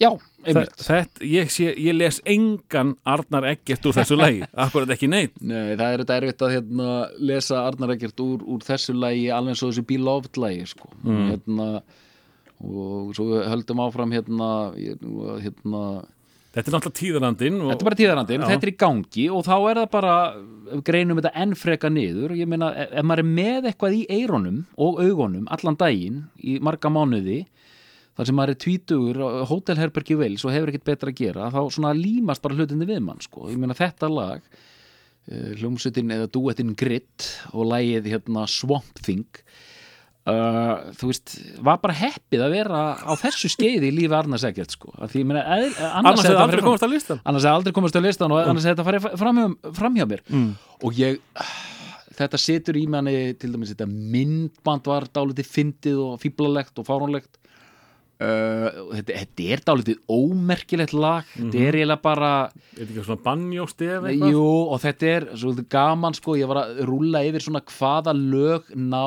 Já, 0.00 0.10
þetta, 0.44 1.24
ég, 1.26 1.50
sé, 1.52 1.70
ég 1.76 1.96
les 1.96 2.20
engan 2.28 2.94
Arnar 3.08 3.46
Eggert 3.52 3.88
úr 3.88 3.96
þessu 3.98 4.18
lagi 4.18 4.44
akkurat 4.64 4.92
ekki 4.94 5.10
neitt 5.10 5.36
Nei, 5.40 5.74
það 5.74 5.86
er 5.86 6.04
þetta 6.04 6.20
erfitt 6.20 6.44
að 6.46 6.54
hérna, 6.56 6.92
lesa 7.32 7.64
Arnar 7.66 7.94
Eggert 7.96 8.22
úr, 8.24 8.44
úr 8.44 8.64
þessu 8.64 8.96
lagi 8.96 9.26
alveg 9.34 9.54
eins 9.54 9.64
og 9.64 9.72
þessu 9.72 9.86
Beloved 9.90 10.40
lagi 10.40 10.64
sko. 10.70 10.88
Mm. 11.04 11.26
hérna, 11.34 11.68
og 12.60 13.12
svo 13.16 13.42
höldum 13.50 13.84
áfram 13.84 14.16
hérna, 14.16 14.48
hérna 15.44 15.84
þetta 16.50 16.66
er 16.66 16.74
náttúrulega 16.74 16.98
tíðarandinn 16.98 17.60
og, 17.60 17.68
Þetta 17.70 17.84
er 17.84 17.88
bara 17.88 18.00
tíðarandinn, 18.00 18.42
Já. 18.42 18.48
þetta 18.50 18.66
er 18.66 18.72
í 18.72 18.78
gangi 18.80 19.26
og 19.30 19.44
þá 19.46 19.54
er 19.58 19.80
það 19.80 19.88
bara, 19.92 20.14
greinum 20.88 21.20
þetta 21.20 21.32
enn 21.44 21.54
freka 21.58 21.90
niður, 21.92 22.34
ég 22.38 22.50
meina 22.50 22.72
ef 22.74 22.96
ef 23.00 23.06
maður 23.06 23.22
er 23.22 23.30
með 23.38 23.70
eitthvað 23.70 23.96
í 24.00 24.02
eironum 24.10 24.64
og 24.80 25.00
augunum 25.04 25.46
allan 25.54 25.78
daginn 25.80 26.22
í 26.42 26.58
marga 26.64 26.90
mánuði 26.92 27.44
þar 28.18 28.28
sem 28.28 28.38
maður 28.38 28.54
er 28.54 28.60
tvítugur 28.64 29.22
á 29.22 29.28
hótelherbergi 29.50 30.18
Vils 30.20 30.44
og 30.44 30.54
hefur 30.54 30.72
ekkert 30.72 30.88
betra 30.90 31.12
að 31.12 31.22
gera 31.22 31.50
þá 31.54 31.60
svona 31.70 31.94
límast 31.96 32.44
bara 32.44 32.58
hlutinni 32.58 32.88
við 32.88 33.02
mann 33.06 33.22
sko. 33.24 33.48
ég 33.50 33.60
meina 33.60 33.76
þetta 33.78 34.10
lag 34.12 34.44
uh, 34.44 35.50
hljómsutin 35.60 36.14
eða 36.16 36.30
duettin 36.32 36.76
Grit 36.78 37.30
og 37.52 37.70
lagið 37.72 38.10
hérna 38.14 38.46
Swamp 38.50 39.04
Thing 39.04 39.42
Uh, 40.28 40.90
þú 41.00 41.08
veist, 41.08 41.32
var 41.64 41.78
bara 41.80 41.94
heppið 41.96 42.42
að 42.44 42.52
vera 42.52 42.80
á 42.92 43.12
þessu 43.16 43.48
skeiði 43.48 43.88
í 43.88 43.94
lífi 43.96 44.12
Arnars 44.12 44.42
Eggert 44.44 44.74
sko, 44.74 44.90
því 45.08 45.22
meina 45.30 45.40
eð, 45.56 45.78
annars 45.80 46.20
hefði 46.26 46.42
aldrei 46.42 46.60
komast 46.66 46.84
að 46.84 46.92
listan 46.92 47.22
annars 47.24 47.46
hefði 47.46 47.56
aldrei 47.56 47.74
komast 47.78 47.96
á 47.96 48.02
listan 48.04 48.34
og 48.36 48.42
annars 48.42 48.66
hefði 48.68 48.74
þetta 48.74 48.86
farið 48.90 49.06
fram, 49.22 49.40
fram 49.78 49.96
hjá 49.96 50.04
mér. 50.10 50.20
Mm. 50.28 50.50
og 50.84 51.00
ég 51.00 51.16
þetta 52.20 52.40
situr 52.44 52.76
í 52.76 52.84
manni 52.92 53.16
til 53.40 53.54
dæmis 53.54 53.72
þetta 53.72 53.88
myndband 53.88 54.92
var 54.92 55.08
dálítið 55.08 55.50
fyndið 55.54 56.04
og 56.04 56.20
fíblalegt 56.20 56.84
og 56.84 56.88
fáránlegt 56.92 57.39
uh, 58.20 58.68
þetta, 58.94 59.16
þetta 59.24 59.48
er 59.54 59.64
dálítið 59.70 59.98
ómerkilegt 60.12 60.94
lag 60.96 61.28
þetta 61.34 61.64
er 61.64 61.78
eiginlega 61.80 62.04
bara 62.04 62.30
er 62.46 62.78
þetta 62.78 62.86
ekki 62.88 63.06
svona 63.08 63.24
banjóstef 63.26 64.08
eitthvað? 64.10 64.36
Jú, 64.36 64.46
og 64.46 64.80
þetta 64.84 65.10
er 65.16 65.28
svo 65.42 65.54
gaman 65.76 66.16
sko, 66.18 66.38
ég 66.40 66.50
var 66.50 66.62
að 66.64 66.82
rúlla 66.90 67.24
yfir 67.28 67.46
svona 67.46 67.64
hvaða 67.66 68.16
lög 68.16 68.72
ná 68.76 69.04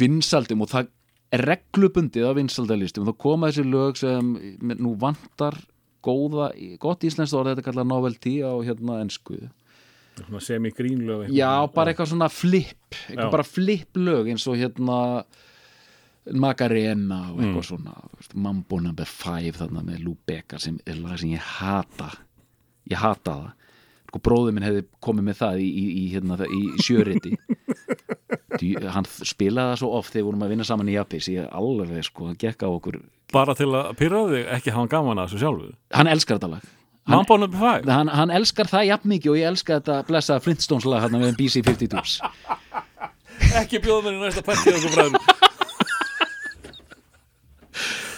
vinsaldum 0.00 0.64
og 0.64 0.72
það 0.72 0.90
er 1.30 1.46
reglubundið 1.46 2.26
á 2.26 2.32
vinsaldalistum 2.38 3.06
þá 3.06 3.14
koma 3.22 3.50
þessi 3.50 3.66
lög 3.70 4.00
sem 4.00 4.34
nú 4.78 4.96
vantar 4.98 5.58
góða, 6.04 6.50
gott 6.80 7.04
íslenskt 7.06 7.36
orð 7.36 7.54
þetta 7.54 7.66
kallar 7.68 7.88
novelty 7.88 8.40
á 8.42 8.52
hérna 8.64 9.02
ennsku 9.04 9.38
svona 10.20 10.42
semi-grínlög 10.44 11.24
eitthvað. 11.24 11.38
Já, 11.38 11.52
bara 11.74 11.92
eitthvað 11.92 12.10
svona 12.12 12.28
flip 12.32 12.96
eitthvað 13.06 13.28
Já. 13.28 13.32
bara 13.32 13.46
flip 13.46 14.00
lög 14.00 14.30
eins 14.32 14.46
og 14.50 14.58
hérna 14.60 14.98
Macarena 16.30 17.20
og 17.32 17.40
eitthvað 17.40 17.66
svona 17.70 17.94
þú 17.96 18.18
veist, 18.18 18.34
Mambo 18.44 18.80
number 18.84 19.08
5 19.08 19.56
þarna 19.60 19.84
með 19.86 20.02
Lou 20.04 20.16
Bega 20.28 20.60
sem 20.60 20.76
er 20.86 21.00
lag 21.00 21.18
sem 21.20 21.32
ég 21.32 21.46
hata. 21.58 22.10
Ég 22.90 23.00
hata 23.00 23.36
það. 23.38 23.68
Sko 24.10 24.20
bróður 24.26 24.54
minn 24.56 24.66
hefði 24.66 24.82
komið 25.06 25.26
með 25.28 25.38
það 25.38 25.60
í, 25.62 25.68
í, 25.70 25.84
í, 26.00 26.04
hérna, 26.10 26.36
í 26.50 26.82
sjöriti 26.82 27.36
hann 28.94 29.06
spilaði 29.06 29.70
það 29.70 29.78
svo 29.78 29.90
oft 30.00 30.12
þegar 30.12 30.26
vorum 30.26 30.42
að 30.44 30.52
vinna 30.54 30.66
saman 30.66 30.90
í 30.90 30.96
Japis 30.96 31.28
ég 31.30 31.46
alveg 31.54 32.02
sko, 32.04 32.32
það 32.32 32.40
gekk 32.42 32.66
á 32.66 32.68
okkur. 32.68 32.98
Bara 33.30 33.54
til 33.54 33.70
að 33.70 33.92
pyrra 34.00 34.24
þig, 34.32 34.44
ekki 34.56 34.74
hafa 34.74 34.82
hann 34.82 34.92
gaman 34.96 35.22
að 35.22 35.30
þessu 35.30 35.44
sjálfu 35.44 35.70
hann 35.94 36.10
elskar 36.10 36.40
þetta 36.40 36.50
lag. 36.56 36.68
Mambo 37.10 37.38
number 37.40 37.58
five? 37.58 37.86
Hann, 37.90 38.10
hann 38.12 38.34
elskar 38.34 38.68
það 38.70 38.88
jafn 38.90 39.14
mikið 39.14 39.32
og 39.32 39.38
ég 39.38 39.52
elskar 39.54 39.80
þetta 39.80 40.00
blessa 40.10 40.40
Flintstones 40.42 40.86
lag 40.90 41.06
hérna 41.06 41.22
með 41.22 41.38
BC-52s 41.38 42.18
ekki 43.62 43.80
bjóða 43.82 44.10
mér 44.10 44.18
í 44.18 44.22
næsta 44.24 44.44
partí 44.46 44.74
okkur 44.74 44.94
bræðum 44.94 45.49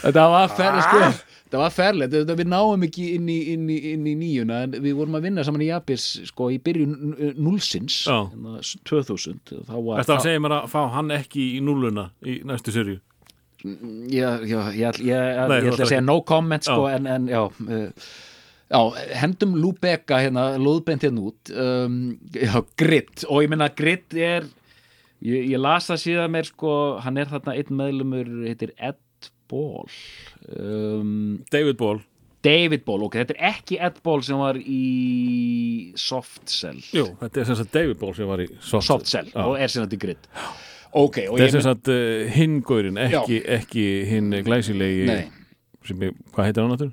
Þetta 0.03 0.25
var 0.33 0.57
ferlega 0.57 0.89
sko. 0.89 1.29
Það 1.53 1.61
var 1.61 1.73
ferlega, 1.77 2.11
þetta 2.15 2.35
við 2.39 2.49
náum 2.49 2.85
ekki 2.87 3.07
inn 3.19 3.27
í, 3.29 3.37
inn, 3.53 3.65
í, 3.69 3.77
inn 3.93 4.07
í 4.09 4.15
nýjuna 4.17 4.63
en 4.65 4.77
við 4.81 4.95
vorum 4.97 5.19
að 5.19 5.27
vinna 5.27 5.43
saman 5.45 5.65
í 5.67 5.69
Japis 5.69 6.07
sko 6.31 6.47
í 6.49 6.57
byrjun 6.65 6.95
Já. 8.09 8.15
hérna, 8.33 8.55
2000 8.89 9.53
þá 9.69 9.75
var 9.77 10.01
Þetta 10.01 10.17
að 10.17 10.23
segja 10.25 10.43
mér 10.47 10.55
að 10.57 10.69
fá 10.73 10.79
hann 10.95 11.13
ekki 11.13 11.45
í 11.59 11.61
núluna 11.65 12.07
í 12.25 12.39
næstu 12.49 12.73
sérju 12.73 12.97
já, 13.63 14.31
já, 14.49 14.59
ég, 14.73 14.81
ég, 14.81 15.03
ég, 15.13 15.43
Nei, 15.53 15.59
ég 15.61 15.69
ætla 15.75 15.85
að 15.85 15.93
segja 15.93 16.07
no 16.07 16.17
comment 16.27 16.65
sko 16.65 16.89
Já. 16.89 16.97
en, 16.97 17.11
en 17.13 17.29
já 17.31 17.43
uh, 17.45 18.11
Já, 18.73 18.81
hendum 19.21 19.53
Lúbeka 19.61 20.23
hérna, 20.25 20.55
lóðbent 20.57 21.05
hérna 21.05 21.29
út 21.29 21.51
um, 21.53 22.01
Já, 22.33 22.63
Grit. 22.81 23.27
Og 23.29 23.45
ég 23.45 23.53
meina 23.53 23.69
Grit 23.77 24.17
er 24.17 24.49
ég, 25.21 25.51
ég 25.53 25.61
las 25.61 25.91
það 25.91 26.01
síðan 26.07 26.33
mér 26.33 26.49
sko 26.49 26.75
hann 27.05 27.21
er 27.21 27.29
þarna 27.29 27.59
einn 27.61 27.77
meðlumur 27.77 28.31
heitir 28.49 28.73
Ed 28.81 28.97
Ball. 29.51 29.89
Um, 30.57 31.45
David 31.53 31.79
Ball. 31.81 32.01
David 32.43 32.83
Ball, 32.85 33.05
ok, 33.07 33.21
þetta 33.21 33.35
er 33.37 33.51
ekki 33.53 33.77
Ed 33.87 34.01
Ball 34.03 34.23
sem 34.27 34.39
var 34.41 34.57
í 34.59 35.93
Soft 36.01 36.51
Cell. 36.51 36.81
Jú, 36.91 37.05
þetta 37.21 37.43
er 37.43 37.49
sem 37.51 37.59
sagt 37.61 37.75
David 37.77 38.01
Ball 38.01 38.17
sem 38.19 38.27
var 38.27 38.43
í 38.43 38.49
Soft, 38.59 38.87
Soft 38.89 39.11
Cell 39.13 39.29
Já. 39.31 39.45
og 39.45 39.55
er 39.63 39.71
sem 39.71 39.85
þetta 39.85 39.99
í 39.99 40.03
grid 40.03 40.27
Ok, 40.93 41.21
og 41.31 41.39
Þetta 41.39 41.45
er 41.47 41.53
sem 41.55 41.63
sagt 41.65 41.91
uh, 41.95 42.25
hinn 42.35 42.59
góðurinn, 42.67 42.99
ekki, 43.01 43.39
ekki 43.61 43.85
hinn 44.11 44.35
glæsilegi 44.45 45.07
Nei, 45.09 45.23
sem 45.87 46.03
hvað 46.35 46.49
heitir 46.49 46.67
hann 46.67 46.75
áttur? 46.75 46.91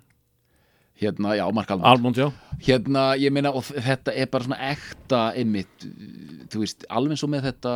Hérna, 1.00 1.36
já, 1.38 1.46
Mark 1.56 1.72
Almond. 1.72 1.88
Almond, 1.88 2.18
já. 2.18 2.32
Hérna, 2.60 3.04
ég 3.16 3.32
meina, 3.32 3.52
og 3.56 3.64
þetta 3.64 4.12
er 4.12 4.28
bara 4.32 4.46
svona 4.46 4.60
ekta 4.74 5.22
einmitt, 5.38 5.86
þú 6.52 6.64
veist, 6.64 6.84
alveg 6.92 7.24
og 7.24 7.32
með 7.32 7.48
þetta, 7.48 7.76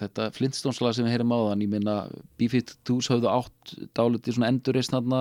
þetta 0.00 0.28
Flintstones-lag 0.36 0.96
sem 0.96 1.04
við 1.04 1.16
heyrum 1.16 1.34
á 1.36 1.40
þann, 1.50 1.66
ég 1.66 1.72
meina, 1.74 1.98
B-52s 2.40 3.10
höfðu 3.12 3.30
átt 3.34 3.74
dálítið 3.98 4.38
svona 4.38 4.50
endurist 4.54 4.94
þarna, 4.94 5.20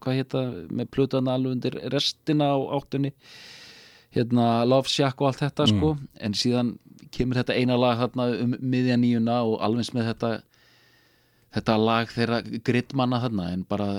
hvað 0.00 0.20
heita, 0.22 0.44
með 0.72 0.90
plötuðan 0.96 1.32
alveg 1.34 1.58
undir 1.58 1.78
restina 1.92 2.50
á 2.56 2.58
áttunni, 2.78 3.12
hérna, 4.16 4.50
Love 4.64 4.88
Shack 4.88 5.20
og 5.20 5.32
allt 5.32 5.44
þetta, 5.44 5.68
sko, 5.74 5.96
en 6.24 6.36
síðan 6.36 6.76
kemur 7.12 7.42
þetta 7.42 7.56
eina 7.56 7.76
lag 7.78 8.00
þarna 8.00 8.30
um 8.46 8.56
miðja 8.64 8.96
nýjuna 9.00 9.42
og 9.44 9.60
alveg 9.64 9.92
með 9.96 10.14
þetta, 10.14 10.36
þetta 11.58 11.76
lag 11.84 12.16
þeirra 12.16 12.40
grittmanna 12.64 13.20
þarna, 13.26 13.52
en 13.52 13.66
bara, 13.68 13.90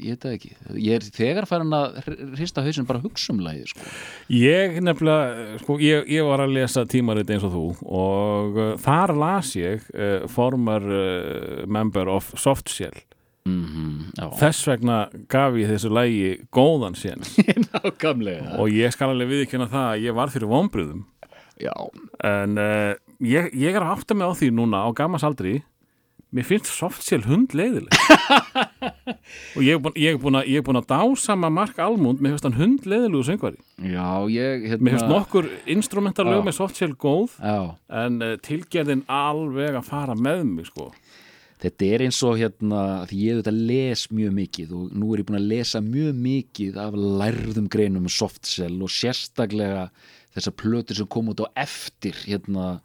ég 0.00 0.14
veit 0.14 0.24
það 0.24 0.36
ekki, 0.38 0.52
ég 0.82 0.98
er 0.98 1.08
þegar 1.14 1.48
farin 1.50 1.76
að 1.76 1.98
hrista 2.34 2.64
hausinn 2.64 2.88
bara 2.88 3.02
hugsa 3.04 3.32
um 3.34 3.42
lagið, 3.44 3.72
sko. 3.72 3.88
Ég 4.34 4.78
nefnilega, 4.82 5.58
sko, 5.62 5.78
ég, 5.82 6.06
ég 6.14 6.28
var 6.28 6.44
að 6.44 6.54
lesa 6.58 6.86
tímarit 6.90 7.30
eins 7.30 7.46
og 7.46 7.54
þú 7.54 7.64
og 7.86 8.60
uh, 8.60 8.70
þar 8.82 9.14
las 9.20 9.54
ég 9.58 9.84
uh, 9.94 10.28
former 10.30 10.86
uh, 10.90 11.66
member 11.70 12.10
of 12.12 12.32
Soft 12.40 12.72
Shell 12.72 12.96
Mm 13.44 14.06
já, 14.16 14.24
þess 14.40 14.62
vegna 14.70 14.94
gaf 15.28 15.52
ég 15.60 15.68
þessu 15.68 15.90
lægi 15.92 16.28
góðan 16.48 16.94
nákvæmlega. 17.74 18.54
Og 18.56 18.72
ég 18.72 18.88
skal 18.94 19.10
alveg 19.12 19.28
viðkynna 19.28 19.66
það 19.68 19.88
að 19.90 20.04
ég 20.06 20.16
var 20.16 20.32
fyrir 20.32 20.48
vonbröðum 20.48 21.02
en 22.24 22.56
uh, 22.58 22.94
ég, 23.20 23.50
ég 23.52 23.76
er 23.76 23.84
að 23.84 23.98
átta 23.98 24.16
mig 24.16 24.26
á 24.26 24.32
því 24.32 24.48
núna 24.56 24.80
á 24.82 24.88
gamans 24.96 25.26
aldri 25.26 25.58
mér 26.34 26.46
finnst 26.48 26.70
Softshell 26.74 27.24
hund 27.28 27.54
leiðileg 27.54 27.94
og 29.56 29.62
ég 29.62 29.76
er 29.76 30.18
búin, 30.20 30.38
að, 30.40 30.50
að 30.80 30.88
dásama 30.90 31.50
Mark 31.52 31.78
Almund 31.82 32.22
mér 32.22 32.34
finnst 32.34 32.48
hann 32.48 32.58
hund 32.58 32.88
leiðilegu 32.88 33.22
söngvari. 33.28 33.60
Já, 33.78 34.26
ég 34.32 34.66
hérna, 34.72 34.82
mér 34.82 34.96
finnst 34.96 35.12
nokkur 35.12 35.48
instrumentarlög 35.76 36.42
Já. 36.42 36.46
með 36.48 36.58
Softshell 36.58 36.96
góð 36.98 37.38
Já, 37.38 37.74
en 38.02 38.18
uh, 38.24 38.34
tilgerðin 38.42 39.04
alveg 39.10 39.78
að 39.78 39.88
fara 39.92 40.18
með 40.18 40.44
mig 40.50 40.70
sko. 40.72 40.90
Þetta 41.64 41.86
er 41.86 42.02
eins 42.04 42.18
og 42.26 42.34
hérna 42.36 42.80
því 43.08 43.20
ég 43.22 43.38
auðvitað 43.38 43.60
les 43.70 44.02
mjög 44.12 44.34
mikið 44.36 44.74
og 44.76 44.98
nú 44.98 45.12
er 45.14 45.22
ég 45.22 45.28
búin 45.30 45.38
að 45.38 45.46
lesa 45.54 45.80
mjög 45.84 46.18
mikið 46.26 46.82
af 46.82 46.98
lærðum 47.22 47.70
greinum 47.72 48.08
um 48.08 48.12
softcell 48.12 48.74
og 48.84 48.92
sérstaklega 48.92 49.86
þessar 50.34 50.56
plötur 50.60 50.98
sem 50.98 51.08
kom 51.08 51.30
út 51.32 51.40
á 51.46 51.48
eftir 51.64 52.18
hérna 52.26 52.80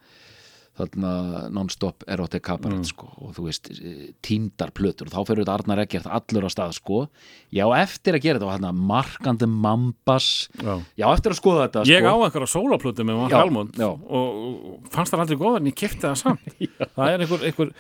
non-stop 1.54 2.06
erotic 2.08 2.44
cabaret 2.46 2.88
sko, 2.88 3.10
og 3.20 3.34
þú 3.36 3.46
veist, 3.48 3.70
eh, 3.72 4.12
tíndar 4.26 4.72
plötur. 4.72 5.08
Og 5.10 5.14
þá 5.14 5.28
fyrir 5.28 5.44
þetta 5.44 5.56
Arnar 5.60 5.82
Eggert 5.84 6.08
allur 6.08 6.48
á 6.48 6.50
stað 6.50 6.74
sko. 6.78 7.08
Já, 7.52 7.66
eftir 7.78 8.14
að 8.14 8.22
gera 8.22 8.40
þetta 8.40 8.74
markandi 8.74 9.48
mambas. 9.48 10.50
Já. 10.62 10.82
já, 10.98 11.06
eftir 11.14 11.32
að 11.32 11.40
skoða 11.40 11.68
þetta 11.68 11.86
Ég 11.90 12.04
á 12.06 12.14
sko. 12.14 12.24
einhverja 12.26 12.54
sólaplötu 12.54 13.06
með 13.06 13.20
Mark 13.20 13.34
Almond 13.34 13.80
og, 13.80 14.80
fannst 14.92 15.14
það 15.14 15.24
aldrei 15.26 15.40
góð 15.40 15.58
en 15.60 15.70
ég 15.70 15.76
kefti 15.76 16.06
það 16.08 16.16
samt. 16.16 16.40
Það 17.00 17.14
er 17.14 17.24
einhver, 17.24 17.44
einhver 17.48 17.72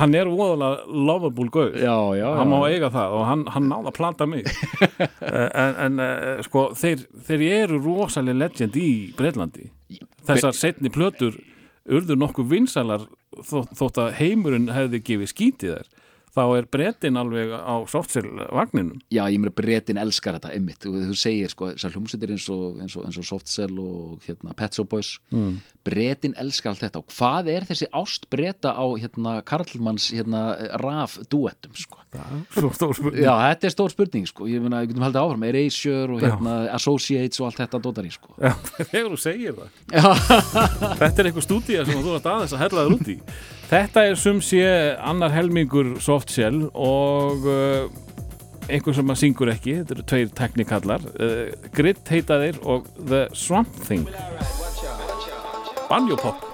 hann 0.00 0.14
er 0.14 0.26
voðalega 0.26 0.86
lovable 0.86 1.50
gauð 1.52 1.76
já, 1.78 1.94
já, 2.16 2.20
já, 2.20 2.28
hann 2.38 2.50
má 2.50 2.58
eiga 2.66 2.90
það 2.90 3.14
og 3.16 3.24
hann, 3.28 3.44
hann 3.54 3.68
náða 3.70 3.90
að 3.92 3.98
planta 3.98 4.26
mig. 4.26 4.46
Eh, 5.20 5.48
en, 5.54 5.74
en 5.84 6.00
eh, 6.02 6.40
sko 6.44 6.70
þeir, 6.76 7.02
þeir 7.26 7.42
eru 7.44 7.78
rosalega 7.82 8.38
legend 8.40 8.76
í 8.80 8.88
Breitlandi 9.16 9.68
þessar 10.26 10.56
setni 10.56 10.90
plötur 10.92 11.36
urðu 11.88 12.16
nokkuð 12.18 12.50
vinsalar 12.50 13.06
þó, 13.46 13.64
þótt 13.76 14.00
að 14.02 14.14
heimurinn 14.20 14.70
hefði 14.74 15.02
gefið 15.06 15.32
skítið 15.32 15.76
þær 15.76 15.90
þá 16.34 16.42
er 16.58 16.68
brettin 16.70 17.18
alveg 17.20 17.52
á 17.54 17.74
softsel 17.90 18.28
vagninum 18.54 19.00
Já, 19.10 19.24
ég 19.30 19.40
meira 19.42 19.54
bretin 19.54 19.98
elskar 20.00 20.36
þetta 20.38 20.52
einmitt, 20.54 20.80
þú, 20.84 20.94
þú 21.10 21.16
segir 21.18 21.50
sko, 21.52 21.70
þessar 21.74 21.94
hljómsveitir 21.96 22.34
eins 22.36 22.46
og, 22.52 22.80
og, 22.84 23.06
og 23.10 23.26
Soft 23.26 23.50
Cell 23.50 23.80
og 23.82 24.26
hérna, 24.26 24.54
Pet 24.58 24.76
Shop 24.76 24.90
Boys. 24.90 25.16
Mm. 25.34 25.60
bretin 25.86 26.34
elskar 26.38 26.74
allt 26.74 26.84
þetta. 26.84 27.00
Og 27.02 27.14
hvað 27.16 27.50
er 27.54 27.66
þessi 27.68 27.88
ást 27.96 28.28
breta 28.30 28.74
á 28.76 28.84
hérna, 29.00 29.38
Karlmanns 29.46 30.10
hérna, 30.14 30.42
raf 30.82 31.16
duettum 31.32 31.74
sko? 31.78 32.00
Já, 32.10 33.34
þetta 33.38 33.68
er 33.68 33.74
stór 33.74 33.92
spurning 33.92 34.26
sko, 34.28 34.48
ég 34.50 34.62
meina, 34.62 34.82
við 34.82 34.92
getum 34.92 35.06
haldið 35.06 35.22
áfram. 35.22 35.46
Erasure 35.50 36.16
og 36.16 36.24
hérna, 36.24 36.56
Associates 36.74 37.40
og 37.40 37.48
allt 37.50 37.62
þetta 37.62 37.80
dótari 37.82 38.10
sko. 38.14 38.34
Já, 38.42 38.52
þegar 38.92 39.14
þú 39.14 39.20
segir 39.22 39.56
það. 39.58 39.72
Þetta 41.00 41.14
er 41.14 41.30
eitthvað 41.30 41.46
stúdía 41.46 41.86
sem 41.86 42.02
þú 42.02 42.18
ert 42.18 42.30
aðeins 42.34 42.54
að 42.56 42.62
hella 42.66 42.84
þér 42.86 42.96
út 42.98 43.10
í 43.14 43.18
Þetta 43.70 44.02
er 44.08 44.16
sum 44.18 44.40
sé 44.42 44.64
annar 44.98 45.30
helmingur 45.30 45.92
softshell 46.02 46.64
og 46.74 47.46
uh, 47.46 47.86
einhver 48.66 48.96
sem 48.98 49.14
að 49.14 49.20
syngur 49.22 49.52
ekki 49.52 49.76
þetta 49.78 49.94
eru 49.94 50.06
tveir 50.10 50.34
teknikallar. 50.42 51.06
Uh, 51.14 51.54
Grit 51.76 52.02
heita 52.10 52.40
þeir 52.42 52.58
og 52.66 52.90
The 52.98 53.28
Swamp 53.30 53.70
Thing. 53.86 54.08
Banjo 55.86 56.18
Pop 56.18 56.49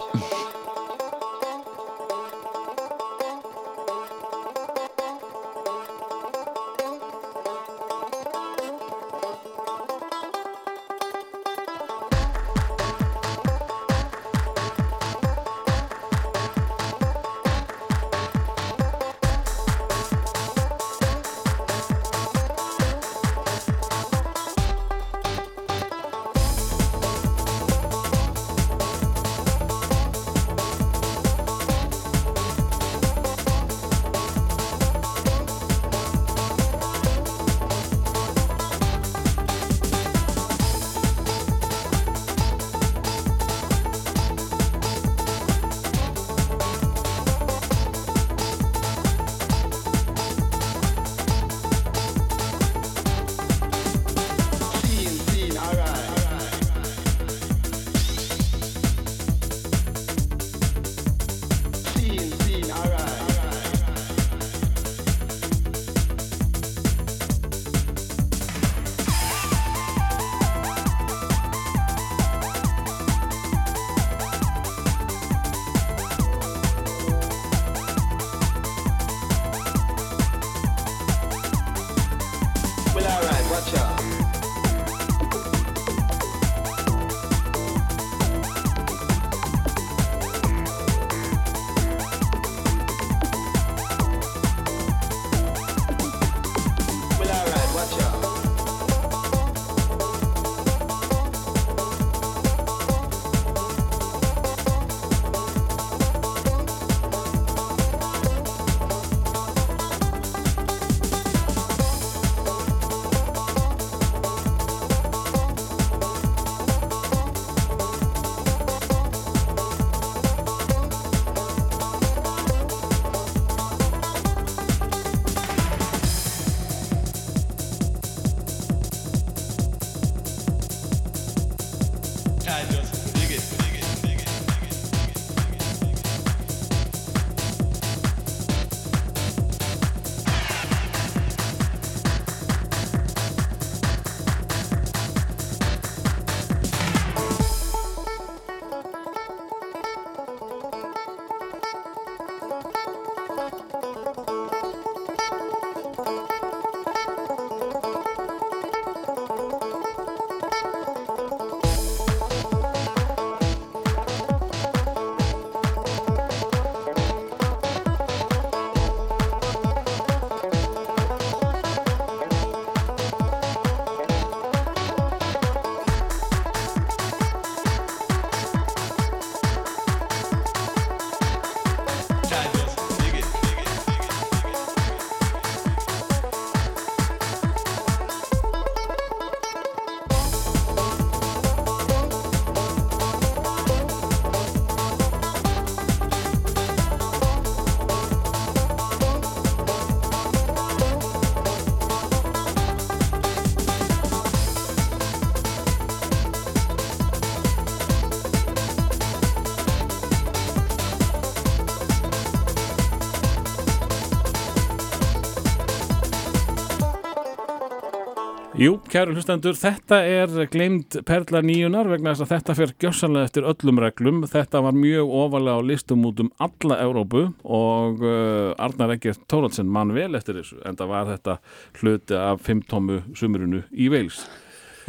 Jú, 218.56 218.78
kæru 218.88 219.12
hlustendur, 219.12 219.52
þetta 219.52 219.98
er 220.08 220.30
gleimt 220.48 220.94
perla 221.04 221.42
nýjunar 221.44 221.90
vegna 221.90 222.14
þess 222.14 222.24
að 222.24 222.30
þetta 222.30 222.54
fer 222.56 222.70
gjössanlega 222.80 223.28
eftir 223.28 223.48
öllum 223.50 223.80
reglum. 223.84 224.22
Þetta 224.32 224.62
var 224.64 224.78
mjög 224.80 225.12
ofalega 225.18 225.60
á 225.60 225.68
listum 225.68 226.06
út 226.08 226.22
um 226.24 226.30
alla 226.40 226.78
Európu 226.86 227.26
og 227.44 228.00
uh, 228.00 228.56
Arnar 228.56 228.94
Eggert 228.96 229.26
Tóratsen 229.28 229.68
mann 229.68 229.92
vel 229.92 230.16
eftir 230.16 230.40
þessu 230.40 230.62
en 230.64 230.80
það 230.80 230.92
var 230.94 231.10
þetta 231.12 231.36
hluti 231.82 232.16
af 232.16 232.40
fimmtómu 232.48 233.02
sumurinu 233.12 233.60
í 233.76 233.90
Wales. 233.92 234.22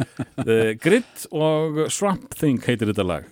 uh, 0.00 0.72
Grit 0.86 1.28
og 1.28 1.84
Swamp 1.92 2.32
Thing 2.40 2.64
heitir 2.64 2.88
þetta 2.88 3.04
lag. 3.04 3.28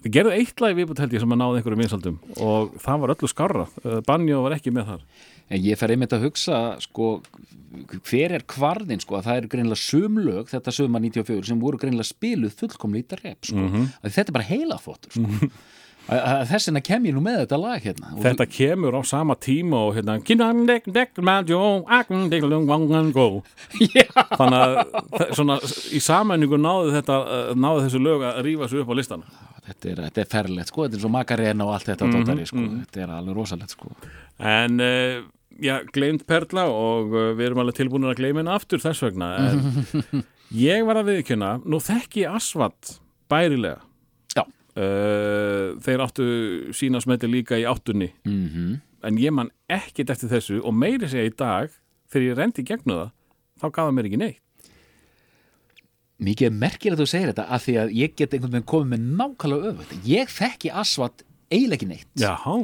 Þið 0.00 0.12
gerðu 0.16 0.30
eitt 0.38 0.60
lag 0.64 0.76
viðbútt 0.78 1.00
held 1.02 1.12
ég 1.12 1.20
sem 1.20 1.34
að 1.34 1.40
náði 1.42 1.58
einhverjum 1.60 1.82
vinsaldum 1.84 2.14
og 2.40 2.70
það 2.80 3.00
var 3.02 3.12
öllu 3.16 3.28
skarra. 3.28 3.66
Uh, 3.84 3.98
Banjo 4.06 4.38
var 4.46 4.54
ekki 4.56 4.72
með 4.72 4.86
þar. 4.94 5.02
En 5.50 5.64
ég 5.66 5.76
fer 5.80 5.90
einmitt 5.92 6.14
að 6.14 6.24
hugsa, 6.28 6.60
sko, 6.80 7.08
hver 8.06 8.36
er 8.38 8.44
kvarðin 8.48 9.02
sko 9.02 9.18
að 9.18 9.26
það 9.26 9.40
er 9.42 9.48
greinlega 9.50 9.82
sumlög 9.82 10.48
þetta 10.52 10.72
sumar 10.74 11.02
94 11.04 11.50
sem 11.50 11.60
voru 11.60 11.78
greinlega 11.82 12.06
spiluð 12.06 12.54
þetta 12.56 13.18
rep 13.24 13.44
sko 13.50 13.58
Mhm. 13.66 13.84
að 14.04 14.14
þetta 14.16 14.28
er 14.28 14.36
bara 14.38 14.48
heila 14.50 14.78
fóttur 14.82 15.12
sko 15.14 15.50
að, 16.10 16.18
að 16.18 16.44
þess 16.50 16.66
vegna 16.70 16.82
kem 16.86 17.04
ég 17.06 17.14
nú 17.14 17.20
með 17.22 17.36
þetta 17.44 17.58
lag 17.62 17.82
hérna 17.84 18.10
Þetta 18.24 18.46
kemur 18.50 18.94
á 18.98 19.02
sama 19.06 19.34
tíma 19.38 19.82
og 19.86 19.94
hérna. 19.98 20.16
Þannig 24.38 24.60
að 24.64 25.34
svona 25.38 25.58
í 25.94 26.00
sammenningu 26.02 26.58
náðu 26.58 26.94
þetta 26.98 27.18
uh, 27.26 27.54
náðu 27.54 27.84
þessu 27.86 28.02
lög 28.02 28.26
að 28.32 28.42
rífa 28.48 28.68
sig 28.70 28.82
upp 28.82 28.90
á 28.90 28.98
listan 28.98 29.22
þetta 29.70 29.90
er, 29.90 30.02
þetta 30.08 30.22
er 30.22 30.30
ferlegt 30.34 30.72
sko, 30.72 30.86
þetta 30.86 30.98
er 30.98 31.04
svo 31.04 31.12
makarena 31.14 31.66
og 31.66 31.74
allt 31.76 31.90
þetta 31.90 32.08
mm 32.08 32.42
sko, 32.50 32.64
þetta 32.84 33.04
er 33.04 33.14
alveg 33.16 33.38
rosalegt 33.38 33.74
sko. 33.76 33.92
En 34.38 34.82
uh, 34.84 35.22
já, 35.60 35.74
gleimt 35.94 36.26
perla 36.28 36.66
og 36.72 37.14
uh, 37.14 37.30
við 37.38 37.50
erum 37.50 37.62
alveg 37.64 37.80
tilbúinir 37.80 38.12
að 38.14 38.20
gleyma 38.22 38.42
henni 38.42 38.54
aftur 38.54 38.82
þess 38.82 39.06
vegna 39.08 39.30
en 39.46 40.24
ég 40.70 40.84
var 40.88 41.00
að 41.00 41.14
viðkjöna 41.14 41.56
nú 41.64 41.80
þekki 41.82 42.26
ég 42.26 42.36
Asvat 42.40 42.96
bærilega. 43.30 43.80
Já. 44.36 44.44
uh, 44.44 45.74
Þeir 45.82 46.06
áttu 46.06 46.30
sína 46.76 47.02
smeti 47.02 47.30
líka 47.30 47.58
í 47.60 47.66
áttunni. 47.68 48.12
Mm 48.28 48.78
en 49.06 49.16
ég 49.20 49.32
man 49.34 49.50
ekkit 49.70 50.12
eftir 50.12 50.30
þessu 50.32 50.60
og 50.60 50.76
meiri 50.76 51.08
segja 51.10 51.30
í 51.30 51.34
dag 51.36 51.72
þegar 52.12 52.26
ég 52.26 52.38
rendi 52.38 52.64
gegnu 52.66 52.96
það 52.98 53.10
þá 53.60 53.66
gaf 53.66 53.86
það 53.86 53.94
mér 53.96 54.08
ekki 54.10 54.20
neitt 54.20 54.42
Mikið 56.20 56.50
er 56.50 56.56
merkilegt 56.60 56.98
að 56.98 57.02
þú 57.04 57.10
segir 57.10 57.30
þetta 57.32 57.46
af 57.56 57.64
því 57.64 57.74
að 57.80 57.92
ég 57.96 58.14
get 58.18 58.34
einhvern 58.36 58.54
veginn 58.56 58.68
komið 58.68 58.90
með 58.92 59.06
nákvæmlega 59.20 59.70
öfugt. 59.70 59.94
Ég 60.08 60.34
þekki 60.34 60.72
Asvat 60.82 61.24
eiginlega 61.50 61.78
ekki 61.78 61.88
neitt. 61.90 62.10
Jáhá, 62.20 62.56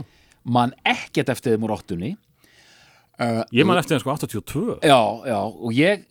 man 0.44 0.74
ekkert 0.86 1.32
eftir 1.32 1.56
þeim 1.56 1.66
úr 1.66 1.74
áttunni. 1.76 2.12
Uh, 3.16 3.40
ég 3.56 3.64
man 3.64 3.80
eftir 3.80 3.96
það 3.96 4.02
sko 4.02 4.12
82 4.12 4.74
Já, 4.84 5.00
já, 5.24 5.38
og 5.40 5.70
ég 5.72 6.02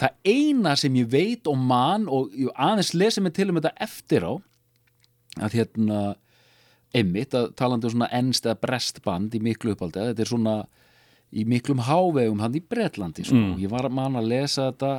það 0.00 0.16
eina 0.28 0.74
sem 0.76 0.96
ég 1.00 1.08
veit 1.08 1.48
og 1.48 1.56
man 1.56 2.04
og 2.12 2.34
aðeins 2.52 2.92
lesi 2.92 3.22
mig 3.24 3.32
til 3.36 3.48
um 3.48 3.56
þetta 3.56 3.72
eftir 3.86 4.26
á 4.28 4.32
að 5.40 5.56
hérna 5.56 6.00
einmitt 6.96 7.36
að 7.38 7.52
talandi 7.56 7.88
um 7.88 7.94
svona 7.94 8.10
ennst 8.16 8.44
eða 8.44 8.60
brestband 8.64 9.36
í 9.36 9.40
miklu 9.44 9.72
uppáldi 9.76 10.10
þetta 10.10 10.24
er 10.24 10.30
svona 10.30 10.54
í 11.30 11.44
miklum 11.46 11.82
hávegum 11.86 12.42
hann 12.42 12.56
í 12.58 12.62
Bretlandi 12.64 13.24
sko. 13.26 13.38
Mm. 13.38 13.58
ég 13.62 13.70
var 13.70 13.88
man 13.94 14.18
að 14.18 14.30
lesa 14.32 14.70
þetta 14.70 14.92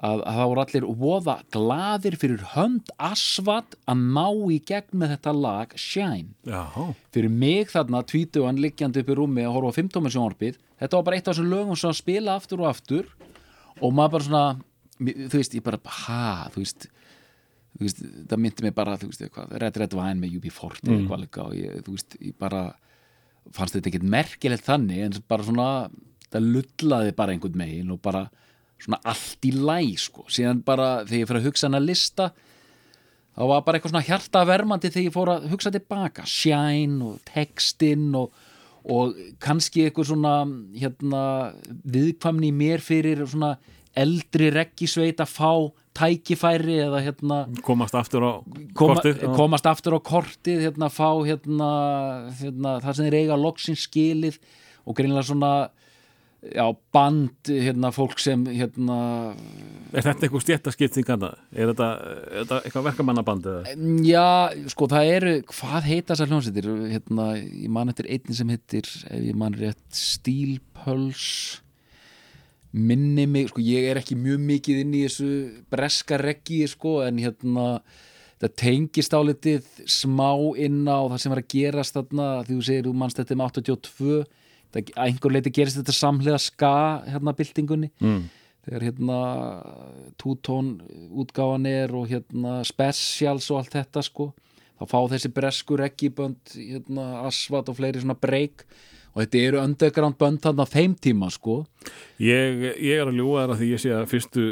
að, 0.00 0.22
að 0.24 0.38
það 0.38 0.48
voru 0.50 0.62
allir 0.64 0.86
voða 1.00 1.34
gladir 1.54 2.16
fyrir 2.20 2.44
hönd 2.54 2.92
asvat 3.10 3.76
að 3.90 4.04
ná 4.16 4.26
í 4.52 4.58
gegn 4.70 5.02
með 5.02 5.14
þetta 5.16 5.34
lag 5.36 5.74
Shine 5.76 6.32
Jáhá, 6.48 6.86
fyrir 7.12 7.32
mig 7.32 7.72
þarna 7.74 8.02
tvítugan 8.08 8.60
liggjandi 8.62 9.04
upp 9.04 9.12
í 9.12 9.18
rúmi 9.18 9.44
að 9.44 9.56
horfa 9.58 9.74
á 9.76 9.78
15 9.80 10.14
sjónvarpið 10.16 10.60
þetta 10.80 10.96
var 10.96 11.06
bara 11.08 11.20
eitt 11.20 11.28
af 11.28 11.36
þessum 11.36 11.52
lögum 11.52 11.80
sem 11.80 11.96
spila 11.96 12.38
aftur 12.40 12.64
og 12.64 12.70
aftur 12.70 13.12
og 13.80 13.92
maður 13.92 14.16
bara 14.16 14.28
svona 14.28 14.46
þú 15.00 15.36
veist, 15.36 15.56
ég 15.56 15.64
bara, 15.64 15.80
ha, 16.04 16.48
þú 16.52 16.64
veist 16.64 16.90
þú 17.80 17.86
veist, 17.86 18.04
það 18.28 18.42
myndi 18.44 18.66
mig 18.66 18.76
bara 18.76 18.98
þú 19.00 19.10
veist, 19.10 19.24
eitthvað, 19.24 19.56
Red 19.62 19.80
Red 19.80 19.96
Wine 19.96 20.20
með 20.20 20.38
UB40 20.40 20.84
mm. 20.84 20.96
eitthvað 20.96 21.24
líka 21.24 21.46
og 21.46 21.56
ég, 21.56 21.80
þú 21.86 21.96
veist, 21.96 22.16
ég 22.20 22.36
bara 22.40 22.64
fannst 23.56 23.76
þetta 23.76 23.92
ekkert 23.92 24.12
merkilegt 24.16 24.66
þannig 24.66 25.04
en 25.06 25.18
bara 25.30 25.46
svona, 25.46 25.68
það 26.30 26.52
lullaði 26.56 27.16
bara 27.16 27.34
einhvern 27.34 27.60
megin 27.60 27.94
og 27.94 28.00
bara 28.04 28.26
svona 28.84 29.00
allt 29.12 29.48
í 29.48 29.52
læ, 29.54 29.80
sko. 30.00 30.26
Síðan 30.32 30.62
bara, 30.66 30.90
þegar 31.08 31.20
ég 31.20 31.30
fyrir 31.30 31.42
að 31.42 31.50
hugsa 31.50 31.68
hana 31.68 31.82
lista 31.82 32.30
þá 33.36 33.42
var 33.48 33.64
bara 33.64 33.78
eitthvað 33.78 33.94
svona 33.94 34.06
hjartavermandi 34.08 34.92
þegar 34.92 35.06
ég 35.06 35.16
fór 35.16 35.32
að 35.34 35.50
hugsa 35.52 35.74
tilbaka. 35.74 36.28
Shine 36.28 37.00
og 37.06 37.20
textinn 37.30 38.08
og, 38.18 38.32
og 38.84 39.18
kannski 39.42 39.86
eitthvað 39.86 40.10
svona 40.12 40.34
hérna, 40.76 41.22
viðkvæmni 41.68 42.50
í 42.50 42.56
mér 42.56 42.84
fyrir 42.84 43.22
svona 43.26 43.54
eldri 43.98 44.50
reggisveit 44.54 45.20
að 45.22 45.32
fá 45.32 45.52
tækifæri 45.98 46.76
eða 46.84 47.00
hérna 47.02 47.38
komast 47.66 47.96
aftur 47.98 48.22
á 48.22 48.32
koma, 48.78 49.00
kortið 49.00 49.24
komast 49.34 49.66
aftur 49.66 49.96
á 49.98 50.00
kortið 50.06 50.62
hérna, 50.68 50.86
fá 50.92 51.10
hérna, 51.26 51.70
hérna, 52.38 52.76
það 52.84 52.96
sem 52.96 53.08
þeir 53.08 53.18
eiga 53.18 53.38
loksins 53.40 53.86
skilið 53.88 54.38
og 54.86 54.96
greinlega 54.98 55.26
svona 55.26 55.52
já, 56.40 56.64
band 56.94 57.50
hérna, 57.50 57.90
fólk 57.92 58.20
sem 58.22 58.42
hérna, 58.48 58.98
Er 59.92 60.04
þetta 60.06 60.26
eitthvað 60.26 60.44
stjættaskipting 60.44 61.08
annað? 61.12 61.40
Er 61.52 61.72
þetta, 61.72 61.88
er 62.00 62.36
þetta 62.42 62.60
eitthvað 62.64 62.86
verkamannaband 62.88 63.48
eða? 63.52 63.74
já, 64.06 64.26
sko 64.72 64.88
það 64.90 65.14
eru 65.16 65.34
hvað 65.52 65.88
heita 65.90 66.14
þessar 66.14 66.30
hljómsveitir 66.32 66.70
hérna, 66.94 67.26
ég 67.38 67.72
man 67.76 67.92
eftir 67.92 68.10
einni 68.10 68.36
sem 68.38 68.52
heitir 68.54 68.88
ef 69.10 69.26
ég 69.30 69.40
man 69.40 69.56
rétt 69.58 69.82
Steel 69.96 70.60
Pulse 70.80 71.60
minni 72.70 73.26
mig, 73.26 73.50
sko 73.50 73.62
ég 73.66 73.88
er 73.90 73.98
ekki 73.98 74.14
mjög 74.18 74.44
mikið 74.46 74.84
inn 74.84 74.94
í 74.94 75.02
þessu 75.08 75.30
breska 75.72 76.20
reggi 76.20 76.62
sko 76.70 77.00
en 77.02 77.18
hérna 77.18 77.66
það 78.40 78.52
tengist 78.62 79.12
á 79.12 79.20
litið 79.26 79.66
smá 79.90 80.30
inn 80.56 80.84
á 80.86 81.02
það 81.10 81.18
sem 81.20 81.34
var 81.34 81.42
að 81.42 81.50
gerast 81.52 81.96
þarna 81.98 82.28
því 82.46 82.54
þú 82.54 82.62
segir, 82.68 82.86
þú 82.86 82.94
mannst 83.02 83.18
þetta 83.20 83.36
um 83.36 83.42
82 83.44 84.20
það, 84.72 84.92
að 84.96 85.06
einhver 85.06 85.32
leiti 85.36 85.52
gerist 85.54 85.78
þetta 85.80 85.94
samhliða 85.96 86.38
ska 86.40 86.72
hérna 87.08 87.34
byltingunni 87.36 87.90
Mm. 88.00 88.28
þegar 88.66 88.82
hérna 88.88 89.18
tútón 90.20 90.80
útgáfan 91.10 91.66
er 91.70 91.94
og 91.96 92.08
hérna 92.10 92.60
specials 92.66 93.50
og 93.50 93.58
allt 93.62 93.74
þetta 93.78 94.02
sko 94.04 94.30
þá 94.80 94.84
fá 94.88 94.98
þessi 95.12 95.32
breskur 95.32 95.82
ekki 95.84 96.10
bönd 96.16 96.54
hérna 96.54 97.26
asvat 97.26 97.68
og 97.68 97.76
fleiri 97.76 98.00
svona 98.00 98.16
break 98.20 98.64
og 99.10 99.22
þetta 99.22 99.40
eru 99.42 99.58
underground 99.60 100.16
bönd 100.20 100.40
þarna 100.44 100.66
á 100.66 100.70
þeim 100.70 100.94
tíma 101.02 101.28
sko. 101.34 101.56
Ég, 102.22 102.60
ég 102.78 103.00
er 103.00 103.08
að 103.08 103.18
ljúga 103.18 103.42
þar 103.42 103.52
að 103.54 103.62
því 103.62 103.68
ég 103.70 103.82
sé 103.82 103.92
að 103.96 104.08
fyrstu 104.10 104.44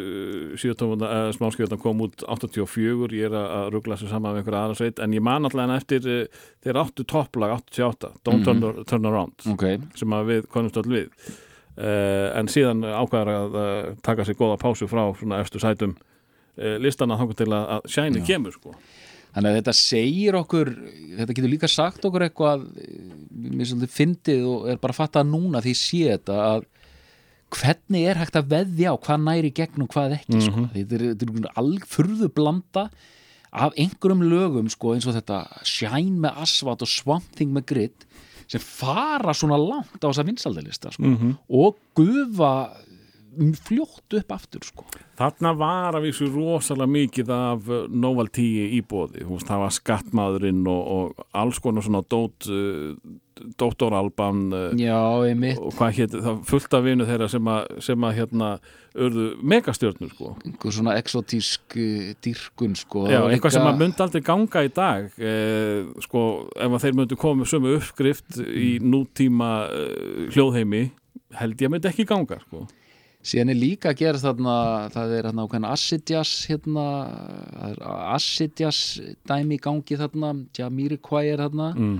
síðatófunda 0.59 1.10
uh, 1.14 1.28
smáskjöðan 1.36 1.82
kom 1.82 2.02
út 2.06 2.24
84, 2.26 3.10
ég 3.14 3.28
er 3.28 3.36
að, 3.39 3.48
að 3.59 3.68
ruggla 3.76 3.98
sér 4.01 4.12
saman 4.12 4.32
með 4.32 4.40
einhverja 4.43 4.62
aðra 4.64 4.78
sveit, 4.80 5.02
en 5.05 5.14
ég 5.14 5.24
man 5.28 5.47
allavega 5.47 5.78
eftir 5.78 6.09
uh, 6.09 6.47
þeir 6.66 6.80
áttu 6.82 7.06
topplag 7.09 7.55
88 7.59 8.12
Don't 8.26 8.48
turn, 8.48 8.82
turn 8.89 9.10
Around 9.10 9.47
ok, 9.55 9.66
sem 9.98 10.16
að 10.18 10.32
við 10.32 10.51
konumst 10.55 10.80
öll 10.82 10.89
við. 10.90 11.10
Uh, 11.78 12.26
en 12.35 12.51
síðan 12.51 12.82
ákvæðar 12.82 13.35
að 13.36 13.59
taka 14.06 14.26
sér 14.26 14.40
góða 14.40 14.59
pásu 14.59 14.90
frá 14.90 15.05
svona 15.20 15.43
eftir 15.44 15.62
sætum 15.62 15.98
listana 16.82 17.14
þangur 17.14 17.36
til 17.39 17.52
að, 17.55 17.68
að 17.76 17.85
shæni 17.94 18.20
kemur 18.26 18.51
sko. 18.56 18.72
Þannig 19.39 19.52
að 19.52 19.59
þetta 19.60 19.74
segir 19.78 20.36
okkur 20.39 20.73
þetta 21.20 21.36
getur 21.36 21.52
líka 21.52 21.70
sagt 21.70 22.09
okkur 22.09 22.27
eitthvað 22.27 22.65
eh, 22.82 23.12
mér 23.31 23.70
svolítið 23.70 23.94
fyndið 23.94 24.48
og 24.51 24.66
er 24.73 24.81
bara 24.82 24.97
að 24.97 25.01
fatta 25.05 25.23
núna 25.27 25.62
því 25.62 25.74
ég 25.74 25.81
sé 25.81 26.01
þetta 26.10 26.40
að 26.48 26.66
hvernig 27.55 28.09
er 28.10 28.19
hægt 28.20 28.36
að 28.36 28.51
veðja 28.51 28.93
á 28.93 28.97
hvað 29.06 29.23
næri 29.24 29.52
gegn 29.56 29.85
og 29.86 29.93
hvað 29.94 30.19
ekki 30.19 30.43
sko. 30.44 30.66
þetta 30.74 30.98
er, 30.98 31.05
þetta 31.15 31.39
er 31.39 31.62
alg 31.62 31.86
furðu 31.89 32.28
blanda 32.35 32.89
af 33.48 33.78
einhverjum 33.81 34.27
lögum 34.28 34.66
sko, 34.69 34.93
eins 34.93 35.06
og 35.09 35.15
þetta 35.16 35.39
Shine 35.65 36.19
með 36.27 36.43
Asvat 36.44 36.85
og 36.85 36.90
Swamp 36.93 37.31
Thing 37.39 37.55
með 37.55 37.70
Grid 37.70 38.05
sem 38.48 38.60
fara 38.65 39.32
svona 39.36 39.56
langt 39.60 40.01
á 40.01 40.09
þessa 40.09 40.27
vinsaldalista 40.28 40.93
sko. 40.93 41.15
og 41.48 41.78
gufa 41.97 42.52
fljótt 43.69 44.16
upp 44.19 44.35
aftur 44.35 44.65
sko. 44.66 44.85
Þarna 45.19 45.52
var 45.59 45.97
að 45.98 46.09
vísu 46.09 46.28
rosalega 46.31 46.93
mikið 46.94 47.32
af 47.35 47.70
uh, 47.70 47.85
noveltíi 47.90 48.69
í 48.78 48.82
bóði, 48.86 49.24
það 49.47 49.65
var 49.65 49.74
skattmaðurinn 49.78 50.66
og, 50.70 50.93
og 50.98 51.24
alls 51.39 51.59
konar 51.62 51.82
svona 51.86 52.05
dót, 52.06 52.47
uh, 52.51 52.93
dóttoralban 53.59 54.44
uh, 54.55 54.69
já, 54.78 54.98
og 55.59 55.73
hvað 55.78 55.97
hétt, 55.98 56.15
það 56.23 56.44
fullt 56.48 56.77
af 56.78 56.85
vinu 56.86 57.06
þeirra 57.09 57.28
sem 57.31 57.51
að, 57.51 57.73
sem 57.89 58.06
að 58.09 58.16
hérna 58.19 58.51
urðu 58.98 59.27
megastjörnur 59.47 60.10
sko. 60.10 60.32
einhver 60.47 60.74
svona 60.74 60.94
exotísk 60.98 61.77
dýrkun 62.24 62.74
sko. 62.78 63.05
Já, 63.06 63.20
eitthvað 63.28 63.35
líka- 63.36 63.52
sem 63.55 63.69
að 63.69 63.78
myndi 63.82 64.02
aldrei 64.02 64.23
ganga 64.27 64.65
í 64.66 64.73
dag 64.74 65.10
eh, 65.19 65.85
sko, 66.02 66.23
ef 66.56 66.73
að 66.78 66.82
þeir 66.86 66.98
myndu 66.98 67.19
koma 67.20 67.43
með 67.43 67.52
sömu 67.52 67.74
uppskrift 67.78 68.40
í 68.43 68.78
nútíma 68.82 69.51
eh, 69.70 70.27
hljóðheimi 70.35 70.82
held 71.39 71.60
ég 71.60 71.69
að 71.69 71.74
myndi 71.77 71.90
ekki 71.93 72.09
ganga 72.09 72.40
sko. 72.43 72.65
Síðan 73.26 73.50
er 73.52 73.58
líka 73.58 73.90
að 73.90 73.98
gera 74.02 74.20
þarna 74.22 74.54
það 74.94 75.14
er 75.18 75.28
ákveðin 75.32 75.66
acid 75.68 76.04
jazz 76.12 76.46
hérna, 76.48 76.84
jazz 78.60 79.00
dæmi 79.28 79.58
í 79.58 79.62
gangi 79.62 79.98
þarna 79.98 80.30
Jamiroquai 80.56 81.24
er 81.32 81.42
þarna 81.42 81.72
mm. 81.74 81.98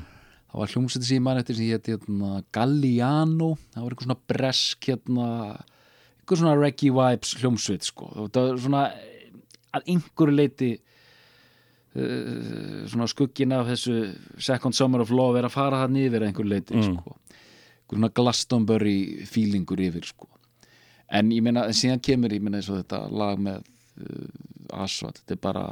það 0.53 0.63
var 0.63 0.73
hljómsveitir 0.75 1.09
sem 1.09 1.19
ég 1.19 1.25
man 1.27 1.41
eftir 1.41 1.59
sem 1.59 1.73
hétt 1.73 1.91
hérna, 1.91 2.31
Galliano, 2.55 3.51
það 3.75 3.83
var 3.83 3.91
eitthvað 3.97 4.09
svona 4.09 4.21
bresk 4.33 4.91
hérna 4.93 5.29
eitthvað 5.59 6.43
svona 6.43 6.57
reggae 6.63 6.95
vibes 6.95 7.35
hljómsveit 7.43 7.89
sko. 7.89 8.11
það 8.29 8.51
var 8.53 8.63
svona 8.63 8.85
að 9.79 9.91
einhverju 9.93 10.39
leiti 10.39 10.71
uh, 11.99 12.87
svona 12.89 13.11
skuggin 13.11 13.53
af 13.59 13.69
þessu 13.73 13.99
Second 14.39 14.77
Summer 14.77 15.03
of 15.05 15.11
Love 15.13 15.43
er 15.43 15.49
að 15.49 15.57
fara 15.57 15.83
það 15.83 15.95
niður 15.99 16.23
að 16.23 16.31
einhverju 16.31 16.53
leiti 16.55 16.79
Mm. 16.79 16.89
sko. 16.95 17.17
einhver 17.19 17.99
svona 17.99 18.15
Glastonbury 18.15 18.99
feelingur 19.27 19.81
yfir 19.81 20.05
sko. 20.05 20.29
En 21.11 21.31
ég 21.33 21.45
meina, 21.45 21.69
síðan 21.75 22.03
kemur 22.05 22.35
ég 22.35 22.43
meina 22.45 22.61
eins 22.61 22.71
og 22.73 22.83
þetta 22.83 23.05
lag 23.13 23.41
með 23.43 23.63
uh, 24.05 24.83
Asvat, 24.85 25.23
þetta 25.23 25.37
er 25.37 25.41
bara 25.47 25.65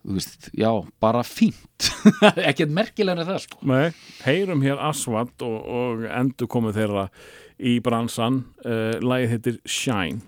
þú 0.00 0.16
veist, 0.16 0.48
já, 0.56 0.70
bara 1.02 1.20
fínt. 1.26 1.90
Ekkert 2.48 2.72
merkilega 2.72 3.20
en 3.20 3.28
það 3.28 3.42
sko. 3.44 3.60
Nei, 3.68 3.90
heyrum 4.24 4.64
hér 4.64 4.80
Aswad 4.88 5.44
og, 5.44 5.58
og 5.60 6.06
endur 6.08 6.48
komið 6.50 6.80
þeirra 6.80 7.06
í 7.60 7.76
bransan. 7.84 8.44
Uh, 8.64 8.96
lagið 9.04 9.36
heitir 9.36 9.60
Shine 9.68 10.24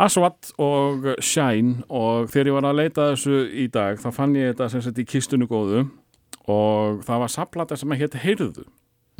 Aswad 0.00 0.52
og 0.56 1.10
Shine 1.20 1.82
og 1.92 2.30
þegar 2.32 2.48
ég 2.48 2.56
var 2.56 2.68
að 2.70 2.78
leita 2.78 3.08
þessu 3.10 3.40
í 3.52 3.66
dag 3.72 4.00
þá 4.00 4.08
fann 4.16 4.36
ég 4.38 4.54
þetta 4.54 4.68
sem 4.72 4.84
sett 4.86 5.00
í 5.02 5.04
kistunni 5.08 5.48
góðu 5.50 5.82
og 6.48 7.02
það 7.04 7.24
var 7.24 7.32
saplata 7.34 7.76
sem 7.76 7.92
að 7.92 8.04
hétt 8.04 8.16
Heyrðu 8.22 8.64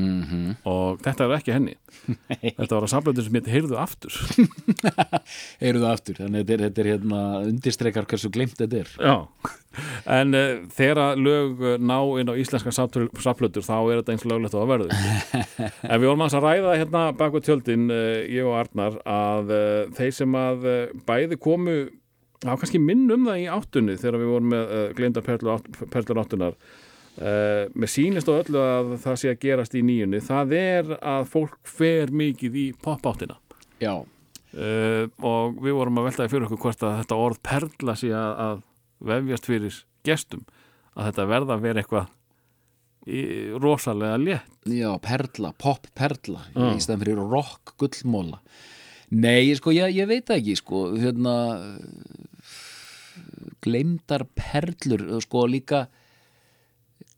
mm 0.00 0.56
og 0.70 1.00
þetta 1.04 1.24
er 1.26 1.32
ekki 1.36 1.52
henni. 1.54 1.74
Þetta 2.40 2.74
var 2.74 2.84
að 2.84 2.92
saplata 2.92 3.24
sem 3.24 3.36
hétt 3.38 3.48
Heyrðu 3.50 3.76
aftur. 3.80 4.16
Heyrðu 5.62 5.86
aftur, 5.88 6.18
þannig 6.18 6.42
að 6.42 6.50
þetta 6.50 6.54
er, 6.54 6.64
þetta 6.66 6.82
er 6.82 6.90
hérna 6.90 7.20
undirstrekar 7.48 8.08
hversu 8.10 8.30
glemt 8.32 8.58
þetta 8.58 8.80
er. 8.80 8.92
Já, 8.98 9.16
en 10.18 10.36
uh, 10.36 10.50
þegar 10.76 11.02
að 11.04 11.22
lög 11.26 11.62
uh, 11.64 11.76
ná 11.78 11.96
inn 12.20 12.32
á 12.32 12.34
íslenska 12.40 12.74
saplötur 12.74 13.66
þá 13.66 13.76
er 13.78 14.00
þetta 14.00 14.16
eins 14.16 14.26
löglegt 14.28 14.56
og 14.56 14.64
það 14.64 14.74
verður. 14.74 14.92
En 15.90 16.02
við 16.02 16.10
vorum 16.10 16.26
að 16.26 16.36
ræða 16.44 16.76
hérna 16.82 17.06
bak 17.16 17.36
við 17.36 17.46
tjöldin, 17.48 17.88
uh, 17.94 18.20
ég 18.26 18.50
og 18.50 18.58
Arnar 18.60 19.00
að 19.06 19.54
uh, 19.54 19.96
þeir 19.96 20.14
sem 20.16 20.38
að 20.38 20.68
bæði 21.08 21.40
komu 21.40 21.80
á 22.44 22.56
kannski 22.56 22.80
minn 22.80 23.08
um 23.12 23.26
það 23.28 23.42
í 23.42 23.48
áttunni 23.52 23.98
þegar 24.00 24.22
við 24.22 24.30
vorum 24.32 24.54
með 24.54 25.50
átt, 25.52 25.66
perlur 25.92 26.22
áttunar 26.22 26.54
uh, 27.20 27.66
með 27.74 27.92
sýnist 27.94 28.30
á 28.30 28.34
öllu 28.34 28.62
að 28.64 28.94
það 29.04 29.18
sé 29.22 29.32
að 29.32 29.42
gerast 29.44 29.76
í 29.78 29.82
nýjunni. 29.86 30.22
Það 30.24 30.54
er 30.60 30.94
að 30.98 31.28
fólk 31.32 31.58
fer 31.68 32.12
mikið 32.12 32.58
í 32.60 32.66
pop-áttina 32.82 33.38
Já, 33.80 33.94
uh, 34.00 35.04
og 35.24 35.60
við 35.62 35.76
vorum 35.78 36.00
að 36.02 36.10
veltaði 36.10 36.32
fyrir 36.34 36.48
okkur 36.48 36.64
hvort 36.66 36.86
að 36.88 36.96
þetta 37.02 37.20
orð 37.26 37.42
perla 37.46 37.96
sé 37.96 38.10
að, 38.12 38.32
að 38.46 38.64
vefjast 39.10 39.48
fyrir 39.48 39.78
gestum 40.04 40.42
að 40.96 41.10
þetta 41.10 41.28
verða 41.30 41.56
að 41.56 41.68
vera 41.68 41.84
eitthvað 41.84 42.16
rosalega 43.56 44.16
létt. 44.20 44.58
Já, 44.68 44.90
perla, 45.00 45.54
pop 45.56 45.86
perla 45.96 46.42
Já. 46.52 46.66
í 46.76 46.82
stæðan 46.84 47.00
fyrir 47.00 47.22
rock 47.32 47.72
gullmóla 47.80 48.42
Nei, 49.10 49.48
sko, 49.58 49.72
ég, 49.74 49.94
ég 49.96 50.06
veit 50.06 50.28
ekki 50.30 50.52
sko, 50.60 50.82
hérna 51.00 51.32
gleymdar 53.64 54.26
perlur 54.36 55.02
sko 55.24 55.46
líka 55.50 55.86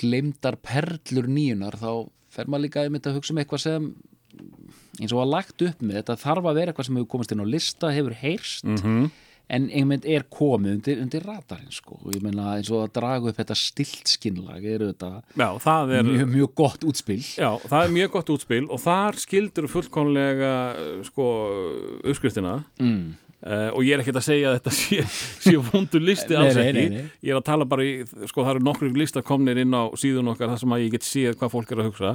gleymdar 0.01 0.56
perlur 0.62 1.28
nýjunar 1.28 1.77
þá 1.81 1.90
fer 2.32 2.48
maður 2.48 2.64
líka 2.69 2.85
einmitt 2.86 3.06
að 3.10 3.19
hugsa 3.19 3.35
um 3.35 3.43
eitthvað 3.43 3.64
sem 3.66 3.90
eins 5.01 5.12
og 5.12 5.20
að 5.24 5.32
lagt 5.35 5.62
upp 5.66 5.82
með 5.85 5.98
þetta 6.01 6.16
þarf 6.23 6.48
að 6.48 6.56
vera 6.60 6.73
eitthvað 6.73 6.89
sem 6.89 6.97
hefur 7.01 7.10
komist 7.16 7.35
inn 7.35 7.44
á 7.44 7.47
lista 7.48 7.90
hefur 7.93 8.14
heyrst 8.23 8.64
Mhm. 8.64 9.10
en 9.52 9.66
einmitt 9.69 10.06
er 10.09 10.23
komið 10.32 10.74
undir, 10.78 11.01
undir 11.02 11.20
radarinn 11.27 11.70
sko. 11.74 11.98
og 12.05 12.12
ég 12.14 12.23
meina 12.23 12.55
eins 12.56 12.70
og 12.70 12.86
að 12.89 12.93
draga 13.01 13.28
upp 13.28 13.36
þetta 13.36 13.56
stilt 13.59 14.06
skinnlag 14.09 14.64
er 14.64 14.78
þetta 14.78 15.23
Já, 15.36 15.48
er 15.98 16.02
mjög, 16.05 16.28
mjög 16.32 16.55
gott 16.55 16.81
útspil 16.89 17.20
Já, 17.36 17.59
það 17.69 17.85
er 17.85 17.90
mjög 17.98 18.10
gott 18.12 18.31
útspil 18.31 18.70
og 18.70 18.81
þar 18.81 19.12
skildur 19.20 19.69
fullkomlega 19.69 20.52
uh, 20.78 21.02
sko, 21.05 21.27
uppskriftina 22.05 22.64
mm. 22.81 23.14
Uh, 23.47 23.69
og 23.73 23.82
ég 23.86 23.97
er 23.97 24.02
ekkert 24.05 24.20
að 24.23 24.27
segja 24.28 24.51
að 24.52 24.56
þetta 24.59 24.74
sé, 24.78 25.01
sé 25.47 25.56
vondur 25.70 26.05
listi 26.05 26.39
alls 26.39 26.56
Nei, 26.56 26.62
nei, 26.62 26.70
ekki 26.70 26.86
nei, 26.86 27.02
nei. 27.02 27.10
ég 27.27 27.35
er 27.35 27.40
að 27.40 27.48
tala 27.51 27.69
bara 27.69 27.86
í, 27.86 27.93
sko 28.31 28.44
það 28.47 28.55
eru 28.56 28.64
nokkru 28.69 28.93
listar 28.97 29.27
komnir 29.27 29.60
inn 29.62 29.74
á 29.77 29.82
síðun 29.98 30.32
okkar 30.35 30.52
þar 30.55 30.62
sem 30.64 30.74
að 30.77 30.85
ég 30.86 30.97
get 30.97 31.09
séð 31.09 31.36
hvað 31.40 31.55
fólk 31.56 31.74
er 31.74 31.82
að 31.82 31.90
hugsa 31.90 32.14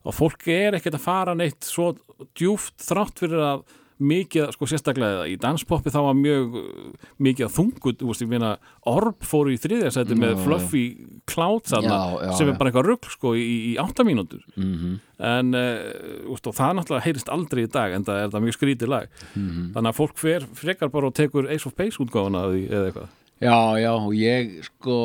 og 0.00 0.16
fólk 0.16 0.46
er 0.48 0.78
ekkert 0.78 0.96
að 0.96 1.04
fara 1.04 1.36
neitt 1.36 1.66
svo 1.66 1.90
djúft 2.38 2.78
þrátt 2.86 3.20
fyrir 3.20 3.42
að 3.44 3.64
mikið, 4.00 4.50
sko 4.56 4.68
sérstaklega 4.70 5.26
í 5.28 5.36
danspoppi 5.40 5.92
þá 5.92 6.00
var 6.08 6.18
mjög 6.18 6.56
uh, 6.60 7.12
mikið 7.20 7.52
þungut, 7.56 8.00
þú 8.00 8.10
veist, 8.10 8.24
ég 8.24 8.32
meina 8.32 8.54
Orb 8.90 9.26
fóru 9.26 9.52
í 9.54 9.60
þriðjarsæti 9.60 10.16
með 10.18 10.34
Já, 10.34 10.40
Fluffy 10.46 10.84
Cloud 11.30 11.68
þarna, 11.68 12.00
Já, 12.00 12.26
já, 12.26 12.34
sem 12.38 12.50
er 12.50 12.58
bara 12.58 12.72
eitthvað 12.72 12.88
rugl 12.88 13.14
sko 13.14 13.36
í, 13.38 13.46
í 13.70 13.76
átta 13.80 14.06
mínútur. 14.06 14.44
Mm 14.56 14.98
en 15.20 15.52
uh, 15.52 16.32
úst, 16.32 16.46
og 16.48 16.54
það 16.56 16.76
náttúrulega 16.78 17.04
heyrist 17.04 17.28
aldrei 17.28 17.66
í 17.66 17.70
dag 17.70 17.92
en 17.92 18.06
það 18.06 18.22
er 18.22 18.30
það 18.32 18.44
mjög 18.46 18.54
skrítið 18.56 18.88
lag. 18.88 19.08
Mhm. 19.34 19.72
þannig 19.74 19.90
að 19.90 19.98
fólk 19.98 20.16
fer, 20.16 20.46
frekar 20.56 20.92
bara 20.92 21.10
og 21.10 21.16
tekur 21.18 21.50
Ace 21.52 21.68
of 21.68 21.76
Base 21.76 22.00
því 22.00 22.62
eða 22.70 22.86
eitthvað. 22.88 23.10
Já, 23.40 23.56
já, 23.80 23.92
og 23.96 24.12
ég 24.16 24.64
sko 24.66 24.96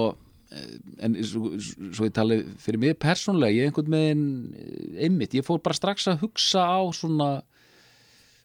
eh, 0.51 0.79
en 0.99 1.15
svo, 1.23 1.53
svo 1.95 2.07
ég 2.07 2.13
tali 2.15 2.41
fyrir 2.59 2.79
mig 2.79 2.97
persónlega, 2.99 3.55
ég 3.55 3.69
einhvern 3.69 3.95
veginn 3.95 4.25
eh, 4.59 5.05
einmitt, 5.07 5.35
ég 5.35 5.45
fór 5.47 5.61
bara 5.63 5.77
strax 5.77 6.09
að 6.11 6.25
hugsa 6.25 6.65
á 6.67 6.83
svona 6.91 7.29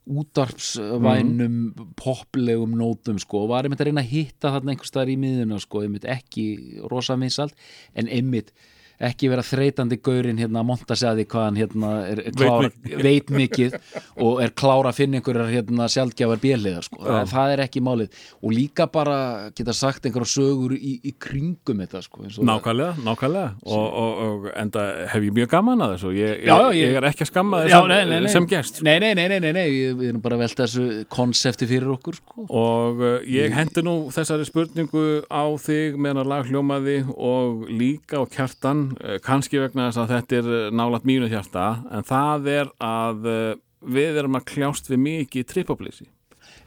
útarpsvænum 0.09 1.57
poplegum 1.99 2.73
nótum 2.79 3.19
sko, 3.21 3.45
og 3.45 3.53
var 3.53 3.67
einmitt 3.67 3.83
að 3.83 3.91
reyna 3.91 4.05
að 4.05 4.13
hitta 4.15 4.53
þarna 4.55 4.75
einhvers 4.75 4.93
staðar 4.93 5.13
í 5.13 5.19
miðuna 5.21 5.61
sko, 5.63 5.85
einmitt 5.85 6.09
ekki 6.09 6.47
rosa 6.91 7.19
vinsalt, 7.21 7.57
en 7.95 8.11
einmitt 8.11 8.55
ekki 9.01 9.31
vera 9.33 9.45
þreytandi 9.47 9.97
gaurinn 10.05 10.41
hérna 10.41 10.61
að 10.61 10.67
monta 10.69 10.97
sig 10.99 11.09
að 11.09 11.21
því 11.21 11.25
hvað 11.33 11.45
hann 11.47 11.59
hérna 11.61 11.91
er, 12.11 12.21
er 12.29 12.35
klára, 12.37 12.71
veit, 13.07 13.31
mikið 13.33 13.77
og 14.21 14.43
er 14.45 14.53
klára 14.53 14.91
að 14.93 14.99
finna 14.99 15.21
einhverjar 15.21 15.53
hérna 15.55 15.87
sjaldgjafar 15.93 16.43
bjöliðar 16.43 16.85
sko. 16.85 17.01
það, 17.07 17.31
það 17.33 17.55
er 17.55 17.63
ekki 17.65 17.83
málið 17.87 18.19
og 18.41 18.55
líka 18.55 18.87
bara 18.93 19.17
geta 19.57 19.75
sagt 19.77 20.05
einhverjar 20.09 20.33
sögur 20.35 20.75
í, 20.77 20.93
í 21.09 21.15
kringum 21.17 21.81
þetta 21.85 22.03
sko, 22.05 22.27
eins 22.27 22.37
og 22.41 22.49
Nákvæmlega, 22.51 22.99
nákvæmlega 23.07 23.55
og, 23.65 23.87
og, 24.03 24.21
og 24.27 24.51
enda 24.53 24.85
hef 25.15 25.27
ég 25.31 25.37
mjög 25.41 25.51
gaman 25.55 25.87
að 25.87 25.95
þessu 25.97 26.13
ég, 26.19 26.45
Já, 26.45 26.55
ég, 26.77 26.83
ég- 26.85 26.99
er 27.01 27.09
ekki 27.11 27.25
að 27.25 27.33
skamma 27.33 27.63
Já, 27.65 27.79
þess 27.81 27.89
nei, 27.95 28.21
nei, 28.27 28.33
sem 28.37 28.49
gest 28.51 28.83
Nei, 28.85 28.97
nei, 29.03 29.13
nei, 29.17 29.27
nei, 29.33 29.41
nei, 29.41 29.53
nei. 29.57 29.67
Við, 29.71 30.05
erum 30.11 30.21
bara 30.25 30.37
að 30.37 30.45
velta 30.45 30.67
þessu 30.67 31.05
konsepti 31.13 31.69
fyrir 31.71 31.89
okkur 31.97 32.21
sko. 32.21 32.47
og 32.49 33.01
uh, 33.01 33.17
ég 33.29 33.55
hendi 33.57 33.85
nú 33.87 33.97
þessari 34.13 34.47
spurningu 34.49 35.07
á 35.33 35.45
þig 35.61 35.97
meðan 36.01 36.23
að 36.25 36.31
lag 36.35 36.49
hljómaði 36.51 36.99
og 37.17 37.65
líka 37.71 38.21
á 38.21 38.25
kjartan 38.29 38.90
uh, 38.97 39.17
kannski 39.25 39.61
vegna 39.61 39.89
þess 39.89 40.03
að 40.03 40.13
þetta 40.15 40.39
er 40.41 40.51
uh, 40.51 40.67
nálægt 40.75 41.07
mínu 41.09 41.31
hjarta 41.31 41.69
en 41.91 42.07
það 42.07 42.51
er 42.55 42.75
að 42.85 43.31
uh, 43.31 43.55
við 43.81 44.21
erum 44.21 44.39
að 44.39 44.49
kljást 44.53 44.91
við 44.91 45.03
mikið 45.07 45.49
trippopleysi 45.55 46.11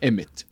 Einmitt. 0.03 0.43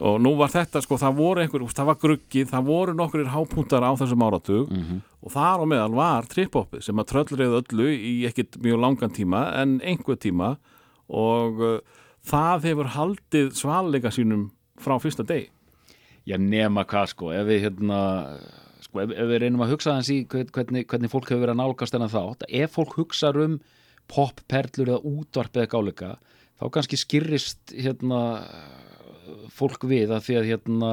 Og 0.00 0.16
nú 0.24 0.32
var 0.38 0.48
þetta 0.50 0.80
sko, 0.82 0.96
það 0.98 1.18
voru 1.18 1.42
einhver, 1.42 1.64
það 1.70 1.88
var 1.90 1.98
gruggið, 2.02 2.46
það 2.50 2.64
voru 2.66 2.94
nokkur 2.96 3.28
hápuntar 3.30 3.84
á 3.84 3.92
þessum 4.00 4.24
áratug 4.26 4.72
og 5.20 5.34
þar 5.34 5.62
á 5.62 5.66
meðal 5.70 5.94
var 5.94 6.26
trippoppið 6.32 6.82
sem 6.86 7.02
að 7.02 7.10
tröllriðu 7.12 7.60
öllu 7.60 7.90
í 7.92 8.14
ekkit 8.26 8.58
mjög 8.64 8.80
langan 8.82 9.14
tíma 9.14 9.44
en 9.60 9.76
einhver 9.84 10.18
tíma 10.18 10.56
og 11.06 11.62
það 12.26 12.66
hefur 12.70 12.90
haldið 12.96 13.52
svalleika 13.54 14.10
sínum 14.10 14.48
frá 14.80 14.96
fyrsta 14.98 15.22
deg 15.28 15.52
Já, 16.24 16.38
nema 16.40 16.86
hvað 16.88 17.10
sko, 17.12 17.30
ef 17.36 17.44
við 17.44 17.66
hérna 17.66 18.00
sko, 18.94 19.02
ef, 19.02 19.10
ef 19.10 19.30
við 19.32 19.42
reynum 19.42 19.64
að 19.64 19.74
hugsa 19.74 19.96
hvern- 19.98 20.52
hvernig, 20.54 20.86
hvernig 20.86 21.10
fólk 21.10 21.28
hefur 21.28 21.42
verið 21.42 21.56
að 21.56 21.60
nálgast 21.62 21.94
þennan 21.94 22.14
þátt 22.14 22.46
ef 22.48 22.78
fólk 22.78 22.94
hugsar 23.00 23.40
um 23.42 23.58
popperlur 24.08 24.94
eða 24.94 25.02
útvarp 25.02 25.58
eða 25.58 25.72
gáleika 25.74 26.14
þá 26.60 26.64
kannski 26.70 27.00
skýrist 27.00 27.74
hérna 27.74 28.22
fólk 29.54 29.84
við 29.88 30.12
að 30.14 30.26
því 30.28 30.38
að 30.38 30.48
hérna 30.52 30.90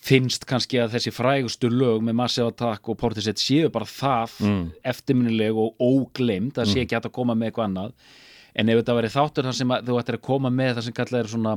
finnst 0.00 0.46
kannski 0.48 0.80
að 0.80 0.96
þessi 0.96 1.12
frægustu 1.12 1.68
lög 1.72 2.00
með 2.04 2.16
Massive 2.22 2.48
Attack 2.48 2.88
og 2.88 2.98
Portishead 3.00 3.40
séu 3.40 3.68
bara 3.72 3.88
það 3.88 4.38
mm. 4.40 4.64
eftirminnileg 4.92 5.60
og 5.60 5.76
ógleimt 5.76 6.56
það 6.56 6.72
sé 6.72 6.84
ekki 6.84 6.96
hægt 6.96 7.10
að 7.10 7.16
koma 7.18 7.36
með 7.36 7.50
eitthvað 7.50 7.68
annað 7.68 8.16
en 8.56 8.72
ef 8.72 8.80
þetta 8.80 8.96
verið 8.96 9.14
þáttur 9.16 9.48
þar 9.48 9.58
sem 9.60 9.74
að 9.76 9.90
þú 9.90 9.98
ættir 10.00 10.18
að 10.18 10.26
koma 10.30 10.52
með 10.54 10.72
það 10.78 10.86
sem 10.86 10.96
kallað 10.96 11.20
er 11.20 11.30
svona 11.34 11.54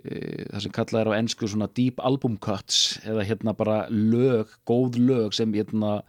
það 0.00 0.64
sem 0.64 0.74
kallað 0.74 1.00
er 1.02 1.12
á 1.12 1.18
ensku 1.18 1.48
svona 1.50 1.68
deep 1.76 2.00
album 2.00 2.38
cuts 2.40 2.98
eða 3.04 3.26
hérna 3.28 3.54
bara 3.56 3.84
lög, 3.90 4.52
góð 4.68 4.98
lög 5.00 5.36
sem 5.36 5.52
hérna 5.54 6.00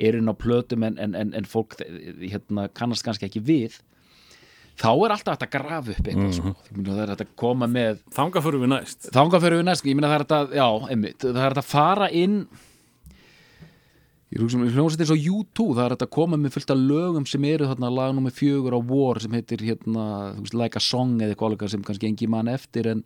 er 0.00 0.16
inn 0.16 0.30
á 0.30 0.34
plötum 0.36 0.84
en, 0.86 0.98
en, 1.00 1.16
en, 1.18 1.48
fólk 1.48 1.76
eh, 1.84 2.28
hérna 2.30 2.68
kannast 2.76 3.04
kannski 3.06 3.28
ekki 3.28 3.42
við 3.44 3.80
þá 4.80 4.90
er 4.92 5.14
alltaf 5.16 5.36
hægt 5.36 5.46
að 5.48 5.52
grafa 5.56 5.92
upp 5.92 6.06
eitthvað 6.06 6.32
sko. 6.38 6.54
Ég 6.70 6.78
meina, 6.78 6.94
það 6.94 7.02
er 7.02 7.12
hægt 7.12 7.24
að 7.26 7.36
koma 7.42 7.68
með 7.68 8.02
þanga 8.16 8.42
fyrir 8.46 8.62
við 8.62 8.72
næst. 8.72 9.08
Þangað 9.12 9.44
fyrir 9.44 9.60
við 9.60 9.66
næst 9.68 9.88
ég 9.90 9.98
meina 9.98 10.10
það 10.12 10.16
er 10.16 10.24
þetta, 10.24 10.60
já, 10.60 10.68
einmitt. 10.94 11.20
Það 11.26 11.40
er 11.42 11.54
þetta 11.54 11.64
að 11.64 11.72
fara 11.74 12.10
inn 12.16 12.36
ég 14.30 14.44
um 14.46 14.62
hljómsveit 14.62 15.02
eins 15.02 15.12
og 15.12 15.24
U2 15.26 15.64
það 15.74 15.82
er 15.84 15.94
þetta 15.96 16.06
að 16.06 16.14
koma 16.14 16.38
með 16.38 16.54
fullt 16.54 16.72
af 16.72 16.82
lögum 16.86 17.26
sem 17.26 17.46
eru 17.50 17.66
þarna 17.66 17.90
lag 17.92 18.14
nummer 18.14 18.34
fjögur 18.34 18.76
á 18.78 18.80
War 18.80 19.18
sem 19.20 19.34
heitir 19.34 19.64
hérna, 19.66 20.04
þú 20.36 20.44
veist, 20.46 20.56
Like 20.62 20.78
a 20.78 20.84
Song 20.84 21.18
eða 21.18 21.34
eitthvað 21.34 21.72
sem 21.74 21.82
kannski 21.84 22.08
engi 22.08 22.30
mann 22.30 22.48
eftir 22.52 22.88
en 22.92 23.02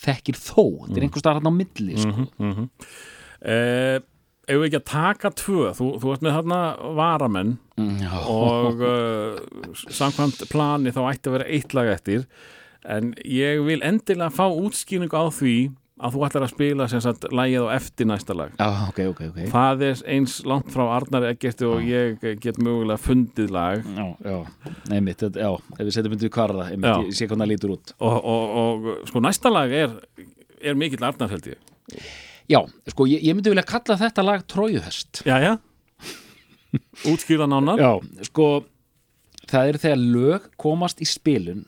þekkir 0.00 0.38
þó, 0.40 0.62
þetta 0.86 0.96
er 1.00 1.04
einhvers 1.06 1.22
staðar 1.24 1.40
hérna 1.40 1.52
á 1.52 1.60
milli 1.60 1.96
sko. 2.00 2.26
eh, 3.42 3.98
ef 4.50 4.56
við 4.58 4.66
ekki 4.68 4.78
að 4.80 4.86
taka 4.90 5.30
tvö? 5.38 5.66
Þú, 5.78 5.88
þú 6.02 6.12
ert 6.14 6.24
með 6.26 6.36
þarna 6.38 6.60
varamenn 6.98 7.52
og 8.28 8.80
uh, 8.82 9.74
samkvæmt 9.94 10.42
plani 10.50 10.90
þá 10.92 11.02
ætti 11.12 11.30
að 11.30 11.36
vera 11.38 11.46
eitt 11.48 11.74
lag 11.76 11.92
eftir. 11.94 12.24
En 12.84 13.12
ég 13.24 13.60
vil 13.66 13.80
endilega 13.84 14.32
fá 14.32 14.46
útskýringu 14.48 15.12
á 15.16 15.28
því 15.32 15.54
að 16.00 16.14
þú 16.16 16.22
ætlar 16.26 16.44
að 16.46 16.52
spila 16.54 16.86
sem 16.90 17.02
sagt 17.04 17.26
lagið 17.34 17.66
á 17.68 17.76
eftir 17.76 18.08
næsta 18.08 18.36
lag. 18.36 18.54
Já, 18.56 18.68
ok, 18.88 19.00
ok, 19.12 19.20
ok. 19.30 19.38
Það 19.52 19.84
er 19.88 20.02
eins 20.14 20.36
langt 20.48 20.70
frá 20.72 20.84
Arnar 20.96 21.26
Eggerti 21.30 21.68
og 21.68 21.84
ég 21.86 22.24
get 22.42 22.60
mögulega 22.62 23.00
fundið 23.00 23.52
lag. 23.54 23.84
Já, 23.84 24.06
já, 24.24 24.38
einmitt, 24.96 25.24
já, 25.36 25.50
ef 25.76 25.82
við 25.84 25.92
setjum 25.96 26.16
myndið 26.16 26.32
kvarða, 26.34 26.70
einmitt, 26.72 26.90
Já. 26.90 27.06
ég 27.10 27.18
sé 27.18 27.28
hvernig 27.28 27.44
það 27.46 27.52
lítur 27.54 27.74
út. 27.76 27.94
Og, 28.00 28.18
og, 28.34 28.58
og 28.64 28.90
sko 29.12 29.22
næsta 29.24 29.52
lag 29.52 29.76
er, 29.82 29.96
er 30.60 30.78
mikill 30.78 31.04
Arnar 31.06 31.32
held 31.34 31.50
ég. 31.52 31.72
Já, 32.50 32.60
sko, 32.90 33.06
ég, 33.10 33.22
ég 33.28 33.36
myndi 33.36 33.52
vilja 33.52 33.66
kalla 33.68 33.98
þetta 34.00 34.26
lag 34.26 34.46
Trójuhest. 34.50 35.24
Jæja 35.28 35.58
Útskýra 37.10 37.48
nánar. 37.50 37.80
Já, 37.80 38.24
sko 38.30 38.50
það 39.50 39.72
er 39.72 39.78
þegar 39.82 40.02
lög 40.14 40.48
komast 40.60 41.00
í 41.02 41.08
spilun 41.08 41.64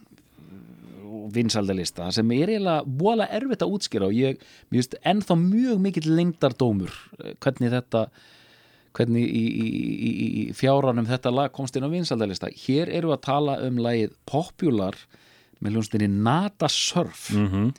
vinsaldalista 1.32 2.11
sem 2.15 2.31
er 2.36 2.53
eiginlega 2.53 2.85
vola 3.01 3.28
erfitt 3.31 3.65
að 3.65 3.74
útskýra 3.77 4.09
og 4.09 4.16
ég, 4.16 4.43
mér 4.70 4.82
finnst 4.82 4.99
ennþá 5.12 5.36
mjög 5.40 5.82
mikill 5.86 6.15
lengdardómur 6.19 6.94
eh, 7.23 7.35
hvernig 7.43 7.73
þetta 7.74 8.07
hvernig 8.93 9.24
í, 9.24 9.44
í, 9.49 9.66
í, 9.66 10.27
í 10.43 10.43
fjáranum 10.57 11.09
þetta 11.09 11.32
lag 11.32 11.55
komst 11.55 11.77
inn 11.78 11.86
á 11.86 11.93
vinsaldalista 11.93 12.51
hér 12.65 12.93
eru 12.93 13.15
að 13.15 13.24
tala 13.28 13.57
um 13.65 13.81
lagið 13.81 14.16
Popular 14.28 14.99
með 15.62 15.77
hljónstinni 15.77 16.11
Nada 16.11 16.69
Surf. 16.69 17.31
-hmm. 17.31 17.70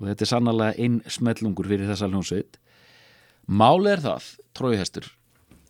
og 0.00 0.10
þetta 0.10 0.26
er 0.26 0.32
sannlega 0.32 0.74
einn 0.76 1.00
smellungur 1.06 1.70
fyrir 1.70 1.88
þessa 1.88 2.10
hljónsveit 2.10 2.58
Máli 3.50 3.90
er 3.90 4.04
það, 4.04 4.28
trójuhestur 4.54 5.08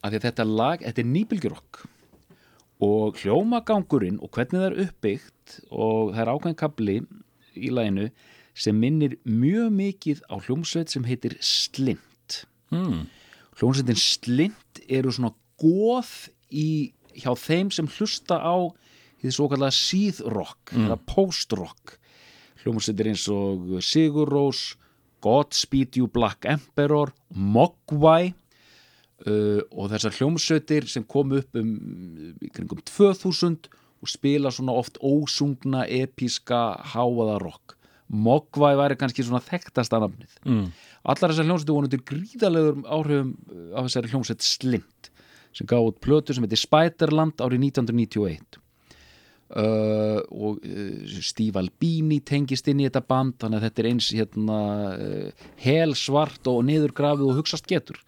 að 0.00 0.10
því 0.10 0.18
að 0.18 0.26
þetta 0.26 0.44
lag, 0.48 0.82
þetta 0.84 1.02
er 1.02 1.10
nýbylgjurokk 1.14 1.84
og 2.80 3.20
hljómagangurinn 3.20 4.20
og 4.24 4.32
hvernig 4.32 4.56
það 4.56 4.66
er 4.70 4.78
uppbyggt 4.86 5.56
og 5.70 6.12
það 6.14 6.22
er 6.22 6.32
ákveðin 6.32 6.60
kabli 6.60 6.96
í 7.54 7.72
laginu 7.74 8.08
sem 8.56 8.76
minnir 8.76 9.16
mjög 9.28 9.70
mikið 9.76 10.22
á 10.32 10.34
hljómsveit 10.40 10.92
sem 10.92 11.04
heitir 11.08 11.36
Slint. 11.44 12.44
Mm. 12.72 13.08
hljómsveitin 13.58 14.00
Slint 14.00 14.82
eru 14.88 15.12
svona 15.12 15.34
góð 15.60 16.30
í, 16.50 16.92
hjá 17.14 17.34
þeim 17.36 17.70
sem 17.74 17.88
hlusta 17.90 18.40
á 18.40 18.56
því 19.20 19.32
svo 19.34 19.48
kallega 19.52 19.76
síðrock 19.76 20.72
eða 20.72 20.96
postrock. 21.08 21.96
Hljómsveitir 22.62 23.10
eins 23.12 23.26
og 23.32 23.80
Sigur 23.84 24.30
Rós 24.30 24.74
Godspeed 25.20 25.98
You 26.00 26.08
Black 26.08 26.48
Emperor 26.48 27.12
Mogwai 27.28 28.32
uh, 29.26 29.60
og 29.70 29.90
þessar 29.92 30.16
hljómsveitir 30.18 30.88
sem 30.90 31.04
kom 31.04 31.34
upp 31.38 31.58
um 31.58 31.74
kringum 32.54 32.80
2000 32.88 33.68
og 34.00 34.08
spila 34.08 34.52
svona 34.54 34.76
oft 34.80 34.96
ósungna 35.04 35.84
episka 35.84 36.80
háaða 36.94 37.40
rock. 37.42 37.76
Mogwai 38.10 38.72
væri 38.78 38.96
kannski 38.98 39.22
svona 39.22 39.42
þekktasta 39.44 40.00
nafnið. 40.02 40.32
Mm. 40.44 40.70
allar 41.04 41.32
þessar 41.32 41.46
hljómsveitir 41.46 41.76
voru 41.76 41.88
undir 41.88 42.06
gríðalegur 42.08 42.82
áhrifum 42.86 43.36
uh, 43.36 43.68
af 43.78 43.88
þessari 43.88 44.14
hljómsveit 44.14 44.46
Slint 44.46 45.12
sem 45.56 45.66
gaf 45.66 45.90
út 45.90 46.00
plötu 46.02 46.34
sem 46.34 46.44
heitir 46.46 46.60
Spiderland 46.60 47.40
árið 47.42 47.64
1991 47.70 48.60
uh, 49.56 50.20
og 50.30 50.60
uh, 50.62 51.14
Steve 51.24 51.58
Albini 51.60 52.20
tengist 52.26 52.68
inn 52.70 52.82
í 52.82 52.88
þetta 52.88 53.02
band 53.06 53.38
þannig 53.42 53.58
að 53.58 53.66
þetta 53.66 53.82
er 53.82 53.88
eins 53.90 54.10
hérna 54.14 54.60
uh, 54.94 55.48
helsvart 55.64 56.50
og 56.50 56.62
niðurgrafið 56.68 57.32
og 57.32 57.40
hugsast 57.40 57.68
getur 57.70 57.98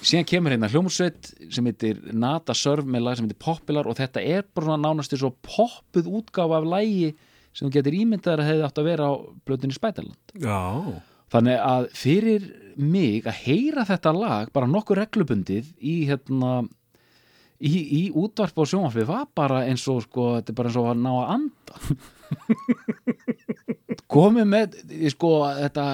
síðan 0.00 0.28
kemur 0.28 0.54
hérna 0.54 0.70
hljómsveit 0.70 1.32
sem 1.52 1.66
heitir 1.68 2.00
Nata 2.12 2.54
Surf 2.56 2.86
með 2.86 3.04
lag 3.06 3.18
sem 3.18 3.28
heitir 3.28 3.40
Popular 3.42 3.88
og 3.90 3.98
þetta 3.98 4.22
er 4.22 4.46
bara 4.54 4.78
nánast 4.80 5.16
svo 5.16 5.32
poppuð 5.44 6.10
útgáfa 6.20 6.60
af 6.60 6.68
lægi 6.68 7.12
sem 7.50 7.66
þú 7.66 7.72
getur 7.78 7.98
ímyndaðar 7.98 8.42
að 8.44 8.50
hefði 8.50 8.66
átt 8.68 8.82
að 8.82 8.90
vera 8.90 9.08
á 9.10 9.12
blötunni 9.48 9.76
Spætaland 9.76 10.34
Já, 10.38 10.60
þannig 11.34 11.62
að 11.66 11.88
fyrir 11.98 12.50
mig 12.80 13.26
að 13.26 13.40
heyra 13.46 13.86
þetta 13.88 14.14
lag 14.16 14.52
bara 14.54 14.70
nokkur 14.70 15.00
reglubundið 15.02 15.72
í 15.80 15.96
hérna 16.08 16.60
í, 17.60 17.72
í 17.72 18.02
útvarp 18.16 18.62
og 18.62 18.70
sjónvarpi 18.70 19.04
var 19.08 19.26
bara 19.36 19.64
eins 19.68 19.84
og 19.90 20.04
sko, 20.06 20.30
þetta 20.38 20.52
er 20.52 20.58
bara 20.60 20.70
eins 20.70 20.80
og 20.80 20.88
að 20.90 21.02
ná 21.04 21.10
að 21.12 21.32
anda. 21.36 21.74
Komið 24.14 24.48
með 24.50 24.78
sko 25.12 25.32
þetta 25.58 25.84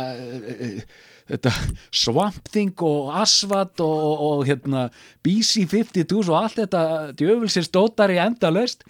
þetta 1.30 1.52
Swamp 1.90 2.48
Thing 2.52 2.86
og 2.86 3.12
Asvat 3.22 3.82
og, 3.84 3.98
og, 3.98 4.24
og 4.30 4.46
hérna 4.48 4.88
BC-52 5.26 6.24
og 6.26 6.38
allt 6.38 6.58
þetta 6.62 6.82
djöfulsins 7.18 7.72
dótari 7.74 8.20
endalaust 8.22 8.86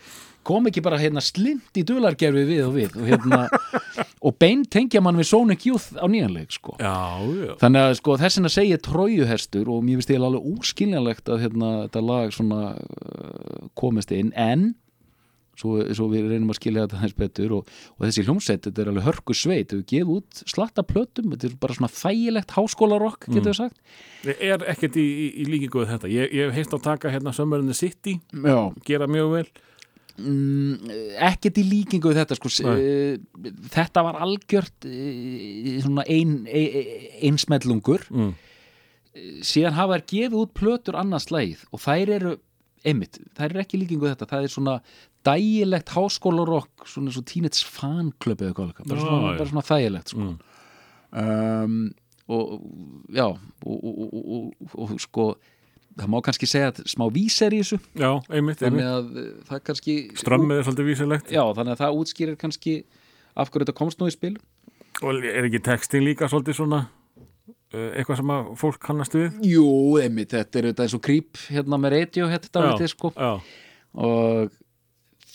kom 0.46 0.68
ekki 0.70 0.82
bara 0.84 0.98
hérna 1.00 1.22
slimt 1.24 1.74
í 1.78 1.82
dulargerfi 1.86 2.44
við 2.46 2.62
og 2.68 2.76
við 2.76 2.94
og 3.00 3.08
hérna 3.10 3.40
og 4.26 4.36
bein 4.40 4.64
tengja 4.70 5.02
mann 5.02 5.18
við 5.18 5.30
Sonic 5.32 5.66
Youth 5.66 5.98
á 5.98 6.06
nýjanleik 6.10 6.54
sko. 6.54 6.76
Þannig 7.60 7.82
að 7.82 7.94
sko 8.00 8.16
þessin 8.20 8.48
að 8.48 8.54
segja 8.54 8.82
trójuhestur 8.86 9.70
og 9.72 9.84
mér 9.86 10.00
finnst 10.00 10.14
ég 10.14 10.22
alveg 10.22 10.48
úskiljanlegt 10.54 11.32
að 11.32 11.46
hérna, 11.46 11.70
þetta 11.86 12.04
lag 12.06 12.34
svona 12.34 12.60
uh, 12.76 13.70
komist 13.78 14.14
inn. 14.14 14.32
En 14.38 14.74
svo, 15.58 15.76
svo 15.96 16.08
við 16.12 16.30
reynum 16.30 16.52
að 16.52 16.60
skilja 16.60 16.86
þetta 16.86 17.02
þess 17.02 17.18
betur 17.20 17.54
og, 17.58 17.70
og 17.96 18.06
þessi 18.06 18.26
hljómsveit, 18.26 18.64
þetta 18.68 18.82
er 18.82 18.90
alveg 18.92 19.06
hörku 19.08 19.36
sveit. 19.36 19.74
Við 19.74 19.84
gefum 19.92 20.16
út 20.18 20.42
slatta 20.44 20.86
plötum 20.86 21.32
þetta 21.34 21.50
er 21.50 21.60
bara 21.62 21.78
svona 21.78 21.92
þægilegt 21.92 22.56
háskólarokk 22.56 23.28
getur 23.30 23.52
við 23.52 23.60
sagt. 23.60 23.80
Ég 24.26 24.56
er 24.56 24.66
ekkert 24.72 24.98
í, 25.00 25.06
í, 25.06 25.28
í 25.42 25.48
líkingu 25.50 25.82
við 25.82 25.94
þetta? 25.94 26.12
Ég, 26.12 26.34
ég 26.36 26.50
hef 26.50 26.60
heist 26.60 26.76
að 26.76 26.84
taka 26.88 27.14
hérna 27.14 27.34
the 27.66 27.74
City 27.76 28.18
Já, 28.32 28.60
gera 28.86 29.08
mjög 29.10 29.32
vel. 29.36 29.48
Mm, 30.16 30.92
ekkert 31.28 31.58
í 31.60 31.62
líkingu 31.66 32.08
við 32.08 32.22
þetta 32.22 32.36
sko, 32.38 32.50
eh, 32.64 33.18
þetta 33.74 34.04
var 34.06 34.16
algjört 34.24 34.86
eh, 34.88 35.76
svona 35.84 36.06
ein, 36.08 36.38
ein, 36.48 36.94
einsmellungur 37.28 38.06
mm. 38.08 38.30
síðan 39.44 39.76
hafa 39.76 39.98
þær 39.98 40.06
gefið 40.14 40.38
út 40.40 40.54
plötur 40.56 40.96
annars 40.96 41.28
slægið 41.28 41.66
og 41.68 41.84
þær 41.84 42.14
eru 42.16 42.32
einmitt, 42.86 43.18
þær 43.36 43.50
eru 43.52 43.62
ekki 43.62 43.80
líkingu 43.80 44.08
þetta 44.10 44.28
það 44.30 44.46
er 44.46 44.52
svona 44.52 44.76
dægilegt 45.26 45.92
háskólarokk 45.96 46.86
svona 46.86 47.14
svo 47.14 47.24
teenage 47.26 47.66
fan 47.66 48.12
club 48.22 48.44
eða 48.44 48.54
hvað 48.56 48.70
líka, 48.72 48.86
bara, 48.86 49.02
svona, 49.02 49.34
bara 49.40 49.50
svona 49.50 49.66
þægilegt 49.66 50.14
sko. 50.14 50.26
Mm. 50.26 50.38
um, 51.22 51.76
og 52.26 52.56
já 53.14 53.26
og, 53.26 53.76
og, 53.76 54.14
og, 54.14 54.70
og, 54.74 54.96
sko 55.02 55.26
það 55.96 56.10
má 56.12 56.18
kannski 56.26 56.48
segja 56.50 56.72
að 56.72 56.82
smá 56.90 57.06
vís 57.14 57.38
er 57.44 57.54
í 57.56 57.62
þessu 57.62 57.78
Já, 57.96 58.10
einmitt, 58.28 58.62
einmitt. 58.66 58.84
eh, 58.84 59.30
það 59.48 59.62
kannski 59.70 59.94
Strömmið 60.18 60.60
er 60.60 60.66
svolítið 60.66 60.90
vísilegt 60.90 61.32
já, 61.32 61.42
þannig 61.56 61.76
að 61.76 61.82
það 61.84 62.00
útskýrir 62.02 62.38
kannski 62.40 62.74
af 63.36 63.50
hverju 63.50 63.66
þetta 63.66 63.78
komst 63.78 64.02
nú 64.02 64.10
í 64.10 64.14
spil 64.14 64.34
og 65.04 65.24
er 65.28 65.46
ekki 65.48 65.62
textin 65.64 66.04
líka 66.06 66.28
svolítið 66.28 66.58
svona 66.60 66.86
eitthvað 67.96 68.20
sem 68.20 68.32
að 68.36 68.52
fólk 68.60 68.78
kannast 68.82 69.16
við? 69.16 69.40
Jú, 69.46 69.66
einmitt, 70.02 70.34
þetta 70.34 70.60
er 70.62 70.68
eins 70.72 70.94
og 70.96 71.02
creep 71.06 71.40
hérna 71.52 71.78
með 71.82 71.96
radio 71.98 72.28
þetta 72.32 72.66
Já, 72.66 72.90
sko. 72.92 73.12
já, 73.16 73.32
og 73.96 74.54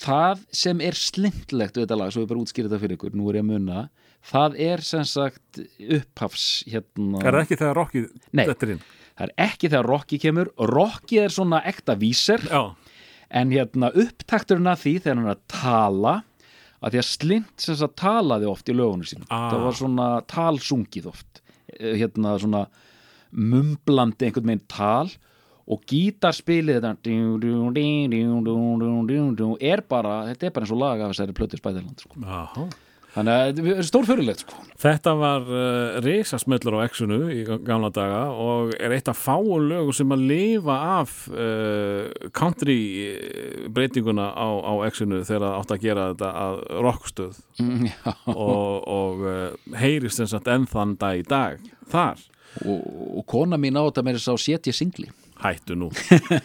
það 0.02 0.46
sem 0.62 0.80
er 0.82 0.98
slintlegt 0.98 1.76
við 1.76 1.86
þetta 1.86 2.00
lag, 2.00 2.14
svo 2.14 2.24
ég 2.24 2.30
bara 2.32 2.42
útskýri 2.42 2.68
þetta 2.68 2.82
fyrir 2.82 2.98
ykkur 2.98 3.14
nú 3.18 3.28
er 3.30 3.38
ég 3.38 3.46
að 3.46 3.50
munna, 3.52 3.84
það 4.32 4.58
er 4.70 4.82
sem 4.86 5.04
sagt 5.06 5.62
upphafs 5.98 6.48
hérna 6.70 7.22
er 7.22 7.36
það 7.38 7.44
ekki 7.44 7.60
þegar 7.62 7.78
rockið 7.82 8.10
Nei. 8.32 8.44
þetta 8.46 8.66
er 8.68 8.74
inn? 8.76 8.84
Það 9.12 9.28
er 9.28 9.32
ekki 9.44 9.68
þegar 9.68 9.88
Rocky 9.90 10.18
kemur. 10.22 10.48
Rocky 10.72 11.18
er 11.20 11.32
svona 11.34 11.58
ekta 11.68 11.94
víser 12.00 12.40
Já, 12.48 12.62
en 13.28 13.50
hérna 13.52 13.90
upptakturinn 13.92 14.70
að 14.72 14.80
því 14.86 14.92
þegar 15.04 15.18
hann 15.18 15.26
er 15.28 15.34
að 15.34 15.42
tala 15.52 16.14
að 16.82 16.94
því 16.94 17.00
að 17.02 17.06
slint 17.10 17.60
sem 17.62 17.76
sagt 17.78 17.98
talaði 18.00 18.48
oft 18.50 18.72
í 18.72 18.74
lögunum 18.74 19.06
sínum. 19.06 19.28
Ah. 19.28 19.50
það 19.52 19.66
var 19.66 19.76
svona 19.78 20.06
talsungið 20.32 21.10
oft. 21.12 21.41
Eh, 21.41 21.41
Eh, 21.80 21.94
hérna 22.00 22.36
svona 22.40 22.66
mumblandi 23.32 24.26
einhvern 24.28 24.50
veginn 24.50 24.66
tal 24.68 25.12
og 25.72 25.84
gítarspilið 25.88 26.80
þetta 26.82 26.90
er 29.62 29.84
bara, 29.88 30.16
þetta 30.32 30.48
er 30.48 30.54
bara 30.56 30.66
eins 30.66 30.74
og 30.74 30.82
lag 30.82 31.00
af 31.00 31.12
þessari 31.14 31.36
plöti 31.38 31.60
spæðiland 31.60 32.02
sko. 32.02 32.18
Þannig 33.12 33.60
að 33.60 33.80
stórfyrirlegt 33.84 34.40
sko. 34.46 34.56
Þetta 34.80 35.12
var 35.20 35.42
uh, 35.44 35.98
risasmellur 36.00 36.78
á 36.80 36.84
Exunu 36.86 37.18
í 37.28 37.42
gamla 37.44 37.90
daga 37.92 38.22
og 38.32 38.72
er 38.80 38.94
eitt 38.96 39.10
af 39.12 39.18
fáum 39.20 39.66
lögum 39.68 39.92
sem 39.92 40.14
að 40.16 40.22
lifa 40.30 40.76
af 40.96 41.12
uh, 41.28 42.08
country 42.32 42.78
uh, 43.12 43.68
breytinguna 43.68 44.30
á, 44.32 44.48
á 44.64 44.72
Exunu 44.88 45.20
þegar 45.28 45.44
það 45.44 45.58
átt 45.60 45.74
að 45.76 45.84
gera 45.84 46.08
þetta 46.14 46.30
að 46.46 46.60
rockstöð 46.88 47.40
Mm, 47.62 47.84
og, 48.32 48.88
og 48.88 49.20
uh, 49.28 49.74
heyrist 49.76 50.16
sem 50.18 50.26
sagt 50.32 50.48
enn 50.48 50.64
þann 50.66 50.96
dag 50.98 51.20
í 51.20 51.26
dag 51.28 51.60
þar. 51.92 52.16
og, 52.64 52.80
og 53.20 53.26
kona 53.28 53.58
mín 53.60 53.76
á 53.76 53.84
þetta 53.84 54.02
með 54.08 54.16
þess 54.18 54.32
að 54.32 54.40
setja 54.48 54.74
singli 54.74 55.10
Hættu 55.42 55.74
nú, 55.76 55.88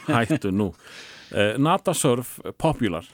hættu 0.10 0.52
nú. 0.52 0.72
Uh, 1.32 1.54
Nata 1.62 1.94
Surf, 1.94 2.38
Popular. 2.58 3.06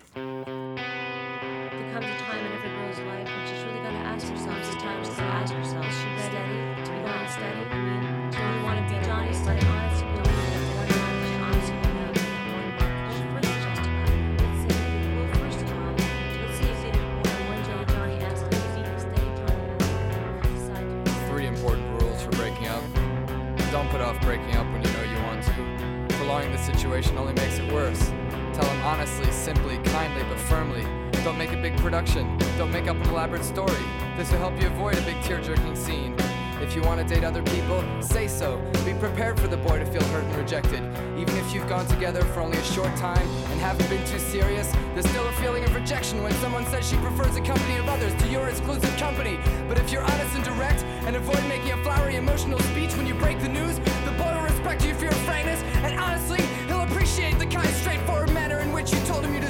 Production. 32.04 32.38
Don't 32.58 32.72
make 32.72 32.88
up 32.88 32.98
an 32.98 33.10
elaborate 33.10 33.44
story. 33.44 33.84
This 34.18 34.32
will 34.32 34.40
help 34.40 34.60
you 34.62 34.68
avoid 34.68 34.98
a 34.98 35.02
big 35.02 35.22
tear-jerking 35.24 35.76
scene. 35.76 36.16
If 36.62 36.76
you 36.76 36.82
want 36.82 37.06
to 37.06 37.16
date 37.16 37.24
other 37.24 37.44
people, 37.44 37.84
say 38.02 38.28
so. 38.28 38.58
Be 38.86 38.94
prepared 38.94 39.40
for 39.40 39.48
the 39.48 39.58
boy 39.58 39.80
to 39.80 39.86
feel 39.86 40.04
hurt 40.06 40.24
and 40.24 40.36
rejected. 40.36 40.82
Even 41.18 41.36
if 41.38 41.54
you've 41.54 41.68
gone 41.68 41.86
together 41.88 42.22
for 42.34 42.42
only 42.42 42.58
a 42.58 42.64
short 42.64 42.94
time 42.96 43.28
and 43.52 43.60
haven't 43.60 43.90
been 43.90 44.06
too 44.06 44.20
serious, 44.20 44.72
there's 44.94 45.08
still 45.10 45.28
a 45.28 45.32
feeling 45.34 45.64
of 45.64 45.76
rejection 45.76 46.24
when 46.24 46.32
someone 46.34 46.66
says 46.68 46.88
she 46.88 46.96
prefers 46.98 47.34
the 47.36 47.42
company 47.42 47.78
of 47.78 47.88
others 47.88 48.14
to 48.22 48.28
your 48.30 48.48
exclusive 48.48 48.96
company. 48.98 49.40
But 49.68 49.78
if 49.78 49.92
you're 49.92 50.04
honest 50.04 50.36
and 50.36 50.44
direct 50.44 50.84
and 51.06 51.16
avoid 51.16 51.44
making 51.48 51.72
a 51.72 51.78
flowery 51.84 52.16
emotional 52.16 52.60
speech 52.72 52.96
when 52.96 53.08
you 53.08 53.14
break 53.16 53.40
the 53.40 53.50
news, 53.50 53.78
the 54.06 54.12
boy 54.18 54.32
will 54.34 54.44
respect 54.44 54.86
you 54.86 54.94
for 54.94 55.06
your 55.06 55.20
frankness 55.28 55.62
and 55.84 56.00
honestly, 56.00 56.42
he'll 56.68 56.82
appreciate 56.82 57.40
the 57.40 57.46
kind, 57.46 57.70
straightforward 57.76 58.32
manner 58.32 58.60
in 58.60 58.72
which 58.72 58.94
you 58.94 59.00
told 59.06 59.26
him 59.26 59.34
your 59.34 59.43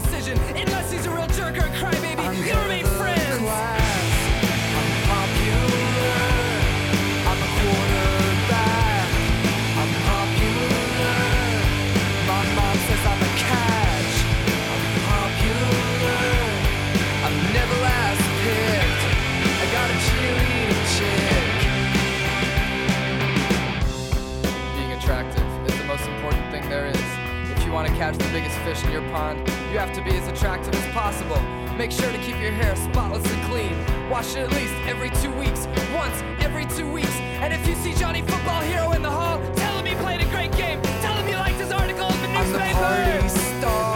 catch 27.98 28.18
the 28.18 28.30
biggest 28.32 28.58
fish 28.60 28.84
in 28.84 28.92
your 28.92 29.08
pond, 29.12 29.40
you 29.72 29.78
have 29.78 29.94
to 29.94 30.02
be 30.04 30.12
as 30.12 30.28
attractive 30.28 30.74
as 30.76 30.94
possible. 30.94 31.40
Make 31.78 31.92
sure 31.92 32.12
to 32.12 32.18
keep 32.20 32.40
your 32.40 32.52
hair 32.52 32.76
spotless 32.76 33.26
and 33.26 33.44
clean. 33.50 34.10
Wash 34.10 34.36
it 34.36 34.40
at 34.40 34.52
least 34.52 34.74
every 34.86 35.10
two 35.22 35.32
weeks, 35.34 35.68
once 35.94 36.22
every 36.40 36.66
two 36.66 36.92
weeks. 36.92 37.16
And 37.42 37.54
if 37.54 37.68
you 37.68 37.76
see 37.76 37.94
Johnny 37.94 38.22
Football 38.22 38.62
Hero 38.62 38.92
in 38.92 39.02
the 39.02 39.12
hall, 39.12 39.40
tell 39.56 39.78
him 39.78 39.86
he 39.86 39.96
played 39.96 40.22
a 40.22 40.30
great 40.30 40.52
game. 40.56 40.82
Tell 41.02 41.16
him 41.16 41.28
you 41.28 41.36
liked 41.36 41.60
his 41.60 41.72
article 41.72 42.08
in 42.08 42.22
the 42.22 42.28
newspaper. 42.28 42.64
I'm 42.64 43.16
the 43.16 43.22
party 43.22 43.30
star. 43.30 43.93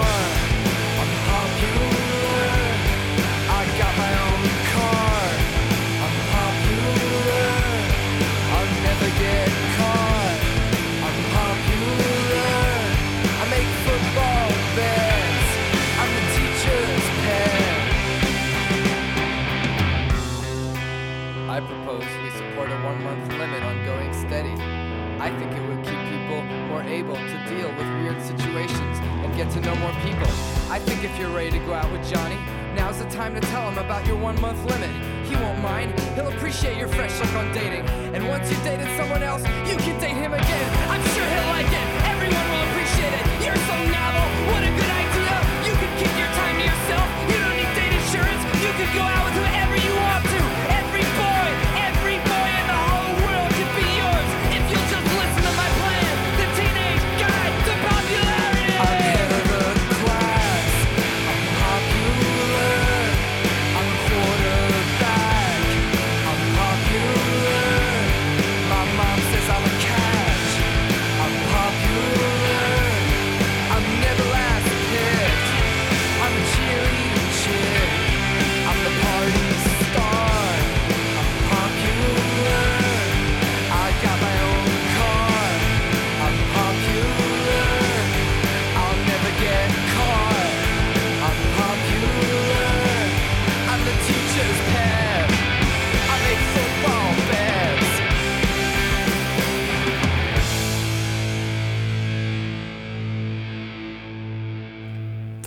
I 30.70 30.80
think 30.80 31.06
if 31.06 31.18
you're 31.18 31.32
ready 31.32 31.52
to 31.52 31.60
go 31.60 31.74
out 31.74 31.90
with 31.94 32.04
Johnny, 32.12 32.36
now's 32.76 33.00
the 33.00 33.08
time 33.10 33.34
to 33.36 33.40
tell 33.40 33.64
him 33.72 33.78
about 33.78 34.06
your 34.06 34.18
one 34.18 34.40
month 34.42 34.60
limit. 34.66 34.92
He 35.26 35.34
won't 35.36 35.62
mind, 35.64 35.98
he'll 36.12 36.28
appreciate 36.28 36.78
your 36.78 36.90
fresh 36.90 37.18
look 37.22 37.34
on 37.36 37.54
dating. 37.54 37.88
And 38.12 38.28
once 38.28 38.52
you've 38.52 38.64
dated 38.64 38.88
someone 39.00 39.24
else, 39.24 39.44
you 39.64 39.78
can 39.80 39.98
date 40.02 40.20
him 40.20 40.34
again. 40.34 40.68
I'm 40.92 41.04
sure 41.16 41.24
he'll 41.24 41.52
like 41.56 41.72
it, 41.72 41.88
everyone 42.12 42.48
will 42.52 42.66
appreciate 42.68 43.16
it. 43.16 43.24
You're 43.48 43.64
so 43.64 43.78
novel, 43.96 44.28
what 44.52 44.62
a 44.68 44.72
good 44.76 44.92
idea. 44.92 45.36
You 45.72 45.74
can 45.80 45.92
keep 46.04 46.14
your 46.20 46.32
time 46.36 46.56
to 46.60 46.66
yourself, 46.68 47.08
you 47.32 47.38
don't 47.40 47.56
need 47.56 47.72
date 47.72 47.94
insurance. 47.96 48.44
You 48.60 48.72
can 48.76 48.90
go 48.92 49.04
out 49.08 49.24
with 49.24 49.36
whoever 49.40 49.57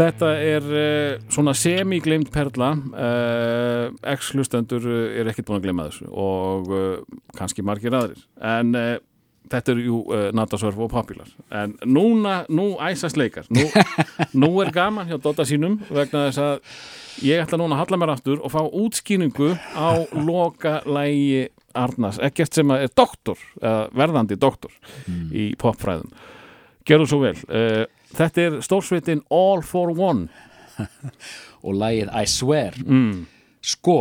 Þetta 0.00 0.28
er 0.40 0.64
uh, 0.64 1.20
svona 1.28 1.52
semi-gleimt 1.56 2.30
perla. 2.32 2.70
Uh, 2.94 3.90
ex-hlustendur 4.08 4.86
uh, 4.88 5.00
er 5.20 5.28
ekkert 5.28 5.50
búin 5.50 5.58
að 5.58 5.66
gleyma 5.66 5.88
þessu 5.90 6.08
og 6.08 6.70
uh, 6.72 7.18
kannski 7.36 7.64
margir 7.66 7.96
aðrir. 7.98 8.22
En 8.40 8.72
þetta 9.50 9.74
er 9.74 9.82
jú 9.82 9.98
Natasörf 10.36 10.78
og 10.80 10.88
Popular. 10.92 11.28
En 11.52 11.74
núna, 11.84 12.46
nú 12.48 12.70
æsast 12.80 13.20
leikar. 13.20 13.50
Nú, 13.52 13.66
nú 14.42 14.50
er 14.64 14.72
gaman 14.72 15.10
hjá 15.10 15.18
Dota 15.20 15.44
sínum 15.48 15.76
vegna 15.90 16.30
þess 16.30 16.42
að 16.46 16.80
ég 17.26 17.44
ætla 17.44 17.60
núna 17.60 17.76
að 17.76 17.84
halla 17.84 18.00
mér 18.00 18.14
aftur 18.14 18.40
og 18.40 18.54
fá 18.54 18.60
útskýringu 18.64 19.52
á 19.76 20.00
loka 20.16 20.78
lægi 20.88 21.50
Arnars, 21.76 22.16
ekkert 22.24 22.56
sem 22.56 22.72
er 22.74 22.88
doktor, 22.98 23.38
verðandi 23.60 24.34
doktor 24.40 24.72
í 25.30 25.52
popfræðum. 25.60 26.08
Gjörðu 26.88 27.06
svo 27.06 27.20
vel 27.22 27.36
Þetta 28.16 28.42
er 28.46 28.56
stórsveitin 28.66 29.20
All 29.30 29.62
for 29.66 29.92
One. 29.94 30.28
Og 31.66 31.76
lagið 31.76 32.08
I 32.16 32.24
Swear. 32.30 32.76
Mm. 32.86 33.26
sko, 33.60 33.98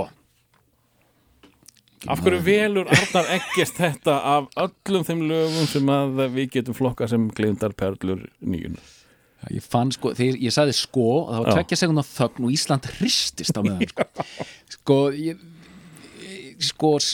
Af 2.07 2.21
hverju 2.23 2.39
velur 2.45 2.87
Arnar 2.95 3.27
ekkert 3.35 3.73
þetta 3.75 4.13
af 4.37 4.45
öllum 4.63 5.03
þeim 5.03 5.25
lögum 5.27 5.65
sem 5.67 5.89
að 5.91 6.21
við 6.31 6.45
getum 6.53 6.77
flokka 6.77 7.09
sem 7.11 7.25
glindar 7.35 7.73
perlur 7.75 8.21
nýjun 8.39 8.77
ég 9.51 9.63
fann 9.67 9.91
sko 9.91 10.13
þegar 10.15 10.37
ég 10.39 10.51
sagði 10.55 10.77
sko, 10.79 11.03
og 11.25 11.27
það 11.33 11.43
var 11.43 11.57
tvekja 11.57 11.77
sekundar 11.81 12.07
þögn 12.07 12.47
og 12.47 12.55
Ísland 12.55 12.87
hristist 13.01 13.59
á 13.59 13.61
meðan 13.67 13.83
sko, 13.91 14.07
sko 14.77 14.97
ég 15.19 15.43
sko 16.69 16.93
s- 17.03 17.11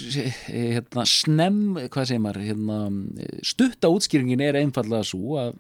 hérna, 0.54 1.08
snem, 1.10 1.60
hvað 1.90 2.08
segir 2.12 2.22
maður 2.22 2.46
hérna, 2.52 2.78
stutta 3.46 3.90
útskýringin 3.94 4.42
er 4.46 4.58
einfallega 4.62 5.06
svo 5.10 5.40
að 5.48 5.58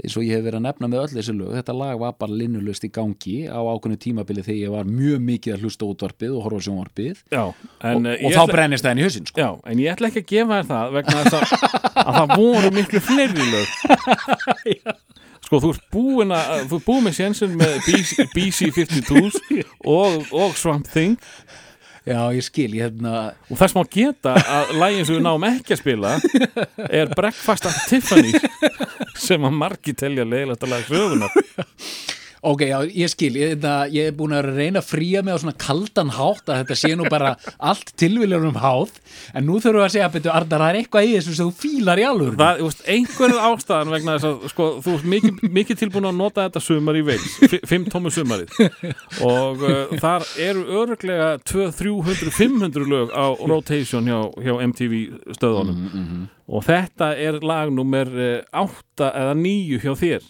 eins 0.00 0.14
og 0.16 0.24
ég 0.24 0.38
hef 0.38 0.44
verið 0.46 0.56
að 0.56 0.64
nefna 0.64 0.88
með 0.88 1.00
öll 1.02 1.10
þessi 1.18 1.32
lög 1.36 1.50
þetta 1.58 1.74
lag 1.76 1.98
var 2.00 2.14
bara 2.16 2.36
linnulust 2.40 2.86
í 2.86 2.90
gangi 2.94 3.34
á 3.44 3.60
ákveðnu 3.60 3.98
tímabili 4.00 4.44
þegar 4.46 4.60
ég 4.62 4.72
var 4.72 4.88
mjög 4.88 5.18
mikið 5.26 5.54
að 5.56 5.66
hlusta 5.66 5.88
útvarpið 5.92 6.36
og 6.38 6.46
horfa 6.46 6.60
sjónvarpið. 6.66 7.20
Já, 7.34 7.42
og, 7.50 7.66
en, 7.90 8.06
eh, 8.08 8.24
og 8.24 8.32
þá 8.32 8.40
ætla- 8.40 8.52
brennist 8.54 8.86
það 8.86 8.94
henni 8.94 9.04
í 9.04 9.06
hausinn 9.08 9.28
sko. 9.28 9.40
Já, 9.44 9.50
en 9.68 9.82
ég 9.84 9.92
ætla 9.92 10.08
ekki 10.08 10.22
að 10.24 10.30
gefa 10.32 10.60
þér 10.62 10.70
það 10.72 10.96
vegna 10.96 11.24
þess 11.26 11.36
að, 11.36 11.44
að 12.06 12.12
það 12.20 12.36
voru 12.40 12.70
miklu 12.78 13.02
fleiri 13.10 13.48
lög. 13.52 13.68
Sko, 15.42 15.58
þú 15.60 15.70
ert 15.74 15.86
búin 15.92 16.30
að 16.32 16.52
þú 16.70 16.76
ert 16.78 16.84
búin 16.86 17.02
með 17.04 17.16
sénsinn 17.18 17.56
með 17.60 17.72
BC, 17.84 18.26
BC-52s 18.32 19.40
og, 19.98 20.22
og 20.32 20.54
Swamp 20.56 20.86
Thing 20.88 21.18
já 22.08 22.18
ég 22.34 22.42
skil, 22.46 22.72
ég 22.74 22.88
hérna 22.88 23.32
og 23.46 23.58
þess 23.60 23.76
má 23.76 23.82
geta 23.90 24.34
að 24.40 24.72
lægin 24.80 25.06
sem 25.06 25.18
við 25.18 25.24
náum 25.26 25.46
ekki 25.46 25.76
að 25.76 25.82
spila 25.82 26.14
er 26.88 27.12
Breakfast 27.14 27.68
at 27.70 27.84
Tiffany's 27.90 28.42
sem 29.22 29.44
að 29.46 29.58
margi 29.60 29.94
telja 29.94 30.26
leiðilegt 30.26 30.66
að 30.66 30.74
laga 30.74 30.88
sögunar 30.90 31.30
Ok, 32.42 32.62
já, 32.66 32.78
ég 32.90 33.06
skil, 33.12 33.36
ég, 33.38 33.52
þetta, 33.54 33.72
ég 33.94 34.08
er 34.10 34.14
búin 34.18 34.32
að 34.34 34.48
reyna 34.56 34.80
að 34.82 34.88
fría 34.90 35.20
mig 35.22 35.30
á 35.30 35.38
svona 35.38 35.54
kaldan 35.62 36.08
hátt 36.10 36.48
að 36.50 36.56
þetta 36.64 36.76
sé 36.80 36.88
nú 36.98 37.04
bara 37.12 37.36
allt 37.70 37.92
tilvílunum 38.02 38.56
háð 38.58 38.96
en 39.38 39.46
nú 39.46 39.60
þurfum 39.62 39.78
við 39.78 39.84
að 39.86 39.92
segja 39.94 40.08
að 40.08 40.16
betur 40.16 40.34
Arnar, 40.34 40.64
það 40.64 40.72
er 40.72 40.78
eitthvað 40.80 41.06
í 41.06 41.12
þessu 41.14 41.36
sem 41.38 41.52
þú 41.52 41.54
fílar 41.62 42.02
í 42.02 42.06
alveg 42.08 42.34
Það, 42.40 42.58
þú 42.58 42.66
veist, 42.66 42.82
einhverju 42.96 43.38
ástæðan 43.46 43.92
vegna 43.94 44.16
þess 44.16 44.28
að 44.32 44.50
sko, 44.56 44.66
þú 44.82 44.96
ert 44.98 45.06
mikið, 45.14 45.38
mikið 45.60 45.80
tilbúin 45.84 46.10
að 46.10 46.18
nota 46.18 46.48
þetta 46.48 46.64
sumar 46.66 46.98
í 46.98 47.04
veils, 47.12 47.28
fi- 47.52 47.62
fimm 47.70 47.86
tómu 47.94 48.10
sumarið. 48.18 48.58
Og 49.30 49.62
uh, 49.62 49.94
þar 50.02 50.26
eru 50.48 50.66
öruglega 50.82 51.30
200, 51.46 51.78
300, 51.78 52.34
500 52.42 52.90
lög 52.90 53.14
á 53.14 53.26
rotation 53.46 54.10
hjá, 54.10 54.18
hjá 54.42 54.54
MTV 54.66 54.98
stöðunum. 55.38 56.26
Og 56.52 56.66
þetta 56.66 57.12
er 57.22 57.38
lag 57.46 57.70
nummer 57.72 58.10
8 58.50 59.12
eða 59.14 59.34
9 59.38 59.78
hjá 59.86 59.92
þér 60.02 60.26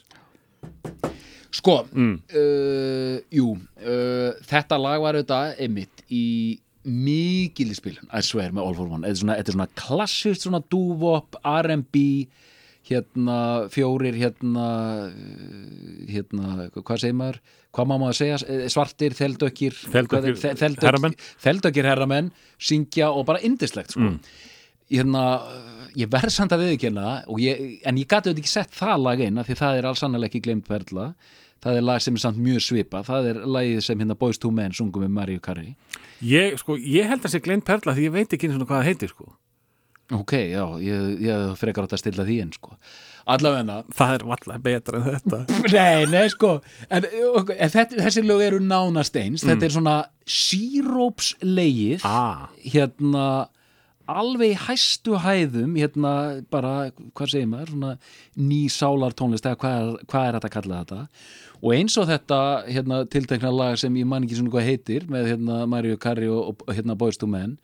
Sko, 1.52 1.82
Mm. 1.92 2.14
uh, 2.32 3.20
jú, 3.30 3.50
uh, 3.84 4.32
þetta 4.48 4.78
lag 4.80 5.00
var 5.04 5.14
auðvitað 5.18 5.58
einmitt 5.60 6.02
í 6.10 6.58
mikil 6.84 7.68
í 7.70 7.76
spilun, 7.76 8.08
I 8.10 8.22
swear, 8.24 8.50
með 8.50 8.64
All 8.66 8.74
for 8.74 8.88
One. 8.88 9.06
Þetta 9.06 9.12
er 9.12 9.20
svona, 9.22 9.36
svona 9.52 9.68
klassist, 9.78 10.46
svona 10.46 10.62
dúvop, 10.72 11.36
R&B, 11.44 12.26
hérna, 12.88 13.68
fjórir, 13.70 14.16
hérna, 14.18 14.64
uh, 15.06 16.06
hérna, 16.10 16.70
hvað 16.74 16.98
segir 17.04 17.14
maður? 17.20 17.38
Hvað 17.72 17.86
má 17.88 17.94
maður 18.02 18.16
segja? 18.18 18.38
Eh, 18.52 18.64
Svartir, 18.68 19.14
þeldökkir, 19.16 19.76
Þeldökkir 19.92 20.34
hvað 20.34 20.40
þe- 20.42 20.56
þeldökk- 20.60 20.88
herramenn. 20.88 21.14
Þeldökkir 21.40 21.84
herramenn, 21.88 22.32
syngja 22.60 23.12
og 23.14 23.24
bara 23.26 23.38
indislegt, 23.40 23.92
sko. 23.94 24.00
Mm. 24.00 24.18
Hérna, 24.92 25.26
uh, 25.42 25.84
ég 25.98 26.10
verð 26.12 26.34
samt 26.34 26.54
að 26.54 26.66
viðkynna, 26.66 27.12
og 27.32 27.40
ég, 27.42 27.78
en 27.88 28.00
ég 28.00 28.08
gati 28.08 28.30
auðvitað 28.30 28.42
ekki 28.44 28.52
sett 28.52 28.74
það 28.76 29.06
lag 29.06 29.22
af 29.28 29.48
því 29.48 29.58
það 29.62 29.78
er 29.78 29.88
alls 29.90 30.02
sannlega 30.04 30.30
ekki 30.30 30.44
glemt 30.46 30.68
perla. 30.68 31.12
Það 31.62 31.78
er 31.78 31.84
lag 31.86 32.02
sem 32.02 32.16
er 32.18 32.22
samt 32.24 32.40
mjög 32.42 32.64
svipa, 32.64 33.04
það 33.06 33.28
er 33.30 33.44
lagið 33.46 33.84
sem 33.86 34.00
hérna 34.02 34.18
Boys 34.18 34.40
to 34.42 34.50
Men 34.50 34.72
sungum 34.74 35.04
með 35.04 35.14
Mario 35.14 35.42
Carey. 35.42 35.76
ég, 36.20 36.58
sko, 36.58 36.74
ég 36.76 37.06
held 37.06 37.22
að 37.22 37.36
sé 37.36 37.40
gleynd 37.42 37.64
perla 37.64 37.94
því 37.94 38.08
ég 38.08 38.14
veit 38.16 38.34
ekki 38.34 38.48
einu 38.48 38.56
svona 38.56 38.66
hvað 38.66 38.80
það 38.80 38.90
heitir 38.90 39.12
sko. 39.12 39.30
Ok, 40.12 40.32
já, 40.50 40.64
ég, 40.82 41.04
ég 41.22 41.54
frekar 41.56 41.86
átt 41.86 41.94
að 41.96 42.02
stilla 42.02 42.26
því 42.26 42.40
en 42.42 42.52
sko. 42.56 42.74
Allavegna, 43.32 43.78
það 43.94 44.14
er 44.16 44.24
valla 44.26 44.58
betra 44.62 44.98
en 44.98 45.04
þetta 45.06 45.38
Nei, 45.76 46.06
nei, 46.10 46.24
sko 46.32 46.56
en, 46.90 47.06
ok, 47.38 47.52
en 47.54 47.70
þetta, 47.70 48.00
þessi 48.02 48.24
lög 48.26 48.42
eru 48.48 48.58
nánast 48.64 49.16
eins 49.20 49.44
þetta 49.46 49.68
er 49.68 49.74
svona 49.76 49.96
sírópslegið 50.26 52.06
ah. 52.08 52.48
hérna 52.64 53.26
alveg 54.10 54.56
hæstu 54.66 55.16
hæðum 55.22 55.76
hérna 55.78 56.12
bara, 56.52 56.90
hvað 57.16 57.32
segir 57.34 57.48
maður 57.50 57.72
svona 57.74 57.92
ný 58.36 58.60
sálar 58.72 59.14
tónlist 59.16 59.46
eða 59.46 59.58
hvað 59.62 59.78
er, 59.78 60.04
hvað 60.10 60.28
er 60.28 60.36
þetta 60.38 60.50
að 60.50 60.54
kalla 60.56 60.82
þetta? 60.82 61.00
Og 61.62 61.74
eins 61.76 61.96
og 62.00 62.08
þetta 62.10 62.38
hérna, 62.66 63.00
tiltekna 63.10 63.52
lag 63.54 63.76
sem 63.78 63.98
ég 64.00 64.08
man 64.10 64.24
ekki 64.26 64.38
svona 64.40 64.52
hvað 64.54 64.68
heitir 64.70 65.04
með 65.10 65.28
hérna 65.30 65.58
Mario 65.70 65.98
Carey 66.02 66.30
og, 66.30 66.64
hérna 66.72 66.96
Boys 66.98 67.20
to 67.20 67.28
Men. 67.30 67.58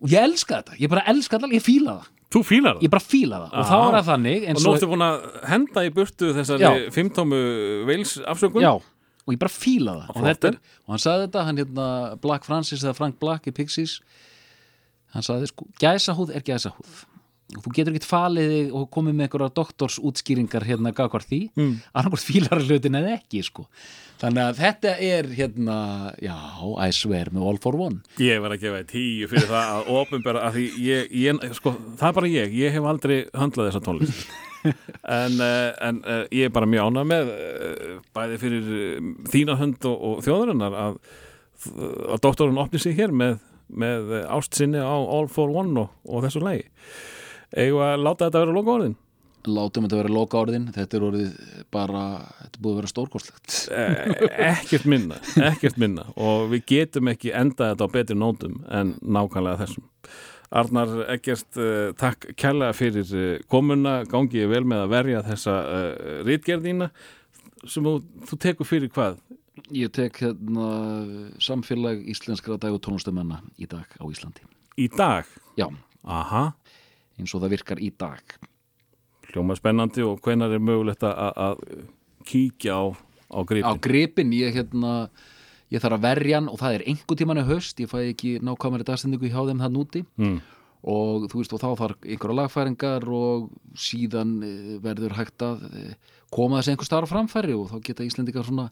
Og 0.00 0.12
ég 0.12 0.24
elska 0.24 0.62
þetta, 0.62 0.78
ég 0.80 0.92
bara 0.92 1.04
elska 1.10 1.36
þetta 1.36 1.58
ég 1.58 1.64
fíla 1.64 1.98
það, 1.98 2.14
Þú 2.28 2.40
fílar 2.44 2.76
það? 2.76 2.84
ég 2.84 2.92
bara 2.92 3.04
fíla 3.04 3.40
það. 3.42 3.52
Og 3.56 3.68
þá 3.68 3.76
er 3.78 3.94
það 3.96 4.08
þannig 4.12 4.46
Og 4.52 4.62
nú 4.62 4.72
ertu 4.76 4.88
búin 4.90 5.04
að 5.06 5.26
henda 5.48 5.84
í 5.84 5.92
burtu 5.96 6.32
þessari 6.36 6.72
fimmtómu 6.92 7.42
veils 7.88 8.14
afsökun? 8.28 8.64
Já, 8.64 8.72
og 8.76 9.32
ég 9.32 9.40
bara 9.40 9.52
fíla 9.52 9.94
það. 9.96 10.10
Og, 10.12 10.58
og 10.84 10.94
hann 10.94 11.04
sagði 11.04 11.26
þetta, 11.26 11.44
hann 11.48 11.60
hérna 11.62 11.86
Black 12.24 12.48
Francis 12.48 12.84
eða 12.84 12.96
Frank 12.96 13.16
Black 13.20 13.48
í 13.48 13.54
Pixies 13.56 13.98
hann 15.14 15.26
sagði 15.26 15.52
sko, 15.52 15.68
gæsahúð 15.80 16.34
er 16.36 16.44
gæsahúð. 16.46 16.98
Og 17.56 17.62
þú 17.64 17.70
getur 17.78 17.94
ekkert 17.94 18.10
falið 18.10 18.50
þig 18.52 18.74
og 18.76 18.90
komið 18.92 19.14
með 19.16 19.24
einhverja 19.24 19.54
doktorsútskýringar 19.56 20.66
hérna 20.68 20.92
gagvart 20.96 21.30
því, 21.30 21.38
mm. 21.56 21.70
annarkvort 21.96 22.26
fílar 22.26 22.60
hlutin 22.60 22.98
en 22.98 23.08
ekki 23.14 23.40
sko. 23.46 23.64
Þannig 24.18 24.42
að 24.42 24.58
þetta 24.58 24.92
er 25.06 25.28
hérna 25.38 25.78
já, 26.20 26.34
I 26.82 26.90
swear 26.92 27.30
með 27.32 27.46
All 27.48 27.60
for 27.62 27.78
One. 27.78 28.02
Ég 28.20 28.42
verð 28.42 28.58
að 28.58 28.64
gefa 28.66 28.82
þér 28.82 28.90
tíu 28.90 29.30
fyrir 29.30 29.48
það 29.48 29.72
að 29.76 29.90
ofinbera 30.00 30.42
að 30.48 30.58
því 30.58 30.66
ég, 30.84 31.16
ég, 31.22 31.46
sko, 31.56 31.72
það 32.00 32.10
er 32.10 32.18
bara 32.18 32.30
ég, 32.34 32.58
ég 32.58 32.76
hef 32.76 32.90
aldrei 32.92 33.16
höndlað 33.32 33.70
þessa 33.70 33.84
tónlist. 33.88 34.28
En, 34.58 35.36
uh, 35.38 35.68
en 35.86 36.00
uh, 36.02 36.24
ég 36.34 36.48
er 36.48 36.52
bara 36.52 36.66
mjög 36.68 36.88
ánað 36.90 37.04
með 37.08 37.28
uh, 37.30 37.92
bæði 38.12 38.38
fyrir 38.42 38.72
þína 39.30 39.54
hönd 39.60 39.86
og, 39.86 40.02
og 40.02 40.24
þjóðarinnar 40.26 40.74
að, 40.76 40.96
að 42.10 42.22
doktorinn 42.26 42.58
opni 42.60 42.80
sig 42.82 42.98
hér 42.98 43.14
með, 43.14 43.38
með 43.68 44.14
ást 44.26 44.56
sinni 44.58 44.80
á 44.80 44.96
All 44.96 45.28
for 45.32 45.52
One 45.52 45.84
og, 45.84 45.92
og 46.08 46.24
þessu 46.26 46.42
lagi. 46.44 46.64
Að 47.56 48.02
láta 48.04 48.28
þetta 48.28 48.44
vera 48.44 48.56
loka 48.56 48.74
orðin 48.76 48.96
Látum 49.46 49.84
þetta 49.86 49.98
vera 50.00 50.10
loka 50.12 50.40
orðin, 50.40 50.64
þetta 50.74 50.96
er 50.98 51.04
orðið 51.06 51.28
bara, 51.72 52.00
þetta 52.40 52.62
búið 52.62 52.72
að 52.72 52.78
vera 52.80 52.90
stórkostlegt. 52.90 53.58
Eh, 53.70 54.24
ekkert 54.50 54.88
minna, 54.90 55.20
ekkert 55.50 55.78
minna. 55.80 56.08
Og 56.18 56.48
við 56.52 56.64
getum 56.72 57.10
ekki 57.12 57.30
endað 57.36 57.72
þetta 57.72 57.86
á 57.86 57.94
betri 57.94 58.18
nótum 58.18 58.58
en 58.66 58.96
nákvæmlega 58.98 59.62
þessum. 59.62 59.86
Arnar 60.58 60.92
Eggert, 61.12 61.48
uh, 61.60 61.90
takk 62.00 62.30
kærlega 62.40 62.74
fyrir 62.76 63.10
uh, 63.12 63.30
komuna, 63.52 64.00
gangi 64.08 64.40
ég 64.40 64.50
vel 64.50 64.64
með 64.68 64.86
að 64.86 64.94
verja 64.94 65.24
þessa 65.26 65.56
uh, 65.60 65.88
rítgerðina 66.24 66.88
sem 67.68 67.84
þú, 67.84 67.98
þú 68.30 68.38
tekur 68.42 68.68
fyrir 68.68 68.92
hvað? 68.94 69.18
Ég 69.74 69.90
tek 69.94 70.20
hérna 70.22 70.66
samfélag 71.42 72.02
íslenskra 72.08 72.56
dag 72.60 72.74
og 72.76 72.80
tónlistamenna 72.84 73.40
í 73.58 73.66
dag 73.70 73.86
á 73.98 74.04
Íslandi. 74.08 74.44
Í 74.78 74.88
dag? 74.94 75.26
Já, 75.58 75.66
Aha, 76.08 76.52
eins 77.18 77.34
og 77.34 77.42
það 77.42 77.52
virkar 77.56 77.80
í 77.82 77.90
dag. 77.98 78.22
hljóma 79.28 79.56
spennandi 79.58 80.00
og 80.06 80.20
hvenar 80.24 80.54
er 80.56 80.62
mögulegt 80.62 81.02
að, 81.04 81.58
kíkja 82.24 82.72
á, 82.80 82.84
á 83.28 83.38
Á 83.38 83.44
gripin? 83.44 83.80
gripin, 83.84 84.30
ég 84.32 84.54
hérna, 84.56 85.10
ég 85.70 85.82
þarf 85.82 85.98
að 85.98 86.06
verja 86.06 86.36
hann 86.38 86.48
og 86.48 86.58
það 86.62 86.74
er 86.78 86.84
einhver 86.88 87.16
tíman 87.18 87.40
í 87.42 87.44
haust, 87.44 87.80
ég 87.80 87.90
fæ 87.90 87.98
ekki 88.08 88.38
nákvæmari 88.40 88.86
dagstendingu 88.88 89.28
hjá 89.28 89.42
þeim 89.50 89.60
það 89.60 89.74
núti. 89.76 90.04
Mm. 90.16 90.40
og 90.88 91.24
þú 91.28 91.40
veist 91.42 91.52
og 91.52 91.60
þá 91.60 91.70
þarf 91.76 92.04
einhverja 92.06 92.36
lagfæringar 92.38 93.04
og 93.10 93.48
síðan 93.74 94.36
eh, 94.46 94.78
verður 94.78 95.16
hægt 95.18 95.42
að 95.42 95.64
eh, 95.74 95.94
koma 96.30 96.60
þessi 96.60 96.70
einhver 96.76 96.86
starf 96.86 97.10
framfæri 97.10 97.52
og 97.58 97.66
þá 97.72 97.80
geta 97.82 98.06
Íslendingar 98.06 98.46
svona 98.46 98.68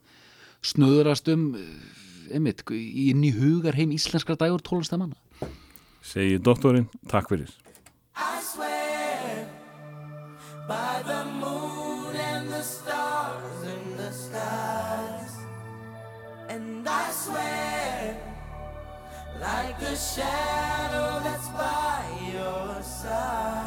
snöðrast 0.67 1.31
um 1.33 1.53
eh, 1.59 2.35
einmitt, 2.35 2.65
inn 2.71 3.23
í 3.27 3.33
hugar 3.37 3.77
heim 3.79 3.95
íslenskra 3.95 4.37
dagur 4.39 4.65
tólustamanna 4.65 5.17
Segir 6.07 6.39
doktorinn, 6.39 6.87
takk 7.11 7.27
fyrir. 7.33 7.51
I 8.15 8.39
swear 8.41 9.49
by 10.69 11.03
the 11.03 11.25
moon 11.41 12.15
and 12.15 12.49
the 12.49 12.63
stars 12.63 13.65
in 13.67 13.97
the 13.97 14.13
skies. 14.13 15.35
And 16.49 16.89
I 16.89 17.11
swear 17.11 18.17
like 19.41 19.81
the 19.81 19.97
shadow 19.97 21.21
that's 21.27 21.49
by 21.49 22.07
your 22.31 22.83
side. 22.83 23.66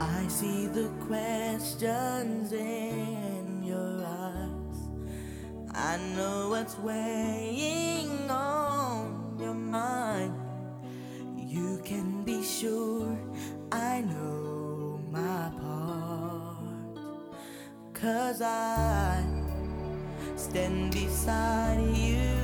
I 0.00 0.26
see 0.28 0.66
the 0.66 0.88
questions 1.06 2.52
in 2.52 3.62
your 3.62 4.02
eyes. 4.02 4.88
I 5.74 5.98
know 6.16 6.48
what's 6.48 6.78
weighing 6.78 8.30
on 8.30 9.36
your 9.38 9.52
mind. 9.52 10.34
You 11.36 11.82
can 11.84 12.24
be 12.24 12.42
sure 12.42 13.14
I 13.70 14.00
know 14.00 15.00
my 15.10 15.50
part. 15.60 16.96
Cause 17.92 18.40
I 18.40 19.22
stand 20.36 20.92
beside 20.92 21.94
you 21.94 22.39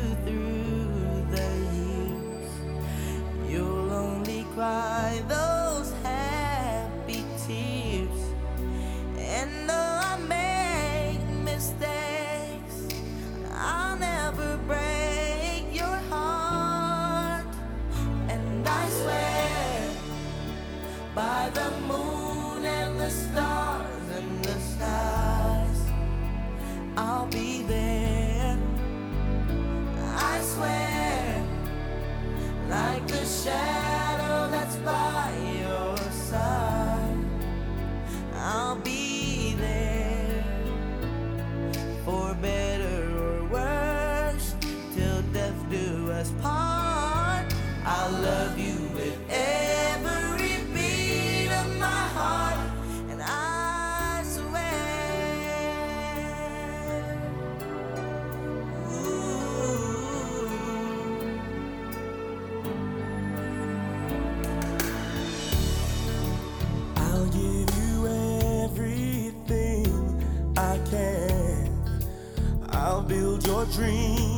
dream. 73.73 74.36